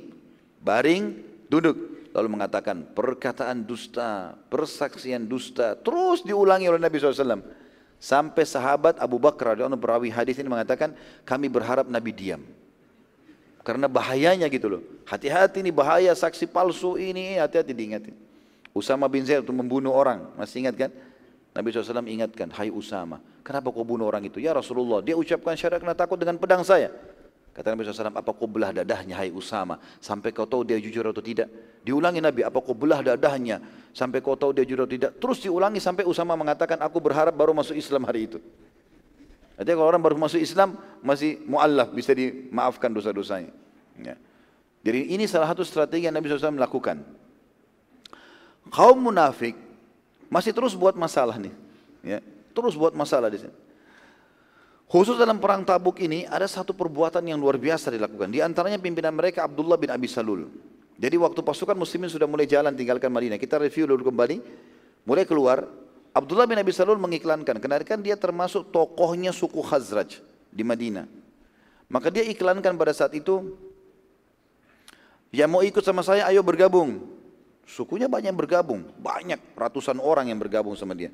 baring, 0.61 1.03
duduk. 1.49 1.97
Lalu 2.13 2.37
mengatakan 2.37 2.85
perkataan 2.93 3.65
dusta, 3.65 4.37
persaksian 4.53 5.25
dusta. 5.25 5.73
Terus 5.81 6.21
diulangi 6.21 6.69
oleh 6.69 6.77
Nabi 6.77 7.01
SAW. 7.01 7.66
Sampai 7.97 8.45
sahabat 8.45 9.01
Abu 9.01 9.17
Bakar 9.17 9.57
radhiyallahu 9.57 9.81
perawi 9.81 10.13
hadis 10.13 10.37
ini 10.37 10.45
mengatakan 10.45 10.93
kami 11.25 11.49
berharap 11.49 11.89
Nabi 11.89 12.13
diam. 12.13 12.45
Karena 13.65 13.89
bahayanya 13.89 14.47
gitu 14.47 14.79
loh. 14.79 14.81
Hati-hati 15.03 15.59
ini 15.59 15.75
bahaya 15.75 16.13
saksi 16.15 16.47
palsu 16.47 16.95
ini, 16.95 17.35
hati-hati 17.35 17.75
diingatin. 17.75 18.15
Usama 18.71 19.09
bin 19.09 19.25
Zaid 19.25 19.43
untuk 19.43 19.57
membunuh 19.59 19.91
orang. 19.91 20.29
Masih 20.37 20.63
ingat 20.63 20.77
kan? 20.77 20.91
Nabi 21.57 21.73
SAW 21.73 22.05
ingatkan, 22.05 22.53
hai 22.53 22.69
Usama, 22.69 23.17
kenapa 23.41 23.73
kau 23.73 23.81
bunuh 23.81 24.05
orang 24.05 24.21
itu? 24.29 24.37
Ya 24.37 24.53
Rasulullah, 24.53 25.01
dia 25.01 25.17
ucapkan 25.17 25.57
syarat 25.57 25.81
kena 25.81 25.97
takut 25.97 26.21
dengan 26.21 26.37
pedang 26.37 26.61
saya. 26.61 26.93
Kata 27.57 27.73
Nabi 27.73 27.89
SAW, 27.89 28.13
apa 28.13 28.31
kau 28.37 28.45
belah 28.45 28.69
dadahnya 28.69 29.17
hai 29.17 29.33
Usama, 29.33 29.81
sampai 29.97 30.29
kau 30.29 30.45
tahu 30.45 30.61
dia 30.61 30.77
jujur 30.77 31.01
atau 31.09 31.25
tidak? 31.25 31.49
Diulangi 31.81 32.21
Nabi, 32.21 32.45
apa 32.45 32.61
kau 32.61 32.77
belah 32.77 33.01
dadahnya, 33.01 33.57
sampai 33.97 34.21
kau 34.21 34.37
tahu 34.37 34.53
dia 34.53 34.61
tidak? 34.61 35.17
Terus 35.17 35.41
diulangi 35.41 35.81
sampai 35.81 36.05
Usama 36.05 36.37
mengatakan, 36.37 36.77
aku 36.77 37.01
berharap 37.01 37.33
baru 37.33 37.57
masuk 37.57 37.73
Islam 37.73 38.05
hari 38.05 38.29
itu. 38.29 38.37
Artinya 39.57 39.81
kalau 39.81 39.89
orang 39.89 40.03
baru 40.05 40.15
masuk 40.21 40.37
Islam, 40.37 40.77
masih 41.01 41.41
mu'allaf, 41.49 41.89
bisa 41.89 42.13
dimaafkan 42.13 42.93
dosa-dosanya. 42.93 43.49
Ya. 43.97 44.13
Jadi 44.85 45.17
ini 45.17 45.25
salah 45.25 45.49
satu 45.49 45.65
strategi 45.65 46.05
yang 46.05 46.13
Nabi 46.13 46.29
SAW 46.29 46.53
melakukan 46.53 47.01
kaum 48.69 48.99
munafik 48.99 49.57
masih 50.27 50.51
terus 50.51 50.77
buat 50.77 50.93
masalah 50.93 51.39
nih. 51.39 51.53
Ya, 52.05 52.19
terus 52.53 52.77
buat 52.77 52.93
masalah 52.93 53.31
di 53.33 53.41
sini. 53.41 53.55
Khusus 54.87 55.19
dalam 55.19 55.43
perang 55.43 55.67
Tabuk 55.67 55.99
ini 55.99 56.23
ada 56.23 56.47
satu 56.47 56.71
perbuatan 56.71 57.19
yang 57.27 57.35
luar 57.35 57.59
biasa 57.59 57.91
dilakukan. 57.91 58.31
Di 58.31 58.39
antaranya 58.39 58.79
pimpinan 58.79 59.11
mereka 59.11 59.43
Abdullah 59.43 59.75
bin 59.75 59.91
Abi 59.91 60.07
Salul. 60.07 60.47
Jadi 60.97 61.15
waktu 61.21 61.45
pasukan 61.45 61.77
muslimin 61.77 62.09
sudah 62.09 62.25
mulai 62.25 62.49
jalan 62.49 62.73
tinggalkan 62.73 63.13
Madinah. 63.13 63.37
Kita 63.37 63.61
review 63.61 63.85
dulu 63.85 64.09
kembali. 64.09 64.41
Mulai 65.05 65.29
keluar. 65.29 65.69
Abdullah 66.09 66.49
bin 66.49 66.57
Abi 66.57 66.73
Salul 66.73 66.97
mengiklankan. 66.97 67.61
Karena 67.61 67.77
kan 67.85 68.01
dia 68.01 68.17
termasuk 68.17 68.73
tokohnya 68.73 69.29
suku 69.29 69.61
Khazraj 69.61 70.17
di 70.49 70.65
Madinah. 70.65 71.05
Maka 71.87 72.09
dia 72.09 72.25
iklankan 72.25 72.73
pada 72.73 72.91
saat 72.97 73.13
itu. 73.13 73.53
Yang 75.29 75.49
mau 75.53 75.61
ikut 75.61 75.83
sama 75.85 76.01
saya 76.01 76.25
ayo 76.33 76.41
bergabung. 76.41 77.17
Sukunya 77.67 78.07
banyak 78.07 78.31
yang 78.31 78.39
bergabung, 78.39 78.87
banyak 78.95 79.43
ratusan 79.51 79.99
orang 79.99 80.31
yang 80.31 80.39
bergabung 80.39 80.71
sama 80.79 80.95
dia. 80.95 81.11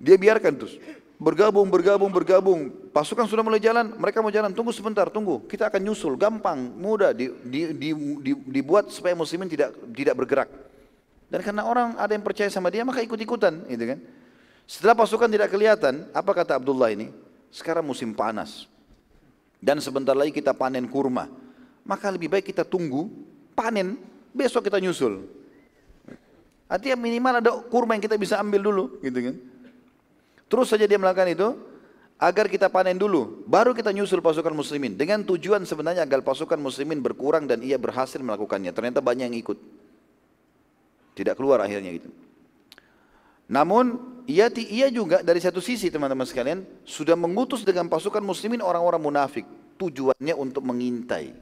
Dia 0.00 0.16
biarkan 0.16 0.56
terus 0.56 0.80
bergabung, 1.18 1.66
bergabung, 1.68 2.10
bergabung. 2.14 2.60
Pasukan 2.94 3.26
sudah 3.26 3.42
mulai 3.42 3.58
jalan, 3.58 3.92
mereka 3.98 4.22
mau 4.22 4.30
jalan. 4.30 4.54
Tunggu 4.54 4.70
sebentar, 4.70 5.10
tunggu. 5.10 5.44
Kita 5.50 5.66
akan 5.68 5.82
nyusul, 5.82 6.14
gampang, 6.14 6.56
mudah 6.78 7.10
di, 7.10 7.28
di, 7.44 7.60
di, 7.74 7.90
di, 8.22 8.32
dibuat 8.48 8.88
supaya 8.94 9.18
muslimin 9.18 9.50
tidak 9.50 9.74
tidak 9.92 10.14
bergerak. 10.14 10.48
Dan 11.28 11.44
karena 11.44 11.68
orang 11.68 11.98
ada 12.00 12.14
yang 12.16 12.24
percaya 12.24 12.48
sama 12.48 12.72
dia, 12.72 12.86
maka 12.86 13.04
ikut-ikutan, 13.04 13.68
gitu 13.68 13.84
kan? 13.84 13.98
Setelah 14.64 14.96
pasukan 14.96 15.28
tidak 15.28 15.52
kelihatan, 15.52 16.08
apa 16.14 16.30
kata 16.32 16.56
Abdullah 16.56 16.88
ini? 16.88 17.12
Sekarang 17.52 17.84
musim 17.84 18.16
panas. 18.16 18.64
Dan 19.60 19.82
sebentar 19.82 20.16
lagi 20.16 20.32
kita 20.32 20.54
panen 20.54 20.86
kurma. 20.88 21.28
Maka 21.84 22.08
lebih 22.12 22.32
baik 22.32 22.52
kita 22.52 22.64
tunggu 22.64 23.10
panen 23.52 23.98
besok 24.32 24.68
kita 24.68 24.78
nyusul. 24.78 25.24
Artinya 26.68 27.00
minimal 27.00 27.40
ada 27.40 27.50
kurma 27.64 27.96
yang 27.96 28.04
kita 28.04 28.20
bisa 28.20 28.36
ambil 28.36 28.60
dulu, 28.60 28.84
gitu 29.00 29.18
kan. 29.18 29.36
Terus 30.48 30.66
saja 30.72 30.88
dia 30.88 30.96
melakukan 30.96 31.28
itu, 31.28 31.48
agar 32.18 32.50
kita 32.50 32.66
panen 32.66 32.98
dulu, 32.98 33.46
baru 33.46 33.70
kita 33.70 33.94
nyusul 33.94 34.18
pasukan 34.18 34.50
muslimin. 34.50 34.98
Dengan 34.98 35.22
tujuan 35.22 35.62
sebenarnya 35.62 36.02
agar 36.02 36.26
pasukan 36.26 36.58
muslimin 36.58 36.98
berkurang 36.98 37.46
dan 37.46 37.62
ia 37.62 37.78
berhasil 37.78 38.18
melakukannya. 38.18 38.74
Ternyata 38.74 38.98
banyak 38.98 39.30
yang 39.30 39.38
ikut. 39.38 39.58
Tidak 41.14 41.34
keluar 41.38 41.62
akhirnya 41.62 41.94
gitu. 41.94 42.10
Namun 43.48 43.96
ia, 44.28 44.50
ia 44.50 44.92
juga 44.92 45.24
dari 45.24 45.40
satu 45.40 45.62
sisi 45.62 45.88
teman-teman 45.88 46.28
sekalian 46.28 46.66
sudah 46.84 47.16
mengutus 47.16 47.64
dengan 47.64 47.88
pasukan 47.88 48.20
muslimin 48.20 48.60
orang-orang 48.60 49.00
munafik. 49.00 49.46
Tujuannya 49.78 50.34
untuk 50.34 50.66
mengintai 50.66 51.32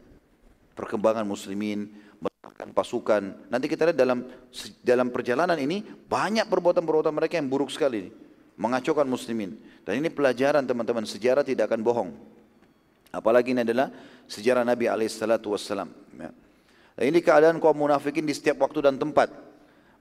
perkembangan 0.77 1.25
muslimin, 1.25 1.89
melemahkan 2.21 2.69
pasukan. 2.77 3.23
Nanti 3.49 3.67
kita 3.67 3.89
lihat 3.89 3.99
dalam 3.99 4.29
dalam 4.85 5.09
perjalanan 5.09 5.57
ini 5.57 5.81
banyak 5.83 6.45
perbuatan-perbuatan 6.47 7.17
mereka 7.17 7.41
yang 7.41 7.49
buruk 7.49 7.73
sekali, 7.73 8.13
mengacaukan 8.57 9.07
muslimin. 9.07 9.57
Dan 9.87 10.03
ini 10.03 10.11
pelajaran 10.11 10.67
teman-teman, 10.67 11.07
sejarah 11.07 11.47
tidak 11.47 11.71
akan 11.71 11.81
bohong. 11.85 12.11
Apalagi 13.15 13.55
ini 13.55 13.63
adalah 13.63 13.89
sejarah 14.27 14.67
Nabi 14.67 14.91
wassalam. 14.91 15.89
Ya. 16.19 16.31
Ini 16.97 17.21
keadaan 17.21 17.61
kaum 17.61 17.77
munafikin 17.77 18.25
di 18.25 18.33
setiap 18.33 18.65
waktu 18.65 18.85
dan 18.85 18.97
tempat. 18.97 19.31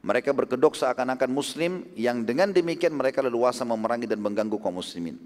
Mereka 0.05 0.31
berkedok 0.31 0.77
seakan-akan 0.77 1.29
muslim 1.33 1.85
yang 1.97 2.23
dengan 2.23 2.53
demikian 2.53 2.93
mereka 2.93 3.25
leluasa 3.25 3.65
memerangi 3.65 4.05
dan 4.05 4.21
mengganggu 4.21 4.57
kaum 4.61 4.79
muslimin. 4.79 5.17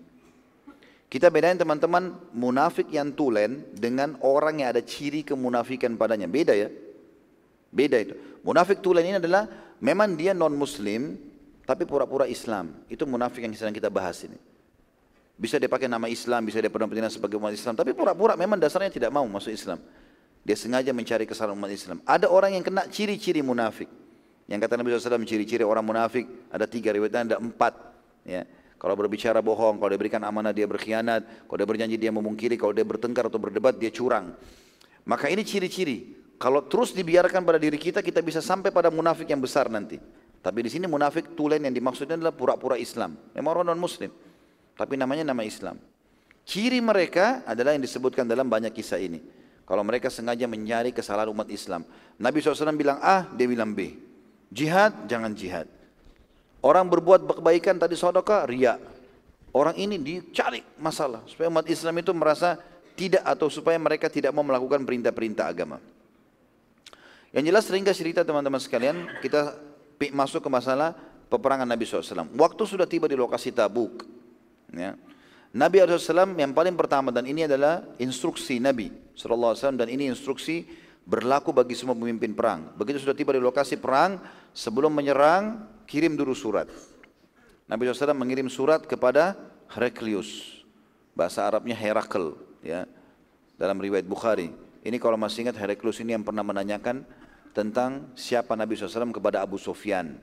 Kita 1.10 1.34
bedain 1.34 1.58
teman-teman 1.58 2.14
munafik 2.38 2.86
yang 2.94 3.10
tulen 3.18 3.66
dengan 3.74 4.14
orang 4.22 4.62
yang 4.62 4.78
ada 4.78 4.82
ciri 4.86 5.26
kemunafikan 5.26 5.98
padanya. 5.98 6.30
Beda 6.30 6.54
ya. 6.54 6.70
Beda 7.74 7.98
itu. 7.98 8.14
Munafik 8.46 8.82
tulen 8.82 9.06
ini 9.06 9.18
adalah 9.18 9.50
memang 9.82 10.14
dia 10.14 10.38
non 10.38 10.54
muslim 10.54 11.18
tapi 11.70 11.86
pura-pura 11.86 12.26
Islam. 12.26 12.82
Itu 12.90 13.06
munafik 13.06 13.46
yang 13.46 13.54
sedang 13.54 13.78
kita 13.78 13.94
bahas 13.94 14.26
ini. 14.26 14.42
Bisa 15.38 15.62
dia 15.62 15.70
pakai 15.70 15.86
nama 15.86 16.10
Islam, 16.10 16.42
bisa 16.42 16.58
dia 16.58 16.74
pernah 16.74 16.90
sebagai 17.14 17.38
umat 17.38 17.54
Islam, 17.54 17.78
tapi 17.78 17.94
pura-pura 17.94 18.34
memang 18.34 18.58
dasarnya 18.58 18.90
tidak 18.90 19.14
mau 19.14 19.30
masuk 19.30 19.54
Islam. 19.54 19.78
Dia 20.42 20.58
sengaja 20.58 20.90
mencari 20.90 21.30
kesalahan 21.30 21.54
umat 21.54 21.70
Islam. 21.70 22.02
Ada 22.10 22.26
orang 22.26 22.58
yang 22.58 22.66
kena 22.66 22.90
ciri-ciri 22.90 23.46
munafik. 23.46 23.86
Yang 24.50 24.66
kata 24.66 24.82
Nabi 24.82 24.98
SAW 24.98 25.22
ciri-ciri 25.30 25.62
orang 25.62 25.86
munafik 25.86 26.26
ada 26.50 26.66
tiga 26.66 26.90
riwayatnya 26.90 27.38
ada 27.38 27.38
empat. 27.38 27.78
Ya. 28.26 28.50
Kalau 28.82 28.98
berbicara 28.98 29.38
bohong, 29.38 29.78
kalau 29.78 29.94
dia 29.94 30.00
berikan 30.02 30.26
amanah 30.26 30.50
dia 30.50 30.66
berkhianat, 30.66 31.22
kalau 31.46 31.58
dia 31.62 31.70
berjanji 31.70 31.96
dia 32.02 32.10
memungkiri, 32.10 32.58
kalau 32.58 32.74
dia 32.74 32.82
bertengkar 32.82 33.30
atau 33.30 33.38
berdebat 33.38 33.78
dia 33.78 33.94
curang. 33.94 34.34
Maka 35.06 35.30
ini 35.30 35.46
ciri-ciri. 35.46 36.18
Kalau 36.42 36.66
terus 36.66 36.98
dibiarkan 36.98 37.46
pada 37.46 37.62
diri 37.62 37.78
kita, 37.78 38.02
kita 38.02 38.26
bisa 38.26 38.42
sampai 38.42 38.74
pada 38.74 38.90
munafik 38.90 39.30
yang 39.30 39.44
besar 39.44 39.70
nanti. 39.70 40.02
Tapi 40.40 40.60
di 40.64 40.70
sini 40.72 40.88
munafik 40.88 41.36
tulen 41.36 41.68
yang 41.68 41.76
dimaksudnya 41.76 42.16
adalah 42.16 42.32
pura-pura 42.32 42.80
Islam. 42.80 43.20
Memang 43.36 43.60
orang 43.60 43.76
non 43.76 43.82
Muslim, 43.82 44.08
tapi 44.80 44.96
namanya 44.96 45.28
nama 45.28 45.44
Islam. 45.44 45.76
Ciri 46.48 46.80
mereka 46.80 47.44
adalah 47.44 47.76
yang 47.76 47.84
disebutkan 47.84 48.24
dalam 48.24 48.48
banyak 48.48 48.72
kisah 48.72 48.98
ini. 48.98 49.20
Kalau 49.68 49.86
mereka 49.86 50.10
sengaja 50.10 50.50
mencari 50.50 50.90
kesalahan 50.90 51.30
umat 51.30 51.46
Islam. 51.54 51.86
Nabi 52.18 52.42
SAW 52.42 52.74
bilang 52.74 52.98
A, 53.06 53.30
dia 53.38 53.46
bilang 53.46 53.70
B. 53.78 53.94
Jihad, 54.50 55.06
jangan 55.06 55.30
jihad. 55.38 55.70
Orang 56.66 56.90
berbuat 56.90 57.22
kebaikan 57.38 57.78
tadi 57.78 57.94
saudara 57.94 58.50
ria. 58.50 58.82
Orang 59.54 59.78
ini 59.78 60.02
dicari 60.02 60.66
masalah 60.82 61.22
supaya 61.30 61.54
umat 61.54 61.70
Islam 61.70 62.02
itu 62.02 62.12
merasa 62.18 62.58
tidak 62.98 63.22
atau 63.22 63.48
supaya 63.48 63.78
mereka 63.78 64.10
tidak 64.10 64.34
mau 64.34 64.42
melakukan 64.42 64.82
perintah-perintah 64.84 65.46
agama. 65.46 65.78
Yang 67.30 67.44
jelas 67.54 67.66
ringkas 67.70 67.98
cerita 67.98 68.22
teman-teman 68.26 68.58
sekalian, 68.58 69.06
kita 69.22 69.54
masuk 70.08 70.40
ke 70.40 70.50
masalah 70.50 70.96
peperangan 71.28 71.68
Nabi 71.68 71.84
SAW. 71.84 72.32
Waktu 72.40 72.64
sudah 72.64 72.88
tiba 72.88 73.12
di 73.12 73.20
lokasi 73.20 73.52
Tabuk. 73.52 74.08
Ya. 74.72 74.96
Nabi 75.52 75.82
SAW 75.84 76.40
yang 76.40 76.56
paling 76.56 76.80
pertama 76.80 77.12
dan 77.12 77.28
ini 77.28 77.44
adalah 77.44 77.84
instruksi 78.00 78.62
Nabi 78.62 78.94
SAW 79.18 79.76
dan 79.76 79.90
ini 79.92 80.08
instruksi 80.08 80.64
berlaku 81.10 81.50
bagi 81.52 81.74
semua 81.74 81.98
pemimpin 81.98 82.32
perang. 82.38 82.70
Begitu 82.78 83.02
sudah 83.02 83.18
tiba 83.18 83.34
di 83.34 83.42
lokasi 83.42 83.82
perang, 83.82 84.22
sebelum 84.54 84.94
menyerang, 84.94 85.66
kirim 85.90 86.14
dulu 86.14 86.38
surat. 86.38 86.70
Nabi 87.66 87.90
SAW 87.90 88.14
mengirim 88.14 88.46
surat 88.46 88.86
kepada 88.86 89.34
Heraklius. 89.74 90.62
Bahasa 91.18 91.50
Arabnya 91.50 91.74
Herakl. 91.74 92.38
Ya, 92.62 92.86
dalam 93.58 93.82
riwayat 93.82 94.06
Bukhari. 94.06 94.54
Ini 94.86 94.98
kalau 95.02 95.18
masih 95.20 95.50
ingat 95.50 95.58
Heraklius 95.58 96.00
ini 96.00 96.14
yang 96.16 96.24
pernah 96.24 96.46
menanyakan 96.46 97.04
tentang 97.54 98.14
siapa 98.14 98.54
Nabi 98.54 98.78
SAW 98.78 99.14
kepada 99.14 99.42
Abu 99.42 99.58
Sufyan. 99.58 100.18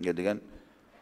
Gitu 0.00 0.20
kan? 0.20 0.38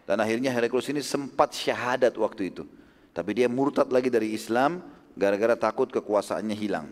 Dan 0.09 0.25
akhirnya 0.25 0.49
Heraklius 0.49 0.89
ini 0.89 1.05
sempat 1.05 1.53
syahadat 1.53 2.17
waktu 2.17 2.51
itu. 2.51 2.65
Tapi 3.13 3.31
dia 3.37 3.51
murtad 3.51 3.93
lagi 3.93 4.09
dari 4.09 4.33
Islam 4.33 4.81
gara-gara 5.13 5.59
takut 5.59 5.91
kekuasaannya 5.91 6.57
hilang. 6.57 6.87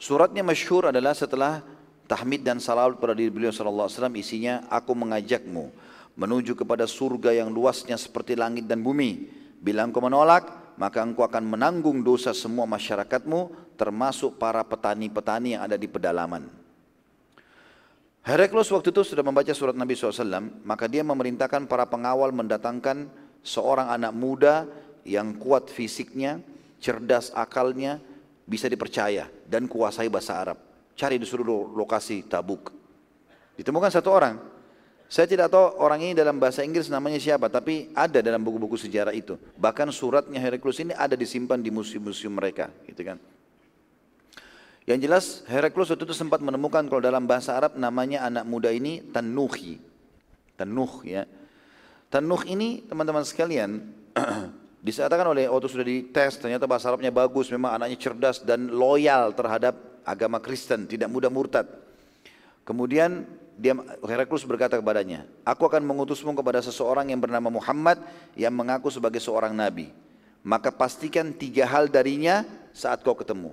Suratnya 0.00 0.40
masyhur 0.46 0.88
adalah 0.88 1.12
setelah 1.12 1.60
tahmid 2.08 2.46
dan 2.46 2.62
salawat 2.62 2.96
pada 3.02 3.12
diri 3.12 3.28
beliau 3.28 3.52
sallallahu 3.52 3.88
alaihi 3.88 4.24
isinya 4.24 4.64
aku 4.72 4.96
mengajakmu 4.96 5.72
menuju 6.20 6.52
kepada 6.52 6.84
surga 6.84 7.32
yang 7.32 7.48
luasnya 7.48 7.96
seperti 7.96 8.36
langit 8.36 8.68
dan 8.68 8.84
bumi. 8.84 9.28
Bila 9.60 9.84
engkau 9.84 10.04
menolak, 10.04 10.76
maka 10.76 11.04
engkau 11.04 11.24
akan 11.24 11.44
menanggung 11.44 12.00
dosa 12.04 12.32
semua 12.32 12.64
masyarakatmu 12.64 13.74
termasuk 13.80 14.36
para 14.36 14.60
petani-petani 14.60 15.56
yang 15.56 15.64
ada 15.64 15.80
di 15.80 15.88
pedalaman. 15.88 16.59
Heraklius 18.20 18.68
waktu 18.68 18.92
itu 18.92 19.00
sudah 19.00 19.24
membaca 19.24 19.48
surat 19.56 19.72
Nabi 19.72 19.96
SAW, 19.96 20.44
maka 20.60 20.84
dia 20.84 21.00
memerintahkan 21.00 21.64
para 21.64 21.88
pengawal 21.88 22.28
mendatangkan 22.36 23.08
seorang 23.40 23.88
anak 23.88 24.12
muda 24.12 24.68
yang 25.08 25.32
kuat 25.40 25.72
fisiknya, 25.72 26.44
cerdas 26.76 27.32
akalnya, 27.32 27.96
bisa 28.44 28.68
dipercaya 28.68 29.24
dan 29.48 29.64
kuasai 29.64 30.12
bahasa 30.12 30.36
Arab. 30.36 30.58
Cari 30.92 31.16
di 31.16 31.24
seluruh 31.24 31.72
lokasi 31.72 32.28
Tabuk. 32.28 32.76
Ditemukan 33.56 33.88
satu 33.88 34.12
orang. 34.12 34.36
Saya 35.10 35.26
tidak 35.26 35.50
tahu 35.50 35.80
orang 35.82 36.06
ini 36.06 36.12
dalam 36.14 36.38
bahasa 36.38 36.62
Inggris 36.62 36.86
namanya 36.86 37.18
siapa, 37.18 37.50
tapi 37.50 37.90
ada 37.96 38.22
dalam 38.22 38.44
buku-buku 38.44 38.78
sejarah 38.78 39.10
itu. 39.10 39.34
Bahkan 39.58 39.90
suratnya 39.90 40.38
Heraklius 40.38 40.78
ini 40.84 40.94
ada 40.94 41.18
disimpan 41.18 41.58
di 41.58 41.72
museum-museum 41.72 42.30
mereka, 42.30 42.70
gitu 42.86 43.02
kan. 43.02 43.18
Yang 44.90 44.98
jelas 45.06 45.24
Heraklius 45.46 45.94
waktu 45.94 46.02
itu 46.02 46.18
sempat 46.18 46.42
menemukan 46.42 46.82
kalau 46.90 46.98
dalam 46.98 47.22
bahasa 47.22 47.54
Arab 47.54 47.78
namanya 47.78 48.26
anak 48.26 48.42
muda 48.42 48.74
ini 48.74 48.98
Tanuhi. 49.14 49.78
Tanuh 50.58 51.06
ya. 51.06 51.30
Tanuh 52.10 52.42
ini 52.50 52.82
teman-teman 52.90 53.22
sekalian 53.22 53.86
Disatakan 54.80 55.28
oleh 55.28 55.44
waktu 55.44 55.68
sudah 55.68 55.84
dites 55.84 56.40
ternyata 56.40 56.64
bahasa 56.64 56.88
Arabnya 56.88 57.12
bagus, 57.12 57.52
memang 57.52 57.76
anaknya 57.76 58.00
cerdas 58.00 58.40
dan 58.40 58.72
loyal 58.72 59.36
terhadap 59.36 59.76
agama 60.08 60.40
Kristen, 60.40 60.88
tidak 60.88 61.12
mudah 61.12 61.28
murtad. 61.28 61.68
Kemudian 62.64 63.28
dia 63.60 63.76
Heraklius 64.00 64.48
berkata 64.48 64.80
kepadanya, 64.80 65.28
"Aku 65.44 65.68
akan 65.68 65.84
mengutusmu 65.84 66.32
kepada 66.32 66.64
seseorang 66.64 67.12
yang 67.12 67.20
bernama 67.20 67.52
Muhammad 67.52 68.00
yang 68.32 68.56
mengaku 68.56 68.88
sebagai 68.88 69.20
seorang 69.20 69.52
nabi. 69.52 69.92
Maka 70.40 70.72
pastikan 70.72 71.36
tiga 71.36 71.68
hal 71.68 71.92
darinya 71.92 72.48
saat 72.72 73.04
kau 73.04 73.12
ketemu. 73.12 73.52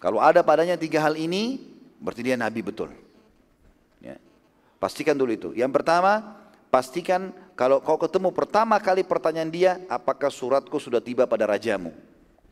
Kalau 0.00 0.18
ada 0.18 0.40
padanya 0.40 0.80
tiga 0.80 1.04
hal 1.04 1.14
ini, 1.20 1.60
berarti 2.00 2.24
dia 2.24 2.34
nabi 2.40 2.64
betul. 2.64 2.88
Ya. 4.00 4.16
Pastikan 4.80 5.12
dulu 5.12 5.30
itu. 5.36 5.48
Yang 5.52 5.76
pertama, 5.76 6.40
pastikan 6.72 7.36
kalau 7.52 7.84
kau 7.84 8.00
ketemu 8.00 8.32
pertama 8.32 8.80
kali 8.80 9.04
pertanyaan 9.04 9.52
dia, 9.52 9.72
apakah 9.92 10.32
suratku 10.32 10.80
sudah 10.80 11.04
tiba 11.04 11.28
pada 11.28 11.44
rajamu? 11.44 11.92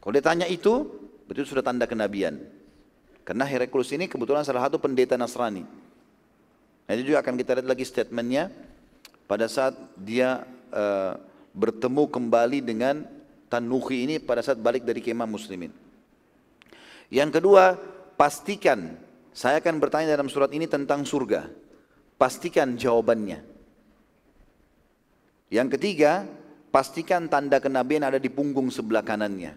Kalau 0.05 0.13
dia 0.13 0.21
tanya 0.21 0.45
itu, 0.45 0.93
betul 1.25 1.49
sudah 1.49 1.65
tanda 1.65 1.89
kenabian. 1.89 2.37
Karena 3.25 3.49
Heraklius 3.49 3.97
ini 3.97 4.05
kebetulan 4.05 4.45
salah 4.45 4.69
satu 4.69 4.77
pendeta 4.77 5.17
Nasrani. 5.17 5.65
Nanti 6.85 7.01
juga 7.05 7.25
akan 7.25 7.37
kita 7.37 7.61
lihat 7.61 7.69
lagi 7.69 7.85
statementnya 7.85 8.53
pada 9.29 9.49
saat 9.49 9.77
dia 9.97 10.45
uh, 10.73 11.17
bertemu 11.53 12.09
kembali 12.09 12.61
dengan 12.65 13.05
Tanuhi 13.49 14.05
ini 14.05 14.15
pada 14.21 14.45
saat 14.45 14.61
balik 14.61 14.85
dari 14.85 15.01
kemah 15.01 15.29
muslimin. 15.29 15.88
Yang 17.09 17.41
kedua, 17.41 17.77
pastikan, 18.21 18.97
saya 19.33 19.61
akan 19.65 19.81
bertanya 19.81 20.13
dalam 20.13 20.29
surat 20.29 20.53
ini 20.53 20.69
tentang 20.69 21.05
surga. 21.09 21.49
Pastikan 22.21 22.77
jawabannya. 22.77 23.41
Yang 25.49 25.69
ketiga, 25.79 26.29
pastikan 26.69 27.31
tanda 27.33 27.57
kenabian 27.57 28.05
ada 28.05 28.21
di 28.21 28.29
punggung 28.29 28.69
sebelah 28.69 29.01
kanannya. 29.01 29.57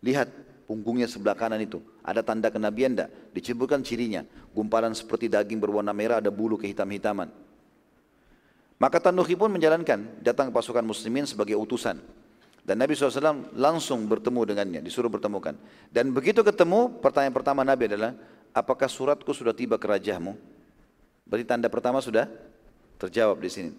Lihat 0.00 0.28
punggungnya 0.64 1.04
sebelah 1.04 1.36
kanan 1.36 1.60
itu. 1.60 1.84
Ada 2.00 2.24
tanda 2.24 2.48
kenabian 2.48 2.96
tidak? 2.96 3.10
Disebutkan 3.36 3.84
cirinya. 3.84 4.24
Gumpalan 4.56 4.96
seperti 4.96 5.28
daging 5.28 5.60
berwarna 5.60 5.92
merah 5.92 6.18
ada 6.24 6.32
bulu 6.32 6.56
kehitam-hitaman. 6.56 7.28
Maka 8.76 9.00
Tanuhi 9.00 9.32
pun 9.36 9.48
menjalankan 9.48 10.20
datang 10.20 10.52
pasukan 10.52 10.84
muslimin 10.84 11.24
sebagai 11.24 11.56
utusan. 11.56 11.96
Dan 12.66 12.82
Nabi 12.82 12.98
SAW 12.98 13.54
langsung 13.54 14.10
bertemu 14.10 14.42
dengannya, 14.42 14.80
disuruh 14.82 15.06
bertemukan. 15.06 15.54
Dan 15.86 16.10
begitu 16.10 16.42
ketemu, 16.42 16.98
pertanyaan 16.98 17.30
pertama 17.30 17.62
Nabi 17.62 17.86
adalah, 17.86 18.18
apakah 18.50 18.90
suratku 18.90 19.30
sudah 19.30 19.54
tiba 19.54 19.78
ke 19.78 19.86
rajamu? 19.86 20.34
Berarti 21.30 21.46
tanda 21.46 21.70
pertama 21.70 22.02
sudah 22.02 22.26
terjawab 22.98 23.38
di 23.38 23.50
sini. 23.54 23.70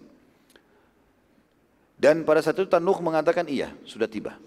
Dan 2.00 2.24
pada 2.24 2.40
saat 2.40 2.56
itu 2.56 2.64
Tanuh 2.64 2.96
mengatakan 3.04 3.44
iya, 3.44 3.76
sudah 3.84 4.08
tiba. 4.08 4.40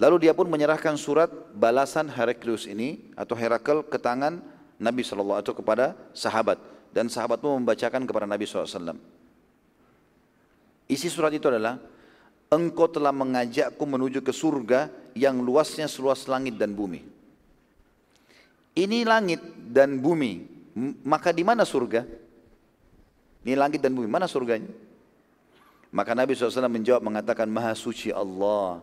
Lalu 0.00 0.26
dia 0.26 0.32
pun 0.32 0.48
menyerahkan 0.48 0.96
surat 0.96 1.28
balasan 1.52 2.08
Heraklius 2.08 2.64
ini 2.66 3.12
atau 3.14 3.36
Herakl 3.36 3.84
ke 3.86 4.00
tangan 4.00 4.40
Nabi 4.80 5.04
SAW 5.04 5.36
atau 5.36 5.52
kepada 5.52 5.92
sahabat. 6.16 6.56
Dan 6.90 7.06
sahabat 7.12 7.38
pun 7.38 7.60
membacakan 7.62 8.08
kepada 8.08 8.26
Nabi 8.26 8.48
SAW. 8.48 8.96
Isi 10.90 11.06
surat 11.12 11.30
itu 11.30 11.46
adalah, 11.46 11.78
Engkau 12.50 12.90
telah 12.90 13.14
mengajakku 13.14 13.78
menuju 13.78 14.26
ke 14.26 14.34
surga 14.34 14.90
yang 15.14 15.38
luasnya 15.38 15.86
seluas 15.86 16.26
langit 16.26 16.58
dan 16.58 16.74
bumi. 16.74 17.06
Ini 18.74 19.06
langit 19.06 19.38
dan 19.70 20.02
bumi, 20.02 20.50
maka 21.06 21.30
di 21.30 21.46
mana 21.46 21.62
surga? 21.62 22.02
Ini 23.46 23.54
langit 23.54 23.78
dan 23.78 23.94
bumi, 23.94 24.10
mana 24.10 24.26
surganya? 24.26 24.66
Maka 25.94 26.10
Nabi 26.10 26.34
SAW 26.34 26.66
menjawab 26.66 27.06
mengatakan 27.06 27.46
Maha 27.46 27.70
suci 27.78 28.10
Allah. 28.10 28.82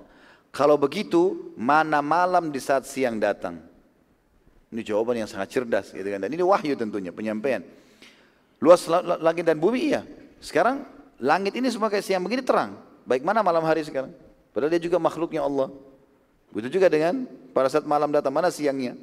Kalau 0.55 0.79
begitu 0.79 1.51
mana 1.59 1.99
malam 1.99 2.47
di 2.55 2.63
saat 2.63 2.87
siang 2.87 3.19
datang? 3.19 3.59
Ini 4.71 4.79
jawaban 4.79 5.19
yang 5.19 5.27
sangat 5.27 5.51
cerdas 5.51 5.91
gitu 5.91 6.07
kan. 6.07 6.23
Dan 6.23 6.31
ini 6.31 6.39
wahyu 6.39 6.71
tentunya 6.79 7.11
penyampaian. 7.11 7.67
Luas 8.63 8.87
langit 9.19 9.43
dan 9.43 9.59
bumi 9.59 9.91
iya. 9.91 10.07
Sekarang 10.39 10.87
langit 11.19 11.51
ini 11.51 11.67
kayak 11.67 11.99
siang 11.99 12.23
begini 12.23 12.47
terang. 12.47 12.86
Baik 13.07 13.23
mana 13.23 13.39
malam 13.39 13.63
hari 13.63 13.87
sekarang? 13.87 14.11
Padahal 14.51 14.75
dia 14.75 14.83
juga 14.83 14.99
makhluknya 14.99 15.41
Allah. 15.47 15.71
Begitu 16.51 16.79
juga 16.79 16.91
dengan 16.91 17.23
pada 17.55 17.71
saat 17.71 17.87
malam 17.87 18.11
datang 18.11 18.35
mana 18.35 18.51
siangnya? 18.51 18.99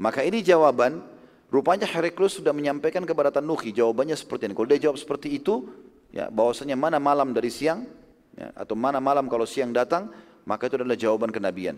Maka 0.00 0.24
ini 0.24 0.40
jawaban 0.40 1.04
Rupanya 1.52 1.84
Heraklius 1.84 2.40
sudah 2.40 2.56
menyampaikan 2.56 3.04
kepada 3.04 3.28
Tanuhi 3.28 3.76
jawabannya 3.76 4.16
seperti 4.16 4.48
ini. 4.48 4.56
Kalau 4.56 4.68
dia 4.72 4.80
jawab 4.88 4.96
seperti 4.96 5.36
itu, 5.36 5.68
ya 6.08 6.32
bahwasanya 6.32 6.80
mana 6.80 6.96
malam 6.96 7.36
dari 7.36 7.52
siang 7.52 7.84
ya, 8.32 8.48
atau 8.56 8.72
mana 8.72 9.04
malam 9.04 9.28
kalau 9.28 9.44
siang 9.44 9.68
datang 9.68 10.08
maka 10.48 10.68
itu 10.68 10.80
adalah 10.80 10.96
jawaban 10.96 11.32
kenabian 11.32 11.76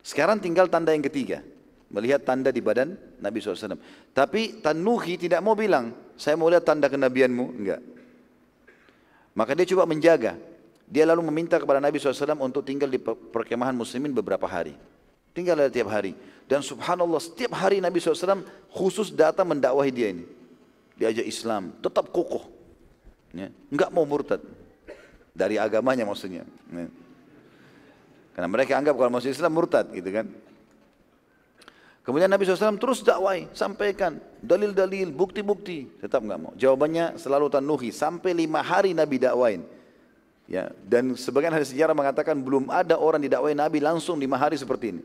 sekarang 0.00 0.40
tinggal 0.40 0.70
tanda 0.70 0.94
yang 0.96 1.04
ketiga 1.04 1.44
melihat 1.90 2.22
tanda 2.22 2.54
di 2.54 2.62
badan 2.62 2.94
Nabi 3.18 3.42
SAW. 3.42 3.76
Tapi 4.14 4.62
Tanuhi 4.62 5.18
tidak 5.18 5.42
mau 5.42 5.58
bilang, 5.58 5.90
saya 6.14 6.38
mau 6.38 6.46
lihat 6.46 6.62
tanda 6.62 6.86
kenabianmu. 6.86 7.44
Enggak. 7.50 7.80
Maka 9.34 9.54
dia 9.54 9.66
coba 9.74 9.86
menjaga. 9.86 10.34
Dia 10.90 11.06
lalu 11.06 11.22
meminta 11.30 11.54
kepada 11.54 11.78
Nabi 11.78 12.02
SAW 12.02 12.34
untuk 12.42 12.66
tinggal 12.66 12.90
di 12.90 12.98
perkemahan 13.00 13.74
muslimin 13.74 14.10
beberapa 14.10 14.46
hari. 14.50 14.74
Tinggal 15.30 15.70
tiap 15.70 15.86
hari. 15.86 16.18
Dan 16.50 16.66
subhanallah 16.66 17.22
setiap 17.22 17.54
hari 17.54 17.78
Nabi 17.78 18.02
SAW 18.02 18.42
khusus 18.74 19.14
datang 19.14 19.46
mendakwahi 19.46 19.94
dia 19.94 20.10
ini. 20.10 20.26
Diajak 20.98 21.22
Islam, 21.22 21.70
tetap 21.78 22.10
kokoh. 22.10 22.50
Ya. 23.30 23.54
Enggak 23.70 23.94
mau 23.94 24.02
murtad. 24.02 24.42
Dari 25.30 25.62
agamanya 25.62 26.02
maksudnya. 26.02 26.42
Ya. 26.74 26.90
Karena 28.34 28.48
mereka 28.50 28.74
anggap 28.74 28.98
kalau 28.98 29.14
masuk 29.14 29.30
Islam 29.30 29.54
murtad 29.54 29.86
gitu 29.94 30.10
kan. 30.10 30.26
Kemudian 32.00 32.32
Nabi 32.32 32.48
SAW 32.48 32.80
terus 32.80 33.04
dakwai, 33.04 33.44
sampaikan 33.52 34.16
dalil-dalil, 34.40 35.12
bukti-bukti. 35.12 36.00
Tetap 36.00 36.24
nggak 36.24 36.38
mau. 36.40 36.52
Jawabannya 36.56 37.20
selalu 37.20 37.52
tanuhi. 37.52 37.92
Sampai 37.92 38.32
lima 38.32 38.64
hari 38.64 38.96
Nabi 38.96 39.20
dakwain. 39.20 39.62
Ya, 40.50 40.74
dan 40.82 41.14
sebagian 41.14 41.54
hadis 41.54 41.70
sejarah 41.70 41.94
mengatakan 41.94 42.34
belum 42.34 42.72
ada 42.72 42.98
orang 42.98 43.22
didakwai 43.22 43.54
Nabi 43.54 43.78
langsung 43.78 44.18
lima 44.18 44.34
hari 44.34 44.58
seperti 44.58 44.98
ini. 44.98 45.02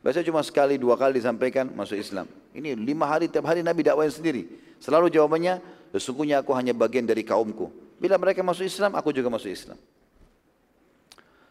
Biasanya 0.00 0.24
cuma 0.32 0.40
sekali 0.40 0.80
dua 0.80 0.96
kali 0.96 1.20
disampaikan 1.20 1.68
masuk 1.74 2.00
Islam. 2.00 2.24
Ini 2.56 2.72
lima 2.78 3.04
hari 3.04 3.28
tiap 3.28 3.44
hari 3.44 3.60
Nabi 3.60 3.84
dakwain 3.84 4.08
sendiri. 4.08 4.48
Selalu 4.80 5.12
jawabannya, 5.12 5.60
sesungguhnya 5.92 6.40
aku 6.40 6.56
hanya 6.56 6.72
bagian 6.72 7.04
dari 7.04 7.20
kaumku. 7.20 7.68
Bila 8.00 8.16
mereka 8.16 8.40
masuk 8.40 8.64
Islam, 8.64 8.96
aku 8.96 9.12
juga 9.12 9.28
masuk 9.28 9.50
Islam. 9.50 9.76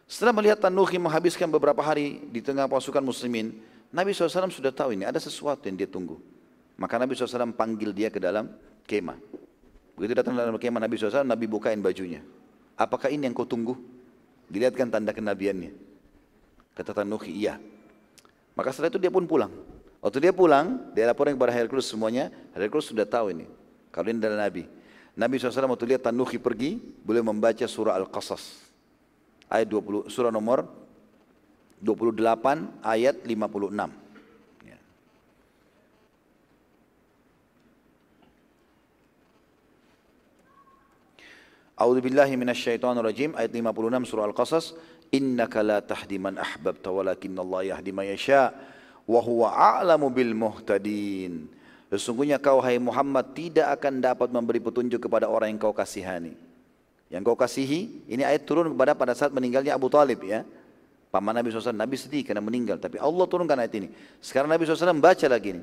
Setelah 0.06 0.34
melihat 0.36 0.58
Tanuhi 0.62 0.98
menghabiskan 0.98 1.50
beberapa 1.50 1.82
hari 1.82 2.22
di 2.30 2.38
tengah 2.38 2.70
pasukan 2.70 3.02
muslimin, 3.02 3.58
Nabi 3.94 4.10
SAW 4.10 4.50
sudah 4.50 4.74
tahu 4.74 4.98
ini 4.98 5.06
ada 5.06 5.22
sesuatu 5.22 5.70
yang 5.70 5.78
dia 5.78 5.86
tunggu. 5.86 6.18
Maka 6.74 6.98
Nabi 6.98 7.14
SAW 7.14 7.54
panggil 7.54 7.94
dia 7.94 8.10
ke 8.10 8.18
dalam 8.18 8.50
kemah. 8.82 9.14
Begitu 9.94 10.18
datang 10.18 10.34
dalam 10.34 10.58
kemah 10.58 10.82
Nabi 10.82 10.98
SAW, 10.98 11.22
Nabi 11.22 11.46
bukain 11.46 11.78
bajunya. 11.78 12.18
Apakah 12.74 13.06
ini 13.14 13.30
yang 13.30 13.34
kau 13.38 13.46
tunggu? 13.46 13.78
Dilihatkan 14.50 14.90
tanda 14.90 15.14
kenabiannya. 15.14 15.70
Kata 16.74 16.90
Tanuhi, 16.90 17.30
iya. 17.46 17.62
Maka 18.58 18.74
setelah 18.74 18.90
itu 18.90 18.98
dia 18.98 19.14
pun 19.14 19.30
pulang. 19.30 19.54
Waktu 20.02 20.18
dia 20.18 20.34
pulang, 20.34 20.90
dia 20.90 21.06
laporin 21.06 21.38
kepada 21.38 21.54
Hercules 21.54 21.86
semuanya. 21.86 22.34
Hercules 22.50 22.90
sudah 22.90 23.06
tahu 23.06 23.30
ini. 23.30 23.46
Kalau 23.94 24.10
ini 24.10 24.18
adalah 24.18 24.50
Nabi. 24.50 24.66
Nabi 25.14 25.38
SAW 25.38 25.70
waktu 25.70 25.94
lihat 25.94 26.02
Tanuhi 26.02 26.42
pergi, 26.42 26.82
boleh 27.06 27.22
membaca 27.22 27.62
surah 27.62 27.94
Al-Qasas. 27.94 28.66
Ayat 29.46 29.70
20, 29.70 30.10
surah 30.10 30.34
nomor 30.34 30.66
28 31.84 32.80
ayat 32.80 33.20
56. 33.20 33.92
Ya. 34.64 34.78
A'udzu 41.76 42.00
billahi 42.00 42.34
minasyaitonir 42.40 43.04
rajim 43.04 43.36
ayat 43.36 43.52
56 43.52 44.08
surah 44.08 44.24
Al-Qasas 44.32 44.72
innaka 45.12 45.60
la 45.60 45.84
tahdi 45.84 46.16
man 46.16 46.40
ahbabta 46.40 46.88
walakinnallaha 46.88 47.76
yahdi 47.76 47.92
man 47.92 48.08
yasha 48.08 48.56
wa 49.04 49.20
huwa 49.20 49.52
a'lamu 49.52 50.08
bil 50.08 50.32
muhtadin. 50.32 51.52
Sesungguhnya 51.92 52.40
kau 52.40 52.58
hai 52.64 52.80
Muhammad 52.80 53.36
tidak 53.36 53.78
akan 53.78 54.00
dapat 54.02 54.32
memberi 54.32 54.58
petunjuk 54.58 55.04
kepada 55.04 55.28
orang 55.30 55.54
yang 55.54 55.60
kau 55.60 55.76
kasihani. 55.76 56.34
Yang 57.12 57.22
kau 57.30 57.38
kasihi, 57.38 58.02
ini 58.10 58.26
ayat 58.26 58.42
turun 58.42 58.74
kepada 58.74 58.96
pada 58.98 59.14
saat 59.14 59.30
meninggalnya 59.30 59.76
Abu 59.76 59.86
Talib 59.92 60.18
ya. 60.26 60.42
Paman 61.14 61.30
Nabi 61.30 61.54
SAW, 61.54 61.78
Nabi 61.78 61.94
sedih 61.94 62.26
karena 62.26 62.42
meninggal. 62.42 62.82
Tapi 62.82 62.98
Allah 62.98 63.22
turunkan 63.30 63.54
ayat 63.54 63.70
ini. 63.78 63.86
Sekarang 64.18 64.50
Nabi 64.50 64.66
SAW 64.66 64.98
baca 64.98 65.26
lagi 65.30 65.54
ini. 65.54 65.62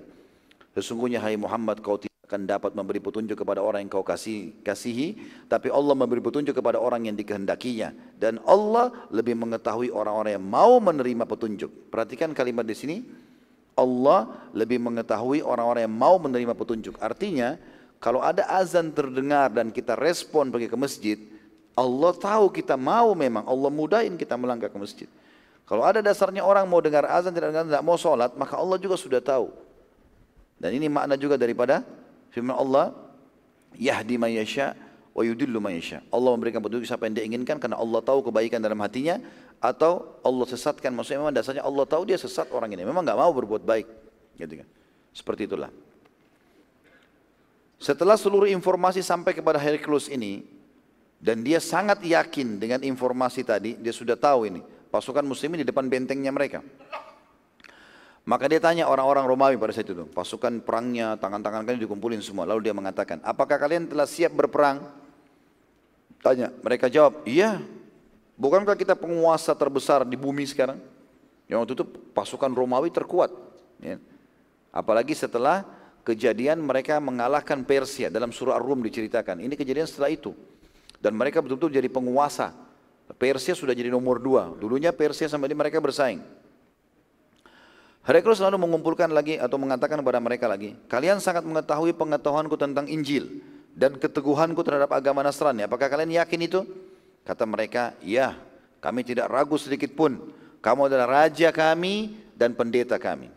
Sesungguhnya 0.71 1.19
hai 1.19 1.35
Muhammad 1.35 1.83
kau 1.83 1.99
tidak 1.99 2.15
akan 2.23 2.47
dapat 2.47 2.71
memberi 2.71 3.03
petunjuk 3.03 3.35
kepada 3.35 3.59
orang 3.59 3.83
yang 3.83 3.91
kau 3.91 3.99
kasih, 3.99 4.55
kasihi. 4.63 5.19
Tapi 5.51 5.67
Allah 5.67 5.91
memberi 5.91 6.23
petunjuk 6.23 6.55
kepada 6.55 6.79
orang 6.79 7.11
yang 7.11 7.19
dikehendakinya. 7.19 7.91
Dan 8.15 8.39
Allah 8.47 8.95
lebih 9.11 9.35
mengetahui 9.35 9.91
orang-orang 9.91 10.39
yang 10.39 10.45
mau 10.47 10.79
menerima 10.79 11.27
petunjuk. 11.27 11.91
Perhatikan 11.91 12.31
kalimat 12.31 12.63
di 12.63 12.71
sini. 12.71 12.97
Allah 13.75 14.31
lebih 14.55 14.79
mengetahui 14.79 15.43
orang-orang 15.43 15.83
yang 15.83 15.95
mau 15.99 16.15
menerima 16.15 16.55
petunjuk. 16.55 16.95
Artinya, 17.03 17.59
kalau 17.99 18.23
ada 18.23 18.47
azan 18.55 18.95
terdengar 18.95 19.51
dan 19.51 19.67
kita 19.67 19.99
respon 19.99 20.47
pergi 20.47 20.71
ke 20.71 20.79
masjid, 20.79 21.17
Allah 21.75 22.15
tahu 22.15 22.55
kita 22.55 22.79
mau 22.79 23.11
memang, 23.11 23.43
Allah 23.43 23.67
mudahin 23.67 24.15
kita 24.15 24.39
melangkah 24.39 24.71
ke 24.71 24.79
masjid. 24.79 25.11
Kalau 25.72 25.88
ada 25.88 26.03
dasarnya 26.03 26.43
orang 26.43 26.68
mau 26.68 26.84
dengar 26.84 27.07
azan 27.07 27.31
tidak 27.31 27.56
dengar, 27.56 27.64
tidak 27.64 27.84
mau 27.88 27.95
sholat, 27.95 28.35
maka 28.35 28.60
Allah 28.60 28.76
juga 28.76 28.99
sudah 28.99 29.23
tahu. 29.23 29.56
Dan 30.60 30.76
ini 30.76 30.91
makna 30.91 31.15
juga 31.15 31.39
daripada 31.39 31.88
firman 32.27 32.60
Allah, 32.60 32.91
Yahdi 33.80 34.19
man 34.19 34.35
yasha 34.35 34.76
wa 35.15 35.23
yudillu 35.23 35.64
man 35.64 35.72
yasha. 35.72 36.03
Allah 36.11 36.27
memberikan 36.35 36.60
petunjuk 36.60 36.84
siapa 36.84 37.07
yang 37.07 37.15
dia 37.15 37.23
inginkan 37.23 37.56
karena 37.56 37.80
Allah 37.80 38.03
tahu 38.03 38.19
kebaikan 38.27 38.60
dalam 38.60 38.76
hatinya 38.84 39.23
atau 39.64 40.19
Allah 40.27 40.43
sesatkan. 40.43 40.91
Maksudnya 40.91 41.23
memang 41.23 41.31
dasarnya 41.39 41.64
Allah 41.64 41.88
tahu 41.88 42.03
dia 42.03 42.19
sesat 42.19 42.52
orang 42.52 42.68
ini. 42.76 42.84
Memang 42.84 43.07
nggak 43.07 43.15
mau 43.15 43.31
berbuat 43.31 43.64
baik. 43.64 43.88
Gitu 44.35 44.60
kan. 44.60 44.68
Seperti 45.15 45.48
itulah. 45.48 45.72
Setelah 47.80 48.19
seluruh 48.19 48.52
informasi 48.52 48.99
sampai 48.99 49.31
kepada 49.31 49.56
Hercules 49.56 50.11
ini, 50.11 50.43
dan 51.23 51.48
dia 51.48 51.64
sangat 51.64 52.03
yakin 52.03 52.60
dengan 52.60 52.84
informasi 52.84 53.48
tadi, 53.48 53.80
dia 53.80 53.95
sudah 53.95 54.19
tahu 54.19 54.52
ini 54.52 54.80
pasukan 54.91 55.23
muslimin 55.23 55.63
di 55.63 55.68
depan 55.68 55.88
bentengnya 55.88 56.30
mereka. 56.30 56.59
Maka 58.22 58.45
dia 58.45 58.61
tanya 58.61 58.85
orang-orang 58.85 59.26
Romawi 59.26 59.55
pada 59.57 59.73
saat 59.73 59.89
itu, 59.89 60.05
pasukan 60.13 60.61
perangnya, 60.61 61.18
tangan-tangan 61.18 61.65
kalian 61.65 61.81
dikumpulin 61.81 62.22
semua. 62.22 62.45
Lalu 62.45 62.69
dia 62.69 62.76
mengatakan, 62.77 63.18
apakah 63.26 63.57
kalian 63.57 63.89
telah 63.89 64.05
siap 64.05 64.30
berperang? 64.38 64.85
Tanya, 66.22 66.53
mereka 66.61 66.85
jawab, 66.85 67.26
iya. 67.26 67.57
Bukankah 68.38 68.77
kita 68.77 68.93
penguasa 68.93 69.57
terbesar 69.57 70.05
di 70.05 70.13
bumi 70.13 70.45
sekarang? 70.45 70.77
Yang 71.49 71.57
waktu 71.65 71.73
itu 71.81 71.85
pasukan 72.13 72.53
Romawi 72.53 72.93
terkuat. 72.93 73.34
Ya. 73.81 73.97
Apalagi 74.69 75.18
setelah 75.18 75.65
kejadian 76.05 76.61
mereka 76.61 77.01
mengalahkan 77.01 77.65
Persia 77.65 78.13
dalam 78.13 78.30
surah 78.30 78.61
Ar-Rum 78.61 78.85
diceritakan. 78.85 79.41
Ini 79.41 79.57
kejadian 79.57 79.89
setelah 79.89 80.13
itu. 80.13 80.38
Dan 81.01 81.18
mereka 81.18 81.41
betul-betul 81.41 81.73
jadi 81.73 81.89
penguasa 81.89 82.53
Persia 83.15 83.55
sudah 83.57 83.75
jadi 83.75 83.91
nomor 83.91 84.19
dua. 84.21 84.51
Dulunya 84.55 84.91
Persia 84.95 85.27
sama 85.27 85.47
ini 85.47 85.55
mereka 85.55 85.79
bersaing. 85.79 86.21
Heraklius 88.01 88.41
selalu 88.41 88.57
mengumpulkan 88.57 89.13
lagi 89.13 89.38
atau 89.38 89.61
mengatakan 89.61 90.01
kepada 90.01 90.17
mereka 90.17 90.49
lagi, 90.49 90.73
kalian 90.89 91.21
sangat 91.21 91.45
mengetahui 91.45 91.93
pengetahuanku 91.93 92.57
tentang 92.57 92.89
Injil 92.89 93.45
dan 93.77 93.93
keteguhanku 93.93 94.57
terhadap 94.65 94.89
agama 94.89 95.21
Nasrani. 95.21 95.69
Apakah 95.69 95.85
kalian 95.85 96.17
yakin 96.17 96.41
itu? 96.41 96.65
Kata 97.21 97.45
mereka, 97.45 97.93
ya, 98.01 98.33
kami 98.81 99.05
tidak 99.05 99.29
ragu 99.29 99.53
sedikit 99.61 99.93
pun. 99.93 100.17
Kamu 100.65 100.89
adalah 100.89 101.29
raja 101.29 101.53
kami 101.53 102.17
dan 102.33 102.57
pendeta 102.57 102.97
kami. 102.97 103.29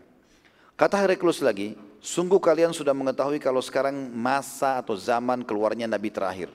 Kata 0.73 0.97
Heraklius 0.97 1.45
lagi, 1.45 1.77
sungguh 2.01 2.41
kalian 2.41 2.73
sudah 2.73 2.97
mengetahui 2.97 3.37
kalau 3.37 3.61
sekarang 3.61 3.93
masa 4.11 4.81
atau 4.81 4.97
zaman 4.97 5.45
keluarnya 5.45 5.85
Nabi 5.85 6.09
terakhir. 6.09 6.49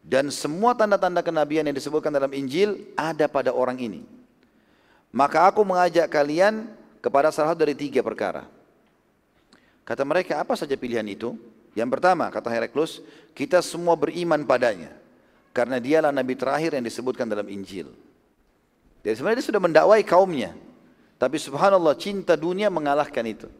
Dan 0.00 0.32
semua 0.32 0.72
tanda-tanda 0.72 1.20
kenabian 1.20 1.64
yang 1.68 1.76
disebutkan 1.76 2.08
dalam 2.08 2.32
Injil 2.32 2.88
ada 2.96 3.28
pada 3.28 3.52
orang 3.52 3.76
ini. 3.76 4.00
Maka 5.12 5.50
aku 5.50 5.60
mengajak 5.66 6.08
kalian 6.08 6.70
kepada 7.04 7.28
salah 7.34 7.52
satu 7.52 7.66
dari 7.66 7.76
tiga 7.76 8.00
perkara. 8.00 8.48
Kata 9.84 10.06
mereka, 10.06 10.38
apa 10.38 10.54
saja 10.54 10.72
pilihan 10.78 11.04
itu? 11.04 11.34
Yang 11.74 11.98
pertama, 11.98 12.30
kata 12.30 12.50
Heraklus, 12.50 13.02
kita 13.34 13.58
semua 13.62 13.98
beriman 13.98 14.42
padanya. 14.46 14.94
Karena 15.50 15.82
dialah 15.82 16.14
nabi 16.14 16.38
terakhir 16.38 16.78
yang 16.78 16.86
disebutkan 16.86 17.26
dalam 17.26 17.50
Injil. 17.50 17.90
Jadi 19.02 19.14
sebenarnya 19.18 19.38
dia 19.42 19.48
sudah 19.50 19.62
mendakwai 19.62 20.02
kaumnya. 20.06 20.54
Tapi 21.18 21.36
subhanallah 21.36 21.98
cinta 21.98 22.38
dunia 22.38 22.70
mengalahkan 22.70 23.26
itu. 23.26 23.50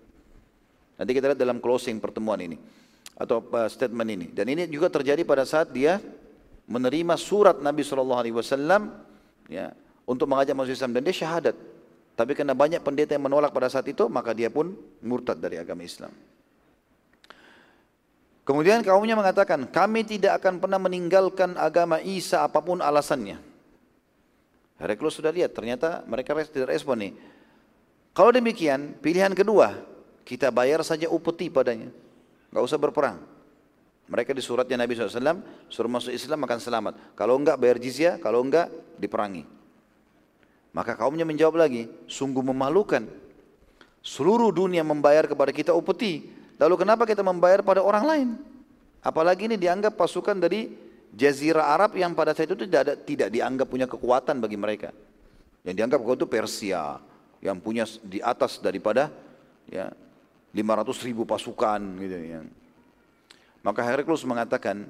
Nanti 0.96 1.10
kita 1.12 1.32
lihat 1.32 1.40
dalam 1.40 1.58
closing 1.58 1.98
pertemuan 1.98 2.38
ini. 2.40 2.56
Atau 3.18 3.42
uh, 3.42 3.68
statement 3.68 4.08
ini. 4.08 4.26
Dan 4.30 4.48
ini 4.48 4.70
juga 4.70 4.88
terjadi 4.88 5.26
pada 5.26 5.42
saat 5.44 5.72
dia 5.74 5.98
menerima 6.70 7.18
surat 7.18 7.58
Nabi 7.58 7.82
Shallallahu 7.82 8.20
Alaihi 8.22 8.36
Wasallam 8.38 8.94
ya 9.50 9.74
untuk 10.06 10.30
mengajak 10.30 10.54
masuk 10.54 10.78
Islam 10.78 10.94
dan 10.94 11.02
dia 11.02 11.14
syahadat. 11.14 11.56
Tapi 12.14 12.32
karena 12.38 12.54
banyak 12.54 12.78
pendeta 12.84 13.18
yang 13.18 13.26
menolak 13.26 13.50
pada 13.50 13.66
saat 13.66 13.90
itu, 13.90 14.06
maka 14.06 14.30
dia 14.30 14.52
pun 14.52 14.76
murtad 15.02 15.40
dari 15.40 15.58
agama 15.58 15.82
Islam. 15.82 16.12
Kemudian 18.44 18.82
kaumnya 18.82 19.14
mengatakan, 19.14 19.66
kami 19.70 20.04
tidak 20.04 20.42
akan 20.42 20.58
pernah 20.58 20.76
meninggalkan 20.76 21.54
agama 21.54 22.02
Isa 22.02 22.44
apa 22.44 22.58
pun 22.60 22.82
alasannya. 22.82 23.38
Heraklius 24.80 25.16
sudah 25.16 25.30
lihat, 25.30 25.54
ternyata 25.54 26.02
mereka 26.08 26.34
tidak 26.44 26.74
respon 26.74 27.08
nih. 27.08 27.12
Kalau 28.10 28.34
demikian, 28.34 28.98
pilihan 28.98 29.32
kedua, 29.32 29.80
kita 30.26 30.50
bayar 30.50 30.82
saja 30.82 31.06
upeti 31.06 31.46
padanya. 31.46 31.88
Gak 32.50 32.64
usah 32.64 32.76
berperang. 32.76 33.22
Mereka 34.10 34.34
di 34.34 34.42
suratnya 34.42 34.74
Nabi 34.74 34.98
SAW, 34.98 35.38
suruh 35.70 35.86
masuk 35.86 36.10
Islam 36.10 36.42
akan 36.42 36.58
selamat. 36.58 36.92
Kalau 37.14 37.38
enggak 37.38 37.54
bayar 37.62 37.78
jizya, 37.78 38.18
kalau 38.18 38.42
enggak 38.42 38.66
diperangi. 38.98 39.46
Maka 40.74 40.98
kaumnya 40.98 41.22
menjawab 41.22 41.54
lagi, 41.54 41.86
sungguh 42.10 42.42
memalukan. 42.42 43.06
Seluruh 44.02 44.50
dunia 44.50 44.82
membayar 44.82 45.30
kepada 45.30 45.54
kita 45.54 45.70
upeti. 45.70 46.26
Lalu 46.58 46.74
kenapa 46.74 47.06
kita 47.06 47.22
membayar 47.22 47.62
pada 47.62 47.86
orang 47.86 48.04
lain? 48.04 48.28
Apalagi 48.98 49.46
ini 49.46 49.54
dianggap 49.54 49.94
pasukan 49.94 50.36
dari 50.42 50.74
Jazirah 51.10 51.74
Arab 51.74 51.94
yang 51.94 52.14
pada 52.14 52.34
saat 52.34 52.50
itu 52.50 52.66
tidak, 52.66 52.80
ada, 52.86 52.94
tidak 52.98 53.28
dianggap 53.30 53.66
punya 53.66 53.86
kekuatan 53.86 54.42
bagi 54.42 54.58
mereka. 54.58 54.90
Yang 55.62 55.74
dianggap 55.78 55.98
kekuatan 56.02 56.20
itu 56.22 56.30
Persia, 56.30 56.84
yang 57.42 57.62
punya 57.62 57.86
di 58.02 58.18
atas 58.18 58.58
daripada 58.58 59.10
ya 59.70 59.90
500 60.50 61.06
ribu 61.06 61.22
pasukan 61.26 61.80
gitu 61.98 62.18
ya. 62.18 62.40
Maka 63.60 63.84
Heraklius 63.84 64.24
mengatakan, 64.24 64.88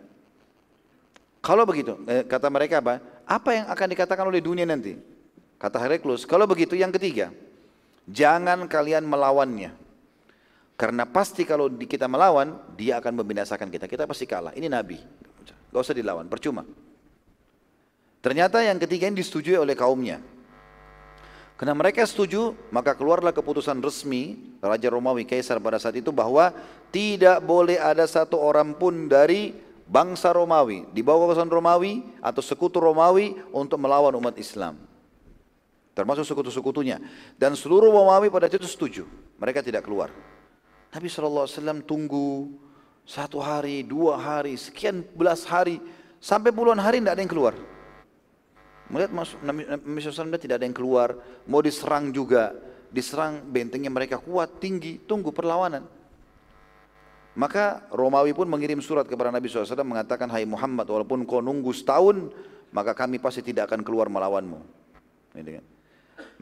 kalau 1.43 1.67
begitu, 1.67 1.99
eh, 2.07 2.23
kata 2.23 2.47
mereka 2.53 2.79
apa? 2.79 3.03
Apa 3.27 3.51
yang 3.57 3.67
akan 3.67 3.87
dikatakan 3.91 4.25
oleh 4.29 4.39
dunia 4.39 4.69
nanti? 4.69 4.95
Kata 5.59 5.81
Heraklius, 5.81 6.25
kalau 6.25 6.47
begitu 6.47 6.79
yang 6.79 6.95
ketiga, 6.95 7.35
jangan 8.07 8.65
kalian 8.71 9.05
melawannya. 9.05 9.75
Karena 10.81 11.05
pasti 11.05 11.45
kalau 11.45 11.69
kita 11.69 12.09
melawan, 12.09 12.57
dia 12.73 12.97
akan 12.97 13.21
membinasakan 13.21 13.69
kita. 13.69 13.85
Kita 13.85 14.09
pasti 14.09 14.25
kalah. 14.25 14.57
Ini 14.57 14.73
Nabi. 14.73 14.97
Gak 15.69 15.83
usah 15.85 15.93
dilawan, 15.93 16.25
percuma. 16.25 16.65
Ternyata 18.25 18.65
yang 18.65 18.81
ketiga 18.81 19.09
ini 19.13 19.21
disetujui 19.21 19.61
oleh 19.61 19.77
kaumnya. 19.77 20.25
Karena 21.61 21.77
mereka 21.77 22.01
setuju, 22.09 22.57
maka 22.73 22.97
keluarlah 22.97 23.37
keputusan 23.37 23.85
resmi 23.85 24.57
Raja 24.65 24.89
Romawi 24.89 25.29
Kaisar 25.29 25.61
pada 25.61 25.77
saat 25.77 25.93
itu 25.93 26.09
bahwa 26.09 26.57
tidak 26.89 27.37
boleh 27.45 27.77
ada 27.77 28.09
satu 28.09 28.41
orang 28.41 28.73
pun 28.73 29.13
dari 29.13 29.53
bangsa 29.85 30.33
Romawi, 30.33 30.89
di 30.89 31.05
bawah 31.05 31.29
kekuasaan 31.29 31.53
Romawi 31.53 32.01
atau 32.25 32.41
sekutu 32.41 32.81
Romawi 32.81 33.37
untuk 33.53 33.77
melawan 33.77 34.17
umat 34.17 34.41
Islam. 34.41 34.81
Termasuk 35.93 36.25
sekutu-sekutunya. 36.25 36.97
Dan 37.37 37.53
seluruh 37.53 37.93
Romawi 37.93 38.33
pada 38.33 38.49
itu 38.49 38.65
setuju. 38.65 39.05
Mereka 39.37 39.61
tidak 39.61 39.85
keluar. 39.85 40.09
Nabi 40.89 41.13
SAW 41.13 41.85
tunggu 41.85 42.57
satu 43.05 43.37
hari, 43.37 43.85
dua 43.85 44.17
hari, 44.17 44.57
sekian 44.57 45.05
belas 45.13 45.45
hari, 45.45 45.77
sampai 46.25 46.57
puluhan 46.57 46.81
hari 46.81 47.05
tidak 47.05 47.21
ada 47.21 47.21
yang 47.21 47.29
keluar. 47.29 47.53
Melihat 48.91 49.11
Nabi 49.47 49.99
SAW 50.03 50.35
tidak 50.35 50.59
ada 50.59 50.67
yang 50.67 50.75
keluar, 50.75 51.15
mau 51.47 51.63
diserang 51.63 52.11
juga, 52.11 52.51
diserang 52.91 53.39
bentengnya 53.47 53.87
mereka 53.87 54.19
kuat, 54.19 54.59
tinggi, 54.59 54.99
tunggu 55.07 55.31
perlawanan. 55.31 55.87
Maka 57.39 57.87
Romawi 57.95 58.35
pun 58.35 58.51
mengirim 58.51 58.83
surat 58.83 59.07
kepada 59.07 59.31
Nabi 59.31 59.47
SAW 59.47 59.87
mengatakan, 59.87 60.27
Hai 60.27 60.43
Muhammad, 60.43 60.91
walaupun 60.91 61.23
kau 61.23 61.39
nunggu 61.39 61.71
setahun, 61.71 62.35
maka 62.75 62.91
kami 62.91 63.23
pasti 63.23 63.47
tidak 63.47 63.71
akan 63.71 63.87
keluar 63.87 64.11
melawanmu. 64.11 64.59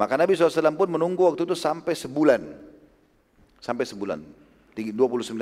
Maka 0.01 0.15
Nabi 0.17 0.33
SAW 0.33 0.73
pun 0.73 0.89
menunggu 0.89 1.29
waktu 1.29 1.45
itu 1.45 1.53
sampai 1.53 1.93
sebulan. 1.93 2.41
Sampai 3.61 3.85
sebulan. 3.85 4.25
29 4.79 4.95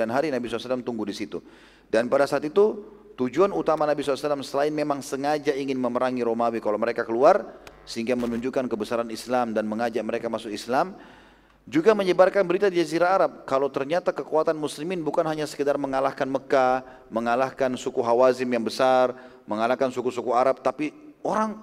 hari 0.09 0.33
Nabi 0.33 0.49
SAW 0.49 0.81
tunggu 0.81 1.07
di 1.07 1.15
situ. 1.15 1.39
Dan 1.87 2.11
pada 2.11 2.27
saat 2.27 2.43
itu 2.43 2.96
tujuan 3.17 3.49
utama 3.49 3.89
Nabi 3.89 4.05
SAW 4.05 4.45
selain 4.45 4.69
memang 4.69 5.01
sengaja 5.01 5.51
ingin 5.57 5.75
memerangi 5.81 6.21
Romawi 6.21 6.61
kalau 6.61 6.77
mereka 6.77 7.01
keluar 7.01 7.57
sehingga 7.81 8.13
menunjukkan 8.13 8.69
kebesaran 8.69 9.09
Islam 9.09 9.57
dan 9.57 9.65
mengajak 9.65 10.05
mereka 10.05 10.29
masuk 10.29 10.53
Islam 10.53 10.93
juga 11.67 11.91
menyebarkan 11.91 12.47
berita 12.47 12.71
di 12.71 12.79
Jazirah 12.79 13.09
Arab 13.11 13.31
kalau 13.43 13.67
ternyata 13.67 14.15
kekuatan 14.15 14.55
muslimin 14.55 15.03
bukan 15.03 15.27
hanya 15.27 15.43
sekedar 15.43 15.75
mengalahkan 15.75 16.23
Mekah, 16.23 16.85
mengalahkan 17.11 17.75
suku 17.75 17.99
Hawazim 17.99 18.47
yang 18.47 18.63
besar, 18.63 19.11
mengalahkan 19.43 19.91
suku-suku 19.91 20.31
Arab 20.31 20.63
tapi 20.63 20.95
orang 21.27 21.59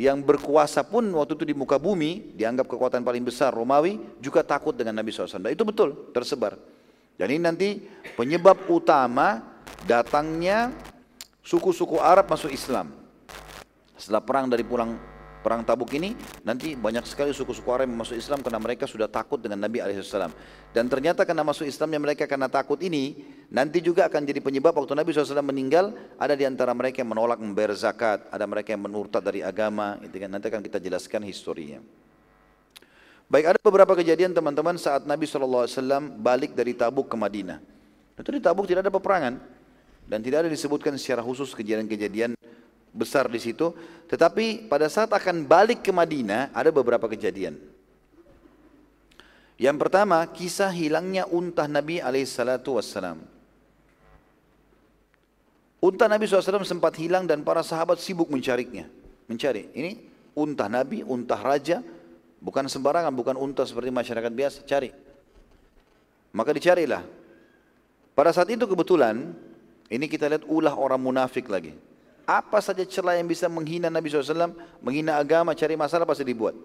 yang 0.00 0.22
berkuasa 0.24 0.82
pun 0.82 1.06
waktu 1.12 1.38
itu 1.38 1.44
di 1.52 1.54
muka 1.54 1.76
bumi 1.76 2.34
dianggap 2.34 2.66
kekuatan 2.66 3.04
paling 3.04 3.22
besar 3.22 3.52
Romawi 3.52 4.00
juga 4.18 4.40
takut 4.42 4.72
dengan 4.74 4.96
Nabi 4.96 5.12
SAW. 5.12 5.52
Itu 5.52 5.62
betul 5.62 6.10
tersebar. 6.10 6.56
Ini 7.14 7.38
nanti 7.38 7.78
penyebab 8.18 8.66
utama 8.66 9.53
datangnya 9.84 10.72
suku-suku 11.44 12.00
Arab 12.00 12.26
masuk 12.28 12.50
Islam. 12.50 12.90
Setelah 13.94 14.24
perang 14.24 14.48
dari 14.50 14.64
pulang 14.64 14.96
perang 15.44 15.60
Tabuk 15.60 15.92
ini 15.92 16.16
nanti 16.40 16.72
banyak 16.72 17.04
sekali 17.04 17.36
suku-suku 17.36 17.68
Arab 17.68 17.84
yang 17.92 18.00
masuk 18.00 18.16
Islam 18.16 18.40
karena 18.40 18.56
mereka 18.56 18.88
sudah 18.88 19.06
takut 19.12 19.36
dengan 19.36 19.60
Nabi 19.60 19.84
SAW. 20.00 20.32
Dan 20.72 20.88
ternyata 20.88 21.28
karena 21.28 21.44
masuk 21.44 21.68
Islamnya 21.68 22.00
mereka 22.00 22.24
karena 22.24 22.48
takut 22.48 22.80
ini 22.80 23.20
nanti 23.52 23.84
juga 23.84 24.08
akan 24.08 24.24
jadi 24.24 24.40
penyebab 24.40 24.72
waktu 24.72 24.96
Nabi 24.96 25.12
SAW 25.12 25.44
meninggal 25.44 25.92
ada 26.16 26.32
di 26.32 26.48
antara 26.48 26.72
mereka 26.72 27.04
yang 27.04 27.12
menolak 27.12 27.36
membayar 27.38 27.76
zakat, 27.76 28.24
ada 28.32 28.48
mereka 28.48 28.72
yang 28.72 28.88
menurtad 28.88 29.20
dari 29.20 29.44
agama, 29.44 30.00
itu 30.00 30.16
kan 30.16 30.32
nanti 30.32 30.48
akan 30.48 30.64
kita 30.64 30.80
jelaskan 30.80 31.22
historinya. 31.28 31.78
Baik 33.28 33.56
ada 33.56 33.58
beberapa 33.60 33.92
kejadian 33.96 34.32
teman-teman 34.36 34.76
saat 34.80 35.04
Nabi 35.04 35.28
SAW 35.28 35.68
balik 36.20 36.56
dari 36.56 36.72
Tabuk 36.72 37.08
ke 37.08 37.16
Madinah. 37.16 37.60
Itu 38.16 38.30
di 38.30 38.40
Tabuk 38.40 38.68
tidak 38.68 38.88
ada 38.88 38.92
peperangan 38.92 39.53
dan 40.04 40.20
tidak 40.20 40.46
ada 40.46 40.50
disebutkan 40.52 40.96
secara 41.00 41.24
khusus 41.24 41.56
kejadian-kejadian 41.56 42.36
besar 42.94 43.26
di 43.26 43.40
situ. 43.42 43.74
Tetapi 44.06 44.70
pada 44.70 44.86
saat 44.86 45.10
akan 45.10 45.48
balik 45.48 45.82
ke 45.82 45.90
Madinah 45.90 46.54
ada 46.54 46.70
beberapa 46.70 47.08
kejadian. 47.10 47.56
Yang 49.54 49.76
pertama, 49.78 50.22
kisah 50.30 50.70
hilangnya 50.70 51.26
unta 51.30 51.66
Nabi 51.70 52.02
alaihissalatu. 52.02 52.74
Unta 55.84 56.08
Nabi 56.08 56.24
SAW 56.24 56.64
sempat 56.64 56.96
hilang 56.96 57.28
dan 57.28 57.44
para 57.44 57.60
sahabat 57.60 58.00
sibuk 58.00 58.32
mencarinya. 58.32 58.88
Mencari. 59.28 59.68
Ini 59.72 59.90
unta 60.34 60.66
Nabi, 60.66 61.04
unta 61.06 61.38
raja, 61.38 61.84
bukan 62.40 62.66
sembarangan, 62.66 63.12
bukan 63.14 63.36
unta 63.36 63.62
seperti 63.62 63.92
masyarakat 63.94 64.32
biasa. 64.32 64.58
Cari. 64.66 64.90
Maka 66.34 66.50
dicarilah. 66.50 67.04
Pada 68.16 68.30
saat 68.34 68.50
itu 68.50 68.66
kebetulan, 68.66 69.36
ini 69.94 70.10
kita 70.10 70.26
lihat 70.26 70.42
ulah 70.50 70.74
orang 70.74 70.98
munafik 70.98 71.46
lagi. 71.46 71.78
Apa 72.26 72.58
saja 72.58 72.82
celah 72.82 73.14
yang 73.14 73.28
bisa 73.28 73.46
menghina 73.46 73.86
Nabi 73.92 74.10
SAW, 74.10 74.56
menghina 74.82 75.20
agama, 75.20 75.54
cari 75.54 75.78
masalah 75.78 76.02
pasti 76.02 76.24
dibuat. 76.26 76.56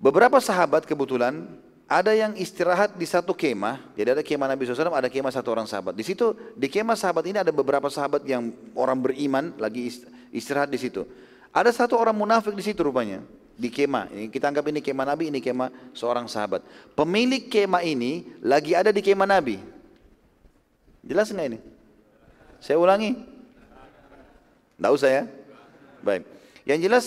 Beberapa 0.00 0.40
sahabat 0.42 0.88
kebetulan 0.88 1.44
ada 1.84 2.16
yang 2.16 2.32
istirahat 2.34 2.96
di 2.96 3.04
satu 3.04 3.36
kemah, 3.36 3.94
jadi 3.94 4.16
ada 4.16 4.24
kemah 4.24 4.48
Nabi 4.48 4.64
SAW, 4.64 4.90
ada 4.90 5.12
kemah 5.12 5.28
satu 5.28 5.52
orang 5.52 5.68
sahabat. 5.68 5.92
Di 5.92 6.02
situ 6.02 6.32
di 6.56 6.66
kemah 6.72 6.96
sahabat 6.96 7.24
ini 7.28 7.38
ada 7.38 7.52
beberapa 7.52 7.86
sahabat 7.92 8.24
yang 8.24 8.50
orang 8.72 8.98
beriman 8.98 9.52
lagi 9.60 9.92
istirahat 10.32 10.72
di 10.72 10.80
situ. 10.80 11.04
Ada 11.54 11.70
satu 11.70 11.94
orang 12.00 12.16
munafik 12.16 12.56
di 12.56 12.64
situ 12.64 12.80
rupanya 12.80 13.20
di 13.54 13.68
kemah. 13.68 14.10
Kita 14.32 14.50
anggap 14.50 14.66
ini 14.72 14.80
kemah 14.80 15.06
Nabi, 15.06 15.28
ini 15.28 15.38
kemah 15.38 15.92
seorang 15.92 16.26
sahabat. 16.26 16.64
Pemilik 16.96 17.46
kemah 17.46 17.84
ini 17.84 18.40
lagi 18.40 18.72
ada 18.72 18.88
di 18.88 19.04
kemah 19.04 19.28
Nabi. 19.28 19.60
Jelas 21.04 21.28
nggak 21.28 21.48
ini? 21.52 21.60
Saya 22.64 22.80
ulangi. 22.80 23.12
Tidak 24.80 24.92
usah 24.96 25.10
ya. 25.12 25.22
Baik. 26.00 26.24
Yang 26.64 26.80
jelas 26.80 27.04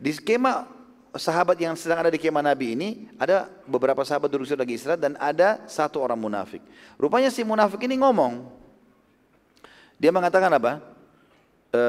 di 0.00 0.16
kemah 0.16 0.64
sahabat 1.12 1.60
yang 1.60 1.76
sedang 1.76 2.00
ada 2.00 2.10
di 2.10 2.16
kemah 2.16 2.40
Nabi 2.40 2.72
ini 2.72 2.88
ada 3.20 3.52
beberapa 3.68 4.00
sahabat 4.00 4.32
duduk 4.32 4.48
lagi 4.56 4.80
istirahat 4.80 5.04
dan 5.04 5.12
ada 5.20 5.60
satu 5.68 6.00
orang 6.00 6.16
munafik. 6.16 6.64
Rupanya 6.96 7.28
si 7.28 7.44
munafik 7.44 7.84
ini 7.84 8.00
ngomong. 8.00 8.48
Dia 10.00 10.08
mengatakan 10.08 10.50
apa? 10.56 10.80
E, 11.70 11.82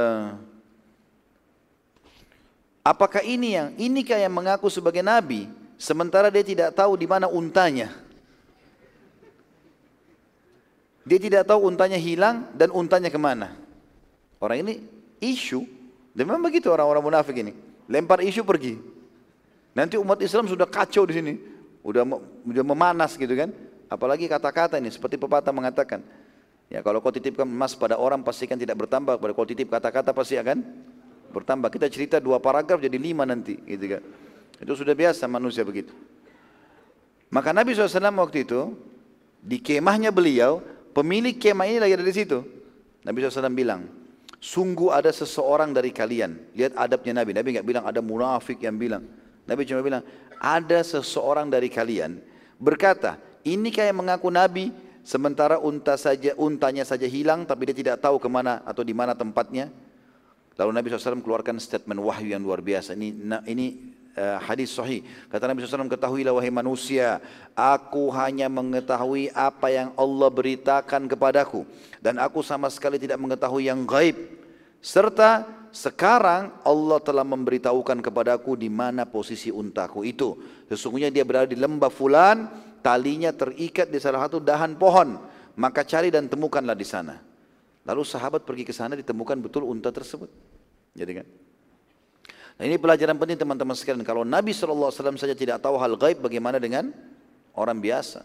apakah 2.83 3.23
ini 3.23 3.55
yang 3.55 3.67
ini 3.79 4.03
yang 4.05 4.35
mengaku 4.35 4.69
sebagai 4.69 5.01
nabi 5.01 5.49
sementara 5.79 6.27
dia 6.29 6.45
tidak 6.45 6.75
tahu 6.75 6.99
di 6.99 7.07
mana 7.09 7.31
untanya? 7.31 8.04
Dia 11.05 11.21
tidak 11.21 11.45
tahu 11.45 11.69
untanya 11.69 12.01
hilang 12.01 12.49
dan 12.57 12.73
untanya 12.73 13.13
ke 13.13 13.19
mana. 13.21 13.53
Orang 14.41 14.65
ini 14.65 14.81
isu. 15.21 15.61
Dan 16.15 16.25
memang 16.31 16.49
begitu 16.49 16.73
orang-orang 16.73 17.03
munafik 17.05 17.37
ini. 17.37 17.53
Lempar 17.85 18.25
isu 18.25 18.41
pergi. 18.41 18.81
Nanti 19.75 19.99
umat 19.99 20.17
Islam 20.23 20.47
sudah 20.47 20.63
kacau 20.65 21.03
di 21.03 21.13
sini, 21.19 21.33
udah 21.83 22.07
udah 22.47 22.63
memanas 22.63 23.19
gitu 23.19 23.35
kan. 23.35 23.51
Apalagi 23.91 24.25
kata-kata 24.25 24.79
ini 24.79 24.87
seperti 24.87 25.19
pepatah 25.19 25.51
mengatakan, 25.51 25.99
ya 26.71 26.79
kalau 26.79 27.03
kau 27.03 27.11
titipkan 27.11 27.43
emas 27.43 27.75
pada 27.75 27.99
orang 27.99 28.23
pastikan 28.23 28.55
tidak 28.55 28.79
bertambah, 28.79 29.19
pada 29.19 29.31
kau 29.35 29.43
titip 29.43 29.67
kata-kata 29.67 30.15
pasti 30.15 30.39
akan 30.39 30.63
bertambah. 31.35 31.67
Kita 31.67 31.91
cerita 31.91 32.17
dua 32.23 32.39
paragraf 32.39 32.79
jadi 32.79 32.95
lima 32.95 33.27
nanti, 33.27 33.59
gitu 33.67 33.99
kan. 33.99 34.01
Itu 34.63 34.73
sudah 34.79 34.95
biasa 34.95 35.27
manusia 35.27 35.67
begitu. 35.67 35.91
Maka 37.27 37.51
Nabi 37.51 37.75
SAW 37.75 37.99
waktu 37.99 38.47
itu 38.47 38.71
di 39.43 39.59
kemahnya 39.59 40.15
beliau, 40.15 40.63
pemilik 40.95 41.35
kemah 41.35 41.67
ini 41.67 41.77
lagi 41.83 41.93
ada 41.99 42.07
di 42.07 42.15
situ. 42.15 42.39
Nabi 43.03 43.21
SAW 43.21 43.51
bilang, 43.51 43.85
sungguh 44.39 44.89
ada 44.95 45.11
seseorang 45.11 45.75
dari 45.75 45.91
kalian. 45.91 46.55
Lihat 46.55 46.79
adabnya 46.79 47.21
Nabi. 47.21 47.35
Nabi 47.35 47.47
nggak 47.59 47.67
bilang 47.67 47.83
ada 47.83 47.99
munafik 47.99 48.63
yang 48.63 48.79
bilang. 48.79 49.03
Nabi 49.45 49.67
cuma 49.67 49.83
bilang, 49.83 50.01
ada 50.39 50.79
seseorang 50.81 51.51
dari 51.51 51.67
kalian 51.67 52.17
berkata, 52.57 53.19
ini 53.45 53.69
kayak 53.69 53.93
mengaku 53.93 54.31
Nabi, 54.31 54.73
sementara 55.05 55.61
unta 55.61 55.99
saja 55.99 56.33
untanya 56.39 56.81
saja 56.81 57.05
hilang, 57.05 57.45
tapi 57.45 57.69
dia 57.69 57.77
tidak 57.77 58.01
tahu 58.01 58.17
ke 58.17 58.25
mana 58.31 58.63
atau 58.65 58.81
di 58.81 58.95
mana 58.95 59.13
tempatnya. 59.13 59.69
Lalu 60.55 60.71
Nabi 60.71 60.87
SAW 60.87 61.19
keluarkan 61.19 61.59
statement 61.59 61.99
wahyu 61.99 62.31
yang 62.31 62.41
luar 62.41 62.63
biasa. 62.63 62.95
Ini, 62.95 63.11
ini 63.45 63.94
uh, 64.15 64.37
hadis 64.41 64.73
sahih. 64.73 65.03
Kata 65.27 65.45
Nabi 65.45 65.63
SAW, 65.63 65.91
ketahuilah 65.91 66.33
wahai 66.33 66.51
manusia, 66.51 67.19
aku 67.53 68.09
hanya 68.15 68.47
mengetahui 68.47 69.29
apa 69.35 69.67
yang 69.69 69.89
Allah 69.99 70.29
beritakan 70.31 71.05
kepadaku. 71.11 71.67
Dan 71.99 72.17
aku 72.17 72.41
sama 72.41 72.71
sekali 72.71 72.97
tidak 72.97 73.19
mengetahui 73.19 73.67
yang 73.67 73.83
gaib. 73.83 74.15
Serta 74.79 75.45
sekarang 75.75 76.55
Allah 76.63 76.99
telah 77.03 77.27
memberitahukan 77.27 77.99
kepadaku 77.99 78.55
di 78.55 78.71
mana 78.71 79.03
posisi 79.03 79.51
untaku 79.51 80.07
itu. 80.07 80.39
Sesungguhnya 80.71 81.11
dia 81.11 81.27
berada 81.27 81.51
di 81.51 81.59
lembah 81.59 81.91
fulan, 81.91 82.47
talinya 82.79 83.35
terikat 83.35 83.91
di 83.91 83.99
salah 83.99 84.23
satu 84.23 84.39
dahan 84.39 84.79
pohon. 84.79 85.19
Maka 85.55 85.83
cari 85.83 86.11
dan 86.11 86.31
temukanlah 86.31 86.75
di 86.75 86.87
sana. 86.87 87.19
Lalu 87.85 88.01
sahabat 88.01 88.47
pergi 88.47 88.65
ke 88.65 88.73
sana 88.73 88.97
ditemukan 88.97 89.37
betul 89.39 89.67
unta 89.67 89.93
tersebut. 89.93 90.27
Jadi 90.95 91.11
kan? 91.21 91.27
Nah 92.55 92.63
ini 92.63 92.79
pelajaran 92.79 93.19
penting 93.19 93.35
teman-teman 93.35 93.75
sekalian. 93.75 94.03
Kalau 94.07 94.23
Nabi 94.23 94.55
SAW 94.55 94.91
saja 94.93 95.35
tidak 95.35 95.59
tahu 95.59 95.75
hal 95.75 95.99
gaib, 95.99 96.23
bagaimana 96.23 96.55
dengan 96.55 96.95
orang 97.51 97.83
biasa? 97.83 98.23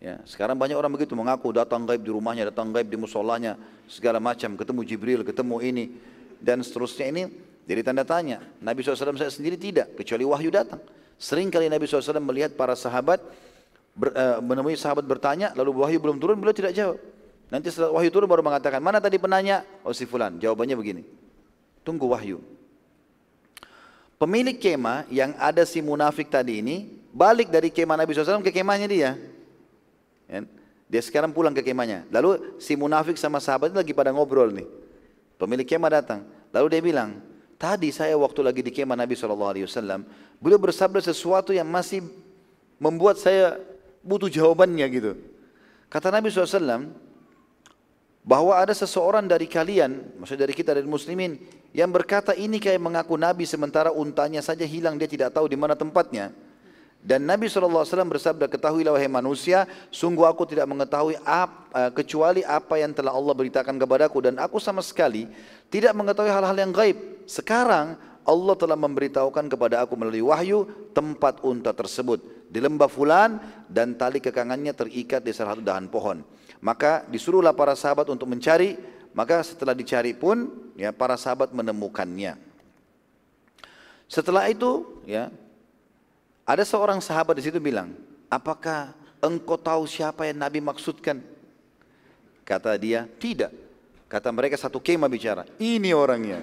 Ya, 0.00 0.16
sekarang 0.24 0.56
banyak 0.56 0.80
orang 0.80 0.96
begitu 0.96 1.12
mengaku 1.12 1.52
datang 1.52 1.84
gaib 1.84 2.00
di 2.00 2.08
rumahnya, 2.08 2.48
datang 2.48 2.72
gaib 2.72 2.88
di 2.88 2.96
musolanya, 2.96 3.60
segala 3.84 4.16
macam, 4.16 4.56
ketemu 4.56 4.80
Jibril, 4.88 5.20
ketemu 5.20 5.56
ini, 5.60 5.84
dan 6.40 6.64
seterusnya 6.64 7.12
ini 7.12 7.22
jadi 7.68 7.84
tanda 7.84 8.08
tanya. 8.08 8.40
Nabi 8.64 8.80
SAW 8.80 9.20
saya 9.20 9.28
sendiri 9.28 9.60
tidak, 9.60 9.92
kecuali 10.00 10.24
wahyu 10.24 10.48
datang. 10.48 10.80
Sering 11.20 11.52
kali 11.52 11.68
Nabi 11.68 11.84
SAW 11.84 12.16
melihat 12.16 12.56
para 12.56 12.72
sahabat, 12.72 13.20
ber, 13.92 14.16
uh, 14.16 14.40
menemui 14.40 14.72
sahabat 14.72 15.04
bertanya, 15.04 15.52
lalu 15.52 15.84
wahyu 15.84 16.00
belum 16.00 16.16
turun, 16.16 16.40
beliau 16.40 16.56
tidak 16.56 16.72
jawab. 16.72 16.96
Nanti 17.52 17.68
setelah 17.68 17.92
wahyu 17.92 18.08
turun 18.08 18.24
baru 18.24 18.40
mengatakan, 18.40 18.80
mana 18.80 19.04
tadi 19.04 19.20
penanya? 19.20 19.68
Oh 19.84 19.92
si 19.92 20.08
fulan, 20.08 20.40
jawabannya 20.40 20.80
begini. 20.80 21.02
Tunggu 21.84 22.08
wahyu. 22.08 22.40
Pemilik 24.20 24.60
kemah 24.60 25.08
yang 25.08 25.32
ada 25.40 25.64
si 25.64 25.80
munafik 25.80 26.28
tadi 26.28 26.60
ini 26.60 26.92
balik 27.08 27.48
dari 27.48 27.72
kemah 27.72 27.96
Nabi 27.96 28.12
SAW 28.12 28.44
ke 28.44 28.52
kemahnya 28.52 28.84
dia. 28.84 29.16
Ya. 30.28 30.44
Dia 30.92 31.00
sekarang 31.00 31.32
pulang 31.32 31.56
ke 31.56 31.64
kemahnya. 31.64 32.04
Lalu 32.12 32.60
si 32.60 32.76
munafik 32.76 33.16
sama 33.16 33.40
sahabat 33.40 33.72
lagi 33.72 33.96
pada 33.96 34.12
ngobrol 34.12 34.52
nih. 34.52 34.68
Pemilik 35.40 35.64
kemah 35.64 35.88
datang. 35.88 36.20
Lalu 36.52 36.66
dia 36.68 36.82
bilang, 36.84 37.16
tadi 37.56 37.88
saya 37.88 38.12
waktu 38.20 38.44
lagi 38.44 38.60
di 38.60 38.68
kemah 38.68 38.92
Nabi 38.92 39.16
SAW, 39.16 40.04
beliau 40.36 40.60
bersabda 40.60 41.00
sesuatu 41.00 41.56
yang 41.56 41.64
masih 41.64 42.04
membuat 42.76 43.16
saya 43.16 43.56
butuh 44.04 44.28
jawabannya 44.28 44.84
gitu. 44.92 45.16
Kata 45.88 46.12
Nabi 46.12 46.28
SAW, 46.28 46.92
bahwa 48.20 48.52
ada 48.52 48.76
seseorang 48.76 49.24
dari 49.24 49.48
kalian, 49.48 50.20
maksudnya 50.20 50.44
dari 50.44 50.54
kita 50.54 50.76
dari 50.76 50.84
muslimin 50.84 51.40
yang 51.72 51.88
berkata 51.88 52.36
ini 52.36 52.60
kayak 52.60 52.82
mengaku 52.82 53.16
nabi 53.16 53.48
sementara 53.48 53.88
untanya 53.94 54.44
saja 54.44 54.66
hilang 54.68 55.00
dia 55.00 55.08
tidak 55.08 55.32
tahu 55.32 55.48
di 55.48 55.56
mana 55.56 55.72
tempatnya. 55.72 56.34
Dan 57.00 57.24
Nabi 57.24 57.48
SAW 57.48 57.88
bersabda, 57.88 58.44
ketahuilah 58.44 58.92
wahai 58.92 59.08
manusia, 59.08 59.64
sungguh 59.88 60.28
aku 60.28 60.44
tidak 60.44 60.68
mengetahui 60.68 61.16
ap, 61.24 61.72
uh, 61.72 61.88
kecuali 61.96 62.44
apa 62.44 62.76
yang 62.76 62.92
telah 62.92 63.16
Allah 63.16 63.32
beritakan 63.32 63.80
kepadaku. 63.80 64.20
Dan 64.20 64.36
aku 64.36 64.60
sama 64.60 64.84
sekali 64.84 65.24
tidak 65.72 65.96
mengetahui 65.96 66.28
hal-hal 66.28 66.52
yang 66.52 66.68
gaib. 66.76 67.24
Sekarang 67.24 67.96
Allah 68.20 68.52
telah 68.52 68.76
memberitahukan 68.76 69.48
kepada 69.48 69.80
aku 69.80 69.96
melalui 69.96 70.20
wahyu 70.20 70.68
tempat 70.92 71.40
unta 71.40 71.72
tersebut. 71.72 72.20
Di 72.52 72.60
lembah 72.60 72.92
fulan 72.92 73.40
dan 73.64 73.96
tali 73.96 74.20
kekangannya 74.20 74.76
terikat 74.76 75.24
di 75.24 75.32
salah 75.32 75.56
satu 75.56 75.64
dahan 75.64 75.88
pohon. 75.88 76.20
Maka 76.60 77.08
disuruhlah 77.08 77.56
para 77.56 77.72
sahabat 77.72 78.04
untuk 78.12 78.28
mencari, 78.28 78.76
maka 79.16 79.40
setelah 79.40 79.72
dicari 79.72 80.12
pun 80.12 80.48
ya 80.76 80.92
para 80.92 81.16
sahabat 81.16 81.50
menemukannya. 81.56 82.36
Setelah 84.04 84.46
itu 84.52 84.84
ya 85.08 85.32
ada 86.44 86.62
seorang 86.62 87.00
sahabat 87.00 87.40
di 87.40 87.48
situ 87.48 87.56
bilang, 87.56 87.96
"Apakah 88.28 88.92
engkau 89.24 89.56
tahu 89.56 89.88
siapa 89.88 90.28
yang 90.28 90.36
Nabi 90.36 90.60
maksudkan?" 90.60 91.24
Kata 92.44 92.76
dia, 92.76 93.08
"Tidak." 93.08 93.72
Kata 94.10 94.28
mereka 94.34 94.58
satu 94.58 94.82
kemah 94.82 95.06
bicara, 95.06 95.46
"Ini 95.56 95.94
orangnya." 95.96 96.42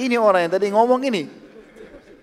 ini 0.00 0.16
orang 0.16 0.48
yang 0.48 0.52
tadi 0.56 0.66
ngomong 0.72 1.04
ini. 1.04 1.28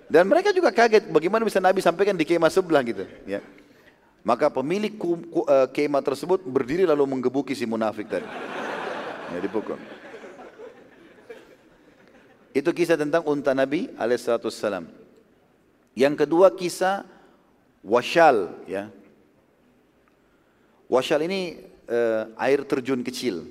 Dan 0.10 0.26
mereka 0.26 0.49
juga 0.49 0.73
kaget 0.73 1.06
bagaimana 1.06 1.45
bisa 1.45 1.61
Nabi 1.61 1.86
sampaikan 1.86 2.18
di 2.18 2.26
kemah 2.26 2.49
sebelah 2.49 2.81
gitu, 2.81 3.06
ya. 3.30 3.45
Maka 4.20 4.52
pemilik 4.52 4.91
uh, 5.00 5.68
kemah 5.72 6.04
tersebut 6.04 6.44
berdiri 6.44 6.84
lalu 6.84 7.08
menggebuki 7.08 7.56
si 7.56 7.64
munafik 7.64 8.12
tadi. 8.12 8.28
Ya, 9.32 9.40
dipukul. 9.40 9.80
Itu 12.52 12.76
kisah 12.76 13.00
tentang 13.00 13.24
unta 13.24 13.56
Nabi 13.56 13.88
alaihissalam. 13.96 14.90
Yang 15.96 16.16
kedua 16.26 16.52
kisah 16.52 17.08
washal 17.86 18.52
ya. 18.68 18.91
Washal 20.90 21.24
ini 21.24 21.64
uh, 21.88 22.28
air 22.36 22.66
terjun 22.68 23.00
kecil. 23.06 23.48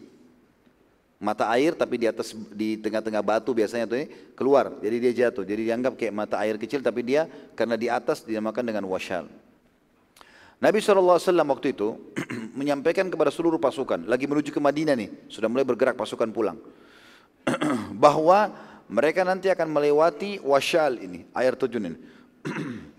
Mata 1.19 1.51
air 1.51 1.75
tapi 1.75 1.99
di 1.99 2.07
atas 2.07 2.31
di 2.55 2.79
tengah-tengah 2.79 3.23
batu 3.25 3.51
biasanya 3.57 3.89
tuh 3.89 4.07
keluar. 4.37 4.71
Jadi 4.85 4.97
dia 5.01 5.13
jatuh. 5.27 5.43
Jadi 5.43 5.67
dianggap 5.67 5.97
kayak 5.97 6.15
mata 6.15 6.37
air 6.39 6.61
kecil 6.61 6.85
tapi 6.85 7.03
dia 7.03 7.27
karena 7.57 7.75
di 7.75 7.89
atas 7.89 8.23
dinamakan 8.23 8.63
dengan 8.69 8.85
washal. 8.87 9.27
Nabi 10.59 10.83
SAW 10.83 11.23
waktu 11.55 11.71
itu 11.71 11.95
menyampaikan 12.59 13.07
kepada 13.07 13.31
seluruh 13.31 13.63
pasukan, 13.63 14.11
lagi 14.11 14.27
menuju 14.27 14.51
ke 14.51 14.59
Madinah 14.59 14.99
nih, 14.99 15.31
sudah 15.31 15.47
mulai 15.47 15.63
bergerak 15.63 15.95
pasukan 15.95 16.35
pulang. 16.35 16.59
bahwa 18.03 18.51
mereka 18.91 19.23
nanti 19.23 19.47
akan 19.47 19.71
melewati 19.71 20.43
wasyal 20.43 20.99
ini, 20.99 21.31
air 21.31 21.55
terjun 21.55 21.95
ini. 21.95 21.99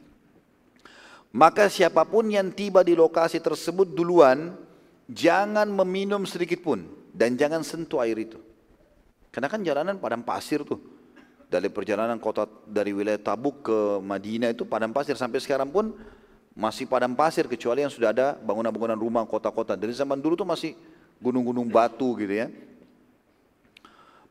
Maka 1.42 1.70
siapa 1.70 2.08
pun 2.08 2.26
yang 2.32 2.50
tiba 2.50 2.82
di 2.82 2.96
lokasi 2.96 3.44
tersebut 3.44 3.92
duluan, 3.92 4.56
jangan 5.12 5.68
meminum 5.68 6.24
sedikit 6.24 6.64
pun 6.64 6.88
dan 7.12 7.36
jangan 7.36 7.62
sentuh 7.62 8.02
air 8.02 8.18
itu. 8.18 8.40
Karena 9.30 9.52
kan 9.52 9.62
jalanan 9.62 10.02
padang 10.02 10.26
pasir 10.26 10.66
tuh. 10.66 10.80
Dari 11.50 11.66
perjalanan 11.66 12.22
kota 12.22 12.46
dari 12.70 12.94
wilayah 12.94 13.18
Tabuk 13.18 13.66
ke 13.66 13.78
Madinah 14.06 14.54
itu 14.54 14.70
padang 14.70 14.94
pasir 14.94 15.18
sampai 15.18 15.42
sekarang 15.42 15.74
pun 15.74 15.98
masih 16.60 16.84
padang 16.84 17.16
pasir 17.16 17.48
kecuali 17.48 17.88
yang 17.88 17.94
sudah 17.94 18.12
ada 18.12 18.28
bangunan-bangunan 18.36 19.00
rumah 19.00 19.24
kota-kota. 19.24 19.80
Dari 19.80 19.96
zaman 19.96 20.20
dulu 20.20 20.36
tuh 20.36 20.44
masih 20.44 20.76
gunung-gunung 21.24 21.72
batu 21.72 22.20
gitu 22.20 22.36
ya. 22.36 22.52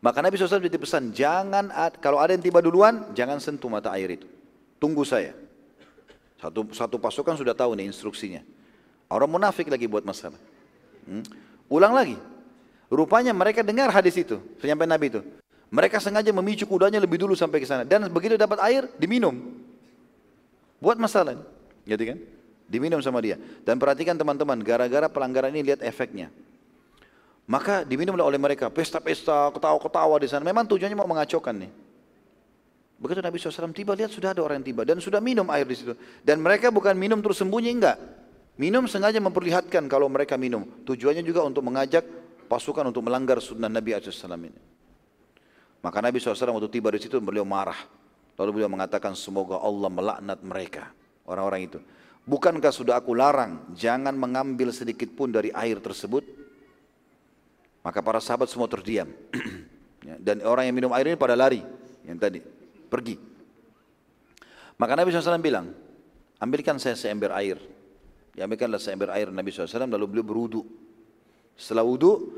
Maka 0.05 0.20
Nabi 0.20 0.36
SAW 0.36 0.60
jadi 0.60 0.76
pesan, 0.78 1.10
jangan 1.10 1.72
kalau 1.98 2.20
ada 2.20 2.36
yang 2.36 2.44
tiba 2.44 2.60
duluan, 2.60 3.09
jangan 3.16 3.40
sentuh 3.40 3.72
mata 3.72 3.90
air 3.96 4.20
itu. 4.20 4.28
Tunggu 4.76 5.02
saya. 5.09 5.32
Satu, 6.38 6.70
satu 6.70 7.00
pasukan 7.00 7.34
sudah 7.34 7.56
tahu 7.56 7.74
nih 7.74 7.90
instruksinya. 7.90 8.44
Orang 9.10 9.32
munafik 9.32 9.66
lagi 9.66 9.90
buat 9.90 10.06
masalah. 10.06 10.38
Hmm? 11.09 11.24
Ulang 11.66 11.96
lagi. 11.96 12.14
Rupanya 12.92 13.34
mereka 13.34 13.66
dengar 13.66 13.90
hadis 13.90 14.14
itu, 14.14 14.38
penyampaian 14.62 14.92
Nabi 14.94 15.10
itu. 15.10 15.20
Mereka 15.72 15.98
sengaja 15.98 16.30
memicu 16.30 16.64
kudanya 16.64 17.02
lebih 17.02 17.18
dulu 17.18 17.34
sampai 17.34 17.59
ke 17.59 17.66
sana. 17.66 17.82
Dan 17.82 18.06
begitu 18.12 18.38
dapat 18.38 18.62
air, 18.62 18.86
diminum. 19.00 19.34
Buat 20.78 20.96
masalah. 21.02 21.57
Gitu 21.89 22.02
kan? 22.05 22.19
Diminum 22.69 23.01
sama 23.01 23.24
dia. 23.24 23.40
Dan 23.65 23.81
perhatikan 23.81 24.12
teman-teman, 24.12 24.60
gara-gara 24.60 25.09
pelanggaran 25.09 25.48
ini 25.56 25.73
lihat 25.73 25.81
efeknya. 25.81 26.28
Maka 27.48 27.81
diminumlah 27.81 28.28
oleh 28.28 28.36
mereka, 28.36 28.69
pesta-pesta, 28.69 29.48
ketawa-ketawa 29.56 30.20
di 30.20 30.28
sana. 30.28 30.44
Memang 30.44 30.69
tujuannya 30.69 30.93
mau 30.93 31.09
mengacaukan 31.09 31.65
nih. 31.65 31.73
Begitu 33.01 33.24
Nabi 33.24 33.40
SAW 33.40 33.73
tiba, 33.73 33.97
lihat 33.97 34.12
sudah 34.12 34.36
ada 34.36 34.44
orang 34.44 34.60
yang 34.60 34.69
tiba. 34.69 34.85
Dan 34.85 35.01
sudah 35.01 35.16
minum 35.16 35.48
air 35.48 35.65
di 35.65 35.81
situ. 35.81 35.97
Dan 36.20 36.44
mereka 36.44 36.69
bukan 36.69 36.93
minum 36.93 37.24
terus 37.24 37.40
sembunyi, 37.40 37.73
enggak. 37.73 37.97
Minum 38.60 38.85
sengaja 38.85 39.16
memperlihatkan 39.16 39.89
kalau 39.89 40.12
mereka 40.12 40.36
minum. 40.36 40.69
Tujuannya 40.85 41.24
juga 41.24 41.40
untuk 41.48 41.65
mengajak 41.65 42.05
pasukan 42.52 42.93
untuk 42.93 43.01
melanggar 43.01 43.40
sunnah 43.40 43.73
Nabi 43.73 43.97
SAW 43.97 44.36
ini. 44.36 44.60
Maka 45.81 46.05
Nabi 46.05 46.20
SAW 46.20 46.36
waktu 46.36 46.69
tiba 46.69 46.93
di 46.93 47.01
situ 47.01 47.16
beliau 47.16 47.48
marah. 47.48 47.81
Lalu 48.36 48.60
beliau 48.60 48.69
mengatakan 48.69 49.16
semoga 49.16 49.56
Allah 49.56 49.89
melaknat 49.89 50.39
mereka 50.44 50.97
orang-orang 51.28 51.68
itu. 51.68 51.78
Bukankah 52.28 52.72
sudah 52.72 53.00
aku 53.00 53.12
larang 53.16 53.72
jangan 53.72 54.12
mengambil 54.16 54.72
sedikit 54.72 55.09
pun 55.12 55.32
dari 55.32 55.52
air 55.52 55.80
tersebut? 55.80 56.24
Maka 57.84 58.05
para 58.05 58.20
sahabat 58.20 58.48
semua 58.48 58.68
terdiam. 58.68 59.09
Ya, 59.98 60.14
dan 60.14 60.40
orang 60.46 60.70
yang 60.70 60.78
minum 60.78 60.94
air 60.94 61.10
ini 61.10 61.18
pada 61.18 61.34
lari. 61.34 61.59
Yang 62.06 62.18
tadi. 62.22 62.40
Pergi. 62.86 63.18
Maka 64.78 64.94
Nabi 64.94 65.10
SAW 65.10 65.42
bilang, 65.42 65.74
ambilkan 66.38 66.78
saya 66.78 66.94
seember 66.94 67.34
air. 67.34 67.59
Diambilkanlah 68.38 68.78
seember 68.78 69.10
air 69.10 69.34
Nabi 69.34 69.50
SAW 69.50 69.90
lalu 69.90 70.06
beliau 70.06 70.24
berudu. 70.24 70.62
Setelah 71.59 71.82
wudu, 71.82 72.30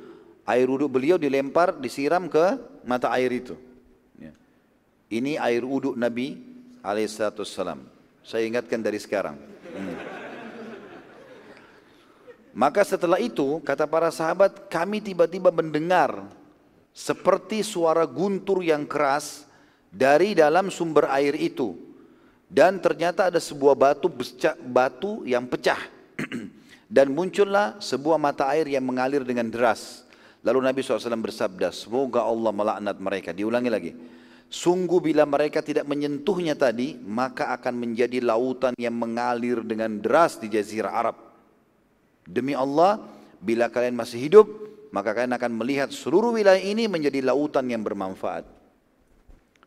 air 0.49 0.65
wudu 0.65 0.89
beliau 0.89 1.21
dilempar, 1.21 1.77
disiram 1.77 2.25
ke 2.33 2.57
mata 2.89 3.13
air 3.13 3.29
itu. 3.29 3.53
Ya. 4.17 4.33
Ini 5.13 5.37
air 5.37 5.61
wudu 5.61 5.93
Nabi 5.93 6.41
alaihissalam. 6.81 8.00
Saya 8.25 8.47
ingatkan 8.47 8.81
dari 8.81 9.01
sekarang. 9.01 9.37
Hmm. 9.73 9.97
Maka 12.51 12.83
setelah 12.83 13.23
itu 13.23 13.63
kata 13.63 13.87
para 13.87 14.11
sahabat 14.11 14.67
kami 14.67 14.99
tiba-tiba 14.99 15.55
mendengar 15.55 16.27
seperti 16.91 17.63
suara 17.63 18.03
guntur 18.05 18.61
yang 18.67 18.83
keras 18.85 19.47
dari 19.89 20.35
dalam 20.35 20.69
sumber 20.69 21.07
air 21.15 21.39
itu. 21.39 21.79
Dan 22.51 22.83
ternyata 22.83 23.31
ada 23.31 23.39
sebuah 23.39 23.79
batu 23.79 24.11
batu 24.67 25.23
yang 25.23 25.47
pecah. 25.47 25.79
Dan 26.91 27.15
muncullah 27.15 27.79
sebuah 27.79 28.19
mata 28.19 28.51
air 28.51 28.67
yang 28.67 28.83
mengalir 28.83 29.23
dengan 29.23 29.47
deras. 29.47 30.03
Lalu 30.43 30.59
Nabi 30.67 30.83
SAW 30.83 30.99
bersabda 31.23 31.71
semoga 31.71 32.27
Allah 32.27 32.51
melaknat 32.51 32.97
mereka. 32.99 33.31
Diulangi 33.31 33.71
lagi 33.71 33.93
Sungguh 34.51 34.99
bila 34.99 35.23
mereka 35.23 35.63
tidak 35.63 35.87
menyentuhnya 35.87 36.59
tadi, 36.59 36.99
maka 36.99 37.55
akan 37.55 37.87
menjadi 37.87 38.19
lautan 38.19 38.75
yang 38.75 38.99
mengalir 38.99 39.63
dengan 39.63 40.03
deras 40.03 40.43
di 40.43 40.51
jazirah 40.51 40.91
Arab. 40.91 41.17
Demi 42.27 42.59
Allah, 42.59 42.99
bila 43.39 43.71
kalian 43.71 43.95
masih 43.95 44.19
hidup, 44.19 44.51
maka 44.91 45.15
kalian 45.15 45.39
akan 45.39 45.55
melihat 45.55 45.95
seluruh 45.95 46.35
wilayah 46.35 46.59
ini 46.59 46.91
menjadi 46.91 47.23
lautan 47.31 47.71
yang 47.71 47.87
bermanfaat. 47.87 48.43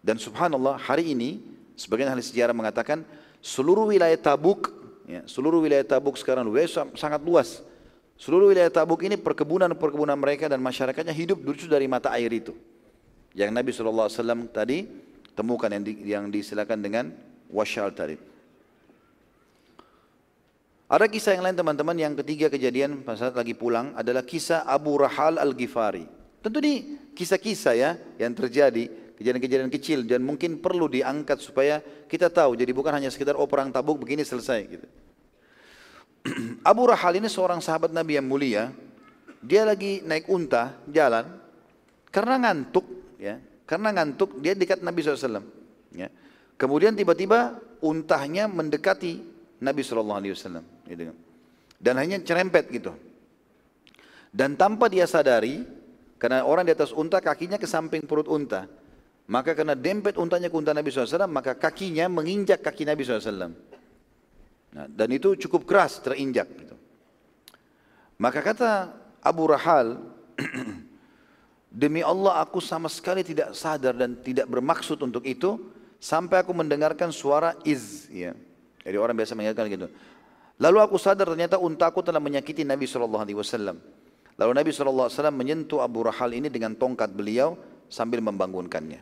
Dan 0.03 0.19
subhanallah, 0.19 0.75
hari 0.75 1.15
ini, 1.15 1.39
sebagian 1.79 2.11
ahli 2.11 2.19
sejarah 2.19 2.51
mengatakan, 2.51 3.07
seluruh 3.39 3.87
wilayah 3.87 4.19
Tabuk, 4.19 4.67
ya, 5.07 5.23
seluruh 5.23 5.63
wilayah 5.63 5.87
Tabuk 5.87 6.19
sekarang 6.19 6.43
wilayah 6.51 6.91
sangat 6.99 7.23
luas. 7.23 7.63
Seluruh 8.19 8.51
wilayah 8.51 8.67
Tabuk 8.67 8.99
ini 9.07 9.15
perkebunan-perkebunan 9.15 10.19
mereka 10.19 10.51
dan 10.51 10.59
masyarakatnya 10.59 11.15
hidup 11.15 11.39
lucu 11.39 11.71
dari 11.71 11.87
mata 11.87 12.11
air 12.11 12.35
itu 12.35 12.51
yang 13.33 13.49
Nabi 13.49 13.73
SAW 13.73 14.09
tadi 14.53 14.85
temukan 15.33 15.69
yang, 15.69 15.83
di, 15.83 15.93
yang 16.05 16.25
disilakan 16.29 16.79
dengan 16.81 17.05
washal 17.49 17.89
tadi. 17.93 18.17
Ada 20.93 21.09
kisah 21.09 21.33
yang 21.33 21.41
lain 21.49 21.57
teman-teman 21.57 21.97
yang 21.97 22.13
ketiga 22.21 22.53
kejadian 22.53 23.01
pada 23.01 23.17
saat 23.17 23.33
lagi 23.33 23.57
pulang 23.57 23.97
adalah 23.97 24.21
kisah 24.21 24.61
Abu 24.69 24.93
Rahal 25.01 25.41
Al-Ghifari. 25.41 26.05
Tentu 26.45 26.61
ini 26.61 27.01
kisah-kisah 27.17 27.73
ya 27.73 27.97
yang 28.21 28.37
terjadi, 28.37 29.17
kejadian-kejadian 29.17 29.73
kecil 29.73 30.05
dan 30.05 30.21
mungkin 30.21 30.61
perlu 30.61 30.85
diangkat 30.85 31.41
supaya 31.41 31.81
kita 32.05 32.29
tahu. 32.29 32.53
Jadi 32.53 32.69
bukan 32.77 32.93
hanya 32.93 33.09
sekedar 33.09 33.33
oh 33.33 33.49
perang 33.49 33.73
tabuk 33.73 34.05
begini 34.05 34.21
selesai 34.21 34.59
gitu. 34.69 34.87
Abu 36.69 36.85
Rahal 36.85 37.17
ini 37.17 37.25
seorang 37.25 37.57
sahabat 37.57 37.89
Nabi 37.89 38.21
yang 38.21 38.29
mulia. 38.29 38.69
Dia 39.41 39.65
lagi 39.65 40.05
naik 40.05 40.29
unta 40.29 40.77
jalan 40.87 41.25
karena 42.13 42.37
ngantuk 42.37 43.02
ya 43.23 43.39
karena 43.63 43.95
ngantuk 43.95 44.43
dia 44.43 44.51
dekat 44.51 44.83
Nabi 44.83 44.99
SAW 44.99 45.39
ya 45.95 46.11
kemudian 46.59 46.91
tiba-tiba 46.91 47.55
untahnya 47.79 48.51
mendekati 48.51 49.23
Nabi 49.63 49.79
SAW 49.79 50.19
gitu. 50.91 51.01
Kan. 51.07 51.15
dan 51.79 51.95
hanya 51.95 52.19
cerempet 52.19 52.67
gitu 52.67 52.91
dan 54.35 54.59
tanpa 54.59 54.91
dia 54.91 55.07
sadari 55.07 55.63
karena 56.19 56.43
orang 56.43 56.67
di 56.67 56.75
atas 56.75 56.91
unta 56.91 57.23
kakinya 57.23 57.55
ke 57.55 57.63
samping 57.63 58.03
perut 58.03 58.27
unta 58.27 58.67
maka 59.31 59.55
karena 59.55 59.71
dempet 59.71 60.19
untanya 60.19 60.51
ke 60.51 60.55
unta 60.59 60.75
Nabi 60.75 60.91
SAW 60.91 61.31
maka 61.31 61.55
kakinya 61.55 62.11
menginjak 62.11 62.59
kaki 62.59 62.83
Nabi 62.83 63.07
SAW 63.07 63.55
nah, 64.75 64.87
dan 64.91 65.09
itu 65.15 65.39
cukup 65.47 65.63
keras 65.63 66.03
terinjak 66.03 66.51
gitu. 66.59 66.75
maka 68.19 68.43
kata 68.43 68.91
Abu 69.23 69.47
Rahal 69.47 70.11
Demi 71.73 72.05
Allah 72.05 72.37
aku 72.37 72.61
sama 72.61 72.85
sekali 72.85 73.25
tidak 73.25 73.57
sadar 73.57 73.97
dan 73.97 74.13
tidak 74.21 74.45
bermaksud 74.45 75.01
untuk 75.01 75.25
itu 75.25 75.57
sampai 75.97 76.45
aku 76.45 76.53
mendengarkan 76.53 77.09
suara 77.09 77.57
iz 77.65 78.05
ya. 78.13 78.37
Jadi 78.85 78.93
orang 78.93 79.17
biasa 79.17 79.33
mengingatkan 79.33 79.65
gitu. 79.73 79.87
Lalu 80.61 80.77
aku 80.85 81.01
sadar 81.01 81.25
ternyata 81.33 81.57
untaku 81.57 82.05
telah 82.05 82.21
menyakiti 82.21 82.61
Nabi 82.61 82.85
SAW. 82.85 83.25
Lalu 84.37 84.51
Nabi 84.53 84.69
SAW 84.69 85.09
menyentuh 85.33 85.81
Abu 85.81 86.05
Rahal 86.05 86.37
ini 86.37 86.45
dengan 86.53 86.77
tongkat 86.77 87.09
beliau 87.09 87.57
sambil 87.89 88.21
membangunkannya. 88.21 89.01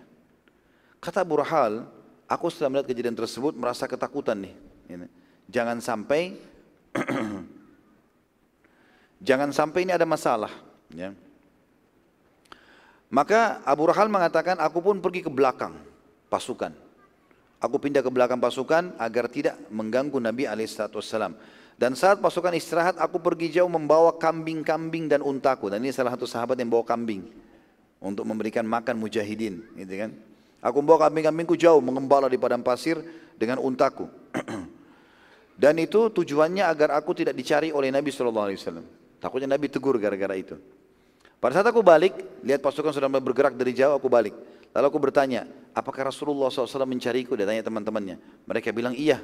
Kata 1.04 1.28
Abu 1.28 1.44
Rahal, 1.44 1.92
aku 2.24 2.48
setelah 2.48 2.72
melihat 2.72 2.88
kejadian 2.88 3.20
tersebut 3.20 3.52
merasa 3.52 3.84
ketakutan 3.84 4.48
nih. 4.48 4.56
Jangan 5.52 5.84
sampai 5.84 6.40
jangan 9.28 9.52
sampai 9.52 9.84
ini 9.84 9.92
ada 9.92 10.08
masalah. 10.08 10.56
Ya. 10.96 11.12
Maka 13.12 13.60
Abu 13.68 13.92
Rahal 13.92 14.08
mengatakan, 14.08 14.56
aku 14.56 14.80
pun 14.80 15.04
pergi 15.04 15.20
ke 15.20 15.28
belakang 15.28 15.76
pasukan. 16.32 16.72
Aku 17.60 17.76
pindah 17.78 18.00
ke 18.00 18.08
belakang 18.08 18.40
pasukan 18.40 18.96
agar 18.96 19.28
tidak 19.28 19.60
mengganggu 19.68 20.16
Nabi 20.18 20.48
SAW. 20.48 21.36
Dan 21.76 21.94
saat 21.94 22.24
pasukan 22.24 22.56
istirahat, 22.56 22.96
aku 22.98 23.20
pergi 23.20 23.60
jauh 23.60 23.68
membawa 23.68 24.16
kambing-kambing 24.16 25.12
dan 25.12 25.20
untaku. 25.20 25.68
Dan 25.68 25.84
ini 25.84 25.92
salah 25.92 26.16
satu 26.16 26.24
sahabat 26.24 26.56
yang 26.56 26.72
bawa 26.72 26.88
kambing 26.88 27.28
untuk 28.00 28.24
memberikan 28.24 28.64
makan 28.64 28.98
mujahidin, 28.98 29.62
gitu 29.78 29.94
kan? 29.94 30.12
Aku 30.64 30.80
membawa 30.80 31.10
kambing-kambingku 31.10 31.60
jauh 31.60 31.84
mengembala 31.84 32.32
di 32.32 32.40
padang 32.40 32.64
pasir 32.64 32.98
dengan 33.36 33.60
untaku. 33.60 34.08
dan 35.62 35.76
itu 35.78 36.10
tujuannya 36.10 36.64
agar 36.64 36.96
aku 36.96 37.12
tidak 37.12 37.36
dicari 37.36 37.76
oleh 37.76 37.92
Nabi 37.92 38.08
SAW. 38.08 38.56
Takutnya 39.22 39.52
Nabi 39.52 39.68
tegur 39.68 40.00
gara-gara 40.00 40.34
itu. 40.38 40.58
Pada 41.42 41.58
saat 41.58 41.66
aku 41.66 41.82
balik, 41.82 42.14
lihat 42.46 42.62
pasukan 42.62 42.94
sudah 42.94 43.10
bergerak 43.10 43.58
dari 43.58 43.74
jauh, 43.74 43.98
aku 43.98 44.06
balik. 44.06 44.38
Lalu 44.78 44.86
aku 44.86 45.00
bertanya, 45.02 45.50
apakah 45.74 46.14
Rasulullah 46.14 46.54
SAW 46.54 46.86
mencariku? 46.86 47.34
Dia 47.34 47.50
tanya 47.50 47.66
teman-temannya. 47.66 48.22
Mereka 48.46 48.70
bilang, 48.70 48.94
iya. 48.94 49.18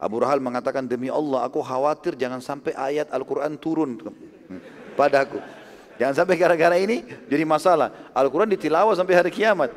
Abu 0.00 0.16
Rahal 0.24 0.40
mengatakan, 0.40 0.88
demi 0.88 1.12
Allah 1.12 1.44
aku 1.44 1.60
khawatir 1.60 2.16
jangan 2.16 2.40
sampai 2.40 2.72
ayat 2.72 3.12
Al-Quran 3.12 3.60
turun 3.60 4.00
padaku. 4.96 5.44
Jangan 6.00 6.24
sampai 6.24 6.40
gara-gara 6.40 6.80
ini 6.80 7.04
jadi 7.28 7.44
masalah. 7.44 7.92
Al-Quran 8.16 8.48
ditilawah 8.48 8.96
sampai 8.96 9.12
hari 9.20 9.28
kiamat. 9.28 9.68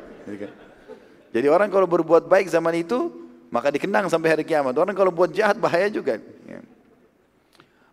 Jadi 1.28 1.46
orang 1.52 1.68
kalau 1.68 1.84
berbuat 1.84 2.24
baik 2.24 2.48
zaman 2.48 2.80
itu, 2.80 3.12
maka 3.52 3.68
dikenang 3.68 4.08
sampai 4.08 4.32
hari 4.32 4.44
kiamat. 4.48 4.72
Orang 4.80 4.96
kalau 4.96 5.12
buat 5.12 5.28
jahat 5.28 5.60
bahaya 5.60 5.92
juga. 5.92 6.16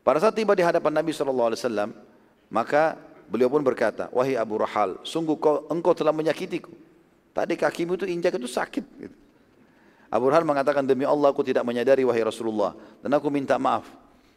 Pada 0.08 0.24
saat 0.24 0.40
tiba 0.40 0.56
di 0.56 0.64
hadapan 0.64 1.04
Nabi 1.04 1.12
SAW, 1.12 1.92
maka 2.48 2.96
Beliau 3.32 3.48
pun 3.48 3.64
berkata, 3.64 4.12
wahai 4.12 4.36
Abu 4.36 4.60
Rahal, 4.60 5.00
sungguh 5.08 5.40
kau, 5.40 5.64
engkau 5.72 5.96
telah 5.96 6.12
menyakitiku. 6.12 6.68
Tadi 7.32 7.56
kakimu 7.56 7.96
itu 7.96 8.04
injak 8.04 8.36
itu 8.36 8.44
sakit. 8.44 8.84
Gitu. 9.00 9.16
Abu 10.12 10.28
Rahal 10.28 10.44
mengatakan, 10.44 10.84
demi 10.84 11.08
Allah 11.08 11.32
aku 11.32 11.40
tidak 11.40 11.64
menyadari 11.64 12.04
wahai 12.04 12.28
Rasulullah. 12.28 12.76
Dan 13.00 13.16
aku 13.16 13.32
minta 13.32 13.56
maaf. 13.56 13.88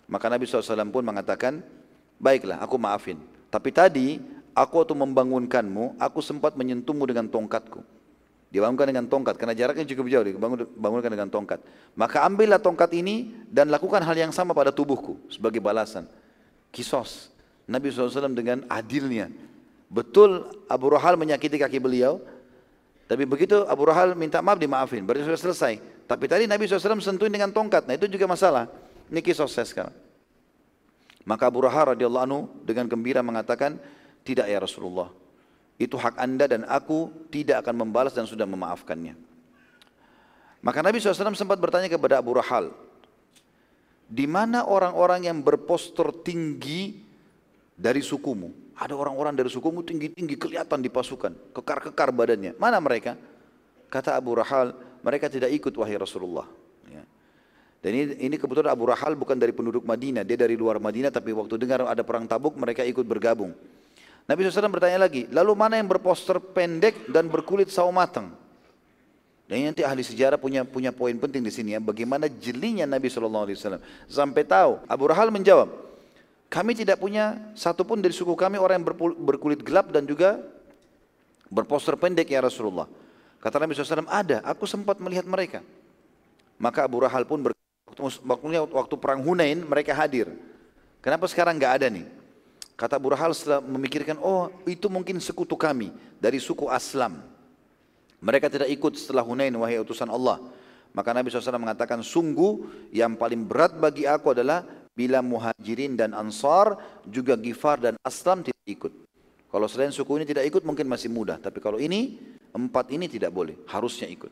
Maka 0.06 0.30
Nabi 0.30 0.46
SAW 0.46 0.94
pun 0.94 1.02
mengatakan, 1.02 1.58
baiklah 2.22 2.62
aku 2.62 2.78
maafin. 2.78 3.18
Tapi 3.50 3.74
tadi 3.74 4.22
aku 4.54 4.86
waktu 4.86 4.94
membangunkanmu, 4.94 5.98
aku 5.98 6.22
sempat 6.22 6.54
menyentuhmu 6.54 7.02
dengan 7.10 7.26
tongkatku. 7.26 7.82
Dibangunkan 8.54 8.86
dengan 8.86 9.10
tongkat, 9.10 9.34
karena 9.34 9.58
jaraknya 9.58 9.82
cukup 9.82 10.06
jauh, 10.06 10.22
dibangunkan 10.22 11.10
dengan 11.10 11.26
tongkat. 11.26 11.58
Maka 11.98 12.22
ambillah 12.22 12.62
tongkat 12.62 12.94
ini 12.94 13.34
dan 13.50 13.66
lakukan 13.66 13.98
hal 13.98 14.14
yang 14.14 14.30
sama 14.30 14.54
pada 14.54 14.70
tubuhku 14.70 15.18
sebagai 15.26 15.58
balasan. 15.58 16.06
Kisos, 16.70 17.33
Nabi 17.64 17.88
SAW 17.88 18.32
dengan 18.36 18.64
adilnya. 18.68 19.32
Betul 19.88 20.44
Abu 20.66 20.92
Rahal 20.92 21.16
menyakiti 21.16 21.56
kaki 21.56 21.78
beliau, 21.80 22.20
tapi 23.04 23.28
begitu 23.28 23.62
Abu 23.68 23.84
Rahal 23.86 24.16
minta 24.16 24.40
maaf 24.40 24.58
dimaafin, 24.58 25.04
berarti 25.04 25.28
sudah 25.28 25.40
selesai. 25.40 25.74
Tapi 26.04 26.24
tadi 26.28 26.44
Nabi 26.44 26.68
SAW 26.68 27.00
sentuhin 27.00 27.32
dengan 27.32 27.52
tongkat, 27.52 27.88
nah 27.88 27.94
itu 27.96 28.08
juga 28.08 28.28
masalah. 28.28 28.68
Ini 29.08 29.20
kisah 29.20 29.48
saya 29.48 29.68
sekarang. 29.68 29.94
Maka 31.24 31.48
Abu 31.48 31.64
Rahal 31.64 31.96
radhiyallahu 31.96 32.24
anhu 32.24 32.40
dengan 32.64 32.84
gembira 32.84 33.24
mengatakan, 33.24 33.80
tidak 34.24 34.48
ya 34.48 34.60
Rasulullah, 34.60 35.08
itu 35.80 35.96
hak 35.96 36.16
anda 36.16 36.44
dan 36.48 36.64
aku 36.68 37.12
tidak 37.32 37.64
akan 37.64 37.88
membalas 37.88 38.12
dan 38.12 38.28
sudah 38.28 38.44
memaafkannya. 38.44 39.16
Maka 40.64 40.80
Nabi 40.80 40.96
SAW 40.96 41.36
sempat 41.36 41.60
bertanya 41.60 41.92
kepada 41.92 42.20
Abu 42.20 42.36
Rahal, 42.36 42.72
di 44.08 44.24
mana 44.24 44.64
orang-orang 44.64 45.28
yang 45.28 45.44
berpostur 45.44 46.12
tinggi 46.24 47.03
dari 47.74 48.00
sukumu. 48.00 48.50
Ada 48.74 48.94
orang-orang 48.94 49.38
dari 49.38 49.50
sukumu 49.50 49.86
tinggi-tinggi 49.86 50.34
kelihatan 50.34 50.82
di 50.82 50.90
pasukan, 50.90 51.30
kekar-kekar 51.54 52.10
badannya. 52.10 52.58
Mana 52.58 52.82
mereka? 52.82 53.14
Kata 53.86 54.18
Abu 54.18 54.34
Rahal, 54.34 54.74
mereka 55.06 55.30
tidak 55.30 55.54
ikut 55.54 55.70
wahai 55.78 55.94
Rasulullah. 55.94 56.50
Ya. 56.90 57.06
Dan 57.78 57.90
ini, 57.94 58.04
ini 58.18 58.36
kebetulan 58.40 58.74
Abu 58.74 58.90
Rahal 58.90 59.14
bukan 59.14 59.38
dari 59.38 59.54
penduduk 59.54 59.86
Madinah, 59.86 60.26
dia 60.26 60.34
dari 60.34 60.58
luar 60.58 60.82
Madinah, 60.82 61.14
tapi 61.14 61.30
waktu 61.30 61.54
dengar 61.54 61.86
ada 61.86 62.02
perang 62.02 62.26
tabuk, 62.26 62.58
mereka 62.58 62.82
ikut 62.82 63.06
bergabung. 63.06 63.54
Nabi 64.24 64.40
SAW 64.48 64.72
bertanya 64.72 65.04
lagi, 65.04 65.28
lalu 65.30 65.52
mana 65.52 65.76
yang 65.76 65.86
berposter 65.86 66.40
pendek 66.40 67.12
dan 67.12 67.28
berkulit 67.28 67.68
sawo 67.68 67.92
matang? 67.92 68.32
Dan 69.44 69.68
nanti 69.68 69.84
ahli 69.84 70.00
sejarah 70.00 70.40
punya 70.40 70.64
punya 70.64 70.88
poin 70.88 71.12
penting 71.20 71.44
di 71.44 71.52
sini 71.52 71.76
ya, 71.76 71.80
bagaimana 71.84 72.32
jelinya 72.32 72.88
Nabi 72.88 73.12
SAW. 73.12 73.52
Sampai 74.08 74.48
tahu, 74.48 74.80
Abu 74.88 75.04
Rahal 75.04 75.28
menjawab, 75.28 75.83
kami 76.54 76.78
tidak 76.78 77.02
punya 77.02 77.34
satupun 77.58 77.98
dari 77.98 78.14
suku 78.14 78.38
kami 78.38 78.62
orang 78.62 78.78
yang 78.78 78.86
berkulit 79.18 79.58
gelap 79.66 79.90
dan 79.90 80.06
juga 80.06 80.38
berposter 81.50 81.98
pendek 81.98 82.30
ya 82.30 82.38
Rasulullah. 82.38 82.86
Kata 83.42 83.58
Nabi 83.58 83.74
SAW, 83.74 84.06
ada, 84.06 84.38
aku 84.46 84.62
sempat 84.62 85.02
melihat 85.02 85.26
mereka. 85.26 85.66
Maka 86.54 86.86
Abu 86.86 87.02
Rahal 87.02 87.26
pun 87.26 87.42
waktu, 87.42 88.54
waktu 88.70 88.94
perang 89.02 89.18
Hunain 89.26 89.66
mereka 89.66 89.98
hadir. 89.98 90.30
Kenapa 91.02 91.26
sekarang 91.26 91.58
nggak 91.58 91.74
ada 91.82 91.86
nih? 91.90 92.06
Kata 92.78 93.02
Abu 93.02 93.10
Rahal 93.10 93.34
setelah 93.34 93.58
memikirkan, 93.58 94.22
oh 94.22 94.46
itu 94.62 94.86
mungkin 94.86 95.18
sekutu 95.18 95.58
kami 95.58 95.90
dari 96.22 96.38
suku 96.38 96.70
Aslam. 96.70 97.18
Mereka 98.22 98.46
tidak 98.46 98.70
ikut 98.70 98.94
setelah 98.94 99.26
Hunain 99.26 99.52
wahai 99.58 99.82
utusan 99.82 100.06
Allah. 100.06 100.38
Maka 100.94 101.10
Nabi 101.10 101.34
SAW 101.34 101.58
mengatakan, 101.58 101.98
sungguh 101.98 102.62
yang 102.94 103.18
paling 103.18 103.42
berat 103.42 103.74
bagi 103.74 104.06
aku 104.06 104.30
adalah 104.30 104.62
bila 104.94 105.20
muhajirin 105.20 105.98
dan 105.98 106.14
ansar, 106.14 106.78
juga 107.04 107.34
gifar 107.34 107.82
dan 107.82 107.94
aslam 108.06 108.46
tidak 108.46 108.64
ikut. 108.66 108.92
Kalau 109.50 109.66
selain 109.70 109.94
suku 109.94 110.18
ini 110.18 110.26
tidak 110.26 110.46
ikut 110.50 110.62
mungkin 110.66 110.86
masih 110.86 111.10
mudah. 111.10 111.38
Tapi 111.38 111.62
kalau 111.62 111.78
ini, 111.78 112.18
empat 112.54 112.90
ini 112.90 113.06
tidak 113.06 113.30
boleh. 113.30 113.54
Harusnya 113.70 114.10
ikut. 114.10 114.30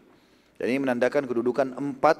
Dan 0.59 0.67
ini 0.71 0.83
menandakan 0.83 1.27
kedudukan 1.27 1.75
empat 1.75 2.17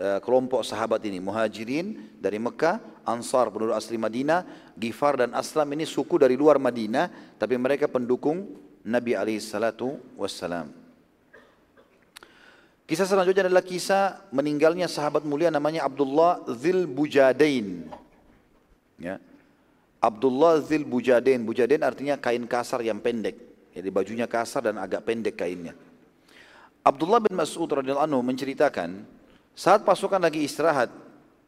uh, 0.00 0.20
kelompok 0.20 0.64
sahabat 0.64 1.00
ini. 1.08 1.20
Muhajirin 1.20 2.16
dari 2.20 2.36
Mekah, 2.40 2.80
Ansar 3.04 3.52
penduduk 3.52 3.76
asli 3.76 4.00
Madinah, 4.00 4.72
Gifar 4.76 5.20
dan 5.20 5.36
Aslam 5.36 5.68
ini 5.76 5.84
suku 5.84 6.16
dari 6.16 6.36
luar 6.36 6.56
Madinah. 6.56 7.36
Tapi 7.36 7.56
mereka 7.60 7.88
pendukung 7.88 8.56
Nabi 8.84 9.16
SAW. 9.40 10.83
Kisah 12.84 13.08
selanjutnya 13.08 13.48
adalah 13.48 13.64
kisah 13.64 14.28
meninggalnya 14.28 14.84
sahabat 14.84 15.24
mulia 15.24 15.48
namanya 15.48 15.88
Abdullah 15.88 16.44
Zil 16.52 16.84
Bujadain. 16.84 17.88
Ya. 19.00 19.16
Abdullah 20.04 20.60
Zil 20.60 20.84
Bujadain. 20.84 21.40
Bujadain 21.40 21.80
artinya 21.80 22.20
kain 22.20 22.44
kasar 22.44 22.84
yang 22.84 23.00
pendek. 23.00 23.40
Jadi 23.72 23.88
bajunya 23.88 24.28
kasar 24.28 24.68
dan 24.68 24.76
agak 24.76 25.00
pendek 25.00 25.32
kainnya. 25.32 25.72
Abdullah 26.84 27.24
bin 27.24 27.32
Mas'ud 27.32 27.66
radhiyallahu 27.66 28.04
anhu 28.04 28.20
menceritakan 28.20 29.08
saat 29.56 29.80
pasukan 29.88 30.20
lagi 30.20 30.44
istirahat 30.44 30.92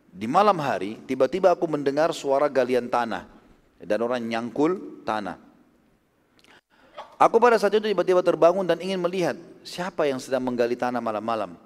di 0.08 0.24
malam 0.24 0.56
hari 0.56 0.96
tiba-tiba 1.04 1.52
aku 1.52 1.68
mendengar 1.68 2.16
suara 2.16 2.48
galian 2.48 2.88
tanah 2.88 3.28
dan 3.76 3.98
orang 4.00 4.24
nyangkul 4.24 5.04
tanah. 5.04 5.45
Aku 7.16 7.40
pada 7.40 7.56
saat 7.56 7.72
itu 7.72 7.88
tiba-tiba 7.88 8.20
terbangun 8.20 8.68
dan 8.68 8.76
ingin 8.76 9.01
melihat 9.01 9.36
siapa 9.64 10.05
yang 10.05 10.20
sedang 10.20 10.44
menggali 10.44 10.76
tanah 10.76 11.01
malam-malam. 11.01 11.56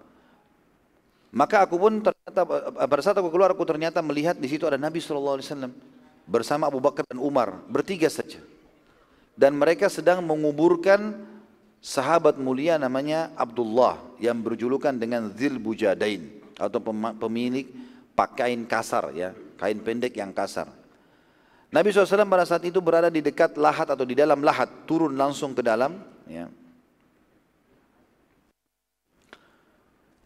Maka 1.34 1.66
aku 1.66 1.74
pun 1.78 2.02
ternyata 2.02 2.40
pada 2.86 3.02
saat 3.02 3.18
aku 3.18 3.30
keluar 3.30 3.50
aku 3.50 3.66
ternyata 3.66 3.98
melihat 4.02 4.38
di 4.38 4.46
situ 4.46 4.66
ada 4.66 4.78
Nabi 4.78 5.02
SAW 5.02 5.42
bersama 6.26 6.70
Abu 6.70 6.78
Bakar 6.78 7.02
dan 7.06 7.18
Umar 7.18 7.58
bertiga 7.66 8.06
saja. 8.06 8.38
Dan 9.34 9.58
mereka 9.58 9.90
sedang 9.90 10.22
menguburkan 10.22 11.18
sahabat 11.82 12.38
mulia 12.38 12.78
namanya 12.78 13.34
Abdullah 13.34 13.98
yang 14.22 14.38
berjulukan 14.38 14.94
dengan 14.94 15.34
Zil 15.34 15.58
Bujadain 15.58 16.30
atau 16.58 16.78
pemilik 17.18 17.66
pakaian 18.14 18.62
kasar 18.66 19.10
ya, 19.18 19.34
kain 19.58 19.82
pendek 19.82 20.14
yang 20.14 20.30
kasar. 20.30 20.79
Nabi 21.70 21.94
SAW 21.94 22.26
pada 22.26 22.42
saat 22.42 22.66
itu 22.66 22.82
berada 22.82 23.06
di 23.06 23.22
dekat 23.22 23.54
lahat 23.54 23.94
atau 23.94 24.02
di 24.02 24.18
dalam 24.18 24.42
lahat, 24.42 24.66
turun 24.90 25.14
langsung 25.14 25.54
ke 25.54 25.62
dalam. 25.62 26.02
Ya. 26.26 26.50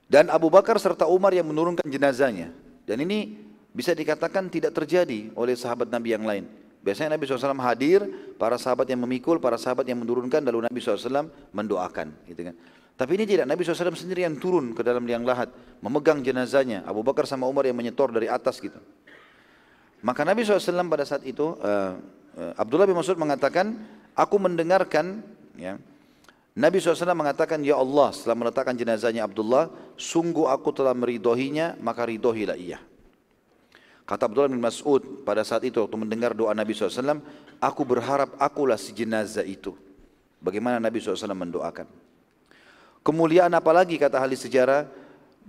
Dan 0.09 0.33
Abu 0.33 0.49
Bakar 0.49 0.81
serta 0.81 1.05
Umar 1.05 1.37
yang 1.37 1.45
menurunkan 1.45 1.85
jenazahnya. 1.85 2.49
Dan 2.89 3.05
ini 3.05 3.37
bisa 3.77 3.93
dikatakan 3.93 4.49
tidak 4.49 4.73
terjadi 4.73 5.33
oleh 5.37 5.53
sahabat 5.53 5.93
Nabi 5.93 6.17
yang 6.17 6.25
lain. 6.25 6.45
Biasanya 6.85 7.17
Nabi 7.17 7.25
SAW 7.25 7.57
hadir, 7.65 8.05
para 8.37 8.61
sahabat 8.61 8.85
yang 8.89 9.01
memikul, 9.05 9.41
para 9.41 9.57
sahabat 9.57 9.89
yang 9.89 10.01
menurunkan, 10.05 10.45
lalu 10.45 10.69
Nabi 10.69 10.81
SAW 10.85 11.29
mendoakan. 11.53 12.13
Gitu 12.29 12.41
kan. 12.45 12.55
Tapi 12.95 13.13
ini 13.19 13.25
tidak, 13.25 13.49
Nabi 13.49 13.65
SAW 13.65 13.97
sendiri 13.97 14.23
yang 14.23 14.37
turun 14.37 14.77
ke 14.77 14.85
dalam 14.85 15.03
liang 15.09 15.25
lahat, 15.25 15.49
memegang 15.81 16.21
jenazahnya. 16.21 16.85
Abu 16.85 17.01
Bakar 17.01 17.25
sama 17.25 17.49
Umar 17.49 17.65
yang 17.67 17.75
menyetor 17.75 18.13
dari 18.13 18.29
atas 18.29 18.61
gitu. 18.61 18.79
Maka 20.05 20.21
Nabi 20.21 20.45
SAW 20.45 20.85
pada 20.93 21.09
saat 21.09 21.25
itu, 21.25 21.57
uh, 21.65 21.97
uh, 22.37 22.53
Abdullah 22.61 22.85
bin 22.85 22.93
Mas'ud 22.93 23.17
mengatakan, 23.17 23.73
aku 24.13 24.37
mendengarkan, 24.37 25.25
ya, 25.57 25.81
Nabi 26.53 26.77
SAW 26.77 27.17
mengatakan, 27.17 27.65
Ya 27.65 27.81
Allah, 27.81 28.13
setelah 28.13 28.37
meletakkan 28.37 28.77
jenazahnya 28.77 29.25
Abdullah, 29.25 29.73
sungguh 29.97 30.45
aku 30.45 30.77
telah 30.77 30.93
meridohinya, 30.93 31.81
maka 31.81 32.05
ridohilah 32.05 32.55
ia. 32.61 32.79
Kata 34.05 34.29
Abdullah 34.29 34.53
bin 34.53 34.61
Mas'ud 34.61 35.25
pada 35.25 35.41
saat 35.41 35.65
itu 35.65 35.81
waktu 35.81 35.97
mendengar 35.97 36.37
doa 36.37 36.53
Nabi 36.53 36.77
SAW, 36.77 37.25
aku 37.57 37.83
berharap 37.89 38.37
akulah 38.37 38.77
si 38.77 38.93
jenazah 38.93 39.43
itu. 39.49 39.73
Bagaimana 40.45 40.77
Nabi 40.77 41.01
SAW 41.01 41.33
mendoakan. 41.33 41.89
Kemuliaan 43.01 43.53
apalagi 43.57 43.97
kata 43.97 44.21
ahli 44.21 44.37
sejarah, 44.37 44.85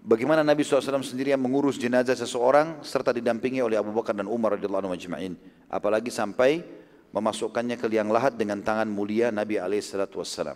Bagaimana 0.05 0.45
Nabi 0.45 0.61
SAW 0.61 1.01
sendiri 1.01 1.33
yang 1.33 1.41
mengurus 1.41 1.81
jenazah 1.81 2.13
seseorang 2.13 2.85
serta 2.85 3.09
didampingi 3.09 3.57
oleh 3.57 3.73
Abu 3.73 3.89
Bakar 3.89 4.13
dan 4.13 4.29
Umar 4.29 4.53
radhiyallahu 4.53 4.93
anhu 4.93 5.33
Apalagi 5.65 6.13
sampai 6.13 6.61
memasukkannya 7.09 7.73
ke 7.73 7.89
liang 7.89 8.13
lahat 8.13 8.37
dengan 8.37 8.61
tangan 8.61 8.85
mulia 8.85 9.33
Nabi 9.33 9.57
SAW. 9.57 10.53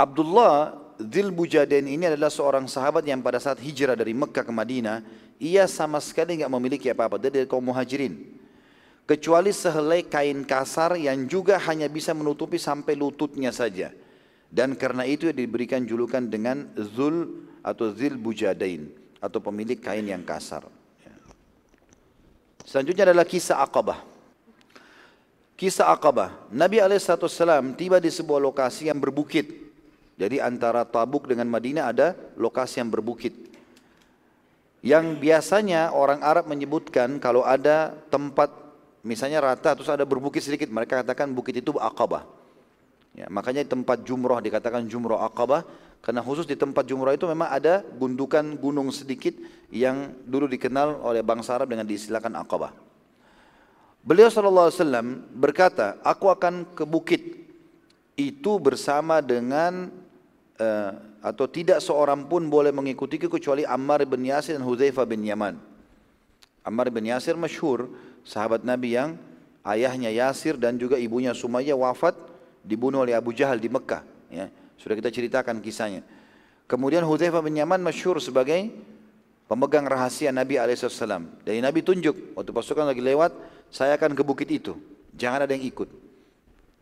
Abdullah 0.00 0.72
Dhil 0.96 1.28
Bujadain 1.28 1.84
ini 1.84 2.08
adalah 2.08 2.32
seorang 2.32 2.64
sahabat 2.64 3.04
yang 3.04 3.20
pada 3.20 3.36
saat 3.36 3.60
hijrah 3.60 3.92
dari 3.92 4.16
Mekah 4.16 4.48
ke 4.48 4.52
Madinah, 4.56 5.04
ia 5.36 5.68
sama 5.68 6.00
sekali 6.00 6.40
tidak 6.40 6.48
memiliki 6.56 6.88
apa-apa. 6.88 7.20
Dia 7.20 7.28
dari 7.28 7.44
kaum 7.44 7.60
muhajirin. 7.60 8.16
Kecuali 9.04 9.52
sehelai 9.52 10.00
kain 10.08 10.48
kasar 10.48 10.96
yang 10.96 11.28
juga 11.28 11.60
hanya 11.68 11.92
bisa 11.92 12.16
menutupi 12.16 12.56
sampai 12.56 12.96
lututnya 12.96 13.52
saja. 13.52 13.92
Dan 14.46 14.78
karena 14.78 15.02
itu 15.02 15.34
diberikan 15.34 15.82
julukan 15.82 16.22
dengan 16.22 16.70
Zul 16.78 17.46
atau 17.66 17.90
zil 17.90 18.14
bujadain 18.14 18.86
atau 19.18 19.42
pemilik 19.42 19.78
kain 19.78 20.06
yang 20.06 20.22
kasar. 20.22 20.62
Ya. 21.02 21.14
Selanjutnya 22.62 23.10
adalah 23.10 23.26
kisah 23.26 23.58
Aqabah. 23.58 24.06
Kisah 25.58 25.90
Aqabah. 25.90 26.52
Nabi 26.54 26.78
SAW 26.78 27.74
tiba 27.74 27.98
di 27.98 28.12
sebuah 28.12 28.38
lokasi 28.38 28.86
yang 28.86 29.02
berbukit. 29.02 29.66
Jadi 30.16 30.40
antara 30.40 30.86
Tabuk 30.86 31.28
dengan 31.28 31.50
Madinah 31.50 31.92
ada 31.92 32.16
lokasi 32.38 32.80
yang 32.80 32.88
berbukit. 32.88 33.34
Yang 34.80 35.18
biasanya 35.18 35.90
orang 35.92 36.22
Arab 36.22 36.46
menyebutkan 36.46 37.18
kalau 37.18 37.42
ada 37.42 37.92
tempat 38.08 38.48
misalnya 39.02 39.42
rata 39.42 39.74
terus 39.74 39.90
ada 39.90 40.06
berbukit 40.06 40.40
sedikit 40.40 40.70
mereka 40.70 41.02
katakan 41.02 41.34
bukit 41.34 41.58
itu 41.58 41.74
Aqabah. 41.76 42.35
Ya, 43.16 43.32
makanya 43.32 43.64
tempat 43.64 44.04
jumroh 44.04 44.36
dikatakan 44.44 44.84
jumroh 44.84 45.16
Aqabah 45.16 45.64
karena 46.04 46.20
khusus 46.20 46.44
di 46.44 46.52
tempat 46.52 46.84
jumroh 46.84 47.16
itu 47.16 47.24
memang 47.24 47.48
ada 47.48 47.80
gundukan 47.80 48.44
gunung 48.60 48.92
sedikit 48.92 49.32
yang 49.72 50.12
dulu 50.28 50.44
dikenal 50.44 51.00
oleh 51.00 51.24
bangsa 51.24 51.56
Arab 51.56 51.72
dengan 51.72 51.88
diistilahkan 51.88 52.36
Aqabah. 52.44 52.76
Beliau 54.04 54.28
SAW 54.28 54.70
berkata, 55.32 55.96
aku 56.04 56.28
akan 56.28 56.76
ke 56.76 56.84
bukit 56.84 57.40
itu 58.20 58.52
bersama 58.60 59.24
dengan 59.24 59.88
uh, 60.60 60.92
atau 61.24 61.48
tidak 61.48 61.80
seorang 61.80 62.28
pun 62.28 62.46
boleh 62.52 62.70
mengikuti 62.70 63.16
kecuali 63.16 63.64
Ammar 63.64 64.04
bin 64.04 64.28
Yasir 64.28 64.60
dan 64.60 64.62
Hudzaifah 64.62 65.08
bin 65.08 65.24
Yaman. 65.24 65.56
Ammar 66.62 66.92
bin 66.92 67.08
Yasir 67.08 67.34
masyhur 67.34 67.90
sahabat 68.22 68.60
Nabi 68.60 68.94
yang 68.94 69.16
ayahnya 69.64 70.12
Yasir 70.12 70.54
dan 70.60 70.78
juga 70.78 71.00
ibunya 71.00 71.34
Sumayyah 71.34 71.74
wafat 71.74 72.35
dibunuh 72.66 73.06
oleh 73.06 73.14
Abu 73.14 73.30
Jahal 73.30 73.62
di 73.62 73.70
Mekah. 73.70 74.02
Ya. 74.28 74.50
Sudah 74.76 74.98
kita 74.98 75.08
ceritakan 75.14 75.62
kisahnya. 75.62 76.02
Kemudian 76.66 77.06
Hudzaifah 77.06 77.40
bin 77.46 77.54
Yaman 77.54 77.78
masyhur 77.78 78.18
sebagai 78.18 78.74
pemegang 79.46 79.86
rahasia 79.86 80.34
Nabi 80.34 80.58
SAW. 80.58 81.46
Dari 81.46 81.62
Nabi 81.62 81.80
tunjuk, 81.86 82.34
waktu 82.34 82.50
pasukan 82.50 82.90
lagi 82.90 82.98
lewat, 82.98 83.30
saya 83.70 83.94
akan 83.94 84.18
ke 84.18 84.22
bukit 84.26 84.50
itu. 84.50 84.74
Jangan 85.14 85.46
ada 85.46 85.54
yang 85.54 85.62
ikut. 85.62 85.88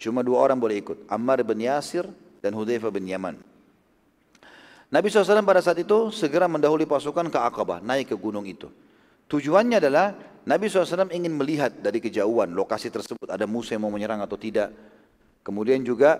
Cuma 0.01 0.25
dua 0.25 0.41
orang 0.41 0.57
boleh 0.57 0.81
ikut. 0.81 1.05
Ammar 1.07 1.45
bin 1.45 1.61
Yasir 1.63 2.09
dan 2.41 2.57
Hudzaifah 2.57 2.91
bin 2.91 3.05
Yaman. 3.05 3.37
Nabi 4.89 5.11
SAW 5.11 5.45
pada 5.45 5.61
saat 5.61 5.79
itu 5.81 6.13
segera 6.15 6.47
mendahului 6.47 6.87
pasukan 6.87 7.27
ke 7.27 7.39
Aqabah, 7.39 7.83
naik 7.85 8.15
ke 8.15 8.17
gunung 8.17 8.47
itu. 8.47 8.71
Tujuannya 9.27 9.81
adalah 9.81 10.15
Nabi 10.45 10.69
SAW 10.69 11.09
ingin 11.09 11.33
melihat 11.33 11.73
dari 11.81 11.99
kejauhan 11.99 12.53
lokasi 12.53 12.93
tersebut 12.93 13.27
ada 13.33 13.49
musuh 13.49 13.75
yang 13.75 13.89
mau 13.89 13.93
menyerang 13.93 14.21
atau 14.21 14.37
tidak. 14.37 14.71
Kemudian 15.45 15.85
juga 15.85 16.19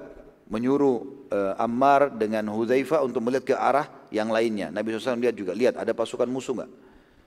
menyuruh 0.53 1.27
uh, 1.33 1.55
Ammar 1.57 2.13
dengan 2.13 2.45
Hudzaifah 2.53 3.01
untuk 3.01 3.25
melihat 3.25 3.45
ke 3.49 3.55
arah 3.57 3.89
yang 4.13 4.29
lainnya. 4.29 4.69
Nabi 4.69 4.93
SAW 4.93 5.17
lihat 5.17 5.33
juga, 5.33 5.57
lihat 5.57 5.81
ada 5.81 5.97
pasukan 5.97 6.29
musuh 6.29 6.53
enggak? 6.53 6.71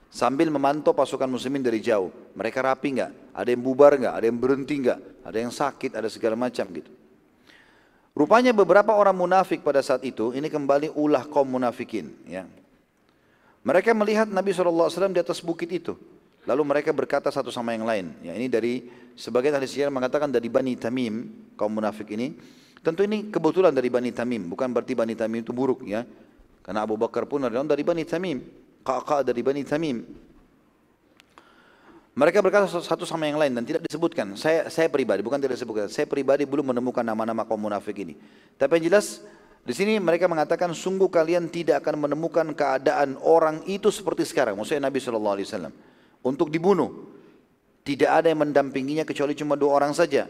Sambil 0.08 0.48
memantau 0.48 0.96
pasukan 0.96 1.28
muslimin 1.28 1.60
dari 1.60 1.82
jauh. 1.82 2.08
Mereka 2.38 2.64
rapi 2.64 2.96
enggak? 2.96 3.12
Ada 3.34 3.48
yang 3.52 3.62
bubar 3.66 3.98
enggak? 3.98 4.14
Ada 4.14 4.24
yang 4.30 4.38
berhenti 4.38 4.74
enggak? 4.78 5.00
Ada 5.26 5.38
yang 5.42 5.52
sakit, 5.52 5.90
ada 5.98 6.08
segala 6.08 6.38
macam 6.38 6.64
gitu. 6.70 6.90
Rupanya 8.16 8.50
beberapa 8.50 8.94
orang 8.94 9.14
munafik 9.14 9.62
pada 9.62 9.82
saat 9.84 10.02
itu, 10.02 10.34
ini 10.34 10.48
kembali 10.50 10.94
ulah 10.94 11.26
kaum 11.28 11.46
munafikin. 11.54 12.14
Ya. 12.26 12.48
Mereka 13.62 13.94
melihat 13.94 14.26
Nabi 14.30 14.54
SAW 14.54 14.90
di 15.12 15.20
atas 15.20 15.38
bukit 15.44 15.70
itu. 15.70 15.94
Lalu 16.48 16.62
mereka 16.64 16.96
berkata 16.96 17.28
satu 17.28 17.52
sama 17.52 17.76
yang 17.76 17.84
lain. 17.84 18.16
Ya, 18.24 18.32
ini 18.32 18.48
dari 18.48 18.88
sebagian 19.12 19.52
ahli 19.52 19.68
sejarah 19.68 19.92
mengatakan 19.92 20.32
dari 20.32 20.48
Bani 20.48 20.80
Tamim, 20.80 21.28
kaum 21.60 21.68
munafik 21.68 22.08
ini. 22.16 22.40
Tentu 22.80 23.04
ini 23.04 23.28
kebetulan 23.28 23.68
dari 23.68 23.92
Bani 23.92 24.08
Tamim, 24.16 24.48
bukan 24.48 24.72
berarti 24.72 24.96
Bani 24.96 25.12
Tamim 25.12 25.44
itu 25.44 25.52
buruk 25.52 25.84
ya. 25.84 26.08
Karena 26.64 26.88
Abu 26.88 26.96
Bakar 26.96 27.28
pun 27.28 27.44
adalah 27.44 27.68
dari 27.68 27.84
Bani 27.84 28.00
Tamim, 28.08 28.40
kakak 28.80 29.28
dari 29.28 29.44
Bani 29.44 29.60
Tamim. 29.60 30.08
Mereka 32.16 32.40
berkata 32.40 32.64
satu 32.66 33.04
sama 33.04 33.28
yang 33.28 33.36
lain 33.36 33.52
dan 33.52 33.68
tidak 33.68 33.84
disebutkan. 33.84 34.32
Saya 34.32 34.72
saya 34.72 34.88
pribadi 34.88 35.20
bukan 35.20 35.38
tidak 35.38 35.60
disebutkan. 35.60 35.86
Saya 35.92 36.08
pribadi 36.08 36.48
belum 36.48 36.72
menemukan 36.72 37.04
nama-nama 37.04 37.44
kaum 37.44 37.60
munafik 37.60 37.94
ini. 38.00 38.16
Tapi 38.56 38.80
yang 38.80 38.96
jelas 38.96 39.20
Di 39.68 39.76
sini 39.76 40.00
mereka 40.00 40.24
mengatakan 40.24 40.72
sungguh 40.72 41.12
kalian 41.12 41.52
tidak 41.52 41.84
akan 41.84 42.08
menemukan 42.08 42.56
keadaan 42.56 43.20
orang 43.20 43.60
itu 43.68 43.92
seperti 43.92 44.24
sekarang. 44.24 44.56
Maksudnya 44.56 44.88
Nabi 44.88 44.96
Shallallahu 44.96 45.34
Alaihi 45.36 45.44
Wasallam 45.44 45.74
untuk 46.28 46.52
dibunuh. 46.52 47.08
Tidak 47.82 48.08
ada 48.08 48.28
yang 48.28 48.44
mendampinginya 48.44 49.08
kecuali 49.08 49.32
cuma 49.32 49.56
dua 49.56 49.80
orang 49.80 49.96
saja. 49.96 50.28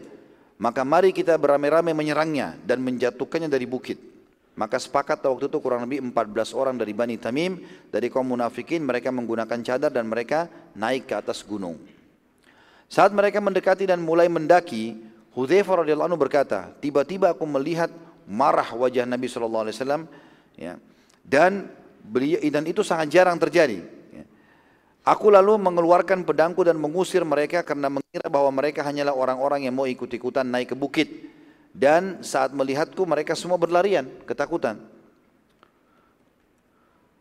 Maka 0.59 0.87
mari 0.87 1.11
kita 1.11 1.35
beramai-ramai 1.35 1.91
menyerangnya 1.91 2.55
dan 2.63 2.79
menjatuhkannya 2.83 3.51
dari 3.51 3.67
bukit. 3.67 3.99
Maka 4.59 4.75
sepakat 4.75 5.23
waktu 5.23 5.47
itu 5.47 5.59
kurang 5.63 5.87
lebih 5.87 6.03
14 6.11 6.51
orang 6.51 6.75
dari 6.75 6.91
Bani 6.91 7.15
Tamim, 7.15 7.63
dari 7.87 8.11
kaum 8.11 8.27
munafikin, 8.27 8.83
mereka 8.83 9.07
menggunakan 9.07 9.59
cadar 9.63 9.87
dan 9.87 10.11
mereka 10.11 10.51
naik 10.75 11.07
ke 11.07 11.15
atas 11.15 11.47
gunung. 11.47 11.79
Saat 12.91 13.15
mereka 13.15 13.39
mendekati 13.39 13.87
dan 13.87 14.03
mulai 14.03 14.27
mendaki, 14.27 14.99
Hudzaifah 15.31 15.87
radhiyallahu 15.87 16.09
anhu 16.11 16.19
berkata, 16.19 16.75
tiba-tiba 16.83 17.31
aku 17.31 17.47
melihat 17.47 17.87
marah 18.27 18.67
wajah 18.75 19.07
Nabi 19.07 19.31
Wasallam, 19.31 20.11
ya, 20.59 20.75
dan 21.23 21.71
beliau 22.03 22.41
dan 22.49 22.67
itu 22.67 22.83
sangat 22.83 23.13
jarang 23.15 23.39
terjadi. 23.39 23.98
Aku 25.09 25.33
lalu 25.33 25.57
mengeluarkan 25.57 26.21
pedangku 26.21 26.61
dan 26.61 26.77
mengusir 26.77 27.25
mereka 27.25 27.65
karena 27.65 27.89
mengira 27.89 28.29
bahwa 28.29 28.53
mereka 28.53 28.85
hanyalah 28.85 29.17
orang-orang 29.17 29.65
yang 29.65 29.73
mau 29.73 29.89
ikut-ikutan 29.89 30.45
naik 30.45 30.69
ke 30.69 30.75
bukit. 30.77 31.09
Dan 31.73 32.21
saat 32.21 32.53
melihatku 32.53 33.09
mereka 33.09 33.33
semua 33.33 33.57
berlarian, 33.57 34.05
ketakutan. 34.29 34.77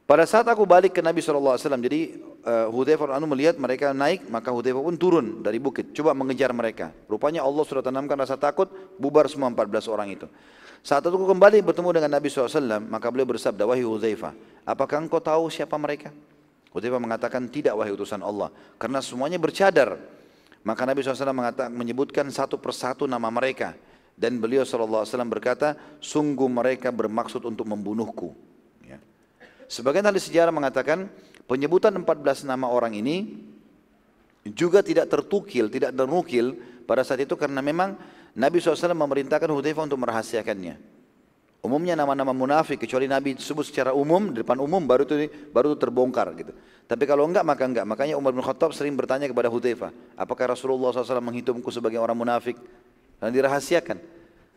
Pada 0.04 0.24
saat 0.28 0.44
aku 0.48 0.68
balik 0.68 0.96
ke 0.96 1.04
Nabi 1.04 1.20
SAW, 1.20 1.56
jadi 1.56 2.16
uh, 2.44 2.68
Hudhaifah 2.72 3.16
anu 3.16 3.28
melihat 3.28 3.60
mereka 3.60 3.92
naik, 3.92 4.24
maka 4.28 4.52
Hudhaifah 4.52 4.84
pun 4.84 4.96
turun 4.96 5.26
dari 5.44 5.56
bukit, 5.60 5.92
coba 5.96 6.12
mengejar 6.12 6.52
mereka. 6.52 6.92
Rupanya 7.08 7.44
Allah 7.44 7.64
sudah 7.64 7.84
tanamkan 7.84 8.16
rasa 8.16 8.36
takut, 8.40 8.68
bubar 8.96 9.28
semua 9.32 9.52
14 9.52 9.88
orang 9.88 10.08
itu. 10.12 10.24
Saat 10.80 11.08
itu 11.08 11.12
kembali 11.12 11.60
bertemu 11.64 11.88
dengan 11.92 12.10
Nabi 12.20 12.28
SAW, 12.32 12.84
maka 12.88 13.08
beliau 13.12 13.28
bersabda, 13.28 13.68
wahai 13.68 13.84
Hudzaifah, 13.84 14.32
apakah 14.64 14.96
engkau 15.00 15.20
tahu 15.20 15.52
siapa 15.52 15.76
mereka? 15.76 16.12
Hudzaifah 16.72 17.00
mengatakan, 17.00 17.48
tidak 17.48 17.76
wahai 17.76 17.92
utusan 17.92 18.20
Allah, 18.20 18.52
karena 18.76 19.00
semuanya 19.00 19.40
bercadar. 19.40 19.96
Maka 20.66 20.84
Nabi 20.84 21.00
SAW 21.00 21.32
mengatakan, 21.32 21.72
menyebutkan 21.72 22.26
satu 22.28 22.60
persatu 22.60 23.08
nama 23.08 23.32
mereka. 23.32 23.72
Dan 24.18 24.42
beliau 24.42 24.66
SAW 24.66 25.06
berkata, 25.30 25.78
sungguh 26.02 26.50
mereka 26.50 26.90
bermaksud 26.90 27.46
untuk 27.46 27.64
membunuhku. 27.70 28.34
Ya. 28.82 28.98
Sebagian 29.70 30.04
ahli 30.04 30.18
sejarah 30.18 30.50
mengatakan, 30.50 31.06
penyebutan 31.46 31.94
14 31.94 32.44
nama 32.44 32.66
orang 32.66 32.98
ini 32.98 33.46
juga 34.50 34.82
tidak 34.82 35.08
tertukil, 35.08 35.70
tidak 35.70 35.94
ternukil 35.94 36.58
pada 36.84 37.06
saat 37.06 37.22
itu 37.22 37.38
karena 37.38 37.62
memang 37.62 37.94
Nabi 38.34 38.60
SAW 38.60 38.92
memerintahkan 38.92 39.48
Hudzaifah 39.48 39.86
untuk 39.86 40.02
merahasiakannya. 40.02 40.97
Umumnya 41.58 41.98
nama-nama 41.98 42.30
munafik 42.30 42.86
kecuali 42.86 43.10
Nabi 43.10 43.34
sebut 43.34 43.66
secara 43.66 43.90
umum 43.90 44.30
di 44.30 44.46
depan 44.46 44.62
umum 44.62 44.78
baru 44.78 45.02
itu 45.02 45.26
baru 45.50 45.74
itu 45.74 45.78
terbongkar 45.82 46.30
gitu. 46.38 46.54
Tapi 46.86 47.04
kalau 47.04 47.26
enggak 47.26 47.42
maka 47.42 47.66
enggak. 47.66 47.84
Makanya 47.84 48.14
Umar 48.14 48.30
bin 48.30 48.40
Khattab 48.46 48.70
sering 48.70 48.94
bertanya 48.94 49.26
kepada 49.26 49.50
Hudzaifah, 49.50 49.90
apakah 50.14 50.54
Rasulullah 50.54 50.94
SAW 50.94 51.18
menghitungku 51.20 51.68
sebagai 51.74 51.98
orang 51.98 52.14
munafik? 52.14 52.54
Dan 53.18 53.34
dirahasiakan. 53.34 53.98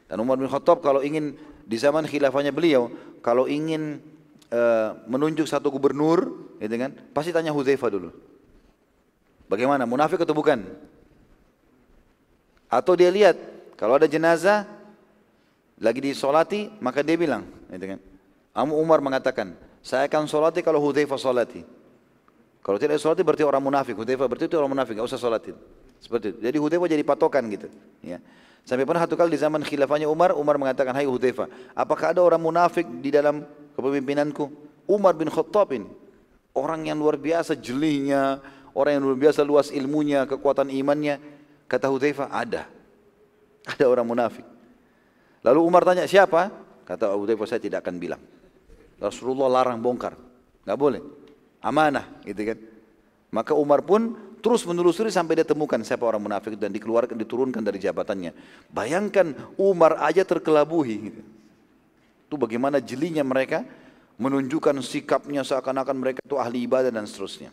Dan 0.08 0.18
Umar 0.22 0.38
bin 0.38 0.46
Khattab 0.46 0.80
kalau 0.86 1.02
ingin 1.02 1.34
di 1.66 1.76
zaman 1.76 2.06
khilafahnya 2.06 2.54
beliau, 2.54 2.94
kalau 3.26 3.50
ingin 3.50 3.98
uh, 4.54 4.96
menunjuk 5.10 5.50
satu 5.50 5.74
gubernur, 5.74 6.54
gitu 6.62 6.76
kan, 6.78 6.94
pasti 7.12 7.34
tanya 7.34 7.50
Hudzaifah 7.50 7.90
dulu. 7.90 8.10
Bagaimana 9.52 9.84
munafik 9.84 10.22
atau 10.24 10.32
bukan? 10.38 10.64
Atau 12.72 12.96
dia 12.96 13.12
lihat 13.12 13.36
kalau 13.76 14.00
ada 14.00 14.08
jenazah 14.08 14.64
lagi 15.82 16.00
disolati, 16.00 16.70
maka 16.78 17.02
dia 17.02 17.18
bilang, 17.18 17.42
gitu 17.74 17.98
kan. 17.98 18.00
Amu 18.54 18.78
Umar 18.78 19.02
mengatakan, 19.02 19.58
saya 19.82 20.06
akan 20.06 20.30
solati 20.30 20.62
kalau 20.62 20.78
Hudzaifah 20.78 21.18
solati. 21.18 21.66
Kalau 22.62 22.78
tidak 22.78 23.02
solati 23.02 23.26
berarti 23.26 23.42
orang 23.42 23.66
munafik. 23.66 23.98
Hudzaifah 23.98 24.30
berarti 24.30 24.46
itu 24.46 24.56
orang 24.62 24.78
munafik, 24.78 24.94
nggak 24.94 25.10
usah 25.10 25.18
solatin. 25.18 25.58
Seperti 25.98 26.38
itu. 26.38 26.40
Jadi 26.46 26.58
Hudzaifah 26.62 26.90
jadi 26.94 27.02
patokan 27.02 27.50
gitu. 27.50 27.68
Ya. 28.06 28.22
Sampai 28.62 28.86
pernah 28.86 29.02
satu 29.02 29.18
kali 29.18 29.34
di 29.34 29.42
zaman 29.42 29.66
khilafahnya 29.66 30.06
Umar, 30.06 30.38
Umar 30.38 30.62
mengatakan, 30.62 30.94
Hai 30.94 31.10
Hudzaifah, 31.10 31.50
apakah 31.74 32.14
ada 32.14 32.22
orang 32.22 32.38
munafik 32.38 32.86
di 33.02 33.10
dalam 33.10 33.42
kepemimpinanku? 33.74 34.54
Umar 34.86 35.18
bin 35.18 35.34
Khattab 35.34 35.74
ini. 35.74 35.90
Orang 36.54 36.86
yang 36.86 37.02
luar 37.02 37.18
biasa 37.18 37.58
jelihnya, 37.58 38.38
orang 38.78 39.02
yang 39.02 39.04
luar 39.10 39.18
biasa 39.18 39.42
luas 39.42 39.74
ilmunya, 39.74 40.30
kekuatan 40.30 40.70
imannya. 40.70 41.18
Kata 41.66 41.90
Hudzaifah, 41.90 42.30
ada. 42.30 42.70
Ada 43.66 43.90
orang 43.90 44.06
munafik. 44.06 44.46
Lalu 45.42 45.60
Umar 45.62 45.82
tanya 45.86 46.06
siapa? 46.06 46.54
Kata 46.86 47.14
Abu 47.14 47.26
Dhaifah 47.26 47.48
saya 47.50 47.62
tidak 47.62 47.86
akan 47.86 47.96
bilang. 47.98 48.22
Rasulullah 49.02 49.50
larang 49.50 49.82
bongkar. 49.82 50.14
Nggak 50.66 50.78
boleh. 50.78 51.02
Amanah 51.62 52.06
gitu 52.26 52.42
kan. 52.54 52.58
Maka 53.32 53.54
Umar 53.58 53.82
pun 53.82 54.14
terus 54.42 54.66
menelusuri 54.66 55.14
sampai 55.14 55.40
dia 55.40 55.48
temukan 55.48 55.80
siapa 55.82 56.04
orang 56.04 56.22
munafik 56.22 56.58
dan 56.58 56.74
dikeluarkan 56.74 57.16
diturunkan 57.18 57.62
dari 57.62 57.82
jabatannya. 57.82 58.34
Bayangkan 58.70 59.34
Umar 59.58 60.02
aja 60.02 60.22
terkelabuhi 60.26 60.96
gitu. 61.10 61.22
Itu 62.30 62.36
bagaimana 62.38 62.78
jelinya 62.82 63.26
mereka 63.26 63.66
menunjukkan 64.22 64.82
sikapnya 64.86 65.42
seakan-akan 65.42 65.96
mereka 65.98 66.20
itu 66.22 66.38
ahli 66.38 66.70
ibadah 66.70 66.94
dan 66.94 67.10
seterusnya. 67.10 67.50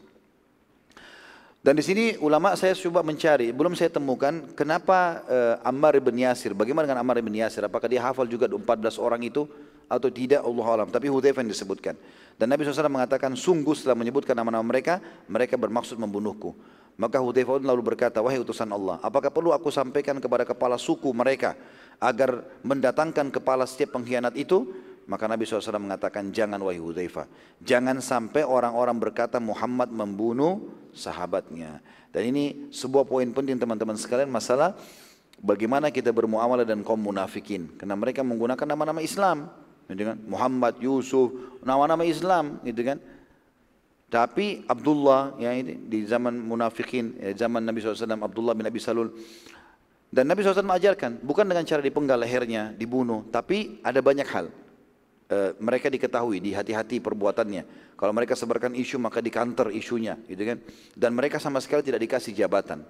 Dan 1.58 1.74
di 1.74 1.82
sini 1.82 2.14
ulama 2.22 2.54
saya 2.54 2.70
coba 2.78 3.02
mencari, 3.02 3.50
belum 3.50 3.74
saya 3.74 3.90
temukan 3.90 4.46
kenapa 4.54 5.26
uh, 5.26 5.66
Ammar 5.66 5.98
bin 5.98 6.14
Yasir, 6.22 6.54
bagaimana 6.54 6.86
dengan 6.86 7.02
Ammar 7.02 7.18
bin 7.18 7.34
Yasir, 7.34 7.66
apakah 7.66 7.90
dia 7.90 7.98
hafal 7.98 8.30
juga 8.30 8.46
14 8.46 8.94
orang 9.02 9.18
itu 9.26 9.42
atau 9.90 10.06
tidak 10.06 10.46
Allah 10.46 10.66
alam, 10.70 10.88
tapi 10.88 11.10
Hudzaifah 11.10 11.42
yang 11.42 11.50
disebutkan. 11.50 11.98
Dan 12.38 12.54
Nabi 12.54 12.62
SAW 12.62 12.86
mengatakan 12.86 13.34
sungguh 13.34 13.74
setelah 13.74 13.98
menyebutkan 13.98 14.38
nama-nama 14.38 14.62
mereka, 14.62 15.02
mereka 15.26 15.58
bermaksud 15.58 15.98
membunuhku. 15.98 16.54
Maka 16.94 17.18
Hudzaifah 17.18 17.58
lalu 17.58 17.82
berkata, 17.82 18.22
wahai 18.22 18.38
utusan 18.38 18.70
Allah, 18.70 19.02
apakah 19.02 19.34
perlu 19.34 19.50
aku 19.50 19.74
sampaikan 19.74 20.14
kepada 20.22 20.46
kepala 20.46 20.78
suku 20.78 21.10
mereka 21.10 21.58
agar 21.98 22.46
mendatangkan 22.62 23.34
kepala 23.34 23.66
setiap 23.66 23.98
pengkhianat 23.98 24.38
itu? 24.38 24.70
Maka 25.08 25.24
Nabi 25.24 25.48
SAW 25.48 25.80
mengatakan 25.80 26.28
jangan 26.36 26.60
wahai 26.60 26.76
Hudzaifah. 26.76 27.24
Jangan 27.64 28.04
sampai 28.04 28.44
orang-orang 28.44 29.00
berkata 29.00 29.40
Muhammad 29.40 29.88
membunuh 29.88 30.68
sahabatnya. 30.92 31.80
Dan 32.12 32.28
ini 32.28 32.68
sebuah 32.68 33.08
poin 33.08 33.24
penting 33.32 33.56
teman-teman 33.56 33.96
sekalian 33.96 34.28
masalah 34.28 34.76
bagaimana 35.40 35.88
kita 35.88 36.12
bermuamalah 36.12 36.68
dan 36.68 36.84
kaum 36.84 37.00
munafikin. 37.00 37.72
Karena 37.80 37.96
mereka 37.96 38.20
menggunakan 38.20 38.68
nama-nama 38.68 39.00
Islam. 39.00 39.48
Gitu 39.88 40.04
kan? 40.04 40.20
Muhammad, 40.28 40.76
Yusuf, 40.76 41.32
nama-nama 41.64 42.04
Islam. 42.04 42.60
Gitu 42.60 42.84
kan? 42.84 43.00
Tapi 44.12 44.64
Abdullah 44.68 45.36
ya 45.40 45.56
ini 45.56 45.88
di 45.88 46.04
zaman 46.04 46.36
munafikin, 46.36 47.16
ya, 47.16 47.48
zaman 47.48 47.60
Nabi 47.60 47.80
SAW 47.80 48.08
Abdullah 48.24 48.56
bin 48.56 48.64
Abi 48.64 48.80
Salul 48.80 49.12
dan 50.08 50.24
Nabi 50.24 50.40
SAW 50.40 50.64
mengajarkan 50.64 51.20
bukan 51.20 51.44
dengan 51.44 51.64
cara 51.68 51.84
dipenggal 51.84 52.16
lehernya, 52.16 52.72
dibunuh, 52.72 53.28
tapi 53.28 53.76
ada 53.84 54.00
banyak 54.00 54.24
hal. 54.24 54.48
Eh, 55.28 55.52
mereka 55.60 55.92
diketahui, 55.92 56.40
di 56.40 56.56
hati-hati 56.56 57.04
perbuatannya. 57.04 57.92
Kalau 58.00 58.16
mereka 58.16 58.32
sebarkan 58.32 58.72
isu 58.72 58.96
maka 58.96 59.20
di 59.20 59.28
counter 59.28 59.68
isunya, 59.76 60.16
gitu 60.24 60.40
kan? 60.40 60.56
Dan 60.96 61.12
mereka 61.12 61.36
sama 61.36 61.60
sekali 61.60 61.84
tidak 61.84 62.00
dikasih 62.00 62.32
jabatan. 62.32 62.80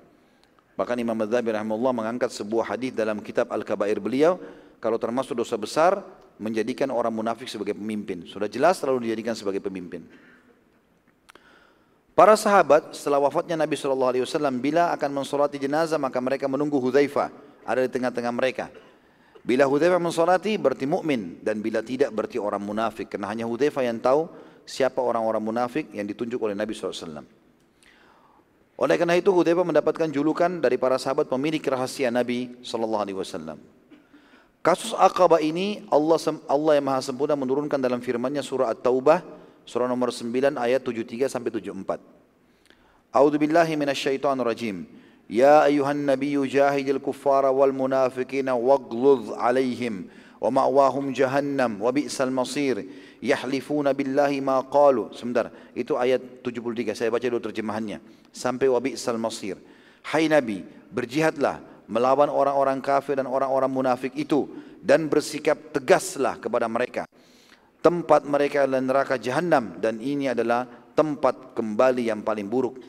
Bahkan 0.78 0.96
Imam 1.02 1.18
Madzhabi 1.18 1.50
rahimahullah 1.50 1.90
mengangkat 1.90 2.30
sebuah 2.30 2.70
hadis 2.70 2.94
dalam 2.94 3.18
kitab 3.18 3.50
Al-Kabair 3.50 3.98
beliau, 3.98 4.38
kalau 4.78 5.02
termasuk 5.02 5.34
dosa 5.34 5.58
besar 5.58 5.98
menjadikan 6.38 6.94
orang 6.94 7.10
munafik 7.10 7.50
sebagai 7.50 7.74
pemimpin. 7.74 8.22
Sudah 8.22 8.46
jelas 8.46 8.78
terlalu 8.78 9.10
dijadikan 9.10 9.34
sebagai 9.34 9.58
pemimpin. 9.58 10.06
Para 12.14 12.38
sahabat 12.38 12.94
setelah 12.94 13.18
wafatnya 13.18 13.58
Nabi 13.58 13.74
SAW 13.74 14.14
bila 14.62 14.94
akan 14.94 15.22
mensolati 15.22 15.58
jenazah 15.58 15.98
maka 15.98 16.22
mereka 16.22 16.46
menunggu 16.46 16.78
Hudzaifah 16.78 17.30
ada 17.66 17.82
di 17.82 17.90
tengah-tengah 17.90 18.30
mereka. 18.30 18.70
Bila 19.46 19.64
Hudzaifah 19.66 20.02
mensolati 20.02 20.58
berarti 20.58 20.84
mukmin 20.84 21.40
dan 21.40 21.62
bila 21.62 21.82
tidak 21.82 22.14
berarti 22.14 22.38
orang 22.38 22.62
munafik. 22.62 23.10
Karena 23.10 23.30
hanya 23.30 23.44
Hudzaifah 23.46 23.82
yang 23.86 23.98
tahu 24.02 24.28
siapa 24.68 25.00
orang-orang 25.00 25.40
munafik 25.40 25.88
yang 25.94 26.04
ditunjuk 26.04 26.38
oleh 26.42 26.54
Nabi 26.54 26.76
SAW. 26.76 27.24
Oleh 28.78 28.94
karena 28.94 29.18
itu 29.18 29.34
Hudzaifah 29.34 29.66
mendapatkan 29.66 30.08
julukan 30.10 30.62
dari 30.62 30.78
para 30.78 31.00
sahabat 31.00 31.26
pemilik 31.26 31.62
rahasia 31.62 32.12
Nabi 32.14 32.54
SAW. 32.62 33.58
Kasus 34.58 34.92
Aqabah 34.94 35.40
ini 35.40 35.86
Allah 35.88 36.18
Allah 36.50 36.72
yang 36.76 36.86
Maha 36.86 37.00
Sempurna 37.00 37.38
menurunkan 37.38 37.78
dalam 37.78 38.02
firman-Nya 38.02 38.42
surah 38.42 38.74
At-Taubah 38.74 39.38
surah 39.68 39.84
nomor 39.84 40.08
9 40.08 40.56
ayat 40.56 40.80
73 40.80 41.28
sampai 41.28 41.52
74. 41.52 42.00
A'udzu 43.12 43.36
billahi 43.36 43.76
minasyaitonir 43.76 44.44
rajim. 44.44 44.88
يا 45.29 45.65
أيها 45.65 45.91
النبي 45.91 46.35
جاهد 46.47 46.87
الكفار 46.89 47.45
والمنافقين 47.45 48.49
واغلظ 48.49 49.23
عليهم 49.33 49.95
ومأواهم 50.41 51.05
جهنم 51.13 51.71
وبئس 51.81 52.17
المصير 52.21 52.77
يحلفون 53.23 53.87
بالله 53.93 54.31
ما 54.43 54.59
قالوا 54.59 55.15
sebentar 55.15 55.47
itu 55.71 55.95
ayat 55.95 56.19
73 56.43 56.91
saya 56.91 57.07
baca 57.07 57.23
dulu 57.23 57.39
terjemahannya 57.39 58.03
sampai 58.35 58.67
wabi'sal 58.67 59.15
masir 59.15 59.55
hai 60.11 60.27
nabi 60.27 60.67
berjihadlah 60.91 61.63
melawan 61.87 62.31
orang-orang 62.31 62.79
kafir 62.79 63.19
dan 63.19 63.27
orang-orang 63.27 63.71
munafik 63.71 64.13
itu 64.15 64.47
dan 64.83 65.07
bersikap 65.07 65.71
tegaslah 65.71 66.39
kepada 66.39 66.67
mereka. 66.67 67.03
Tempat 67.83 68.23
mereka 68.23 68.63
adalah 68.63 68.83
neraka 68.83 69.15
jahanam 69.19 69.79
dan 69.79 69.99
ini 69.99 70.31
adalah 70.31 70.67
tempat 70.95 71.55
kembali 71.55 72.07
yang 72.07 72.23
paling 72.23 72.47
buruk. 72.47 72.79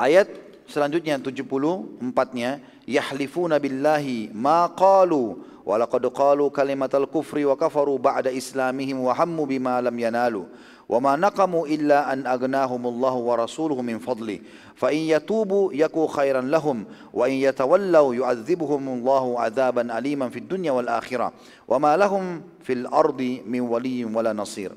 Ayat 0.00 0.30
selanjutnya 0.72 1.18
74-nya 1.18 2.60
yahlifuna 2.86 3.56
billahi 3.58 4.30
ma 4.32 4.68
qalu 4.72 5.40
wa 5.64 5.76
laqad 5.76 6.04
qalu 6.12 6.48
kalimatal 6.50 7.06
kufri 7.08 7.44
wa 7.44 7.56
kafaru 7.56 7.96
ba'da 8.00 8.32
islamihim 8.32 9.00
wa 9.04 9.12
hammu 9.12 9.46
bima 9.46 9.80
lam 9.80 9.96
yanalu 9.98 10.46
وما 10.88 11.16
نقموا 11.16 11.66
إلا 11.66 12.12
أن 12.12 12.26
أغناهم 12.26 12.86
الله 12.86 13.14
ورسوله 13.14 13.82
من 13.82 13.98
فضله 13.98 14.40
فإن 14.74 14.96
يتوبوا 14.96 15.72
يكو 15.72 16.06
خيرا 16.06 16.40
لهم 16.40 16.84
وإن 17.12 17.32
يتولوا 17.32 18.14
يعذبهم 18.14 18.88
الله 18.88 19.40
عذابا 19.40 19.98
أليما 19.98 20.28
في 20.28 20.38
الدنيا 20.38 20.72
والآخرة 20.72 21.32
وما 21.68 21.96
لهم 21.96 22.42
في 22.64 22.72
الأرض 22.72 23.20
من 23.46 23.60
ولي 23.60 24.04
ولا 24.04 24.32
نصير 24.32 24.72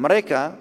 mereka 0.00 0.56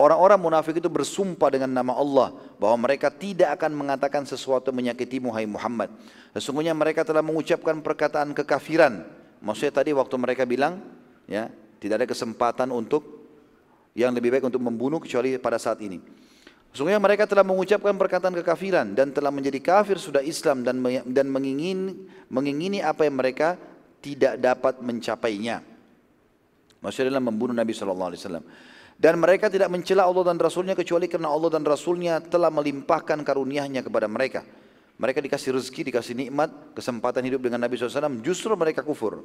Orang-orang 0.00 0.40
munafik 0.40 0.80
itu 0.80 0.88
bersumpah 0.88 1.52
dengan 1.52 1.68
nama 1.68 1.92
Allah 1.92 2.32
bahwa 2.56 2.88
mereka 2.88 3.12
tidak 3.12 3.60
akan 3.60 3.76
mengatakan 3.76 4.24
sesuatu 4.24 4.72
menyakiti 4.72 5.20
Muhammad 5.20 5.60
Muhammad. 5.60 5.92
Sesungguhnya 6.32 6.72
mereka 6.72 7.04
telah 7.04 7.20
mengucapkan 7.20 7.84
perkataan 7.84 8.32
kekafiran. 8.32 9.04
Maksudnya 9.44 9.76
tadi 9.76 9.92
waktu 9.92 10.16
mereka 10.16 10.48
bilang, 10.48 10.80
ya, 11.28 11.52
tidak 11.84 12.00
ada 12.00 12.06
kesempatan 12.08 12.72
untuk 12.72 13.28
yang 13.92 14.16
lebih 14.16 14.32
baik 14.32 14.48
untuk 14.48 14.64
membunuh 14.64 15.04
kecuali 15.04 15.36
pada 15.36 15.60
saat 15.60 15.84
ini. 15.84 16.00
Sesungguhnya 16.72 17.02
mereka 17.02 17.28
telah 17.28 17.44
mengucapkan 17.44 17.92
perkataan 17.92 18.32
kekafiran 18.40 18.96
dan 18.96 19.12
telah 19.12 19.28
menjadi 19.28 19.60
kafir 19.60 20.00
sudah 20.00 20.24
Islam 20.24 20.64
dan 20.64 20.80
dan 21.12 21.28
mengingini 21.28 22.08
mengingini 22.32 22.80
apa 22.80 23.04
yang 23.04 23.20
mereka 23.20 23.60
tidak 24.00 24.40
dapat 24.40 24.80
mencapainya. 24.80 25.60
Maksudnya 26.80 27.12
adalah 27.12 27.24
membunuh 27.28 27.52
Nabi 27.52 27.76
Shallallahu 27.76 28.16
Alaihi 28.16 28.22
Wasallam. 28.24 28.46
Dan 29.00 29.16
mereka 29.16 29.48
tidak 29.48 29.72
mencela 29.72 30.04
Allah 30.04 30.28
dan 30.28 30.36
Rasulnya 30.36 30.76
kecuali 30.76 31.08
karena 31.08 31.32
Allah 31.32 31.48
dan 31.48 31.64
Rasulnya 31.64 32.20
telah 32.20 32.52
melimpahkan 32.52 33.24
karunia-Nya 33.24 33.80
kepada 33.80 34.04
mereka. 34.04 34.44
Mereka 35.00 35.24
dikasih 35.24 35.56
rezeki, 35.56 35.88
dikasih 35.88 36.12
nikmat, 36.12 36.76
kesempatan 36.76 37.24
hidup 37.24 37.40
dengan 37.40 37.64
Nabi 37.64 37.80
SAW, 37.80 38.20
justru 38.20 38.52
mereka 38.52 38.84
kufur. 38.84 39.24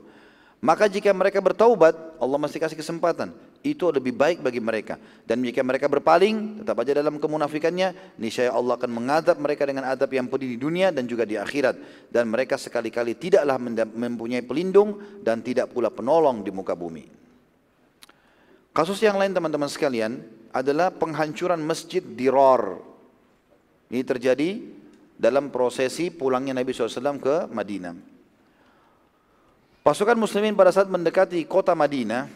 Maka 0.64 0.88
jika 0.88 1.12
mereka 1.12 1.44
bertaubat, 1.44 1.92
Allah 2.16 2.40
masih 2.40 2.64
kasih 2.64 2.80
kesempatan. 2.80 3.36
Itu 3.60 3.92
lebih 3.92 4.16
baik 4.16 4.40
bagi 4.40 4.64
mereka. 4.64 4.96
Dan 5.28 5.44
jika 5.44 5.60
mereka 5.60 5.92
berpaling, 5.92 6.64
tetap 6.64 6.80
aja 6.80 6.96
dalam 6.96 7.20
kemunafikannya, 7.20 8.16
niscaya 8.16 8.56
Allah 8.56 8.80
akan 8.80 8.88
mengadab 8.88 9.36
mereka 9.44 9.68
dengan 9.68 9.92
adab 9.92 10.08
yang 10.16 10.32
pedih 10.32 10.56
di 10.56 10.60
dunia 10.62 10.96
dan 10.96 11.04
juga 11.04 11.28
di 11.28 11.36
akhirat. 11.36 12.08
Dan 12.08 12.32
mereka 12.32 12.56
sekali-kali 12.56 13.20
tidaklah 13.20 13.60
mempunyai 13.92 14.48
pelindung 14.48 15.20
dan 15.20 15.44
tidak 15.44 15.76
pula 15.76 15.92
penolong 15.92 16.40
di 16.40 16.56
muka 16.56 16.72
bumi. 16.72 17.25
Kasus 18.76 19.00
yang 19.00 19.16
lain 19.16 19.32
teman-teman 19.32 19.72
sekalian 19.72 20.20
adalah 20.52 20.92
penghancuran 20.92 21.64
masjid 21.64 22.04
di 22.04 22.28
Ror. 22.28 22.84
Ini 23.88 24.04
terjadi 24.04 24.60
dalam 25.16 25.48
prosesi 25.48 26.12
pulangnya 26.12 26.52
Nabi 26.52 26.76
SAW 26.76 27.16
ke 27.24 27.48
Madinah. 27.48 27.96
Pasukan 29.80 30.20
muslimin 30.20 30.60
pada 30.60 30.76
saat 30.76 30.92
mendekati 30.92 31.40
kota 31.48 31.72
Madinah 31.72 32.28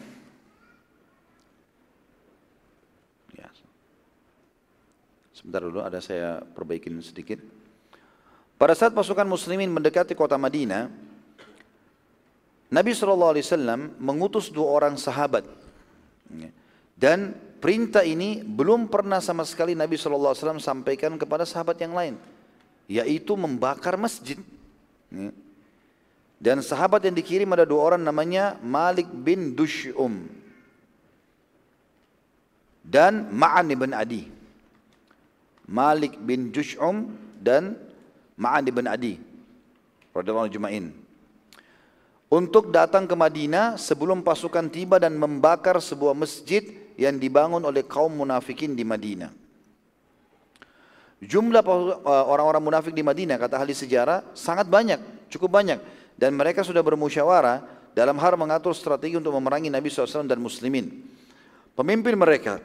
ya. 3.36 3.52
Sebentar 5.36 5.60
dulu 5.60 5.84
ada 5.84 6.00
saya 6.00 6.40
perbaikin 6.40 6.96
sedikit. 7.04 7.36
Pada 8.56 8.72
saat 8.72 8.96
pasukan 8.96 9.28
muslimin 9.28 9.68
mendekati 9.68 10.16
kota 10.16 10.40
Madinah, 10.40 10.88
Nabi 12.72 12.96
SAW 12.96 14.00
mengutus 14.00 14.48
dua 14.48 14.80
orang 14.80 14.96
sahabat. 14.96 15.59
Ya. 16.34 16.50
Dan 16.94 17.34
perintah 17.58 18.04
ini 18.04 18.44
belum 18.44 18.86
pernah 18.86 19.18
sama 19.18 19.42
sekali 19.42 19.74
Nabi 19.74 19.96
SAW 19.96 20.36
sampaikan 20.60 21.16
kepada 21.16 21.48
sahabat 21.48 21.80
yang 21.80 21.96
lain. 21.96 22.14
Yaitu 22.90 23.34
membakar 23.34 23.94
masjid. 23.98 24.38
Ya. 25.10 25.30
Dan 26.40 26.64
sahabat 26.64 27.04
yang 27.04 27.12
dikirim 27.12 27.52
ada 27.52 27.68
dua 27.68 27.92
orang 27.92 28.00
namanya 28.00 28.56
Malik 28.64 29.04
bin 29.12 29.52
Dush'um 29.52 30.24
dan 32.80 33.28
Ma'an 33.28 33.68
bin 33.68 33.92
Adi. 33.92 34.24
Malik 35.68 36.16
bin 36.16 36.48
Dush'um 36.48 37.12
dan 37.38 37.76
Ma'an 38.40 38.64
bin 38.64 38.88
Adi. 38.88 39.20
Radhiyallahu 40.16 40.50
Jumain. 40.50 40.99
Untuk 42.30 42.70
datang 42.70 43.10
ke 43.10 43.14
Madinah 43.18 43.74
sebelum 43.74 44.22
pasukan 44.22 44.70
tiba 44.70 45.02
dan 45.02 45.18
membakar 45.18 45.82
sebuah 45.82 46.14
masjid 46.14 46.62
yang 46.94 47.18
dibangun 47.18 47.58
oleh 47.58 47.82
kaum 47.82 48.14
munafikin 48.14 48.78
di 48.78 48.86
Madinah. 48.86 49.34
Jumlah 51.18 51.60
orang-orang 52.06 52.62
munafik 52.62 52.94
di 52.94 53.02
Madinah 53.02 53.34
kata 53.34 53.58
ahli 53.58 53.74
sejarah 53.74 54.30
sangat 54.32 54.70
banyak, 54.70 55.26
cukup 55.26 55.58
banyak 55.58 55.82
dan 56.14 56.30
mereka 56.38 56.62
sudah 56.62 56.86
bermusyawarah 56.86 57.66
dalam 57.98 58.14
hal 58.22 58.38
mengatur 58.38 58.78
strategi 58.78 59.18
untuk 59.18 59.34
memerangi 59.34 59.66
Nabi 59.66 59.90
SAW 59.90 60.22
dan 60.30 60.38
muslimin. 60.38 60.86
Pemimpin 61.74 62.14
mereka 62.14 62.62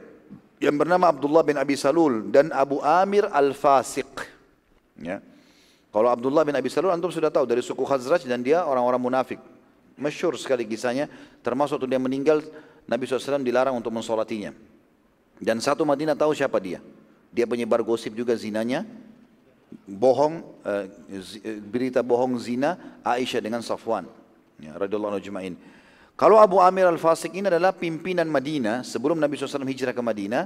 yang 0.62 0.78
bernama 0.78 1.10
Abdullah 1.10 1.42
bin 1.42 1.58
Abi 1.58 1.74
Salul 1.74 2.30
dan 2.30 2.54
Abu 2.54 2.78
Amir 2.86 3.26
Al-Fasiq. 3.34 4.14
Ya. 5.02 5.18
Kalau 5.90 6.06
Abdullah 6.06 6.46
bin 6.46 6.54
Abi 6.54 6.70
Salul 6.70 6.94
antum 6.94 7.10
sudah 7.10 7.34
tahu 7.34 7.50
dari 7.50 7.66
suku 7.66 7.82
Khazraj 7.82 8.22
dan 8.30 8.46
dia 8.46 8.62
orang-orang 8.62 9.02
munafik. 9.02 9.55
Masyur 9.96 10.36
sekali 10.36 10.68
kisahnya, 10.68 11.08
termasuk 11.40 11.80
waktu 11.80 11.96
dia 11.96 12.00
meninggal 12.00 12.44
Nabi 12.84 13.08
SAW 13.08 13.40
dilarang 13.40 13.74
untuk 13.74 13.90
mensolatinya. 13.90 14.52
Dan 15.40 15.60
satu 15.60 15.88
Madinah 15.88 16.16
tahu 16.16 16.36
siapa 16.36 16.60
dia. 16.60 16.84
Dia 17.32 17.44
penyebar 17.44 17.80
gosip 17.80 18.12
juga 18.12 18.32
zinanya, 18.36 18.84
bohong 19.84 20.40
uh, 20.64 20.84
berita 21.68 22.00
bohong 22.00 22.38
zina 22.40 23.00
Aisyah 23.02 23.40
dengan 23.42 23.60
Safwan 23.60 24.06
ya, 24.62 24.74
radhiyallahu 24.78 25.18
anhu 25.18 25.58
Kalau 26.16 26.40
Abu 26.40 26.62
Amir 26.62 26.88
Al-Fasik 26.88 27.36
ini 27.36 27.50
adalah 27.50 27.76
pimpinan 27.76 28.24
Madinah 28.30 28.80
sebelum 28.86 29.20
Nabi 29.20 29.36
SAW 29.36 29.68
hijrah 29.68 29.92
ke 29.92 30.00
Madinah. 30.00 30.44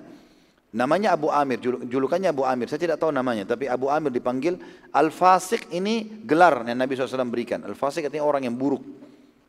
Namanya 0.71 1.19
Abu 1.19 1.27
Amir, 1.35 1.59
julukannya 1.63 2.31
Abu 2.31 2.47
Amir. 2.47 2.71
Saya 2.71 2.79
tidak 2.79 3.03
tahu 3.03 3.11
namanya, 3.11 3.43
tapi 3.43 3.67
Abu 3.67 3.91
Amir 3.91 4.15
dipanggil 4.15 4.55
Al-Fasik 4.95 5.71
ini 5.75 6.23
gelar 6.23 6.63
yang 6.63 6.79
Nabi 6.79 6.95
SAW 6.95 7.27
berikan. 7.27 7.63
Al-Fasik 7.67 8.07
artinya 8.07 8.23
orang 8.23 8.47
yang 8.47 8.55
buruk. 8.55 8.83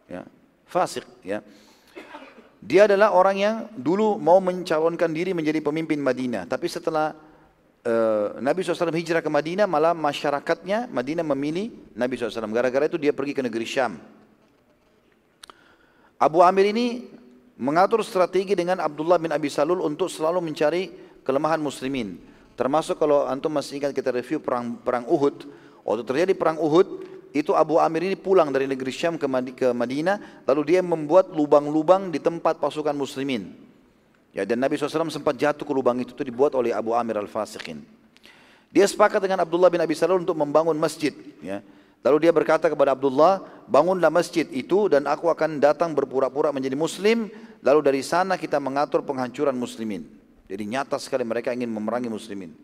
Ya. 0.07 0.23
Fasik. 0.69 1.03
Ya. 1.21 1.43
Dia 2.61 2.85
adalah 2.85 3.11
orang 3.17 3.35
yang 3.41 3.55
dulu 3.73 4.21
mau 4.21 4.37
mencalonkan 4.37 5.09
diri 5.09 5.33
menjadi 5.33 5.59
pemimpin 5.65 5.97
Madinah. 5.97 6.45
Tapi 6.45 6.69
setelah 6.69 7.17
uh, 7.81 8.37
Nabi 8.37 8.61
SAW 8.61 8.93
hijrah 8.93 9.25
ke 9.25 9.31
Madinah, 9.33 9.65
malah 9.65 9.97
masyarakatnya 9.97 10.85
Madinah 10.93 11.25
memilih 11.25 11.73
Nabi 11.97 12.21
SAW. 12.21 12.53
Gara-gara 12.53 12.85
itu 12.85 13.01
dia 13.01 13.09
pergi 13.11 13.33
ke 13.33 13.41
negeri 13.41 13.65
Syam. 13.65 13.97
Abu 16.21 16.45
Amir 16.45 16.69
ini 16.69 17.09
mengatur 17.57 18.05
strategi 18.05 18.53
dengan 18.53 18.77
Abdullah 18.77 19.17
bin 19.17 19.33
Abi 19.33 19.49
Salul 19.49 19.81
untuk 19.81 20.05
selalu 20.05 20.37
mencari 20.45 20.93
kelemahan 21.25 21.57
muslimin. 21.57 22.21
Termasuk 22.53 23.01
kalau 23.01 23.25
antum 23.25 23.49
masih 23.49 23.81
ingat 23.81 23.89
kita 23.89 24.13
review 24.13 24.37
perang 24.37 24.77
perang 24.77 25.09
Uhud. 25.09 25.49
Waktu 25.81 26.03
terjadi 26.05 26.33
perang 26.37 26.61
Uhud, 26.61 27.10
itu 27.31 27.55
Abu 27.55 27.79
Amir 27.79 28.03
ini 28.07 28.19
pulang 28.19 28.51
dari 28.51 28.67
negeri 28.67 28.91
Syam 28.91 29.15
ke 29.15 29.27
Madinah, 29.71 30.43
lalu 30.43 30.75
dia 30.75 30.83
membuat 30.83 31.31
lubang-lubang 31.31 32.11
di 32.11 32.19
tempat 32.19 32.59
pasukan 32.59 32.91
muslimin. 32.91 33.55
Ya, 34.31 34.47
dan 34.47 34.63
Nabi 34.63 34.79
SAW 34.79 35.11
sempat 35.11 35.35
jatuh 35.35 35.67
ke 35.67 35.73
lubang 35.75 35.99
itu, 35.99 36.15
itu 36.15 36.23
dibuat 36.23 36.55
oleh 36.55 36.71
Abu 36.71 36.95
Amir 36.95 37.19
al-Fasiqin. 37.19 37.83
Dia 38.71 38.87
sepakat 38.87 39.19
dengan 39.19 39.43
Abdullah 39.43 39.67
bin 39.67 39.83
Abi 39.83 39.91
Salul 39.91 40.23
untuk 40.23 40.39
membangun 40.39 40.79
masjid. 40.79 41.11
Ya. 41.43 41.59
Lalu 41.99 42.27
dia 42.27 42.31
berkata 42.31 42.71
kepada 42.71 42.95
Abdullah, 42.95 43.43
bangunlah 43.67 44.07
masjid 44.07 44.47
itu 44.47 44.87
dan 44.87 45.03
aku 45.05 45.27
akan 45.27 45.59
datang 45.59 45.91
berpura-pura 45.91 46.55
menjadi 46.55 46.79
muslim. 46.79 47.27
Lalu 47.59 47.79
dari 47.83 48.01
sana 48.01 48.39
kita 48.39 48.57
mengatur 48.63 49.03
penghancuran 49.03 49.53
muslimin. 49.53 50.07
Jadi 50.47 50.63
nyata 50.63 50.95
sekali 50.97 51.27
mereka 51.27 51.51
ingin 51.51 51.67
memerangi 51.67 52.07
muslimin. 52.07 52.55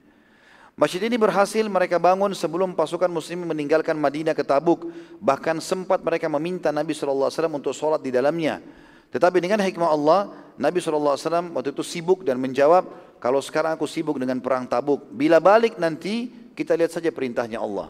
Masjid 0.77 1.01
ini 1.01 1.17
berhasil 1.17 1.65
mereka 1.65 1.97
bangun 1.97 2.37
sebelum 2.37 2.77
pasukan 2.77 3.09
muslimin 3.09 3.49
meninggalkan 3.49 3.97
Madinah 3.97 4.37
ke 4.37 4.45
Tabuk. 4.45 4.93
Bahkan 5.17 5.57
sempat 5.57 6.05
mereka 6.05 6.29
meminta 6.29 6.69
Nabi 6.69 6.93
SAW 6.93 7.33
untuk 7.49 7.73
sholat 7.73 7.97
di 7.97 8.13
dalamnya. 8.13 8.61
Tetapi 9.09 9.41
dengan 9.41 9.57
hikmah 9.57 9.89
Allah, 9.89 10.29
Nabi 10.61 10.77
SAW 10.77 11.17
waktu 11.57 11.73
itu 11.73 11.81
sibuk 11.81 12.21
dan 12.21 12.37
menjawab, 12.37 13.17
kalau 13.17 13.41
sekarang 13.41 13.73
aku 13.73 13.89
sibuk 13.89 14.21
dengan 14.21 14.37
perang 14.37 14.69
tabuk, 14.69 15.09
bila 15.09 15.41
balik 15.41 15.81
nanti 15.81 16.29
kita 16.53 16.77
lihat 16.77 16.93
saja 16.93 17.09
perintahnya 17.09 17.57
Allah. 17.57 17.89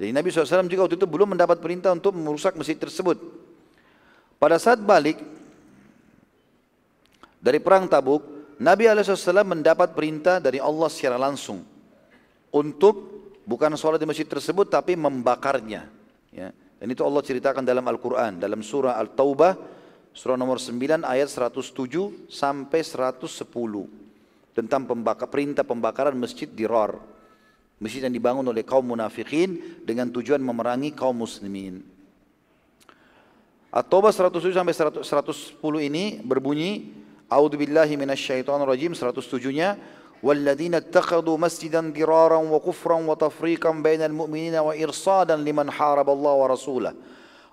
Jadi 0.00 0.08
Nabi 0.08 0.32
SAW 0.32 0.72
juga 0.72 0.88
waktu 0.88 0.96
itu 0.96 1.04
belum 1.04 1.36
mendapat 1.36 1.60
perintah 1.60 1.92
untuk 1.92 2.16
merusak 2.16 2.56
masjid 2.56 2.80
tersebut. 2.80 3.20
Pada 4.40 4.56
saat 4.56 4.80
balik 4.80 5.20
dari 7.44 7.60
perang 7.60 7.84
tabuk, 7.84 8.24
Nabi 8.56 8.88
SAW 8.88 9.44
mendapat 9.44 9.92
perintah 9.92 10.40
dari 10.40 10.56
Allah 10.56 10.88
secara 10.88 11.20
langsung 11.20 11.75
untuk 12.56 12.94
bukan 13.44 13.76
sholat 13.76 14.00
di 14.00 14.08
masjid 14.08 14.24
tersebut 14.24 14.72
tapi 14.72 14.96
membakarnya. 14.96 15.92
Ya. 16.32 16.56
Dan 16.76 16.88
itu 16.92 17.04
Allah 17.04 17.20
ceritakan 17.20 17.64
dalam 17.64 17.84
Al-Quran, 17.84 18.40
dalam 18.40 18.60
surah 18.64 18.96
Al-Taubah, 18.96 19.56
surah 20.12 20.36
nomor 20.36 20.56
9 20.60 21.04
ayat 21.04 21.28
107 21.28 22.28
sampai 22.28 22.80
110 22.80 23.44
tentang 24.56 24.82
pembakar, 24.88 25.28
perintah 25.28 25.64
pembakaran 25.64 26.16
masjid 26.16 26.48
Dirar. 26.48 26.96
Masjid 27.76 28.00
yang 28.00 28.12
dibangun 28.16 28.48
oleh 28.48 28.64
kaum 28.64 28.88
munafikin 28.88 29.84
dengan 29.84 30.08
tujuan 30.08 30.40
memerangi 30.40 30.96
kaum 30.96 31.12
muslimin. 31.12 31.84
At-Taubah 33.68 34.08
107 34.08 34.56
sampai 34.56 34.72
110 35.04 35.60
ini 35.84 36.24
berbunyi 36.24 37.04
A'udzu 37.26 37.58
billahi 37.58 37.98
minasyaitonir 37.98 38.64
rajim 38.64 38.94
107-nya 38.94 39.76
والذين 40.22 40.74
اتخذوا 40.74 41.38
مسجدا 41.38 41.92
ضرارا 41.92 42.36
وكفرا 42.36 42.94
وتفريقا 42.94 43.70
بين 43.70 44.02
المؤمنين 44.02 44.54
وإرصادا 44.54 45.36
لمن 45.36 45.70
حارب 45.70 46.10
الله 46.10 46.32
ورسوله 46.34 46.92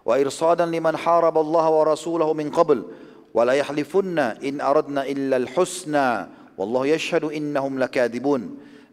وإرصادا 0.06 0.65
لمن 0.65 0.98
حارب 0.98 1.38
الله 1.38 1.69
ورسوله 1.69 2.34
من 2.34 2.49
قبل 2.49 2.85
ولا 3.34 3.53
يحلفن 3.53 4.19
إن 4.19 4.61
أردنا 4.61 5.06
إلا 5.06 5.38
الحسنى 5.38 6.27
والله 6.57 6.88
يشهد 6.88 7.23
إنهم 7.23 7.80
لكاذبون 7.80 8.41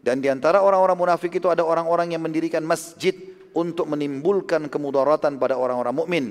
dan 0.01 0.17
di 0.17 0.33
antara 0.33 0.65
orang-orang 0.65 0.97
munafik 0.97 1.37
itu 1.37 1.45
ada 1.45 1.61
orang-orang 1.61 2.17
yang 2.17 2.25
mendirikan 2.25 2.65
masjid 2.65 3.13
untuk 3.53 3.85
menimbulkan 3.85 4.65
kemudaratan 4.65 5.37
pada 5.37 5.61
orang-orang 5.61 5.93
mukmin, 5.93 6.25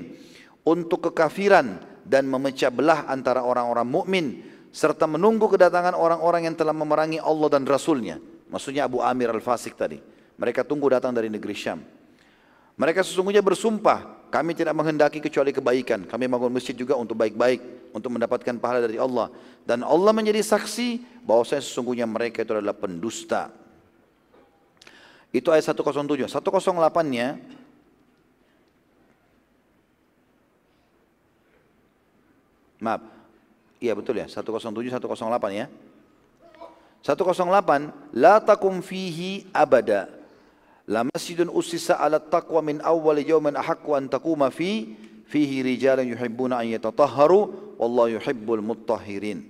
untuk 0.67 1.07
kekafiran 1.07 1.79
dan 2.03 2.27
memecah 2.27 2.67
belah 2.67 3.07
antara 3.07 3.45
orang-orang 3.45 3.87
mukmin 3.87 4.25
serta 4.71 5.03
menunggu 5.05 5.51
kedatangan 5.51 5.93
orang-orang 5.93 6.47
yang 6.47 6.55
telah 6.55 6.71
memerangi 6.71 7.19
Allah 7.19 7.47
dan 7.51 7.67
Rasulnya. 7.67 8.17
Maksudnya 8.47 8.87
Abu 8.87 9.03
Amir 9.03 9.31
al-Fasik 9.31 9.75
tadi. 9.75 9.99
Mereka 10.39 10.63
tunggu 10.63 10.87
datang 10.91 11.11
dari 11.11 11.27
negeri 11.27 11.53
Syam. 11.55 11.79
Mereka 12.79 13.03
sesungguhnya 13.03 13.43
bersumpah, 13.43 14.31
kami 14.31 14.55
tidak 14.55 14.73
menghendaki 14.73 15.19
kecuali 15.19 15.51
kebaikan. 15.51 16.07
Kami 16.07 16.25
bangun 16.25 16.49
masjid 16.49 16.73
juga 16.73 16.95
untuk 16.95 17.19
baik-baik, 17.19 17.91
untuk 17.91 18.09
mendapatkan 18.15 18.55
pahala 18.57 18.81
dari 18.87 18.97
Allah. 18.97 19.29
Dan 19.67 19.83
Allah 19.83 20.11
menjadi 20.15 20.39
saksi 20.41 21.21
bahwa 21.21 21.43
saya 21.45 21.61
sesungguhnya 21.61 22.07
mereka 22.07 22.41
itu 22.41 22.55
adalah 22.55 22.73
pendusta. 22.73 23.51
Itu 25.29 25.51
ayat 25.51 25.67
107. 25.67 26.31
108-nya 26.31 27.27
Maaf, 32.81 33.20
Iya 33.81 33.97
betul 33.97 34.21
ya, 34.21 34.29
107 34.29 34.69
108 34.93 35.09
ya. 35.57 35.65
108 37.01 38.13
la 38.13 38.37
takum 38.37 38.77
fihi 38.85 39.49
abada. 39.49 40.05
La 40.85 41.01
masjidun 41.01 41.49
usisa 41.49 41.97
ala 41.97 42.21
taqwa 42.21 42.61
min 42.61 42.77
awwal 42.85 43.17
yawmin 43.17 43.57
ahaqqu 43.57 43.89
an 43.97 44.05
taquma 44.05 44.53
fi 44.53 44.93
fihi 45.25 45.65
rijalan 45.65 46.05
yuhibbuna 46.05 46.61
an 46.61 46.69
yatatahharu 46.69 47.73
wallahu 47.81 48.21
yuhibbul 48.21 48.61
mutahhirin. 48.61 49.49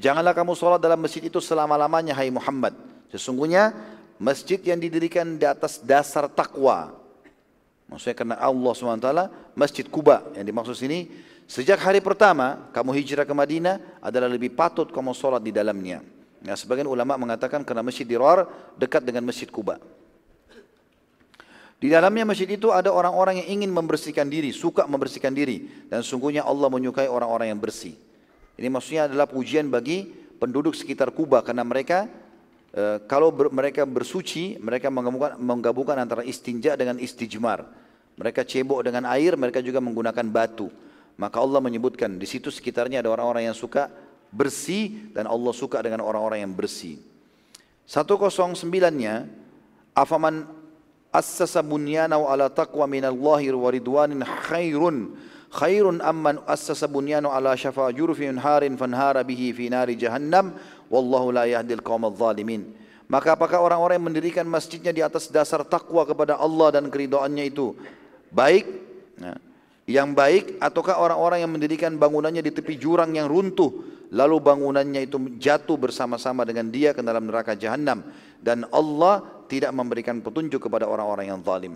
Janganlah 0.00 0.32
kamu 0.32 0.56
sholat 0.56 0.80
dalam 0.80 0.96
masjid 0.96 1.20
itu 1.20 1.36
selama-lamanya 1.36 2.16
hai 2.16 2.32
Muhammad. 2.32 2.72
Sesungguhnya 3.12 3.76
masjid 4.16 4.56
yang 4.64 4.80
didirikan 4.80 5.36
di 5.36 5.44
atas 5.44 5.76
dasar 5.84 6.24
takwa. 6.32 6.96
Maksudnya 7.92 8.16
karena 8.16 8.36
Allah 8.40 8.72
SWT, 8.72 9.08
Masjid 9.52 9.84
Kuba 9.84 10.24
yang 10.32 10.48
dimaksud 10.48 10.72
sini 10.72 11.12
Sejak 11.52 11.84
hari 11.84 12.00
pertama 12.00 12.64
kamu 12.72 12.96
hijrah 12.96 13.28
ke 13.28 13.34
Madinah 13.36 13.76
adalah 14.00 14.24
lebih 14.24 14.56
patut 14.56 14.88
kamu 14.88 15.12
sholat 15.12 15.44
di 15.44 15.52
dalamnya. 15.52 16.00
Ya, 16.40 16.56
sebagian 16.56 16.88
ulama 16.88 17.20
mengatakan 17.20 17.60
karena 17.60 17.84
Masjid 17.84 18.08
Dirar 18.08 18.48
dekat 18.80 19.04
dengan 19.04 19.28
Masjid 19.28 19.44
Kuba. 19.52 19.76
Di 21.76 21.92
dalamnya 21.92 22.24
masjid 22.24 22.46
itu 22.46 22.72
ada 22.72 22.88
orang-orang 22.94 23.44
yang 23.44 23.58
ingin 23.58 23.70
membersihkan 23.74 24.32
diri, 24.32 24.48
suka 24.54 24.88
membersihkan 24.88 25.34
diri. 25.34 25.68
Dan 25.92 26.00
sungguhnya 26.00 26.40
Allah 26.40 26.72
menyukai 26.72 27.10
orang-orang 27.10 27.52
yang 27.52 27.60
bersih. 27.60 28.00
Ini 28.56 28.72
maksudnya 28.72 29.10
adalah 29.10 29.28
pujian 29.28 29.68
bagi 29.68 30.08
penduduk 30.40 30.72
sekitar 30.72 31.12
Kuba 31.12 31.44
karena 31.44 31.66
mereka 31.66 32.08
e, 32.72 33.02
kalau 33.04 33.28
ber, 33.28 33.52
mereka 33.52 33.82
bersuci, 33.84 34.56
mereka 34.56 34.88
menggabungkan, 34.88 35.36
menggabungkan 35.36 35.96
antara 36.00 36.22
istinja 36.24 36.78
dengan 36.80 36.96
istijmar. 36.96 37.66
Mereka 38.16 38.40
cebok 38.46 38.86
dengan 38.86 39.04
air, 39.10 39.36
mereka 39.36 39.60
juga 39.60 39.82
menggunakan 39.82 40.24
batu. 40.32 40.72
Maka 41.20 41.38
Allah 41.40 41.60
menyebutkan 41.60 42.16
di 42.16 42.24
situ 42.24 42.48
sekitarnya 42.48 43.04
ada 43.04 43.12
orang-orang 43.12 43.52
yang 43.52 43.56
suka 43.56 43.92
bersih 44.32 45.12
dan 45.12 45.28
Allah 45.28 45.52
suka 45.52 45.78
dengan 45.84 46.00
orang-orang 46.00 46.42
yang 46.42 46.52
bersih. 46.56 46.96
109-nya 47.84 49.28
afaman 49.92 50.48
assasa 51.12 51.60
bunyanahu 51.60 52.24
ala 52.24 52.48
taqwa 52.48 52.88
minallahi 52.88 53.52
wa 53.52 53.68
ridwanin 53.68 54.24
khairun 54.24 55.12
khairun 55.52 56.00
amman 56.00 56.40
assasa 56.48 56.88
bunyanahu 56.88 57.28
ala 57.28 57.52
syafa 57.52 57.92
jurfin 57.92 58.40
harin 58.40 58.80
fanhara 58.80 59.20
bihi 59.20 59.52
fi 59.52 59.68
nari 59.68 60.00
jahannam 60.00 60.56
wallahu 60.88 61.28
la 61.28 61.44
yahdil 61.44 61.84
qaumadh 61.84 62.16
zalimin. 62.16 62.72
Maka 63.12 63.36
apakah 63.36 63.60
orang-orang 63.60 64.00
yang 64.00 64.08
mendirikan 64.08 64.46
masjidnya 64.48 64.88
di 64.88 65.04
atas 65.04 65.28
dasar 65.28 65.60
takwa 65.68 66.08
kepada 66.08 66.40
Allah 66.40 66.80
dan 66.80 66.88
keridoannya 66.88 67.44
itu 67.44 67.76
baik? 68.32 68.64
Nah, 69.20 69.36
yang 69.86 70.14
baik 70.14 70.62
ataukah 70.62 70.98
orang-orang 70.98 71.42
yang 71.42 71.50
mendirikan 71.50 71.98
bangunannya 71.98 72.42
di 72.42 72.54
tepi 72.54 72.78
jurang 72.78 73.18
yang 73.18 73.26
runtuh 73.26 73.82
lalu 74.14 74.36
bangunannya 74.38 75.08
itu 75.08 75.18
jatuh 75.40 75.74
bersama-sama 75.74 76.46
dengan 76.46 76.70
dia 76.70 76.94
ke 76.94 77.02
dalam 77.02 77.26
neraka 77.26 77.58
jahanam 77.58 78.04
dan 78.38 78.68
Allah 78.70 79.26
tidak 79.50 79.74
memberikan 79.74 80.22
petunjuk 80.22 80.68
kepada 80.68 80.86
orang-orang 80.86 81.34
yang 81.34 81.40
zalim. 81.42 81.74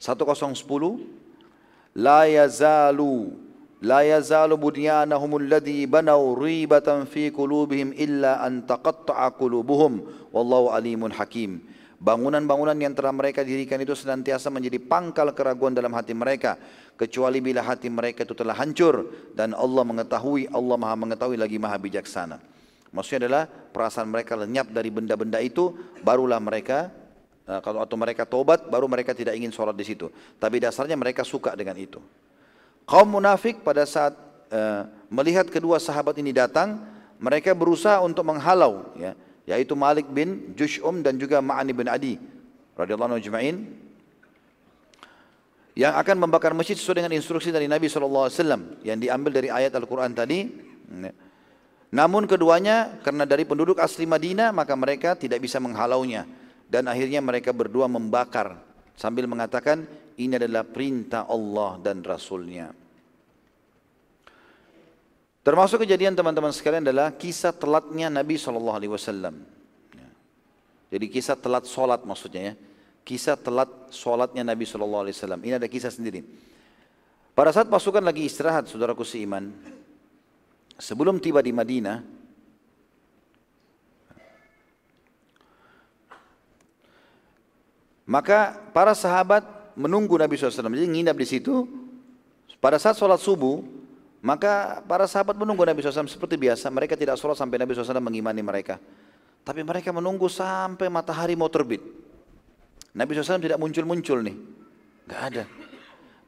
1010 0.00 1.96
la 1.96 2.24
yazalu 2.28 3.34
la 3.80 4.00
yazalu 4.04 4.54
bunyanahum 4.60 5.40
alladhi 5.40 5.88
banaw 5.88 6.36
ribatan 6.36 7.08
fi 7.08 7.32
qulubihim 7.32 7.96
illa 7.96 8.44
an 8.44 8.68
taqatta'a 8.68 9.32
qulubuhum. 9.36 10.04
Wallahu 10.30 10.76
alimun 10.76 11.12
hakim 11.16 11.64
Bangunan-bangunan 12.00 12.72
yang 12.80 12.96
telah 12.96 13.12
mereka 13.12 13.44
dirikan 13.44 13.76
itu 13.76 13.92
senantiasa 13.92 14.48
menjadi 14.48 14.80
pangkal 14.80 15.36
keraguan 15.36 15.76
dalam 15.76 15.92
hati 15.92 16.16
mereka. 16.16 16.56
Kecuali 16.96 17.44
bila 17.44 17.60
hati 17.60 17.92
mereka 17.92 18.24
itu 18.24 18.32
telah 18.32 18.56
hancur. 18.56 19.04
Dan 19.36 19.52
Allah 19.52 19.84
mengetahui, 19.84 20.48
Allah 20.48 20.80
maha 20.80 20.96
mengetahui 20.96 21.36
lagi 21.36 21.60
maha 21.60 21.76
bijaksana. 21.76 22.40
Maksudnya 22.96 23.28
adalah 23.28 23.44
perasaan 23.44 24.08
mereka 24.08 24.32
lenyap 24.32 24.72
dari 24.72 24.88
benda-benda 24.88 25.44
itu. 25.44 25.76
Barulah 26.00 26.40
mereka, 26.40 26.88
eh, 27.44 27.60
kalau 27.60 27.84
atau 27.84 28.00
mereka 28.00 28.24
tobat, 28.24 28.64
baru 28.72 28.88
mereka 28.88 29.12
tidak 29.12 29.36
ingin 29.36 29.52
sholat 29.52 29.76
di 29.76 29.84
situ. 29.84 30.08
Tapi 30.40 30.56
dasarnya 30.56 30.96
mereka 30.96 31.20
suka 31.20 31.52
dengan 31.52 31.76
itu. 31.76 32.00
Kaum 32.88 33.12
munafik 33.12 33.60
pada 33.60 33.84
saat 33.84 34.16
uh, 34.50 34.82
melihat 35.12 35.46
kedua 35.46 35.78
sahabat 35.78 36.18
ini 36.18 36.34
datang, 36.34 36.80
mereka 37.22 37.54
berusaha 37.54 38.02
untuk 38.02 38.26
menghalau. 38.26 38.90
Ya 38.98 39.14
yaitu 39.50 39.74
Malik 39.74 40.06
bin 40.06 40.54
Jush'um 40.54 41.02
dan 41.02 41.18
juga 41.18 41.42
Ma'ani 41.42 41.74
bin 41.74 41.90
Adi 41.90 42.14
radhiyallahu 42.78 43.18
anhu 43.18 43.20
yang 45.78 45.94
akan 45.96 46.16
membakar 46.18 46.52
masjid 46.54 46.74
sesuai 46.74 47.02
dengan 47.02 47.14
instruksi 47.14 47.48
dari 47.54 47.70
Nabi 47.70 47.86
SAW 47.86 48.30
yang 48.82 48.98
diambil 48.98 49.30
dari 49.32 49.48
ayat 49.48 49.72
Al-Quran 49.74 50.12
tadi. 50.12 50.50
Namun 51.90 52.26
keduanya 52.26 53.00
karena 53.02 53.26
dari 53.26 53.42
penduduk 53.46 53.78
asli 53.82 54.06
Madinah 54.06 54.54
maka 54.54 54.74
mereka 54.78 55.18
tidak 55.18 55.42
bisa 55.42 55.58
menghalaunya 55.58 56.26
dan 56.70 56.86
akhirnya 56.86 57.18
mereka 57.18 57.50
berdua 57.50 57.90
membakar 57.90 58.62
sambil 58.94 59.26
mengatakan 59.26 59.86
ini 60.14 60.38
adalah 60.38 60.62
perintah 60.62 61.26
Allah 61.26 61.82
dan 61.82 62.02
Rasulnya. 62.04 62.70
Termasuk 65.40 65.88
kejadian 65.88 66.12
teman-teman 66.12 66.52
sekalian 66.52 66.84
adalah 66.84 67.16
kisah 67.16 67.56
telatnya 67.56 68.12
Nabi 68.12 68.36
Wasallam. 68.36 69.40
Ya. 69.96 70.08
Jadi 70.92 71.06
kisah 71.08 71.32
telat 71.32 71.64
solat 71.64 72.04
maksudnya 72.04 72.52
ya. 72.52 72.54
Kisah 73.08 73.40
telat 73.40 73.72
solatnya 73.88 74.44
Nabi 74.44 74.68
Wasallam. 74.68 75.40
Ini 75.40 75.56
ada 75.56 75.64
kisah 75.64 75.88
sendiri. 75.88 76.20
Pada 77.32 77.56
saat 77.56 77.72
pasukan 77.72 78.04
lagi 78.04 78.28
istirahat, 78.28 78.68
saudaraku 78.68 79.00
seiman, 79.00 79.48
sebelum 80.76 81.16
tiba 81.16 81.40
di 81.40 81.56
Madinah, 81.56 82.04
maka 88.04 88.60
para 88.76 88.92
sahabat 88.92 89.40
menunggu 89.72 90.20
Nabi 90.20 90.36
SAW. 90.36 90.68
Jadi 90.68 90.84
nginap 90.84 91.16
di 91.16 91.24
situ. 91.24 91.64
Pada 92.60 92.76
saat 92.76 93.00
sholat 93.00 93.16
subuh, 93.16 93.64
maka 94.20 94.84
para 94.84 95.08
sahabat 95.08 95.32
menunggu 95.32 95.64
Nabi 95.64 95.80
SAW 95.80 96.04
seperti 96.04 96.36
biasa. 96.36 96.68
Mereka 96.68 96.92
tidak 96.92 97.16
sholat 97.16 97.40
sampai 97.40 97.56
Nabi 97.56 97.72
SAW 97.72 98.04
mengimani 98.04 98.44
mereka. 98.44 98.76
Tapi 99.40 99.64
mereka 99.64 99.88
menunggu 99.96 100.28
sampai 100.28 100.92
matahari 100.92 101.32
mau 101.32 101.48
terbit. 101.48 101.80
Nabi 102.92 103.16
SAW 103.16 103.40
tidak 103.40 103.56
muncul-muncul 103.56 104.20
nih. 104.20 104.36
Gak 105.08 105.22
ada. 105.32 105.44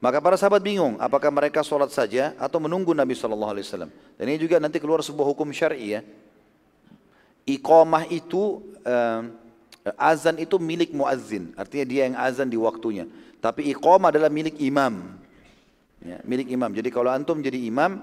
Maka 0.03 0.19
para 0.19 0.35
sahabat 0.35 0.65
bingung, 0.65 0.99
apakah 0.99 1.31
mereka 1.31 1.63
sholat 1.63 1.93
saja 1.95 2.35
atau 2.41 2.59
menunggu 2.59 2.91
Nabi 2.97 3.15
SAW. 3.15 3.87
Dan 4.19 4.25
ini 4.27 4.41
juga 4.41 4.59
nanti 4.59 4.81
keluar 4.83 5.05
sebuah 5.05 5.29
hukum 5.31 5.53
syari 5.55 5.95
ya. 5.95 6.01
Iqamah 7.47 8.11
itu, 8.11 8.63
uh, 8.83 9.23
Azan 9.99 10.39
itu 10.39 10.63
milik 10.63 10.95
muazzin, 10.95 11.51
artinya 11.59 11.83
dia 11.83 12.03
yang 12.07 12.15
azan 12.15 12.47
di 12.47 12.55
waktunya. 12.55 13.03
Tapi 13.43 13.75
iqamah 13.75 14.15
adalah 14.15 14.31
milik 14.31 14.55
imam. 14.63 15.19
Ya, 16.03 16.19
milik 16.27 16.51
imam. 16.51 16.71
Jadi 16.75 16.91
kalau 16.91 17.15
antum 17.15 17.39
jadi 17.39 17.59
imam, 17.63 18.03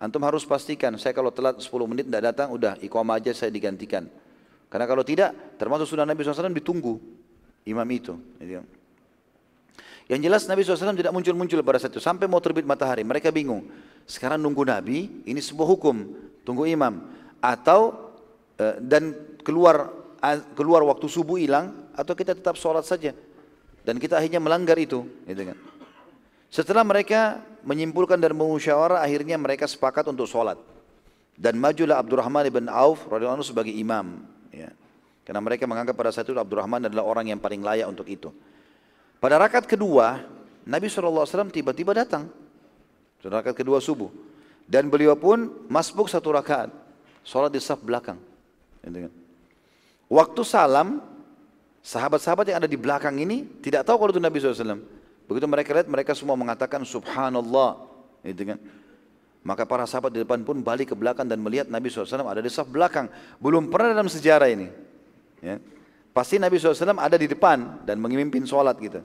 antum 0.00 0.22
harus 0.24 0.48
pastikan 0.48 0.96
saya 0.96 1.12
kalau 1.12 1.28
telat 1.28 1.60
10 1.60 1.68
menit 1.84 2.08
tidak 2.08 2.32
datang, 2.32 2.48
udah 2.56 2.80
iqamah 2.80 3.20
aja 3.20 3.36
saya 3.36 3.52
digantikan. 3.52 4.08
Karena 4.72 4.88
kalau 4.88 5.04
tidak, 5.04 5.60
termasuk 5.60 5.86
sunnah 5.86 6.08
Nabi 6.08 6.24
SAW 6.24 6.50
ditunggu 6.50 6.98
imam 7.68 7.88
itu. 7.92 8.16
Yang 10.04 10.20
jelas 10.20 10.42
Nabi 10.48 10.60
SAW 10.64 10.96
tidak 10.96 11.12
muncul-muncul 11.12 11.60
pada 11.64 11.78
saat 11.80 11.92
itu. 11.92 12.02
Sampai 12.02 12.28
mau 12.28 12.40
terbit 12.40 12.64
matahari, 12.64 13.04
mereka 13.04 13.32
bingung. 13.32 13.64
Sekarang 14.04 14.40
nunggu 14.40 14.64
Nabi, 14.64 15.24
ini 15.24 15.40
sebuah 15.40 15.68
hukum. 15.68 15.96
Tunggu 16.44 16.68
imam. 16.68 17.08
Atau, 17.40 18.12
eh, 18.60 18.76
dan 18.80 19.16
keluar 19.44 20.04
keluar 20.56 20.80
waktu 20.88 21.04
subuh 21.04 21.36
hilang, 21.36 21.92
atau 21.92 22.16
kita 22.16 22.32
tetap 22.32 22.56
sholat 22.56 22.88
saja. 22.88 23.12
Dan 23.84 24.00
kita 24.00 24.16
akhirnya 24.16 24.40
melanggar 24.40 24.76
itu. 24.80 25.04
Gitu 25.28 25.52
kan. 25.52 25.56
Setelah 26.54 26.86
mereka 26.86 27.42
menyimpulkan 27.66 28.14
dan 28.14 28.30
mengusyawara, 28.38 29.02
akhirnya 29.02 29.34
mereka 29.34 29.66
sepakat 29.66 30.06
untuk 30.06 30.30
sholat. 30.30 30.54
Dan 31.34 31.58
majulah 31.58 31.98
Abdurrahman 31.98 32.46
ibn 32.46 32.70
Auf 32.70 33.10
radhiyallahu 33.10 33.42
anhu 33.42 33.48
sebagai 33.50 33.74
imam. 33.74 34.22
Ya. 34.54 34.70
Karena 35.26 35.42
mereka 35.42 35.66
menganggap 35.66 35.98
pada 35.98 36.14
saat 36.14 36.30
itu 36.30 36.38
Abdurrahman 36.38 36.86
adalah 36.86 37.02
orang 37.02 37.26
yang 37.26 37.42
paling 37.42 37.58
layak 37.58 37.90
untuk 37.90 38.06
itu. 38.06 38.30
Pada 39.18 39.34
rakaat 39.42 39.66
kedua, 39.66 40.22
Nabi 40.62 40.86
SAW 40.86 41.26
tiba-tiba 41.50 41.90
datang. 41.90 42.30
Pada 43.18 43.42
rakaat 43.42 43.58
kedua 43.58 43.82
subuh. 43.82 44.14
Dan 44.62 44.86
beliau 44.86 45.18
pun 45.18 45.50
masbuk 45.66 46.06
satu 46.06 46.38
rakaat. 46.38 46.70
Sholat 47.26 47.50
di 47.50 47.58
saf 47.58 47.82
belakang. 47.82 48.22
Gitu 48.86 49.10
kan. 49.10 49.12
Waktu 50.06 50.40
salam, 50.46 51.02
sahabat-sahabat 51.82 52.46
yang 52.46 52.62
ada 52.62 52.70
di 52.70 52.78
belakang 52.78 53.18
ini 53.18 53.42
tidak 53.58 53.82
tahu 53.82 54.06
kalau 54.06 54.14
itu 54.14 54.22
Nabi 54.22 54.38
SAW. 54.38 55.02
Begitu 55.24 55.46
mereka 55.48 55.70
lihat, 55.72 55.88
mereka 55.88 56.12
semua 56.12 56.36
mengatakan 56.36 56.84
Subhanallah. 56.84 57.80
Kan. 58.24 58.60
Maka 59.44 59.68
para 59.68 59.84
sahabat 59.84 60.12
di 60.12 60.24
depan 60.24 60.40
pun 60.40 60.64
balik 60.64 60.92
ke 60.92 60.96
belakang 60.96 61.28
dan 61.28 61.36
melihat 61.36 61.68
Nabi 61.68 61.92
SAW 61.92 62.24
ada 62.24 62.40
di 62.40 62.48
saf 62.48 62.64
belakang. 62.64 63.12
Belum 63.36 63.68
pernah 63.68 63.92
dalam 63.92 64.08
sejarah 64.08 64.48
ini. 64.48 64.72
Ya. 65.44 65.60
Pasti 66.16 66.40
Nabi 66.40 66.56
SAW 66.56 66.96
ada 66.96 67.16
di 67.20 67.28
depan 67.28 67.84
dan 67.84 68.00
memimpin 68.00 68.48
sholat 68.48 68.78
gitu. 68.80 69.04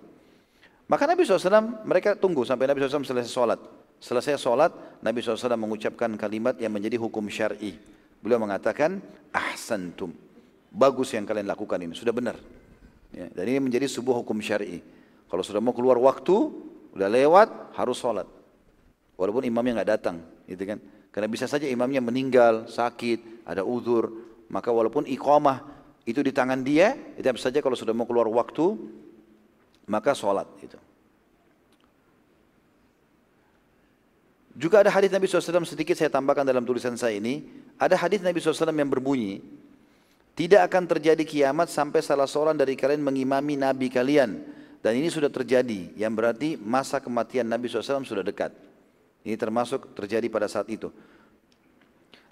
Maka 0.87 1.03
Nabi 1.05 1.27
SAW 1.27 1.83
mereka 1.83 2.15
tunggu 2.15 2.47
sampai 2.47 2.71
Nabi 2.71 2.79
SAW 2.81 3.03
selesai 3.03 3.31
sholat. 3.31 3.59
Selesai 3.99 4.39
sholat, 4.39 4.71
Nabi 5.03 5.19
SAW 5.19 5.59
mengucapkan 5.59 6.07
kalimat 6.15 6.55
yang 6.55 6.71
menjadi 6.71 6.95
hukum 6.95 7.27
syar'i. 7.27 7.75
Beliau 8.23 8.39
mengatakan, 8.39 9.03
ahsantum. 9.35 10.15
Bagus 10.71 11.11
yang 11.11 11.27
kalian 11.27 11.51
lakukan 11.51 11.83
ini, 11.83 11.91
sudah 11.91 12.15
benar. 12.15 12.39
Ya, 13.11 13.27
dan 13.27 13.43
ini 13.43 13.59
menjadi 13.59 13.91
sebuah 13.91 14.23
hukum 14.23 14.39
syar'i. 14.39 14.79
Kalau 15.29 15.45
sudah 15.45 15.61
mau 15.61 15.71
keluar 15.77 16.01
waktu, 16.01 16.35
udah 16.97 17.07
lewat, 17.07 17.77
harus 17.77 18.01
sholat. 18.01 18.25
Walaupun 19.13 19.45
imamnya 19.45 19.81
nggak 19.81 19.91
datang, 19.93 20.25
gitu 20.49 20.65
kan? 20.65 20.81
Karena 21.13 21.29
bisa 21.29 21.45
saja 21.45 21.69
imamnya 21.69 22.01
meninggal, 22.01 22.65
sakit, 22.65 23.45
ada 23.45 23.61
uzur, 23.61 24.09
maka 24.49 24.73
walaupun 24.73 25.05
iqamah 25.05 25.61
itu 26.09 26.25
di 26.25 26.33
tangan 26.33 26.65
dia, 26.65 26.97
itu 27.13 27.29
saja 27.37 27.61
kalau 27.61 27.77
sudah 27.77 27.93
mau 27.93 28.09
keluar 28.09 28.25
waktu, 28.25 28.73
maka 29.85 30.17
sholat 30.17 30.49
itu. 30.61 30.77
Juga 34.59 34.83
ada 34.83 34.91
hadis 34.91 35.07
Nabi 35.07 35.23
SAW 35.29 35.63
sedikit 35.63 35.95
saya 35.95 36.11
tambahkan 36.11 36.43
dalam 36.43 36.67
tulisan 36.67 36.99
saya 36.99 37.15
ini. 37.15 37.47
Ada 37.79 37.95
hadis 37.95 38.19
Nabi 38.19 38.43
SAW 38.43 38.75
yang 38.75 38.91
berbunyi, 38.91 39.39
tidak 40.35 40.67
akan 40.67 40.83
terjadi 40.83 41.23
kiamat 41.23 41.71
sampai 41.71 42.03
salah 42.03 42.27
seorang 42.27 42.59
dari 42.59 42.75
kalian 42.75 42.99
mengimami 42.99 43.55
Nabi 43.55 43.87
kalian. 43.87 44.43
Dan 44.79 44.95
ini 44.95 45.11
sudah 45.11 45.27
terjadi, 45.27 45.91
yang 45.99 46.15
berarti 46.15 46.55
masa 46.55 47.03
kematian 47.03 47.43
Nabi 47.43 47.67
SAW 47.67 48.07
sudah 48.07 48.23
dekat. 48.23 48.55
Ini 49.27 49.35
termasuk 49.35 49.91
terjadi 49.91 50.31
pada 50.31 50.47
saat 50.47 50.71
itu. 50.71 50.87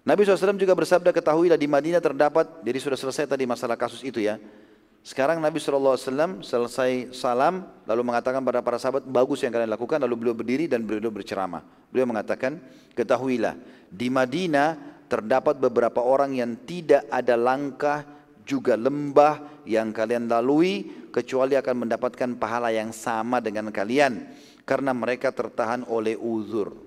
Nabi 0.07 0.23
SAW 0.23 0.55
juga 0.55 0.71
bersabda, 0.71 1.11
ketahuilah 1.11 1.59
di 1.59 1.67
Madinah 1.67 1.99
terdapat, 1.99 2.47
jadi 2.63 2.79
sudah 2.79 2.95
selesai 2.95 3.27
tadi 3.27 3.43
masalah 3.43 3.75
kasus 3.75 3.99
itu 4.07 4.23
ya. 4.23 4.39
Sekarang 5.03 5.43
Nabi 5.43 5.59
SAW 5.59 5.99
selesai 6.39 7.11
salam, 7.11 7.67
lalu 7.83 8.01
mengatakan 8.07 8.39
pada 8.39 8.63
para 8.63 8.79
sahabat, 8.79 9.03
bagus 9.03 9.43
yang 9.43 9.51
kalian 9.51 9.71
lakukan, 9.71 9.99
lalu 9.99 10.15
beliau 10.15 10.35
berdiri 10.35 10.71
dan 10.71 10.87
beliau 10.87 11.11
berceramah. 11.11 11.63
Beliau 11.91 12.07
mengatakan, 12.07 12.59
ketahuilah, 12.95 13.59
di 13.91 14.07
Madinah 14.07 14.99
terdapat 15.11 15.59
beberapa 15.59 15.99
orang 15.99 16.39
yang 16.39 16.55
tidak 16.63 17.03
ada 17.11 17.35
langkah, 17.35 18.07
juga 18.47 18.79
lembah 18.79 19.63
yang 19.67 19.91
kalian 19.91 20.31
lalui, 20.31 21.06
kecuali 21.18 21.57
akan 21.57 21.89
mendapatkan 21.89 22.30
pahala 22.38 22.69
yang 22.69 22.94
sama 22.94 23.41
dengan 23.41 23.73
kalian 23.73 24.30
karena 24.69 24.94
mereka 24.94 25.34
tertahan 25.34 25.81
oleh 25.89 26.14
uzur. 26.14 26.77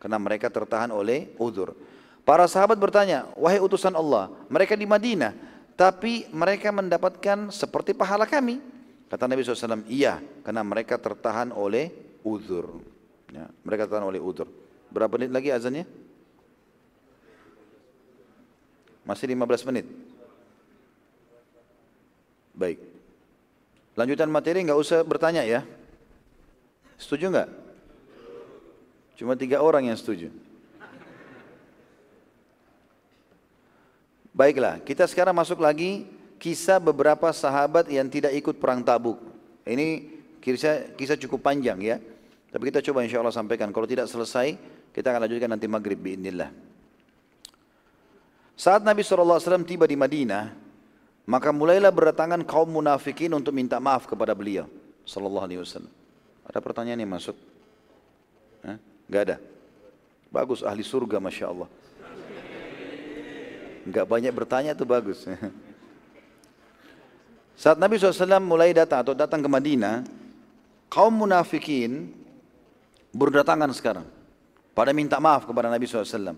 Karena 0.00 0.16
mereka 0.16 0.48
tertahan 0.48 0.88
oleh 0.88 1.36
uzur. 1.36 1.76
Para 2.24 2.48
sahabat 2.48 2.80
bertanya, 2.80 3.28
wahai 3.36 3.60
utusan 3.60 3.92
Allah, 3.92 4.32
mereka 4.48 4.72
di 4.72 4.88
Madinah, 4.88 5.36
tapi 5.76 6.24
mereka 6.32 6.72
mendapatkan 6.72 7.52
seperti 7.52 7.92
pahala 7.92 8.24
kami. 8.24 8.58
Kata 9.06 9.28
Nabi 9.30 9.46
SAW, 9.46 9.86
iya, 9.86 10.18
karena 10.42 10.66
mereka 10.66 10.98
tertahan 10.98 11.54
oleh 11.54 11.92
uzur. 12.26 12.82
Ya, 13.30 13.46
mereka 13.62 13.86
tertahan 13.86 14.08
oleh 14.10 14.18
uzur. 14.18 14.50
Berapa 14.90 15.14
menit 15.20 15.30
lagi 15.30 15.54
azannya? 15.54 15.86
Masih 19.06 19.30
15 19.30 19.68
menit. 19.70 19.86
Baik. 22.56 22.95
Lanjutan 23.96 24.28
materi 24.28 24.60
nggak 24.60 24.76
usah 24.76 25.00
bertanya 25.00 25.40
ya. 25.42 25.64
Setuju 27.00 27.32
nggak? 27.32 27.48
Cuma 29.16 29.32
tiga 29.32 29.64
orang 29.64 29.88
yang 29.88 29.96
setuju. 29.96 30.28
Baiklah, 34.36 34.84
kita 34.84 35.08
sekarang 35.08 35.32
masuk 35.32 35.64
lagi 35.64 36.04
kisah 36.36 36.76
beberapa 36.76 37.32
sahabat 37.32 37.88
yang 37.88 38.04
tidak 38.12 38.36
ikut 38.36 38.60
perang 38.60 38.84
tabuk. 38.84 39.16
Ini 39.64 40.12
kisah, 40.44 40.92
kisah 40.92 41.16
cukup 41.16 41.40
panjang 41.40 41.80
ya. 41.80 41.96
Tapi 42.52 42.68
kita 42.68 42.84
coba 42.84 43.00
insya 43.00 43.24
Allah 43.24 43.32
sampaikan. 43.32 43.72
Kalau 43.72 43.88
tidak 43.88 44.12
selesai, 44.12 44.60
kita 44.92 45.08
akan 45.08 45.24
lanjutkan 45.24 45.48
nanti 45.48 45.64
maghrib 45.64 45.96
biinillah. 45.96 46.52
Saat 48.56 48.84
Nabi 48.84 49.00
SAW 49.00 49.40
tiba 49.64 49.88
di 49.88 49.96
Madinah, 49.96 50.65
maka 51.26 51.50
mulailah 51.50 51.90
berdatangan 51.90 52.46
kaum 52.46 52.70
munafikin 52.70 53.34
untuk 53.34 53.50
minta 53.50 53.82
maaf 53.82 54.06
kepada 54.06 54.30
beliau. 54.30 54.70
Sallallahu 55.02 55.46
alaihi 55.46 55.60
wasallam. 55.60 55.90
Ada 56.46 56.62
pertanyaan 56.62 57.02
yang 57.02 57.10
masuk? 57.10 57.34
Hah? 58.62 58.78
Gak 59.10 59.22
ada? 59.26 59.36
Bagus, 60.30 60.62
ahli 60.62 60.86
surga 60.86 61.18
Masya 61.18 61.46
Allah. 61.50 61.68
Gak 63.86 64.06
banyak 64.06 64.30
bertanya 64.30 64.70
itu 64.74 64.86
bagus. 64.86 65.26
Saat 67.62 67.82
Nabi 67.82 67.98
SAW 67.98 68.42
mulai 68.42 68.70
datang 68.70 69.02
atau 69.02 69.14
datang 69.14 69.42
ke 69.42 69.48
Madinah, 69.50 70.06
kaum 70.86 71.10
munafikin 71.10 72.14
berdatangan 73.10 73.70
sekarang. 73.74 74.06
Pada 74.76 74.94
minta 74.94 75.18
maaf 75.18 75.48
kepada 75.48 75.72
Nabi 75.72 75.88
SAW. 75.88 76.36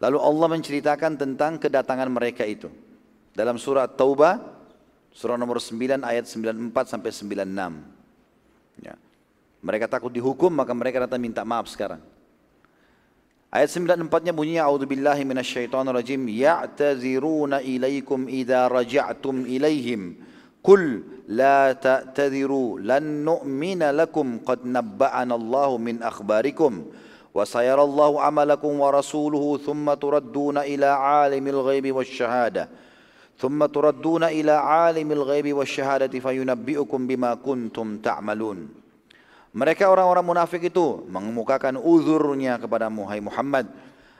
Lalu 0.00 0.18
Allah 0.20 0.48
menceritakan 0.52 1.18
tentang 1.18 1.58
kedatangan 1.58 2.06
mereka 2.06 2.46
itu. 2.46 2.70
Dalam 3.34 3.56
surat 3.56 3.94
Taubah, 3.94 4.40
surah 5.14 5.38
nomor 5.38 5.62
9 5.62 6.02
ayat 6.02 6.26
94 6.26 6.90
sampai 6.90 7.10
96. 7.14 8.82
Ya. 8.82 8.94
Mereka 9.60 9.86
takut 9.86 10.10
dihukum 10.10 10.50
maka 10.50 10.72
mereka 10.72 11.04
datang 11.04 11.20
minta 11.22 11.44
maaf 11.46 11.70
sekarang. 11.70 12.02
Ayat 13.50 13.66
94-nya 13.66 14.30
bunyinya 14.30 14.70
A'udzubillahi 14.70 15.26
minasyaitonirrajim 15.26 16.22
ya'taziruna 16.22 17.66
ilaikum 17.66 18.30
idza 18.30 18.70
raja'tum 18.70 19.42
ilaihim 19.42 20.22
Qul 20.60 21.02
la 21.26 21.72
ta'tadiru 21.72 22.78
lan 22.84 23.24
nu'mina 23.24 23.96
lakum 23.96 24.44
qad 24.44 24.60
nabba'ana 24.62 25.34
Allahu 25.34 25.80
min 25.80 26.04
akhbarikum 26.04 26.84
sayarallahu 27.32 28.20
amalakum 28.20 28.76
wa 28.76 28.92
rasuluhu 28.92 29.56
thumma 29.56 29.96
turadduna 29.96 30.68
ila 30.68 31.24
alimil 31.24 31.64
ghaibi 31.64 31.96
wasyahada 31.96 32.68
ثم 33.39 33.59
تردون 33.59 34.23
إلى 34.31 34.51
عالم 34.51 35.11
الغيب 35.11 35.47
والشهادة 35.53 36.13
فينبئكم 36.19 36.99
بما 37.07 37.31
كنتم 37.43 37.87
تعملون 37.99 38.59
Mereka 39.55 39.87
orang-orang 39.87 40.35
munafik 40.35 40.67
itu 40.67 41.07
mengemukakan 41.07 41.79
uzurnya 41.79 42.59
kepada 42.59 42.91
Muhammad 42.91 43.23
Muhammad. 43.23 43.65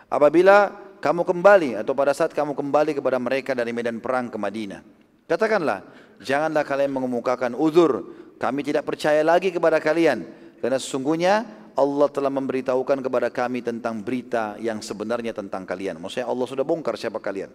Apabila 0.08 0.72
kamu 1.04 1.28
kembali 1.28 1.76
atau 1.76 1.92
pada 1.92 2.16
saat 2.16 2.32
kamu 2.32 2.56
kembali 2.56 2.96
kepada 2.96 3.20
mereka 3.20 3.52
dari 3.52 3.76
medan 3.76 4.00
perang 4.00 4.32
ke 4.32 4.40
Madinah. 4.40 4.80
Katakanlah, 5.28 5.84
janganlah 6.24 6.64
kalian 6.64 6.88
mengemukakan 6.88 7.52
uzur. 7.52 8.16
Kami 8.40 8.64
tidak 8.64 8.88
percaya 8.88 9.28
lagi 9.28 9.52
kepada 9.52 9.84
kalian. 9.84 10.24
Karena 10.64 10.80
sesungguhnya 10.80 11.44
Allah 11.76 12.08
telah 12.08 12.32
memberitahukan 12.32 13.04
kepada 13.04 13.28
kami 13.28 13.60
tentang 13.60 14.00
berita 14.00 14.56
yang 14.64 14.80
sebenarnya 14.80 15.36
tentang 15.36 15.68
kalian. 15.68 16.00
Maksudnya 16.00 16.32
Allah 16.32 16.48
sudah 16.48 16.64
bongkar 16.64 16.96
siapa 16.96 17.20
kalian. 17.20 17.52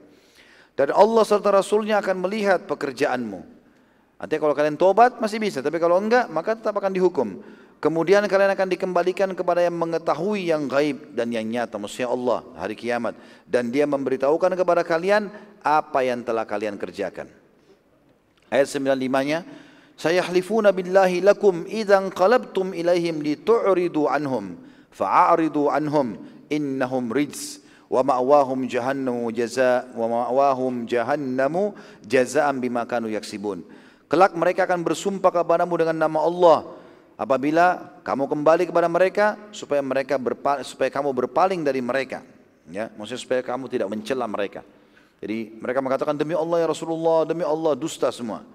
Dan 0.76 0.92
Allah 0.92 1.24
serta 1.24 1.56
Rasulnya 1.56 2.04
akan 2.04 2.28
melihat 2.28 2.68
pekerjaanmu. 2.68 3.40
Artinya 4.20 4.42
kalau 4.44 4.56
kalian 4.56 4.78
tobat 4.80 5.20
masih 5.24 5.40
bisa, 5.40 5.64
tapi 5.64 5.80
kalau 5.80 6.00
enggak 6.00 6.28
maka 6.28 6.56
tetap 6.56 6.76
akan 6.76 6.92
dihukum. 6.92 7.40
Kemudian 7.80 8.24
kalian 8.28 8.56
akan 8.56 8.68
dikembalikan 8.72 9.30
kepada 9.36 9.64
yang 9.64 9.76
mengetahui 9.76 10.48
yang 10.52 10.66
gaib 10.66 11.12
dan 11.12 11.32
yang 11.32 11.44
nyata, 11.44 11.76
maksudnya 11.76 12.12
Allah, 12.12 12.40
hari 12.56 12.76
kiamat. 12.76 13.16
Dan 13.44 13.72
dia 13.72 13.84
memberitahukan 13.84 14.52
kepada 14.56 14.82
kalian 14.82 15.28
apa 15.60 16.00
yang 16.04 16.24
telah 16.24 16.48
kalian 16.48 16.80
kerjakan. 16.80 17.28
Ayat 18.50 18.68
95-nya, 18.72 19.40
Sayahlifuna 19.96 20.76
billahi 20.76 21.24
lakum 21.24 21.64
idzan 21.68 22.12
qalabtum 22.12 22.76
ilaihim 22.76 23.24
litu'ridu 23.24 24.12
anhum 24.12 24.60
fa'aridu 24.92 25.72
anhum 25.72 26.20
innahum 26.52 27.12
rijs 27.12 27.64
wa 27.90 28.02
ma'wahum 28.02 28.66
jahannamu 28.66 29.30
jazaa 29.30 29.90
wa 29.94 30.06
ma'wahum 30.10 30.90
jahannamu 30.90 31.74
jazaa'an 32.06 32.58
bima 32.58 32.84
kanu 32.90 33.12
yaksibun. 33.12 33.62
Kelak 34.06 34.38
mereka 34.38 34.70
akan 34.70 34.86
bersumpah 34.86 35.32
kepadamu 35.34 35.74
dengan 35.78 35.98
nama 35.98 36.22
Allah. 36.22 36.60
Apabila 37.16 37.80
kamu 38.04 38.28
kembali 38.28 38.64
kepada 38.68 38.92
mereka 38.92 39.40
supaya 39.56 39.80
mereka 39.80 40.20
supaya 40.68 40.90
kamu 40.92 41.16
berpaling 41.16 41.64
dari 41.64 41.80
mereka. 41.80 42.22
Ya 42.68 42.92
maksudnya 42.98 43.22
supaya 43.22 43.42
kamu 43.46 43.72
tidak 43.72 43.88
mencela 43.88 44.28
mereka. 44.28 44.66
Jadi 45.24 45.58
mereka 45.58 45.80
mengatakan 45.80 46.14
demi 46.18 46.36
Allah 46.36 46.66
ya 46.66 46.68
Rasulullah 46.68 47.24
demi 47.24 47.42
Allah 47.48 47.72
dusta 47.74 48.12
semua 48.12 48.55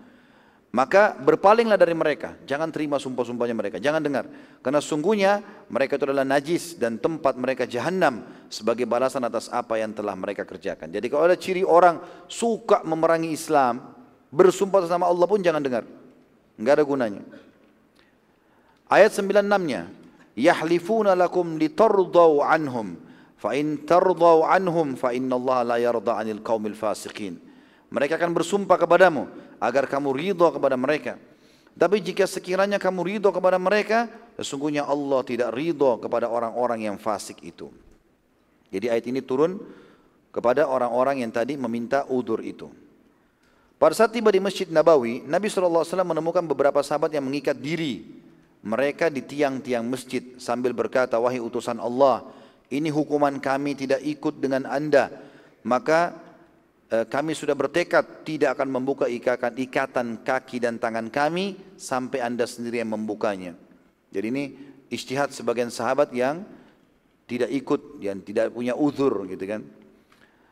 maka 0.70 1.18
berpalinglah 1.18 1.74
dari 1.74 1.98
mereka. 1.98 2.38
Jangan 2.47 2.70
terima 2.70 3.02
sumpah-sumpahnya 3.02 3.59
mereka. 3.59 3.76
Jangan 3.82 3.98
dengar. 3.98 4.30
Karena 4.62 4.78
sungguhnya 4.78 5.42
mereka 5.66 5.98
itu 5.98 6.06
adalah 6.06 6.22
najis 6.22 6.78
dan 6.78 6.94
tempat 6.94 7.34
mereka 7.34 7.66
jahanam 7.66 8.22
sebagai 8.47 8.86
balasan 8.86 9.26
atas 9.26 9.51
apa 9.51 9.82
yang 9.82 9.90
telah 9.90 10.14
mereka 10.14 10.47
kerjakan. 10.47 10.86
Jadi 10.94 11.10
kalau 11.10 11.26
ada 11.26 11.34
ciri 11.34 11.66
orang 11.66 11.98
suka 12.30 12.86
memerangi 12.86 13.34
Islam 13.34 13.82
bersumpah 14.30 14.86
atas 14.86 14.94
nama 14.94 15.10
Allah 15.10 15.26
pun 15.26 15.42
jangan 15.42 15.59
dengar. 15.59 15.82
Enggak 16.55 16.78
ada 16.78 16.84
gunanya. 16.86 17.22
Ayat 18.86 19.10
96-nya, 19.10 19.90
yahlifuna 20.38 21.18
lakum 21.18 21.59
litardau 21.59 22.47
anhum. 22.47 22.94
Fa 23.42 23.59
in 23.59 23.82
tardau 23.82 24.47
anhum 24.47 24.94
fa 24.94 25.10
innallaha 25.10 25.74
la 25.74 25.76
yarda 25.82 26.14
'anil 26.14 26.47
qaumil 26.47 26.78
fasiqin. 26.78 27.49
Mereka 27.90 28.16
akan 28.16 28.30
bersumpah 28.30 28.78
kepadamu 28.78 29.26
agar 29.58 29.90
kamu 29.90 30.14
ridha 30.14 30.48
kepada 30.54 30.78
mereka. 30.78 31.18
Tapi 31.74 32.02
jika 32.02 32.26
sekiranya 32.26 32.78
kamu 32.78 33.02
ridha 33.02 33.30
kepada 33.34 33.58
mereka, 33.58 34.06
sesungguhnya 34.38 34.86
Allah 34.86 35.20
tidak 35.26 35.50
ridha 35.54 35.98
kepada 35.98 36.30
orang-orang 36.30 36.86
yang 36.86 36.96
fasik 36.98 37.42
itu. 37.42 37.70
Jadi 38.70 38.86
ayat 38.86 39.04
ini 39.10 39.18
turun 39.22 39.58
kepada 40.30 40.70
orang-orang 40.70 41.26
yang 41.26 41.34
tadi 41.34 41.58
meminta 41.58 42.06
udur 42.06 42.38
itu. 42.42 42.70
Pada 43.80 43.96
saat 43.96 44.14
tiba 44.14 44.30
di 44.30 44.38
Masjid 44.38 44.68
Nabawi, 44.68 45.24
Nabi 45.26 45.48
SAW 45.48 45.82
menemukan 46.04 46.44
beberapa 46.46 46.84
sahabat 46.84 47.10
yang 47.16 47.26
mengikat 47.26 47.56
diri 47.58 48.04
mereka 48.60 49.08
di 49.08 49.24
tiang-tiang 49.24 49.82
masjid 49.88 50.36
sambil 50.36 50.76
berkata, 50.76 51.16
wahai 51.16 51.40
utusan 51.40 51.80
Allah, 51.80 52.28
ini 52.68 52.92
hukuman 52.92 53.40
kami 53.40 53.72
tidak 53.72 54.04
ikut 54.04 54.36
dengan 54.36 54.68
anda. 54.68 55.08
Maka 55.64 56.12
kami 56.90 57.38
sudah 57.38 57.54
bertekad 57.54 58.26
tidak 58.26 58.58
akan 58.58 58.68
membuka 58.74 59.06
ikatan, 59.06 59.54
ikatan 59.54 60.06
kaki 60.26 60.58
dan 60.58 60.82
tangan 60.82 61.06
kami 61.06 61.54
sampai 61.78 62.18
anda 62.18 62.50
sendiri 62.50 62.82
yang 62.82 62.90
membukanya. 62.90 63.54
Jadi 64.10 64.26
ini 64.26 64.44
istihad 64.90 65.30
sebagian 65.30 65.70
sahabat 65.70 66.10
yang 66.10 66.42
tidak 67.30 67.46
ikut, 67.54 68.02
yang 68.02 68.18
tidak 68.26 68.50
punya 68.50 68.74
uzur 68.74 69.22
gitu 69.30 69.46
kan. 69.46 69.62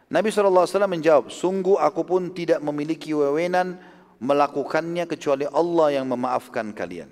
Nabi 0.08 0.30
SAW 0.30 0.64
menjawab, 0.86 1.28
sungguh 1.28 1.74
aku 1.74 2.06
pun 2.06 2.30
tidak 2.30 2.62
memiliki 2.62 3.10
wewenang 3.12 3.76
melakukannya 4.22 5.04
kecuali 5.10 5.44
Allah 5.50 6.00
yang 6.00 6.06
memaafkan 6.06 6.70
kalian. 6.70 7.10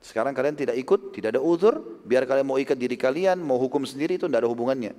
Sekarang 0.00 0.32
kalian 0.32 0.56
tidak 0.56 0.80
ikut, 0.80 1.12
tidak 1.12 1.36
ada 1.36 1.42
uzur, 1.44 2.00
biar 2.08 2.24
kalian 2.24 2.46
mau 2.46 2.56
ikat 2.56 2.78
diri 2.78 2.96
kalian, 2.96 3.42
mau 3.42 3.60
hukum 3.60 3.84
sendiri 3.84 4.16
itu 4.16 4.24
tidak 4.30 4.46
ada 4.46 4.48
hubungannya. 4.48 4.96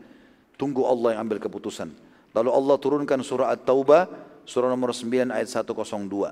Tunggu 0.60 0.86
Allah 0.86 1.18
yang 1.18 1.26
ambil 1.26 1.42
keputusan. 1.42 2.11
Lalu 2.32 2.50
Allah 2.52 2.76
turunkan 2.80 3.20
surah 3.20 3.52
At-Taubah, 3.52 4.08
surah 4.48 4.72
nomor 4.72 4.96
9 4.96 5.32
ayat 5.36 5.48
102. 5.52 6.32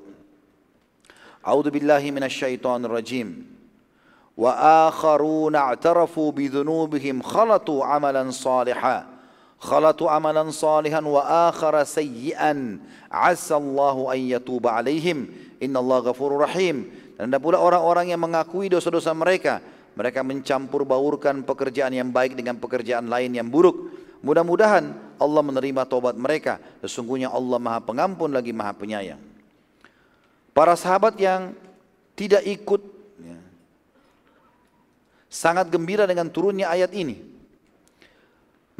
A'udzu 1.43 1.69
billahi 1.71 2.07
minasyaitonir 2.11 2.91
rajim. 2.91 3.47
Wa 4.39 4.87
akharuna 4.87 5.75
i'tarafu 5.75 6.31
bi 6.31 6.47
dhunubihim 6.47 7.19
khalatu 7.19 7.83
amalan 7.83 8.31
salihan. 8.31 9.03
Khalatu 9.59 10.07
amalan 10.07 10.55
salihan 10.55 11.03
wa 11.03 11.51
akhara 11.51 11.83
sayyi'an. 11.83 12.79
Asa 13.11 13.59
Allahu 13.59 14.07
an 14.07 14.19
yatuba 14.23 14.79
alaihim. 14.79 15.27
Inna 15.59 15.83
Allah 15.83 16.11
ghafurur 16.11 16.47
rahim. 16.47 16.87
Dan 17.19 17.35
ada 17.35 17.43
pula 17.43 17.59
orang-orang 17.59 18.15
yang 18.15 18.23
mengakui 18.23 18.71
dosa-dosa 18.71 19.11
mereka. 19.11 19.59
Mereka 19.99 20.23
mencampur 20.23 20.87
baurkan 20.87 21.43
pekerjaan 21.43 21.91
yang 21.91 22.07
baik 22.07 22.39
dengan 22.39 22.55
pekerjaan 22.55 23.11
lain 23.11 23.35
yang 23.35 23.51
buruk. 23.51 23.91
Mudah-mudahan 24.23 25.08
Allah 25.19 25.43
menerima 25.43 25.83
tobat 25.85 26.15
mereka. 26.15 26.57
Sesungguhnya 26.81 27.29
Allah 27.29 27.59
maha 27.59 27.83
pengampun 27.83 28.31
lagi 28.31 28.55
maha 28.55 28.73
penyayang. 28.73 29.21
Para 30.55 30.73
sahabat 30.73 31.19
yang 31.19 31.53
tidak 32.17 32.43
ikut 32.43 32.81
ya, 33.21 33.39
sangat 35.29 35.69
gembira 35.69 36.03
dengan 36.09 36.27
turunnya 36.27 36.71
ayat 36.71 36.91
ini. 36.91 37.21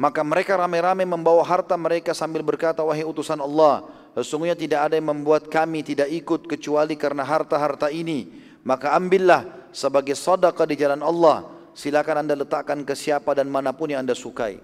Maka 0.00 0.24
mereka 0.24 0.56
ramai-ramai 0.56 1.04
membawa 1.04 1.44
harta 1.44 1.76
mereka 1.76 2.16
sambil 2.16 2.40
berkata, 2.40 2.80
wahai 2.80 3.04
utusan 3.04 3.36
Allah, 3.36 3.84
sesungguhnya 4.16 4.56
tidak 4.56 4.88
ada 4.88 4.96
yang 4.96 5.12
membuat 5.12 5.52
kami 5.52 5.84
tidak 5.84 6.08
ikut 6.08 6.48
kecuali 6.48 6.96
karena 6.96 7.20
harta-harta 7.20 7.92
ini. 7.92 8.32
Maka 8.64 8.96
ambillah 8.96 9.44
sebagai 9.76 10.16
sadaqah 10.16 10.64
di 10.64 10.76
jalan 10.80 11.04
Allah. 11.04 11.48
Silakan 11.76 12.26
anda 12.26 12.34
letakkan 12.36 12.80
ke 12.84 12.96
siapa 12.96 13.36
dan 13.36 13.48
mana 13.48 13.76
pun 13.76 13.92
yang 13.92 14.00
anda 14.00 14.16
sukai. 14.16 14.58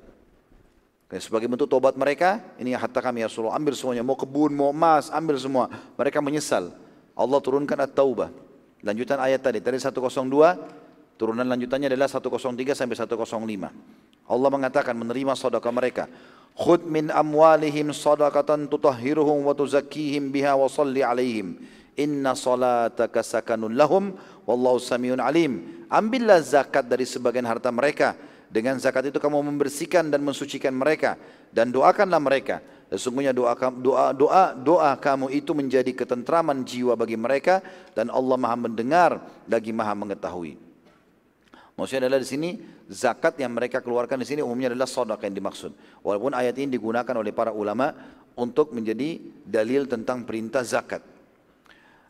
Sebagai 1.07 1.47
bentuk 1.47 1.71
tobat 1.71 1.95
mereka, 1.95 2.43
ini 2.59 2.75
harta 2.75 2.99
kami 2.99 3.23
ya 3.23 3.31
Rasulullah, 3.31 3.55
ambil 3.55 3.79
semuanya, 3.79 4.03
mau 4.03 4.19
kebun, 4.19 4.51
mau 4.51 4.75
emas, 4.75 5.07
ambil 5.15 5.39
semua. 5.39 5.71
Mereka 5.95 6.19
menyesal. 6.19 6.75
Allah 7.15 7.39
turunkan 7.39 7.79
at-taubah. 7.79 8.35
Lanjutan 8.83 9.23
ayat 9.23 9.39
tadi, 9.39 9.63
tadi 9.63 9.79
102, 9.79 10.11
turunan 11.15 11.47
lanjutannya 11.47 11.95
adalah 11.95 12.11
103 12.11 12.75
sampai 12.75 12.99
105. 12.99 14.27
Allah 14.27 14.51
mengatakan 14.51 14.99
menerima 14.99 15.39
sedekah 15.39 15.71
mereka. 15.71 16.05
Khud 16.59 16.83
min 16.91 17.15
amwalihim 17.15 17.95
sadaqatan 17.95 18.67
tutahhiruhum 18.67 19.47
wa 19.47 19.55
tuzakkihim 19.55 20.35
biha 20.35 20.59
wa 20.59 20.67
salli 20.67 21.07
alaihim. 21.07 21.63
Inna 21.97 22.35
salataka 22.35 23.23
sakanun 23.23 23.79
lahum 23.79 24.19
wallahu 24.43 24.83
samiun 24.83 25.23
alim. 25.23 25.87
Ambillah 25.87 26.43
zakat 26.43 26.91
dari 26.91 27.07
sebagian 27.07 27.47
harta 27.47 27.71
mereka. 27.71 28.19
Dengan 28.57 28.81
zakat 28.81 29.13
itu 29.13 29.21
kamu 29.21 29.45
membersihkan 29.53 30.09
dan 30.09 30.25
mensucikan 30.25 30.73
mereka 30.73 31.21
dan 31.53 31.69
doakanlah 31.69 32.17
mereka. 32.17 32.65
Sesungguhnya 32.89 33.37
doa, 33.37 33.53
doa 33.53 34.17
doa 34.17 34.57
doa 34.57 34.97
kamu 34.97 35.29
itu 35.29 35.53
menjadi 35.53 35.93
ketentraman 35.93 36.65
jiwa 36.65 36.97
bagi 36.97 37.21
mereka 37.21 37.61
dan 37.93 38.09
Allah 38.09 38.41
Maha 38.41 38.57
mendengar 38.57 39.21
lagi 39.45 39.77
Maha 39.77 39.93
mengetahui. 39.93 40.57
Maksudnya 41.77 42.09
adalah 42.09 42.25
di 42.25 42.31
sini 42.33 42.51
zakat 42.89 43.37
yang 43.37 43.53
mereka 43.53 43.85
keluarkan 43.85 44.25
di 44.25 44.25
sini 44.25 44.41
umumnya 44.41 44.73
adalah 44.73 44.89
sedekah 44.89 45.29
yang 45.29 45.37
dimaksud. 45.37 45.77
Walaupun 46.01 46.33
ayat 46.33 46.57
ini 46.57 46.81
digunakan 46.81 47.13
oleh 47.13 47.37
para 47.37 47.53
ulama 47.53 47.93
untuk 48.33 48.73
menjadi 48.73 49.21
dalil 49.45 49.85
tentang 49.85 50.25
perintah 50.25 50.65
zakat. 50.65 51.05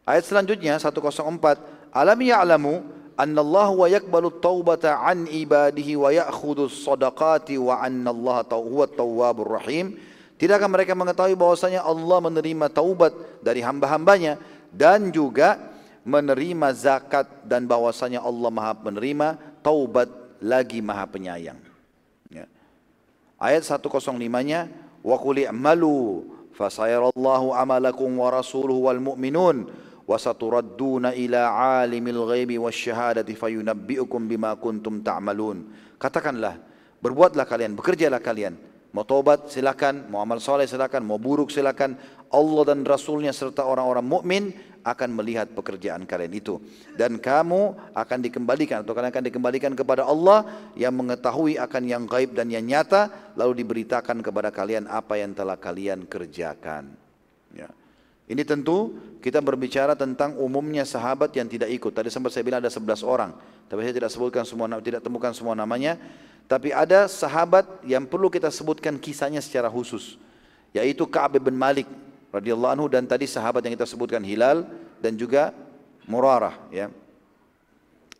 Ayat 0.06 0.22
selanjutnya 0.22 0.78
104, 0.78 1.90
alam 1.90 2.18
ya'lamu 2.22 2.86
anna 3.16 3.40
Allah 3.40 3.68
wa 3.72 3.86
yaqbalu 3.88 4.28
taubata 4.38 5.00
an 5.00 5.24
ibadihi 5.24 5.96
wa 5.96 6.12
ya'khudhu 6.12 6.68
sadaqati 6.68 7.56
wa 7.56 7.80
anna 7.80 8.12
Allah 8.12 8.44
huwa 8.52 8.84
tawwabur 8.84 9.56
rahim. 9.56 9.96
Tidakkah 10.36 10.68
mereka 10.68 10.92
mengetahui 10.92 11.32
bahwasanya 11.32 11.80
Allah 11.80 12.20
menerima 12.20 12.68
taubat 12.68 13.16
dari 13.40 13.64
hamba-hambanya 13.64 14.36
dan 14.68 15.08
juga 15.08 15.56
menerima 16.04 16.68
zakat 16.76 17.24
dan 17.48 17.64
bahwasanya 17.64 18.20
Allah 18.20 18.52
Maha 18.52 18.76
menerima 18.76 19.40
taubat 19.64 20.06
lagi 20.38 20.84
maha 20.84 21.08
penyayang. 21.08 21.58
Ya. 22.28 22.44
Ayat 23.40 23.64
105-nya, 23.64 24.68
wa 25.00 25.16
qul 25.16 25.42
i'malu 25.42 26.28
fasayarallahu 26.52 27.56
amalakum 27.56 28.08
wa 28.16 28.28
rasuluhu 28.32 28.88
wal 28.88 29.00
mu'minun 29.00 29.68
saturadduna 30.14 31.10
ila 31.18 31.50
alimil 31.82 32.30
ghaibi 32.30 32.62
wasyahadati 32.62 33.34
fayunabbi'ukum 33.34 34.30
bima 34.30 34.54
kuntum 34.54 35.02
ta'malun. 35.02 35.66
Katakanlah, 35.98 36.62
berbuatlah 37.02 37.42
kalian, 37.42 37.74
bekerjalah 37.74 38.22
kalian. 38.22 38.54
Mau 38.94 39.02
taubat 39.02 39.50
silakan, 39.50 40.06
mau 40.06 40.22
amal 40.22 40.38
soleh 40.38 40.70
silakan, 40.70 41.02
mau 41.02 41.18
buruk 41.18 41.50
silakan. 41.50 41.98
Allah 42.30 42.62
dan 42.70 42.86
Rasulnya 42.86 43.34
serta 43.34 43.66
orang-orang 43.66 44.06
mukmin 44.06 44.54
akan 44.86 45.10
melihat 45.18 45.50
pekerjaan 45.50 46.06
kalian 46.06 46.30
itu 46.30 46.62
dan 46.94 47.18
kamu 47.18 47.74
akan 47.90 48.18
dikembalikan 48.22 48.86
atau 48.86 48.94
kalian 48.94 49.10
akan 49.10 49.26
dikembalikan 49.26 49.72
kepada 49.74 50.06
Allah 50.06 50.46
yang 50.78 50.94
mengetahui 50.94 51.58
akan 51.58 51.82
yang 51.82 52.06
gaib 52.06 52.38
dan 52.38 52.46
yang 52.46 52.62
nyata 52.62 53.34
lalu 53.34 53.66
diberitakan 53.66 54.22
kepada 54.22 54.54
kalian 54.54 54.86
apa 54.86 55.18
yang 55.18 55.34
telah 55.34 55.58
kalian 55.58 56.06
kerjakan. 56.06 57.05
Ini 58.26 58.42
tentu 58.42 58.98
kita 59.22 59.38
berbicara 59.38 59.94
tentang 59.94 60.34
umumnya 60.34 60.82
sahabat 60.82 61.30
yang 61.38 61.46
tidak 61.46 61.70
ikut. 61.70 61.94
Tadi 61.94 62.10
sempat 62.10 62.34
saya 62.34 62.42
bilang 62.42 62.58
ada 62.58 62.70
11 62.70 63.06
orang, 63.06 63.30
tapi 63.70 63.86
saya 63.86 63.94
tidak 63.94 64.10
sebutkan 64.10 64.42
semua 64.42 64.66
tidak 64.82 65.02
temukan 65.02 65.30
semua 65.30 65.54
namanya. 65.54 65.94
Tapi 66.46 66.70
ada 66.74 67.10
sahabat 67.10 67.66
yang 67.86 68.06
perlu 68.06 68.30
kita 68.30 68.50
sebutkan 68.50 68.98
kisahnya 68.98 69.42
secara 69.42 69.66
khusus, 69.66 70.18
yaitu 70.74 71.06
Ka'ab 71.06 71.38
bin 71.42 71.54
Malik 71.54 71.86
radhiyallahu 72.30 72.72
anhu 72.74 72.86
dan 72.90 73.06
tadi 73.06 73.26
sahabat 73.26 73.62
yang 73.66 73.74
kita 73.74 73.86
sebutkan 73.86 74.22
Hilal 74.22 74.66
dan 75.02 75.14
juga 75.14 75.54
Murarah 76.06 76.54
ya. 76.70 76.86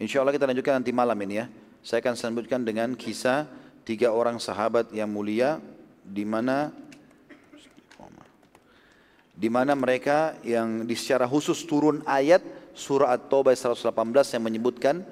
Insya 0.03 0.21
Allah 0.21 0.35
kita 0.35 0.45
lanjutkan 0.45 0.83
nanti 0.83 0.91
malam 0.91 1.15
ini 1.23 1.39
ya. 1.39 1.47
Saya 1.87 2.03
akan 2.03 2.19
sebutkan 2.19 2.67
dengan 2.67 2.99
kisah 2.99 3.47
tiga 3.87 4.11
orang 4.11 4.43
sahabat 4.43 4.91
yang 4.91 5.07
mulia 5.07 5.63
di 6.03 6.27
mana 6.27 6.75
di 9.37 9.53
mana 9.53 9.77
mereka 9.77 10.41
yang 10.41 10.89
di 10.89 10.97
secara 10.97 11.29
khusus 11.29 11.61
turun 11.69 12.01
ayat 12.09 12.41
surah 12.73 13.13
At-Taubah 13.13 13.53
118 13.53 13.93
yang 14.33 14.43
menyebutkan 14.43 15.05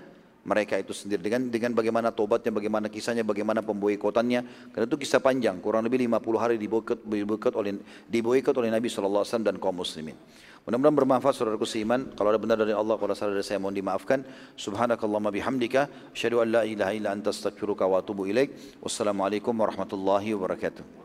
mereka 0.44 0.76
itu 0.76 0.92
sendiri 0.92 1.24
dengan 1.24 1.48
dengan 1.48 1.72
bagaimana 1.72 2.12
tobatnya, 2.12 2.52
bagaimana 2.52 2.92
kisahnya, 2.92 3.24
bagaimana 3.24 3.64
pemboikotannya. 3.64 4.72
Karena 4.76 4.84
itu 4.84 4.96
kisah 5.00 5.20
panjang, 5.20 5.56
kurang 5.60 5.88
lebih 5.88 6.04
50 6.04 6.36
hari 6.36 6.60
diboikot, 6.60 7.00
diboikot 7.00 7.54
oleh 7.56 7.80
diboikot 8.08 8.52
oleh 8.60 8.68
Nabi 8.68 8.92
SAW 8.92 9.24
dan 9.40 9.56
kaum 9.56 9.80
muslimin. 9.80 10.16
Mudah-mudahan 10.64 10.96
bermanfaat 10.96 11.36
saudaraku 11.36 11.68
seiman. 11.68 12.12
Kalau 12.16 12.32
ada 12.32 12.40
benar 12.40 12.56
dari 12.56 12.72
Allah, 12.72 12.96
kalau 12.96 13.12
salah 13.12 13.36
dari 13.36 13.44
saya 13.44 13.60
mohon 13.60 13.76
dimaafkan. 13.76 14.24
Subhanakallahumma 14.56 15.28
bihamdika. 15.28 16.12
Asyhadu 16.16 16.40
an 16.40 16.48
la 16.56 16.62
ilaha 16.64 16.92
illa 16.96 17.12
anta 17.12 17.32
astaghfiruka 17.32 17.84
wa 17.84 18.00
atubu 18.00 18.24
ilaik. 18.24 18.80
Wassalamualaikum 18.80 19.52
warahmatullahi 19.52 20.32
wabarakatuh. 20.32 21.03